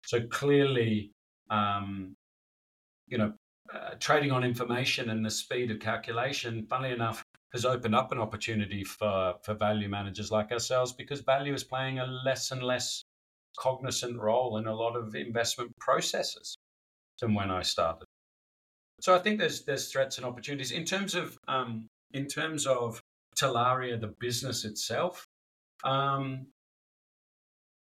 So 0.04 0.20
clearly, 0.28 1.10
um, 1.50 2.14
you 3.08 3.18
know, 3.18 3.32
uh, 3.74 3.94
trading 3.98 4.30
on 4.30 4.44
information 4.44 5.10
and 5.10 5.24
the 5.24 5.30
speed 5.30 5.70
of 5.70 5.80
calculation, 5.80 6.66
funnily 6.68 6.92
enough, 6.92 7.24
has 7.52 7.64
opened 7.64 7.94
up 7.94 8.12
an 8.12 8.18
opportunity 8.18 8.84
for, 8.84 9.34
for 9.42 9.54
value 9.54 9.88
managers 9.88 10.30
like 10.30 10.52
ourselves 10.52 10.92
because 10.92 11.20
value 11.20 11.52
is 11.52 11.64
playing 11.64 11.98
a 11.98 12.06
less 12.06 12.50
and 12.50 12.62
less 12.62 13.01
cognizant 13.59 14.18
role 14.18 14.57
in 14.59 14.66
a 14.66 14.74
lot 14.74 14.96
of 14.96 15.14
investment 15.14 15.70
processes 15.78 16.57
than 17.20 17.34
when 17.34 17.50
I 17.50 17.62
started. 17.62 18.07
So 19.00 19.14
I 19.14 19.18
think 19.18 19.38
there's 19.38 19.64
there's 19.64 19.90
threats 19.90 20.18
and 20.18 20.26
opportunities 20.26 20.70
in 20.70 20.84
terms 20.84 21.14
of 21.14 21.36
um, 21.48 21.88
in 22.12 22.26
terms 22.26 22.66
of 22.66 23.00
Talaria, 23.40 24.00
the 24.00 24.14
business 24.20 24.64
itself. 24.64 25.26
Um, 25.84 26.46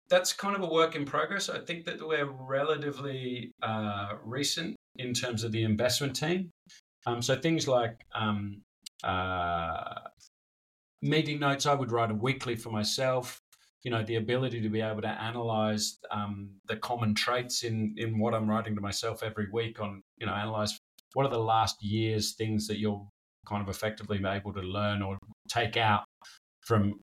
that's 0.10 0.34
kind 0.34 0.56
of 0.56 0.62
a 0.62 0.72
work 0.72 0.96
in 0.96 1.06
progress. 1.06 1.50
I 1.50 1.60
think 1.60 1.86
that 1.86 2.06
we're 2.06 2.30
relatively 2.30 3.52
uh, 3.64 4.14
recent 4.24 4.76
in 4.98 5.14
terms 5.14 5.44
of 5.44 5.52
the 5.52 5.64
investment 5.64 6.16
team. 6.16 6.52
Um, 7.08 7.22
so 7.22 7.36
things 7.36 7.68
like 7.68 8.06
um, 8.14 8.62
uh, 9.04 9.96
meeting 11.02 11.40
notes, 11.40 11.66
I 11.66 11.74
would 11.74 11.92
write 11.92 12.12
a 12.12 12.16
weekly 12.16 12.56
for 12.56 12.70
myself. 12.70 13.40
You 13.86 13.92
know, 13.92 14.04
the 14.04 14.16
ability 14.16 14.60
to 14.62 14.70
be 14.70 14.82
able 14.82 15.02
to 15.04 15.08
analyze 15.08 16.00
um, 16.12 16.50
the 16.68 16.76
common 16.78 17.14
traits 17.14 17.64
in 17.64 17.96
in 17.98 18.20
what 18.20 18.34
I'm 18.34 18.50
writing 18.50 18.76
to 18.76 18.82
myself 18.82 19.24
every 19.24 19.48
week 19.54 19.80
on, 19.80 20.02
you 20.18 20.26
know, 20.26 20.34
analyze 20.34 20.78
what 21.14 21.26
are 21.26 21.32
the 21.32 21.40
last 21.40 21.82
year's 21.82 22.34
things 22.34 22.68
that 22.68 22.80
you're 22.80 23.08
kind 23.48 23.62
of 23.62 23.70
effectively 23.70 24.20
able 24.26 24.54
to 24.54 24.62
learn 24.62 25.02
or 25.02 25.18
take 25.48 25.78
out 25.78 26.04
from 26.62 27.00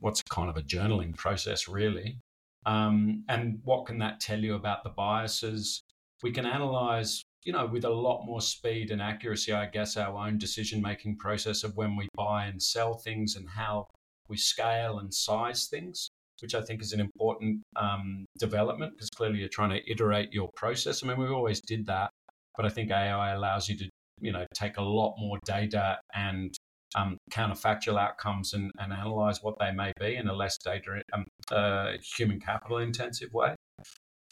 what's 0.00 0.22
kind 0.22 0.50
of 0.50 0.56
a 0.56 0.62
journaling 0.62 1.14
process, 1.16 1.68
really. 1.68 2.18
Um, 2.66 3.24
and 3.28 3.60
what 3.62 3.86
can 3.86 3.98
that 3.98 4.20
tell 4.20 4.40
you 4.40 4.54
about 4.54 4.82
the 4.84 4.90
biases 4.90 5.82
we 6.22 6.32
can 6.32 6.46
analyze, 6.46 7.22
you 7.44 7.52
know, 7.52 7.66
with 7.66 7.84
a 7.84 7.90
lot 7.90 8.24
more 8.26 8.40
speed 8.40 8.90
and 8.90 9.00
accuracy, 9.00 9.52
I 9.52 9.66
guess, 9.66 9.96
our 9.96 10.26
own 10.26 10.38
decision 10.38 10.82
making 10.82 11.16
process 11.16 11.64
of 11.64 11.76
when 11.76 11.96
we 11.96 12.08
buy 12.14 12.46
and 12.46 12.62
sell 12.62 12.94
things 12.94 13.36
and 13.36 13.48
how 13.48 13.86
we 14.30 14.36
scale 14.36 15.00
and 15.00 15.12
size 15.12 15.66
things, 15.66 16.08
which 16.40 16.54
I 16.54 16.62
think 16.62 16.80
is 16.80 16.92
an 16.92 17.00
important 17.00 17.62
um, 17.76 18.24
development 18.38 18.92
because 18.94 19.10
clearly 19.10 19.38
you're 19.38 19.48
trying 19.48 19.70
to 19.70 19.90
iterate 19.90 20.32
your 20.32 20.50
process. 20.56 21.02
I 21.02 21.08
mean, 21.08 21.18
we 21.18 21.28
always 21.28 21.60
did 21.60 21.86
that, 21.86 22.10
but 22.56 22.64
I 22.64 22.70
think 22.70 22.90
AI 22.90 23.34
allows 23.34 23.68
you 23.68 23.76
to, 23.78 23.88
you 24.20 24.32
know, 24.32 24.46
take 24.54 24.78
a 24.78 24.82
lot 24.82 25.16
more 25.18 25.38
data 25.44 25.98
and 26.14 26.54
um, 26.96 27.18
counterfactual 27.30 28.00
outcomes 28.00 28.54
and, 28.54 28.70
and 28.78 28.92
analyze 28.92 29.42
what 29.42 29.58
they 29.58 29.72
may 29.72 29.92
be 30.00 30.16
in 30.16 30.28
a 30.28 30.32
less 30.32 30.56
data 30.58 31.02
um, 31.12 31.24
uh, 31.50 31.92
human 32.16 32.40
capital 32.40 32.78
intensive 32.78 33.32
way. 33.32 33.54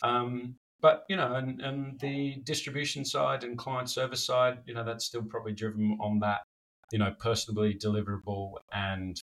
Um, 0.03 0.57
but 0.81 1.05
you 1.09 1.17
know, 1.17 1.35
and 1.35 1.61
and 1.61 1.99
the 2.01 2.37
distribution 2.45 3.05
side 3.05 3.45
and 3.45 3.59
client 3.59 3.91
service 3.91 4.25
side, 4.25 4.59
you 4.67 4.75
know, 4.75 4.85
that's 4.85 5.05
still 5.05 5.23
probably 5.23 5.53
driven 5.53 5.99
on 6.01 6.21
that, 6.21 6.41
you 6.93 6.99
know, 6.99 7.15
personally 7.19 7.75
deliverable 7.75 8.53
and 8.73 9.21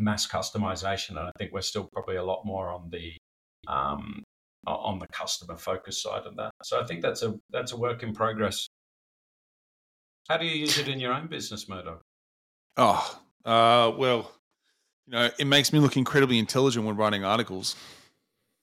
mass 0.00 0.26
customization. 0.26 1.10
And 1.10 1.20
I 1.20 1.30
think 1.38 1.52
we're 1.52 1.60
still 1.60 1.88
probably 1.92 2.16
a 2.16 2.24
lot 2.24 2.44
more 2.44 2.70
on 2.70 2.90
the 2.90 3.12
um, 3.68 4.22
on 4.66 4.98
the 4.98 5.06
customer 5.08 5.56
focus 5.56 6.02
side 6.02 6.26
of 6.26 6.36
that. 6.36 6.50
So 6.62 6.80
I 6.80 6.86
think 6.86 7.02
that's 7.02 7.22
a 7.22 7.34
that's 7.50 7.72
a 7.72 7.76
work 7.76 8.02
in 8.02 8.12
progress. 8.12 8.68
How 10.28 10.36
do 10.36 10.46
you 10.46 10.56
use 10.56 10.78
it 10.78 10.88
in 10.88 11.00
your 11.00 11.12
own 11.12 11.26
business, 11.26 11.68
Murdoch? 11.68 12.02
Oh, 12.76 13.20
uh, 13.44 13.92
well, 13.96 14.30
you 15.06 15.12
know, 15.12 15.30
it 15.38 15.46
makes 15.46 15.72
me 15.72 15.80
look 15.80 15.96
incredibly 15.96 16.38
intelligent 16.38 16.84
when 16.86 16.96
writing 16.96 17.24
articles. 17.24 17.74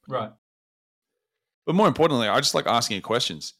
Right. 0.07 0.31
But 1.65 1.75
more 1.75 1.87
importantly, 1.89 2.29
I 2.29 2.39
just 2.39 2.55
like 2.55 2.67
asking 2.67 2.97
it 2.97 3.03
questions. 3.03 3.53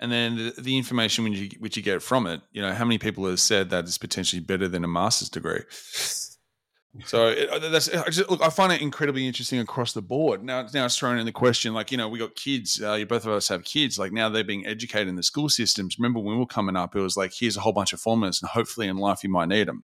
And 0.00 0.12
then 0.12 0.36
the, 0.36 0.60
the 0.60 0.76
information 0.76 1.24
which 1.24 1.38
you, 1.38 1.48
which 1.58 1.76
you 1.78 1.82
get 1.82 2.02
from 2.02 2.26
it, 2.26 2.42
you 2.52 2.60
know, 2.60 2.74
how 2.74 2.84
many 2.84 2.98
people 2.98 3.24
have 3.26 3.40
said 3.40 3.70
that 3.70 3.84
it's 3.84 3.96
potentially 3.96 4.40
better 4.40 4.68
than 4.68 4.84
a 4.84 4.88
master's 4.88 5.30
degree? 5.30 5.62
So 7.04 7.28
it, 7.28 7.48
uh, 7.50 7.58
that's 7.58 7.88
I 7.92 8.08
just, 8.08 8.30
look. 8.30 8.40
I 8.40 8.50
find 8.50 8.72
it 8.72 8.80
incredibly 8.80 9.26
interesting 9.26 9.58
across 9.58 9.92
the 9.92 10.02
board. 10.02 10.44
Now, 10.44 10.66
now 10.72 10.84
it's 10.84 10.96
thrown 10.96 11.18
in 11.18 11.26
the 11.26 11.32
question, 11.32 11.74
like 11.74 11.90
you 11.90 11.98
know, 11.98 12.08
we 12.08 12.20
got 12.20 12.36
kids. 12.36 12.80
Uh, 12.80 12.94
you 12.94 13.06
both 13.06 13.26
of 13.26 13.32
us 13.32 13.48
have 13.48 13.64
kids. 13.64 13.98
Like 13.98 14.12
now 14.12 14.28
they're 14.28 14.44
being 14.44 14.64
educated 14.66 15.08
in 15.08 15.16
the 15.16 15.22
school 15.22 15.48
systems. 15.48 15.98
Remember 15.98 16.20
when 16.20 16.34
we 16.34 16.38
were 16.38 16.46
coming 16.46 16.76
up, 16.76 16.94
it 16.94 17.00
was 17.00 17.16
like 17.16 17.32
here's 17.36 17.56
a 17.56 17.60
whole 17.60 17.72
bunch 17.72 17.92
of 17.92 18.00
formulas, 18.00 18.40
and 18.40 18.50
hopefully 18.50 18.86
in 18.86 18.96
life 18.96 19.24
you 19.24 19.30
might 19.30 19.48
need 19.48 19.66
them. 19.66 19.82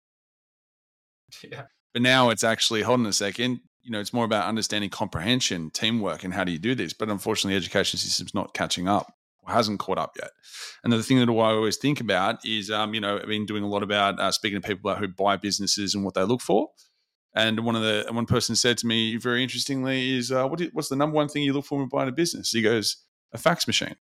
Yeah. 1.43 1.65
But 1.93 2.03
now 2.03 2.31
it's 2.31 2.45
actually 2.45 2.83
hold 2.83 3.01
on 3.01 3.07
a 3.07 3.13
second 3.13 3.61
you 3.83 3.91
know, 3.91 4.01
it's 4.01 4.13
more 4.13 4.25
about 4.25 4.47
understanding 4.47 4.91
comprehension, 4.91 5.71
teamwork, 5.71 6.25
and 6.25 6.33
how 6.33 6.45
do 6.45 6.53
you 6.53 6.59
do 6.59 6.75
this. 6.75 6.93
But 6.93 7.09
unfortunately, 7.09 7.55
the 7.55 7.65
education 7.65 7.99
system's 7.99 8.35
not 8.35 8.55
catching 8.55 8.89
up 8.89 9.13
or 9.43 9.53
hasn't 9.53 9.81
caught 9.81 9.99
up 9.99 10.13
yet. 10.21 10.31
And 10.85 10.93
the 10.93 11.03
thing 11.03 11.19
that 11.19 11.29
I 11.29 11.33
always 11.33 11.77
think 11.77 12.01
about 12.01 12.45
is, 12.45 12.71
um, 12.71 12.95
you 12.95 13.01
know, 13.01 13.19
I've 13.19 13.27
been 13.27 13.47
doing 13.47 13.65
a 13.65 13.69
lot 13.69 13.83
about 13.83 14.21
uh, 14.21 14.31
speaking 14.31 14.61
to 14.61 14.67
people 14.67 14.91
about 14.91 15.01
who 15.01 15.09
buy 15.09 15.37
businesses 15.37 15.95
and 15.95 16.05
what 16.05 16.15
they 16.15 16.23
look 16.23 16.41
for. 16.41 16.69
And 17.35 17.61
one 17.61 17.77
of 17.77 17.83
the 17.83 18.07
one 18.11 18.27
person 18.27 18.55
said 18.55 18.79
to 18.79 18.87
me 18.87 19.17
very 19.17 19.43
interestingly 19.43 20.17
is, 20.17 20.31
uh, 20.31 20.47
what 20.47 20.61
is, 20.61 20.71
what's 20.73 20.89
the 20.89 20.97
number 20.97 21.17
one 21.17 21.29
thing 21.29 21.43
you 21.43 21.53
look 21.53 21.65
for 21.65 21.79
when 21.79 21.89
buying 21.89 22.09
a 22.09 22.13
business? 22.13 22.51
He 22.51 22.63
goes, 22.63 22.97
a 23.33 23.39
fax 23.39 23.67
machine. 23.67 23.97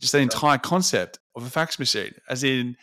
Just 0.00 0.12
the 0.12 0.18
entire 0.18 0.58
concept 0.58 1.18
of 1.36 1.44
a 1.44 1.50
fax 1.50 1.78
machine, 1.78 2.14
as 2.28 2.42
in 2.44 2.76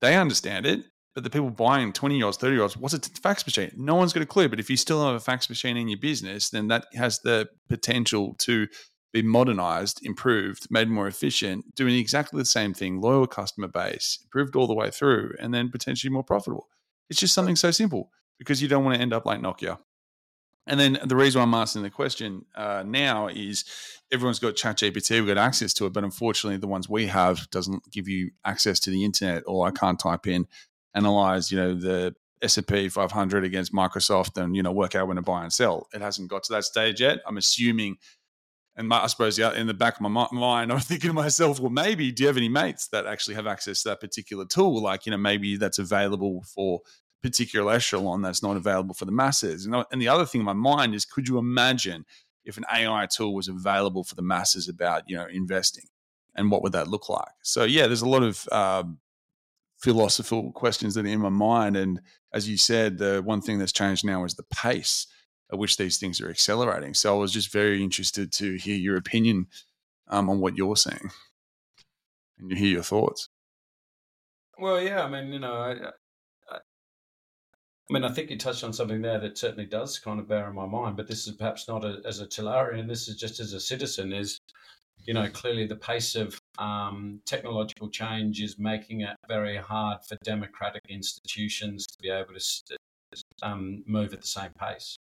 they 0.00 0.16
understand 0.16 0.66
it, 0.66 0.84
but 1.14 1.24
the 1.24 1.30
people 1.30 1.50
buying 1.50 1.92
20 1.92 2.16
year 2.16 2.26
olds, 2.26 2.36
30 2.36 2.52
year 2.52 2.62
olds, 2.62 2.76
what's 2.76 2.94
a 2.94 3.00
fax 3.00 3.46
machine? 3.46 3.72
No 3.76 3.94
one's 3.94 4.12
got 4.12 4.22
a 4.22 4.26
clue. 4.26 4.48
But 4.48 4.60
if 4.60 4.68
you 4.68 4.76
still 4.76 5.04
have 5.04 5.14
a 5.14 5.20
fax 5.20 5.48
machine 5.48 5.76
in 5.76 5.88
your 5.88 5.98
business, 5.98 6.50
then 6.50 6.68
that 6.68 6.86
has 6.94 7.20
the 7.20 7.48
potential 7.68 8.34
to 8.40 8.66
be 9.14 9.22
modernized, 9.22 10.04
improved, 10.04 10.66
made 10.70 10.88
more 10.88 11.06
efficient, 11.06 11.74
doing 11.74 11.96
exactly 11.96 12.38
the 12.38 12.44
same 12.44 12.74
thing, 12.74 13.00
loyal 13.00 13.26
customer 13.26 13.68
base, 13.68 14.18
improved 14.24 14.56
all 14.56 14.66
the 14.66 14.74
way 14.74 14.90
through, 14.90 15.32
and 15.40 15.54
then 15.54 15.70
potentially 15.70 16.12
more 16.12 16.22
profitable. 16.22 16.68
It's 17.08 17.20
just 17.20 17.34
something 17.34 17.56
so 17.56 17.70
simple 17.70 18.10
because 18.38 18.60
you 18.60 18.68
don't 18.68 18.84
want 18.84 18.96
to 18.96 19.00
end 19.00 19.12
up 19.12 19.26
like 19.26 19.40
Nokia. 19.40 19.78
And 20.66 20.80
then 20.80 20.98
the 21.04 21.14
reason 21.14 21.38
why 21.38 21.44
I'm 21.44 21.54
asking 21.54 21.82
the 21.82 21.90
question 21.90 22.44
uh, 22.56 22.82
now 22.84 23.28
is 23.28 23.64
everyone's 24.10 24.40
got 24.40 24.54
ChatGPT, 24.54 25.10
we've 25.12 25.26
got 25.26 25.38
access 25.38 25.72
to 25.74 25.86
it, 25.86 25.92
but 25.92 26.02
unfortunately, 26.02 26.56
the 26.56 26.66
ones 26.66 26.88
we 26.88 27.06
have 27.06 27.48
doesn't 27.50 27.90
give 27.92 28.08
you 28.08 28.32
access 28.44 28.80
to 28.80 28.90
the 28.90 29.04
internet, 29.04 29.44
or 29.46 29.66
I 29.66 29.70
can't 29.70 29.98
type 29.98 30.26
in 30.26 30.46
analyze, 30.94 31.52
you 31.52 31.58
know, 31.58 31.74
the 31.74 32.14
S&P 32.42 32.88
500 32.88 33.44
against 33.44 33.72
Microsoft 33.72 34.42
and, 34.42 34.56
you 34.56 34.62
know, 34.62 34.72
work 34.72 34.94
out 34.94 35.06
when 35.06 35.16
to 35.16 35.22
buy 35.22 35.42
and 35.42 35.52
sell. 35.52 35.86
It 35.94 36.00
hasn't 36.00 36.30
got 36.30 36.42
to 36.44 36.54
that 36.54 36.64
stage 36.64 37.00
yet. 37.00 37.20
I'm 37.26 37.36
assuming, 37.36 37.96
and 38.76 38.92
I 38.92 39.06
suppose 39.06 39.38
in 39.38 39.66
the 39.66 39.74
back 39.74 39.96
of 39.96 40.02
my 40.02 40.26
mind, 40.32 40.72
I'm 40.72 40.80
thinking 40.80 41.08
to 41.08 41.14
myself, 41.14 41.60
well, 41.60 41.70
maybe 41.70 42.12
do 42.12 42.22
you 42.22 42.26
have 42.26 42.36
any 42.36 42.48
mates 42.48 42.88
that 42.88 43.06
actually 43.06 43.34
have 43.34 43.46
access 43.46 43.82
to 43.82 43.90
that 43.90 44.00
particular 44.00 44.44
tool? 44.44 44.82
Like, 44.82 45.06
you 45.06 45.10
know, 45.10 45.18
maybe 45.18 45.56
that's 45.56 45.78
available 45.78 46.44
for 46.54 46.80
particular 47.22 47.72
echelon 47.72 48.22
that's 48.22 48.42
not 48.42 48.56
available 48.56 48.94
for 48.94 49.06
the 49.06 49.12
masses. 49.12 49.66
And, 49.66 49.74
and 49.90 50.00
the 50.00 50.08
other 50.08 50.26
thing 50.26 50.42
in 50.42 50.44
my 50.44 50.52
mind 50.52 50.94
is, 50.94 51.04
could 51.04 51.26
you 51.26 51.38
imagine 51.38 52.04
if 52.44 52.56
an 52.58 52.64
AI 52.72 53.06
tool 53.06 53.34
was 53.34 53.48
available 53.48 54.04
for 54.04 54.14
the 54.14 54.22
masses 54.22 54.68
about, 54.68 55.04
you 55.06 55.16
know, 55.16 55.26
investing? 55.26 55.86
And 56.34 56.50
what 56.50 56.62
would 56.62 56.72
that 56.72 56.88
look 56.88 57.08
like? 57.08 57.32
So 57.42 57.64
yeah, 57.64 57.86
there's 57.86 58.02
a 58.02 58.08
lot 58.08 58.22
of 58.22 58.46
um, 58.52 58.98
philosophical 59.78 60.52
questions 60.52 60.94
that 60.94 61.06
are 61.06 61.08
in 61.08 61.20
my 61.20 61.30
mind. 61.30 61.76
And 61.76 62.00
as 62.34 62.46
you 62.46 62.58
said, 62.58 62.98
the 62.98 63.22
one 63.24 63.40
thing 63.40 63.58
that's 63.58 63.72
changed 63.72 64.04
now 64.04 64.24
is 64.24 64.34
the 64.34 64.44
pace 64.44 65.06
at 65.52 65.58
which 65.58 65.76
these 65.76 65.98
things 65.98 66.20
are 66.20 66.30
accelerating. 66.30 66.94
So 66.94 67.16
I 67.16 67.18
was 67.18 67.32
just 67.32 67.52
very 67.52 67.82
interested 67.82 68.32
to 68.32 68.54
hear 68.56 68.76
your 68.76 68.96
opinion 68.96 69.46
um, 70.08 70.28
on 70.28 70.40
what 70.40 70.56
you're 70.56 70.76
saying 70.76 71.10
and 72.38 72.50
to 72.50 72.56
hear 72.56 72.68
your 72.68 72.82
thoughts. 72.82 73.28
Well, 74.58 74.80
yeah, 74.80 75.04
I 75.04 75.08
mean, 75.08 75.32
you 75.32 75.38
know, 75.38 75.54
I, 75.54 75.72
I, 76.50 76.56
I 76.56 76.58
mean, 77.90 78.04
I 78.04 78.10
think 78.10 78.30
you 78.30 78.38
touched 78.38 78.64
on 78.64 78.72
something 78.72 79.02
there 79.02 79.20
that 79.20 79.38
certainly 79.38 79.66
does 79.66 79.98
kind 79.98 80.18
of 80.18 80.28
bear 80.28 80.48
in 80.48 80.54
my 80.54 80.66
mind, 80.66 80.96
but 80.96 81.06
this 81.06 81.26
is 81.26 81.34
perhaps 81.34 81.68
not 81.68 81.84
a, 81.84 82.00
as 82.04 82.20
a 82.20 82.26
Talarian, 82.26 82.88
this 82.88 83.06
is 83.06 83.16
just 83.16 83.38
as 83.38 83.52
a 83.52 83.60
citizen, 83.60 84.12
is, 84.12 84.40
you 85.04 85.14
know, 85.14 85.28
clearly 85.28 85.66
the 85.66 85.76
pace 85.76 86.16
of 86.16 86.40
um, 86.58 87.20
technological 87.26 87.88
change 87.90 88.40
is 88.40 88.58
making 88.58 89.02
it 89.02 89.14
very 89.28 89.56
hard 89.56 89.98
for 90.08 90.16
democratic 90.24 90.82
institutions 90.88 91.86
to 91.86 91.98
be 92.00 92.08
able 92.08 92.34
to 92.34 92.76
um, 93.42 93.84
move 93.86 94.12
at 94.12 94.20
the 94.20 94.26
same 94.26 94.50
pace. 94.58 94.96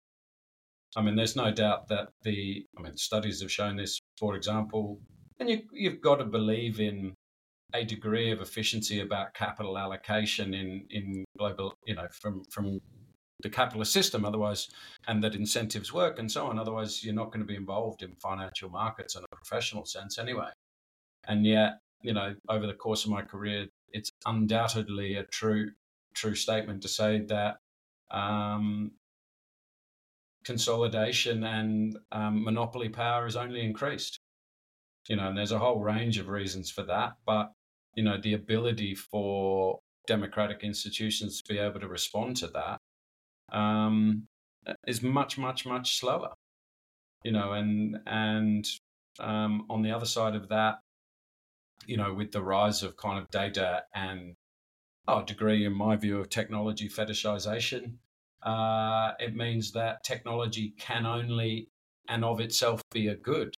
I 0.96 1.02
mean, 1.02 1.16
there's 1.16 1.36
no 1.36 1.52
doubt 1.52 1.88
that 1.88 2.08
the, 2.22 2.64
I 2.76 2.82
mean, 2.82 2.96
studies 2.96 3.40
have 3.42 3.52
shown 3.52 3.76
this, 3.76 4.00
for 4.18 4.34
example, 4.34 5.00
and 5.38 5.48
you, 5.48 5.62
you've 5.72 6.00
got 6.00 6.16
to 6.16 6.24
believe 6.24 6.80
in 6.80 7.14
a 7.72 7.84
degree 7.84 8.32
of 8.32 8.40
efficiency 8.40 9.00
about 9.00 9.32
capital 9.34 9.78
allocation 9.78 10.54
in, 10.54 10.84
in 10.90 11.24
global, 11.38 11.74
you 11.86 11.94
know, 11.94 12.08
from, 12.10 12.42
from 12.50 12.80
the 13.42 13.48
capitalist 13.48 13.92
system, 13.92 14.24
otherwise, 14.24 14.68
and 15.06 15.22
that 15.22 15.34
incentives 15.34 15.92
work 15.92 16.18
and 16.18 16.30
so 16.30 16.46
on. 16.46 16.58
Otherwise, 16.58 17.04
you're 17.04 17.14
not 17.14 17.26
going 17.26 17.40
to 17.40 17.46
be 17.46 17.56
involved 17.56 18.02
in 18.02 18.14
financial 18.16 18.68
markets 18.68 19.14
in 19.14 19.22
a 19.22 19.36
professional 19.36 19.84
sense 19.84 20.18
anyway. 20.18 20.50
And 21.28 21.46
yet, 21.46 21.78
you 22.02 22.12
know, 22.12 22.34
over 22.48 22.66
the 22.66 22.74
course 22.74 23.04
of 23.04 23.10
my 23.10 23.22
career, 23.22 23.66
it's 23.92 24.10
undoubtedly 24.26 25.16
a 25.16 25.24
true 25.24 25.70
true 26.14 26.34
statement 26.34 26.82
to 26.82 26.88
say 26.88 27.20
that 27.20 27.56
um, 28.10 28.90
consolidation 30.50 31.44
and 31.44 31.96
um, 32.10 32.42
monopoly 32.42 32.88
power 32.88 33.22
has 33.22 33.36
only 33.36 33.60
increased. 33.64 34.18
You 35.08 35.14
know, 35.14 35.28
and 35.28 35.38
there's 35.38 35.52
a 35.52 35.58
whole 35.60 35.78
range 35.78 36.18
of 36.18 36.28
reasons 36.28 36.70
for 36.70 36.82
that, 36.82 37.12
but 37.24 37.52
you 37.94 38.02
know, 38.02 38.18
the 38.20 38.34
ability 38.34 38.96
for 38.96 39.78
democratic 40.08 40.64
institutions 40.64 41.40
to 41.40 41.54
be 41.54 41.58
able 41.58 41.78
to 41.78 41.88
respond 41.88 42.36
to 42.38 42.48
that 42.48 42.78
um, 43.56 44.26
is 44.88 45.02
much, 45.02 45.38
much, 45.38 45.64
much 45.64 45.98
slower. 46.00 46.32
You 47.22 47.32
know, 47.32 47.52
and 47.52 47.98
and 48.06 48.66
um, 49.20 49.66
on 49.70 49.82
the 49.82 49.92
other 49.92 50.06
side 50.06 50.34
of 50.34 50.48
that, 50.48 50.78
you 51.86 51.96
know, 51.96 52.12
with 52.12 52.32
the 52.32 52.42
rise 52.42 52.82
of 52.82 52.96
kind 52.96 53.18
of 53.18 53.30
data 53.30 53.84
and 53.94 54.34
oh, 55.06 55.22
degree, 55.22 55.64
in 55.64 55.72
my 55.72 55.94
view, 55.96 56.18
of 56.18 56.28
technology 56.28 56.88
fetishization, 56.88 57.98
uh, 58.42 59.12
it 59.18 59.34
means 59.34 59.72
that 59.72 60.04
technology 60.04 60.74
can 60.78 61.06
only 61.06 61.68
and 62.08 62.24
of 62.24 62.40
itself 62.40 62.82
be 62.90 63.08
a 63.08 63.14
good. 63.14 63.54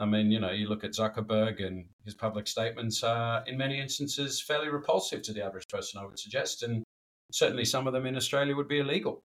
I 0.00 0.04
mean, 0.04 0.30
you 0.30 0.38
know, 0.38 0.52
you 0.52 0.68
look 0.68 0.84
at 0.84 0.92
Zuckerberg 0.92 1.64
and 1.64 1.86
his 2.04 2.14
public 2.14 2.46
statements 2.46 3.02
are, 3.02 3.42
in 3.46 3.58
many 3.58 3.80
instances, 3.80 4.40
fairly 4.40 4.68
repulsive 4.68 5.22
to 5.22 5.32
the 5.32 5.44
average 5.44 5.66
person, 5.68 6.00
I 6.00 6.06
would 6.06 6.18
suggest. 6.18 6.62
And 6.62 6.84
certainly 7.32 7.64
some 7.64 7.88
of 7.88 7.92
them 7.92 8.06
in 8.06 8.16
Australia 8.16 8.54
would 8.54 8.68
be 8.68 8.78
illegal. 8.78 9.22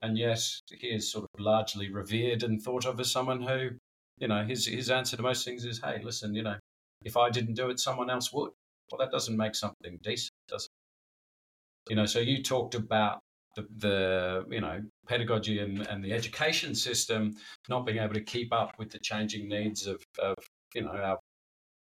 And 0.00 0.16
yet, 0.16 0.40
he 0.70 0.88
is 0.88 1.10
sort 1.10 1.24
of 1.24 1.40
largely 1.40 1.90
revered 1.90 2.44
and 2.44 2.62
thought 2.62 2.86
of 2.86 3.00
as 3.00 3.10
someone 3.10 3.42
who, 3.42 3.70
you 4.18 4.28
know, 4.28 4.44
his, 4.44 4.66
his 4.66 4.88
answer 4.88 5.16
to 5.16 5.22
most 5.22 5.44
things 5.44 5.64
is, 5.64 5.80
hey, 5.82 6.00
listen, 6.04 6.32
you 6.32 6.42
know, 6.44 6.56
if 7.04 7.16
I 7.16 7.30
didn't 7.30 7.54
do 7.54 7.68
it, 7.70 7.80
someone 7.80 8.08
else 8.08 8.32
would. 8.32 8.52
Well, 8.92 8.98
that 9.00 9.10
doesn't 9.10 9.36
make 9.36 9.56
something 9.56 9.98
decent, 10.02 10.32
does 10.48 10.66
it? 10.66 11.90
You 11.90 11.96
know, 11.96 12.06
so 12.06 12.20
you 12.20 12.42
talked 12.42 12.76
about 12.76 13.18
the, 13.56 13.66
the 13.78 14.44
you 14.50 14.60
know 14.60 14.80
pedagogy 15.06 15.58
and, 15.58 15.86
and 15.86 16.04
the 16.04 16.12
education 16.12 16.74
system 16.74 17.34
not 17.68 17.86
being 17.86 17.98
able 17.98 18.14
to 18.14 18.22
keep 18.22 18.52
up 18.52 18.72
with 18.78 18.90
the 18.90 18.98
changing 18.98 19.48
needs 19.48 19.86
of, 19.86 20.02
of 20.18 20.34
you 20.74 20.82
know 20.82 20.90
our 20.90 21.18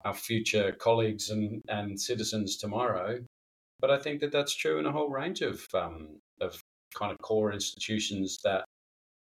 our 0.04 0.14
future 0.14 0.72
colleagues 0.80 1.30
and, 1.30 1.62
and 1.68 2.00
citizens 2.00 2.56
tomorrow. 2.56 3.18
But 3.80 3.90
I 3.90 3.98
think 3.98 4.20
that 4.20 4.32
that's 4.32 4.54
true 4.54 4.78
in 4.78 4.86
a 4.86 4.92
whole 4.92 5.10
range 5.10 5.42
of 5.42 5.64
um, 5.74 6.20
of 6.40 6.60
kind 6.94 7.12
of 7.12 7.18
core 7.18 7.52
institutions 7.52 8.38
that 8.44 8.64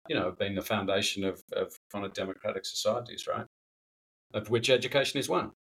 you 0.09 0.17
know 0.17 0.25
have 0.25 0.39
been 0.39 0.55
the 0.55 0.63
foundation 0.63 1.25
of, 1.25 1.41
of 1.53 1.77
kind 1.93 2.05
of 2.05 2.15
democratic 2.15 2.65
societies, 2.65 3.27
right? 3.29 3.47
Of 4.35 4.51
which 4.51 4.71
education 4.71 5.19
is 5.21 5.29
one. 5.29 5.51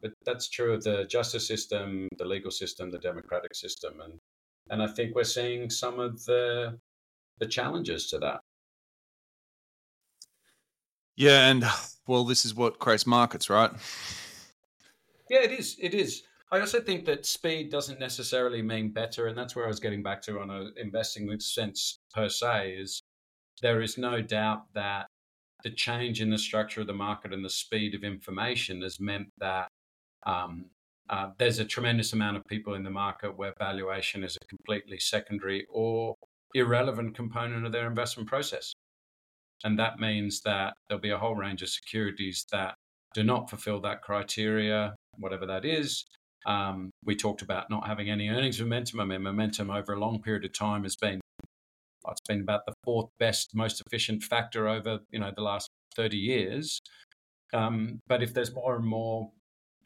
But 0.00 0.12
that's 0.24 0.48
true 0.48 0.74
of 0.74 0.84
the 0.84 1.06
justice 1.06 1.46
system, 1.46 2.08
the 2.18 2.24
legal 2.24 2.52
system, 2.52 2.90
the 2.90 2.98
democratic 2.98 3.54
system, 3.54 4.00
and 4.00 4.18
and 4.70 4.82
I 4.82 4.86
think 4.86 5.14
we're 5.14 5.24
seeing 5.24 5.70
some 5.70 5.98
of 5.98 6.24
the 6.24 6.78
the 7.38 7.46
challenges 7.46 8.08
to 8.10 8.18
that. 8.18 8.40
Yeah, 11.16 11.48
and 11.48 11.64
well, 12.06 12.24
this 12.24 12.44
is 12.44 12.54
what 12.54 12.78
creates 12.78 13.06
markets, 13.06 13.50
right? 13.50 13.70
Yeah, 15.28 15.40
it 15.40 15.52
is. 15.52 15.76
It 15.80 15.94
is. 15.94 16.22
I 16.50 16.60
also 16.60 16.80
think 16.80 17.04
that 17.04 17.26
speed 17.26 17.70
doesn't 17.70 18.00
necessarily 18.00 18.62
mean 18.62 18.90
better, 18.90 19.26
and 19.26 19.36
that's 19.36 19.54
where 19.54 19.64
I 19.64 19.68
was 19.68 19.80
getting 19.80 20.02
back 20.02 20.22
to 20.22 20.40
on 20.40 20.50
a 20.50 20.70
investing 20.76 21.26
with 21.26 21.42
sense 21.42 21.98
per 22.14 22.28
se. 22.28 22.76
Is 22.78 23.02
there 23.60 23.82
is 23.82 23.98
no 23.98 24.22
doubt 24.22 24.72
that 24.74 25.06
the 25.64 25.70
change 25.70 26.20
in 26.20 26.30
the 26.30 26.38
structure 26.38 26.80
of 26.80 26.86
the 26.86 26.92
market 26.92 27.34
and 27.34 27.44
the 27.44 27.50
speed 27.50 27.94
of 27.94 28.04
information 28.04 28.82
has 28.82 29.00
meant 29.00 29.28
that 29.38 29.68
um, 30.24 30.66
uh, 31.10 31.30
there's 31.38 31.58
a 31.58 31.64
tremendous 31.64 32.12
amount 32.12 32.36
of 32.36 32.44
people 32.46 32.74
in 32.74 32.84
the 32.84 32.90
market 32.90 33.36
where 33.36 33.54
valuation 33.58 34.22
is 34.22 34.36
a 34.36 34.46
completely 34.46 34.98
secondary 34.98 35.66
or 35.70 36.14
irrelevant 36.54 37.14
component 37.14 37.64
of 37.64 37.72
their 37.72 37.86
investment 37.86 38.28
process. 38.28 38.72
And 39.64 39.78
that 39.78 39.98
means 39.98 40.42
that 40.42 40.74
there'll 40.88 41.00
be 41.00 41.10
a 41.10 41.18
whole 41.18 41.34
range 41.34 41.62
of 41.62 41.68
securities 41.68 42.46
that 42.52 42.74
do 43.14 43.24
not 43.24 43.50
fulfill 43.50 43.80
that 43.80 44.02
criteria, 44.02 44.94
whatever 45.16 45.46
that 45.46 45.64
is. 45.64 46.04
Um, 46.46 46.90
we 47.04 47.16
talked 47.16 47.42
about 47.42 47.68
not 47.68 47.86
having 47.86 48.10
any 48.10 48.28
earnings 48.28 48.60
momentum. 48.60 49.00
I 49.00 49.04
mean, 49.04 49.22
momentum 49.22 49.70
over 49.70 49.92
a 49.92 49.98
long 49.98 50.22
period 50.22 50.44
of 50.44 50.52
time 50.52 50.84
has 50.84 50.96
been 50.96 51.20
it's 52.10 52.20
been 52.26 52.40
about 52.40 52.64
the 52.66 52.72
fourth 52.84 53.10
best, 53.18 53.54
most 53.54 53.82
efficient 53.84 54.22
factor 54.22 54.68
over 54.68 55.00
you 55.10 55.18
know 55.18 55.32
the 55.34 55.42
last 55.42 55.68
thirty 55.94 56.16
years. 56.16 56.80
Um, 57.52 58.00
but 58.06 58.22
if 58.22 58.34
there's 58.34 58.54
more 58.54 58.76
and 58.76 58.86
more 58.86 59.30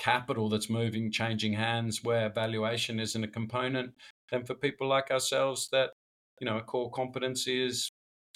capital 0.03 0.49
that's 0.49 0.69
moving, 0.69 1.13
changing 1.13 1.53
hands, 1.53 2.03
where 2.03 2.29
valuation 2.29 2.99
isn't 2.99 3.23
a 3.23 3.29
component, 3.29 3.93
then 4.31 4.45
for 4.45 4.55
people 4.55 4.89
like 4.89 5.11
ourselves, 5.13 5.69
that 5.71 5.91
you 6.41 6.45
know 6.45 6.59
a 6.59 6.63
core 6.63 6.91
competency 6.91 7.65
is 7.65 7.89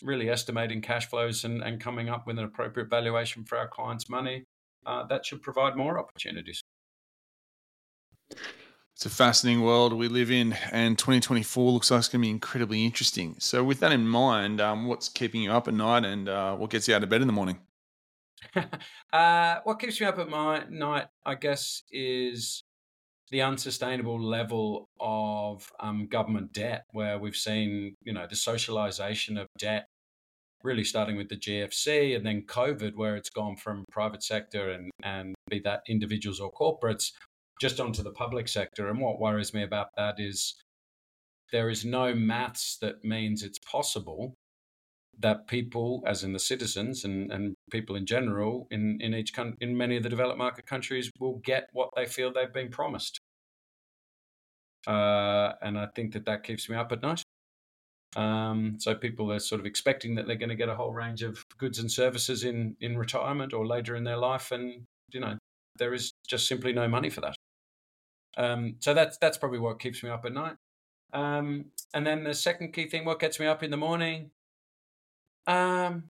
really 0.02 0.30
estimating 0.30 0.80
cash 0.80 1.06
flows 1.08 1.44
and, 1.44 1.62
and 1.62 1.80
coming 1.80 2.08
up 2.08 2.26
with 2.26 2.38
an 2.38 2.44
appropriate 2.44 2.88
valuation 2.88 3.44
for 3.44 3.58
our 3.58 3.66
clients' 3.66 4.08
money. 4.08 4.44
Uh, 4.84 5.04
that 5.06 5.26
should 5.26 5.42
provide 5.42 5.74
more 5.74 5.98
opportunities. 5.98 6.60
It's 8.30 9.04
a 9.04 9.10
fascinating 9.10 9.62
world 9.62 9.92
we 9.92 10.06
live 10.06 10.30
in, 10.30 10.56
and 10.70 10.96
2024 10.96 11.72
looks 11.72 11.90
like 11.90 11.98
it's 11.98 12.08
going 12.08 12.22
to 12.22 12.26
be 12.26 12.30
incredibly 12.30 12.84
interesting. 12.84 13.34
So, 13.40 13.64
with 13.64 13.80
that 13.80 13.90
in 13.90 14.06
mind, 14.06 14.60
um, 14.60 14.86
what's 14.86 15.08
keeping 15.08 15.42
you 15.42 15.50
up 15.50 15.66
at 15.66 15.74
night, 15.74 16.04
and 16.04 16.28
uh, 16.28 16.54
what 16.54 16.70
gets 16.70 16.86
you 16.86 16.94
out 16.94 17.02
of 17.02 17.08
bed 17.08 17.22
in 17.22 17.26
the 17.26 17.32
morning? 17.32 17.58
uh, 19.12 19.56
what 19.64 19.80
keeps 19.80 20.00
me 20.00 20.06
up 20.06 20.18
at 20.18 20.28
my 20.28 20.64
night, 20.68 21.06
I 21.24 21.34
guess, 21.34 21.82
is 21.90 22.62
the 23.30 23.42
unsustainable 23.42 24.20
level 24.22 24.88
of 25.00 25.70
um, 25.80 26.06
government 26.06 26.52
debt, 26.52 26.84
where 26.92 27.18
we've 27.18 27.36
seen, 27.36 27.94
you 28.02 28.12
know, 28.12 28.26
the 28.28 28.36
socialization 28.36 29.36
of 29.36 29.48
debt 29.58 29.86
really 30.62 30.84
starting 30.84 31.16
with 31.16 31.28
the 31.28 31.36
GFC 31.36 32.16
and 32.16 32.26
then 32.26 32.42
COVID, 32.42 32.96
where 32.96 33.16
it's 33.16 33.30
gone 33.30 33.56
from 33.56 33.84
private 33.90 34.22
sector 34.22 34.70
and, 34.70 34.90
and 35.02 35.34
be 35.48 35.60
that 35.60 35.82
individuals 35.88 36.40
or 36.40 36.52
corporates 36.52 37.12
just 37.60 37.80
onto 37.80 38.02
the 38.02 38.10
public 38.10 38.48
sector. 38.48 38.88
And 38.88 39.00
what 39.00 39.20
worries 39.20 39.54
me 39.54 39.62
about 39.62 39.88
that 39.96 40.16
is 40.18 40.54
there 41.52 41.70
is 41.70 41.84
no 41.84 42.14
maths 42.14 42.78
that 42.80 43.04
means 43.04 43.42
it's 43.42 43.60
possible 43.60 44.34
that 45.18 45.46
people, 45.46 46.02
as 46.06 46.22
in 46.24 46.32
the 46.32 46.38
citizens 46.38 47.04
and, 47.04 47.32
and 47.32 47.54
people 47.70 47.96
in 47.96 48.06
general 48.06 48.66
in, 48.70 48.98
in 49.00 49.14
each 49.14 49.32
con- 49.32 49.56
in 49.60 49.76
many 49.76 49.96
of 49.96 50.02
the 50.02 50.08
developed 50.08 50.38
market 50.38 50.66
countries, 50.66 51.10
will 51.18 51.40
get 51.44 51.68
what 51.72 51.90
they 51.96 52.06
feel 52.06 52.32
they've 52.32 52.52
been 52.52 52.70
promised. 52.70 53.18
Uh, 54.86 55.52
and 55.62 55.78
I 55.78 55.88
think 55.94 56.12
that 56.12 56.26
that 56.26 56.44
keeps 56.44 56.68
me 56.68 56.76
up 56.76 56.92
at 56.92 57.02
night. 57.02 57.22
Um, 58.14 58.76
so 58.78 58.94
people 58.94 59.30
are 59.32 59.38
sort 59.38 59.60
of 59.60 59.66
expecting 59.66 60.14
that 60.14 60.26
they're 60.26 60.36
going 60.36 60.48
to 60.48 60.54
get 60.54 60.68
a 60.68 60.74
whole 60.74 60.92
range 60.92 61.22
of 61.22 61.44
goods 61.58 61.78
and 61.78 61.90
services 61.90 62.44
in 62.44 62.76
in 62.80 62.96
retirement 62.96 63.52
or 63.52 63.66
later 63.66 63.94
in 63.94 64.04
their 64.04 64.16
life, 64.16 64.52
and 64.52 64.84
you 65.12 65.20
know 65.20 65.36
there 65.78 65.92
is 65.92 66.12
just 66.26 66.48
simply 66.48 66.72
no 66.72 66.88
money 66.88 67.10
for 67.10 67.20
that. 67.20 67.34
Um, 68.38 68.76
so 68.80 68.94
that's 68.94 69.18
that's 69.18 69.36
probably 69.36 69.58
what 69.58 69.80
keeps 69.80 70.02
me 70.02 70.10
up 70.10 70.24
at 70.24 70.32
night. 70.32 70.56
Um, 71.12 71.66
and 71.94 72.06
then 72.06 72.24
the 72.24 72.34
second 72.34 72.72
key 72.72 72.88
thing, 72.88 73.04
what 73.04 73.20
gets 73.20 73.38
me 73.38 73.46
up 73.46 73.62
in 73.62 73.70
the 73.70 73.76
morning, 73.76 74.30
um, 75.46 76.10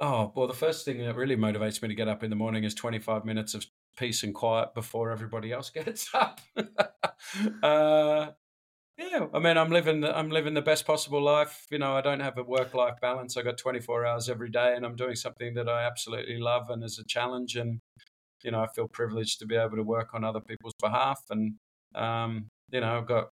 oh, 0.00 0.32
well, 0.34 0.46
the 0.46 0.54
first 0.54 0.84
thing 0.84 0.98
that 0.98 1.16
really 1.16 1.36
motivates 1.36 1.80
me 1.82 1.88
to 1.88 1.94
get 1.94 2.08
up 2.08 2.22
in 2.22 2.30
the 2.30 2.36
morning 2.36 2.64
is 2.64 2.74
25 2.74 3.24
minutes 3.24 3.54
of 3.54 3.66
peace 3.96 4.22
and 4.22 4.34
quiet 4.34 4.74
before 4.74 5.10
everybody 5.10 5.52
else 5.52 5.70
gets 5.74 6.14
up. 6.14 6.40
uh, 7.62 8.30
yeah, 8.98 9.26
I 9.34 9.38
mean, 9.40 9.58
I'm 9.58 9.70
living 9.70 10.00
the, 10.02 10.16
I'm 10.16 10.30
living 10.30 10.54
the 10.54 10.62
best 10.62 10.86
possible 10.86 11.22
life. 11.22 11.66
You 11.70 11.78
know, 11.78 11.96
I 11.96 12.00
don't 12.00 12.20
have 12.20 12.38
a 12.38 12.44
work 12.44 12.74
life 12.74 12.96
balance. 13.02 13.36
I 13.36 13.42
got 13.42 13.58
24 13.58 14.06
hours 14.06 14.28
every 14.30 14.50
day, 14.50 14.74
and 14.76 14.86
I'm 14.86 14.96
doing 14.96 15.16
something 15.16 15.54
that 15.54 15.68
I 15.68 15.84
absolutely 15.86 16.38
love 16.38 16.70
and 16.70 16.84
is 16.84 16.98
a 16.98 17.04
challenge. 17.06 17.56
And 17.56 17.80
you 18.44 18.50
know, 18.52 18.60
I 18.62 18.68
feel 18.68 18.88
privileged 18.88 19.40
to 19.40 19.46
be 19.46 19.56
able 19.56 19.76
to 19.76 19.82
work 19.82 20.10
on 20.14 20.24
other 20.24 20.40
people's 20.40 20.74
behalf. 20.80 21.20
And 21.30 21.54
um, 21.94 22.48
you 22.72 22.80
know, 22.80 22.98
I've 22.98 23.06
got 23.06 23.28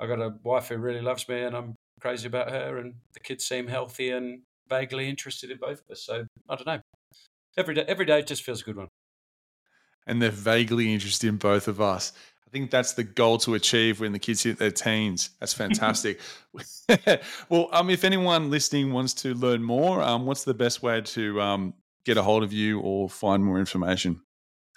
I 0.00 0.06
got 0.06 0.20
a 0.20 0.34
wife 0.42 0.68
who 0.68 0.78
really 0.78 1.02
loves 1.02 1.28
me, 1.28 1.42
and 1.42 1.56
I'm 1.56 1.74
crazy 2.02 2.26
about 2.26 2.50
her, 2.50 2.78
and 2.78 2.94
the 3.14 3.20
kids 3.20 3.46
seem 3.46 3.68
healthy 3.68 4.10
and 4.10 4.42
vaguely 4.68 5.08
interested 5.08 5.50
in 5.50 5.58
both 5.58 5.80
of 5.80 5.92
us. 5.92 6.02
So 6.02 6.26
I 6.48 6.56
don't 6.56 6.66
know. 6.66 6.80
Every 7.56 7.74
day, 7.74 7.84
every 7.86 8.04
day 8.04 8.22
just 8.22 8.42
feels 8.42 8.60
a 8.60 8.64
good 8.64 8.76
one. 8.76 8.88
And 10.06 10.20
they're 10.20 10.30
vaguely 10.30 10.92
interested 10.92 11.28
in 11.28 11.36
both 11.36 11.68
of 11.68 11.80
us. 11.80 12.12
I 12.46 12.50
think 12.50 12.70
that's 12.70 12.94
the 12.94 13.04
goal 13.04 13.38
to 13.38 13.54
achieve 13.54 14.00
when 14.00 14.12
the 14.12 14.18
kids 14.18 14.42
hit 14.42 14.58
their 14.58 14.72
teens. 14.72 15.30
That's 15.38 15.54
fantastic. 15.54 16.20
well, 17.48 17.68
um, 17.72 17.88
if 17.88 18.04
anyone 18.04 18.50
listening 18.50 18.92
wants 18.92 19.14
to 19.14 19.34
learn 19.34 19.62
more, 19.62 20.02
um, 20.02 20.26
what's 20.26 20.44
the 20.44 20.54
best 20.54 20.82
way 20.82 21.00
to 21.00 21.40
um, 21.40 21.72
get 22.04 22.16
a 22.16 22.22
hold 22.22 22.42
of 22.42 22.52
you 22.52 22.80
or 22.80 23.08
find 23.08 23.44
more 23.44 23.58
information? 23.58 24.20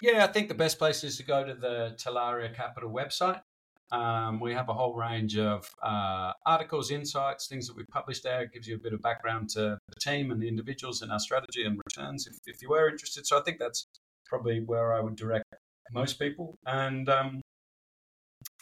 Yeah, 0.01 0.23
I 0.23 0.27
think 0.27 0.47
the 0.47 0.53
best 0.53 0.77
place 0.77 1.03
is 1.03 1.17
to 1.17 1.23
go 1.23 1.43
to 1.43 1.55
the 1.55 1.95
Talaria 1.97 2.53
Capital 2.53 2.91
website. 2.91 3.41
Um, 3.91 4.39
we 4.39 4.53
have 4.53 4.69
a 4.69 4.73
whole 4.73 4.95
range 4.95 5.37
of 5.37 5.69
uh, 5.83 6.33
articles, 6.45 6.91
insights, 6.91 7.47
things 7.47 7.67
that 7.67 7.75
we 7.75 7.83
publish 7.85 8.21
there. 8.21 8.41
It 8.41 8.53
gives 8.53 8.67
you 8.67 8.75
a 8.75 8.79
bit 8.79 8.93
of 8.93 9.01
background 9.01 9.49
to 9.51 9.77
the 9.87 9.99
team 10.01 10.31
and 10.31 10.41
the 10.41 10.47
individuals 10.47 11.01
and 11.01 11.11
our 11.11 11.19
strategy 11.19 11.65
and 11.65 11.79
returns 11.85 12.27
if, 12.27 12.35
if 12.47 12.61
you 12.61 12.69
were 12.69 12.89
interested. 12.89 13.27
So 13.27 13.37
I 13.37 13.41
think 13.43 13.59
that's 13.59 13.85
probably 14.25 14.61
where 14.61 14.93
I 14.93 15.01
would 15.01 15.15
direct 15.15 15.45
most 15.91 16.19
people. 16.19 16.55
And 16.65 17.07
um, 17.09 17.41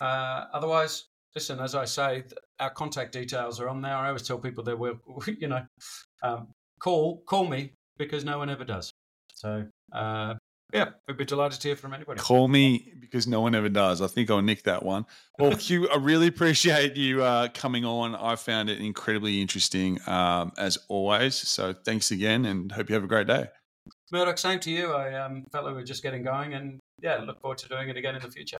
uh, 0.02 0.46
otherwise, 0.54 1.06
listen, 1.36 1.60
as 1.60 1.76
I 1.76 1.86
say, 1.86 2.24
our 2.60 2.70
contact 2.70 3.14
details 3.14 3.60
are 3.60 3.70
on 3.70 3.82
there. 3.82 3.96
I 3.96 4.08
always 4.08 4.24
tell 4.24 4.38
people 4.38 4.64
that 4.66 4.78
we're, 4.78 4.96
you 5.40 5.48
know, 5.48 5.66
um, 6.22 6.48
call 6.80 7.24
call 7.26 7.48
me 7.48 7.72
because 7.98 8.26
no 8.26 8.38
one 8.38 8.50
ever 8.50 8.66
does. 8.66 8.92
So 9.34 9.66
uh, 9.94 10.36
yeah, 10.74 10.90
we'd 11.08 11.18
be 11.18 11.26
delighted 11.26 11.62
to 11.62 11.68
hear 11.68 11.76
from 11.76 11.94
anybody. 11.94 12.20
Call 12.20 12.48
me 12.48 12.94
because 13.00 13.28
no 13.28 13.42
one 13.42 13.54
ever 13.54 13.70
does. 13.70 14.02
I 14.02 14.08
think 14.08 14.32
I'll 14.32 14.42
nick 14.42 14.64
that 14.64 14.84
one. 14.84 15.06
Well, 15.38 15.52
Hugh, 15.56 15.88
I 15.90 15.98
really 15.98 16.28
appreciate 16.28 16.98
you 16.98 17.24
uh, 17.24 17.50
coming 17.54 17.86
on. 17.86 18.16
I 18.16 18.36
found 18.36 18.70
it 18.70 18.80
incredibly 18.80 19.40
interesting 19.40 20.00
um, 20.08 20.52
as 20.58 20.80
always. 20.88 21.36
So 21.36 21.74
thanks 21.74 22.10
again 22.10 22.46
and 22.46 22.72
hope 22.72 22.90
you 22.90 22.96
have 22.96 23.04
a 23.04 23.08
great 23.08 23.28
day. 23.28 23.50
Murdoch, 24.12 24.38
same 24.38 24.60
to 24.62 24.72
you. 24.72 24.94
I 24.94 25.14
um, 25.14 25.46
felt 25.52 25.66
like 25.66 25.76
we 25.76 25.82
are 25.82 25.86
just 25.86 26.04
getting 26.04 26.24
going 26.24 26.56
and 26.56 26.80
yeah, 27.02 27.18
look 27.18 27.40
forward 27.40 27.60
to 27.60 27.68
doing 27.68 27.90
it 27.90 27.98
again 27.98 28.16
in 28.16 28.22
the 28.22 28.32
future. 28.32 28.58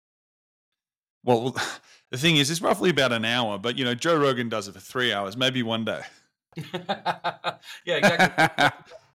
Well, 1.24 1.56
the 2.10 2.18
thing 2.18 2.36
is, 2.36 2.50
it's 2.50 2.62
roughly 2.62 2.90
about 2.90 3.12
an 3.12 3.24
hour, 3.24 3.58
but 3.58 3.76
you 3.76 3.84
know, 3.84 3.94
Joe 3.94 4.16
Rogan 4.16 4.48
does 4.48 4.68
it 4.68 4.74
for 4.74 4.80
three 4.80 5.12
hours, 5.12 5.36
maybe 5.36 5.62
one 5.62 5.84
day. 5.84 6.02
yeah, 6.74 7.56
exactly. 7.86 8.68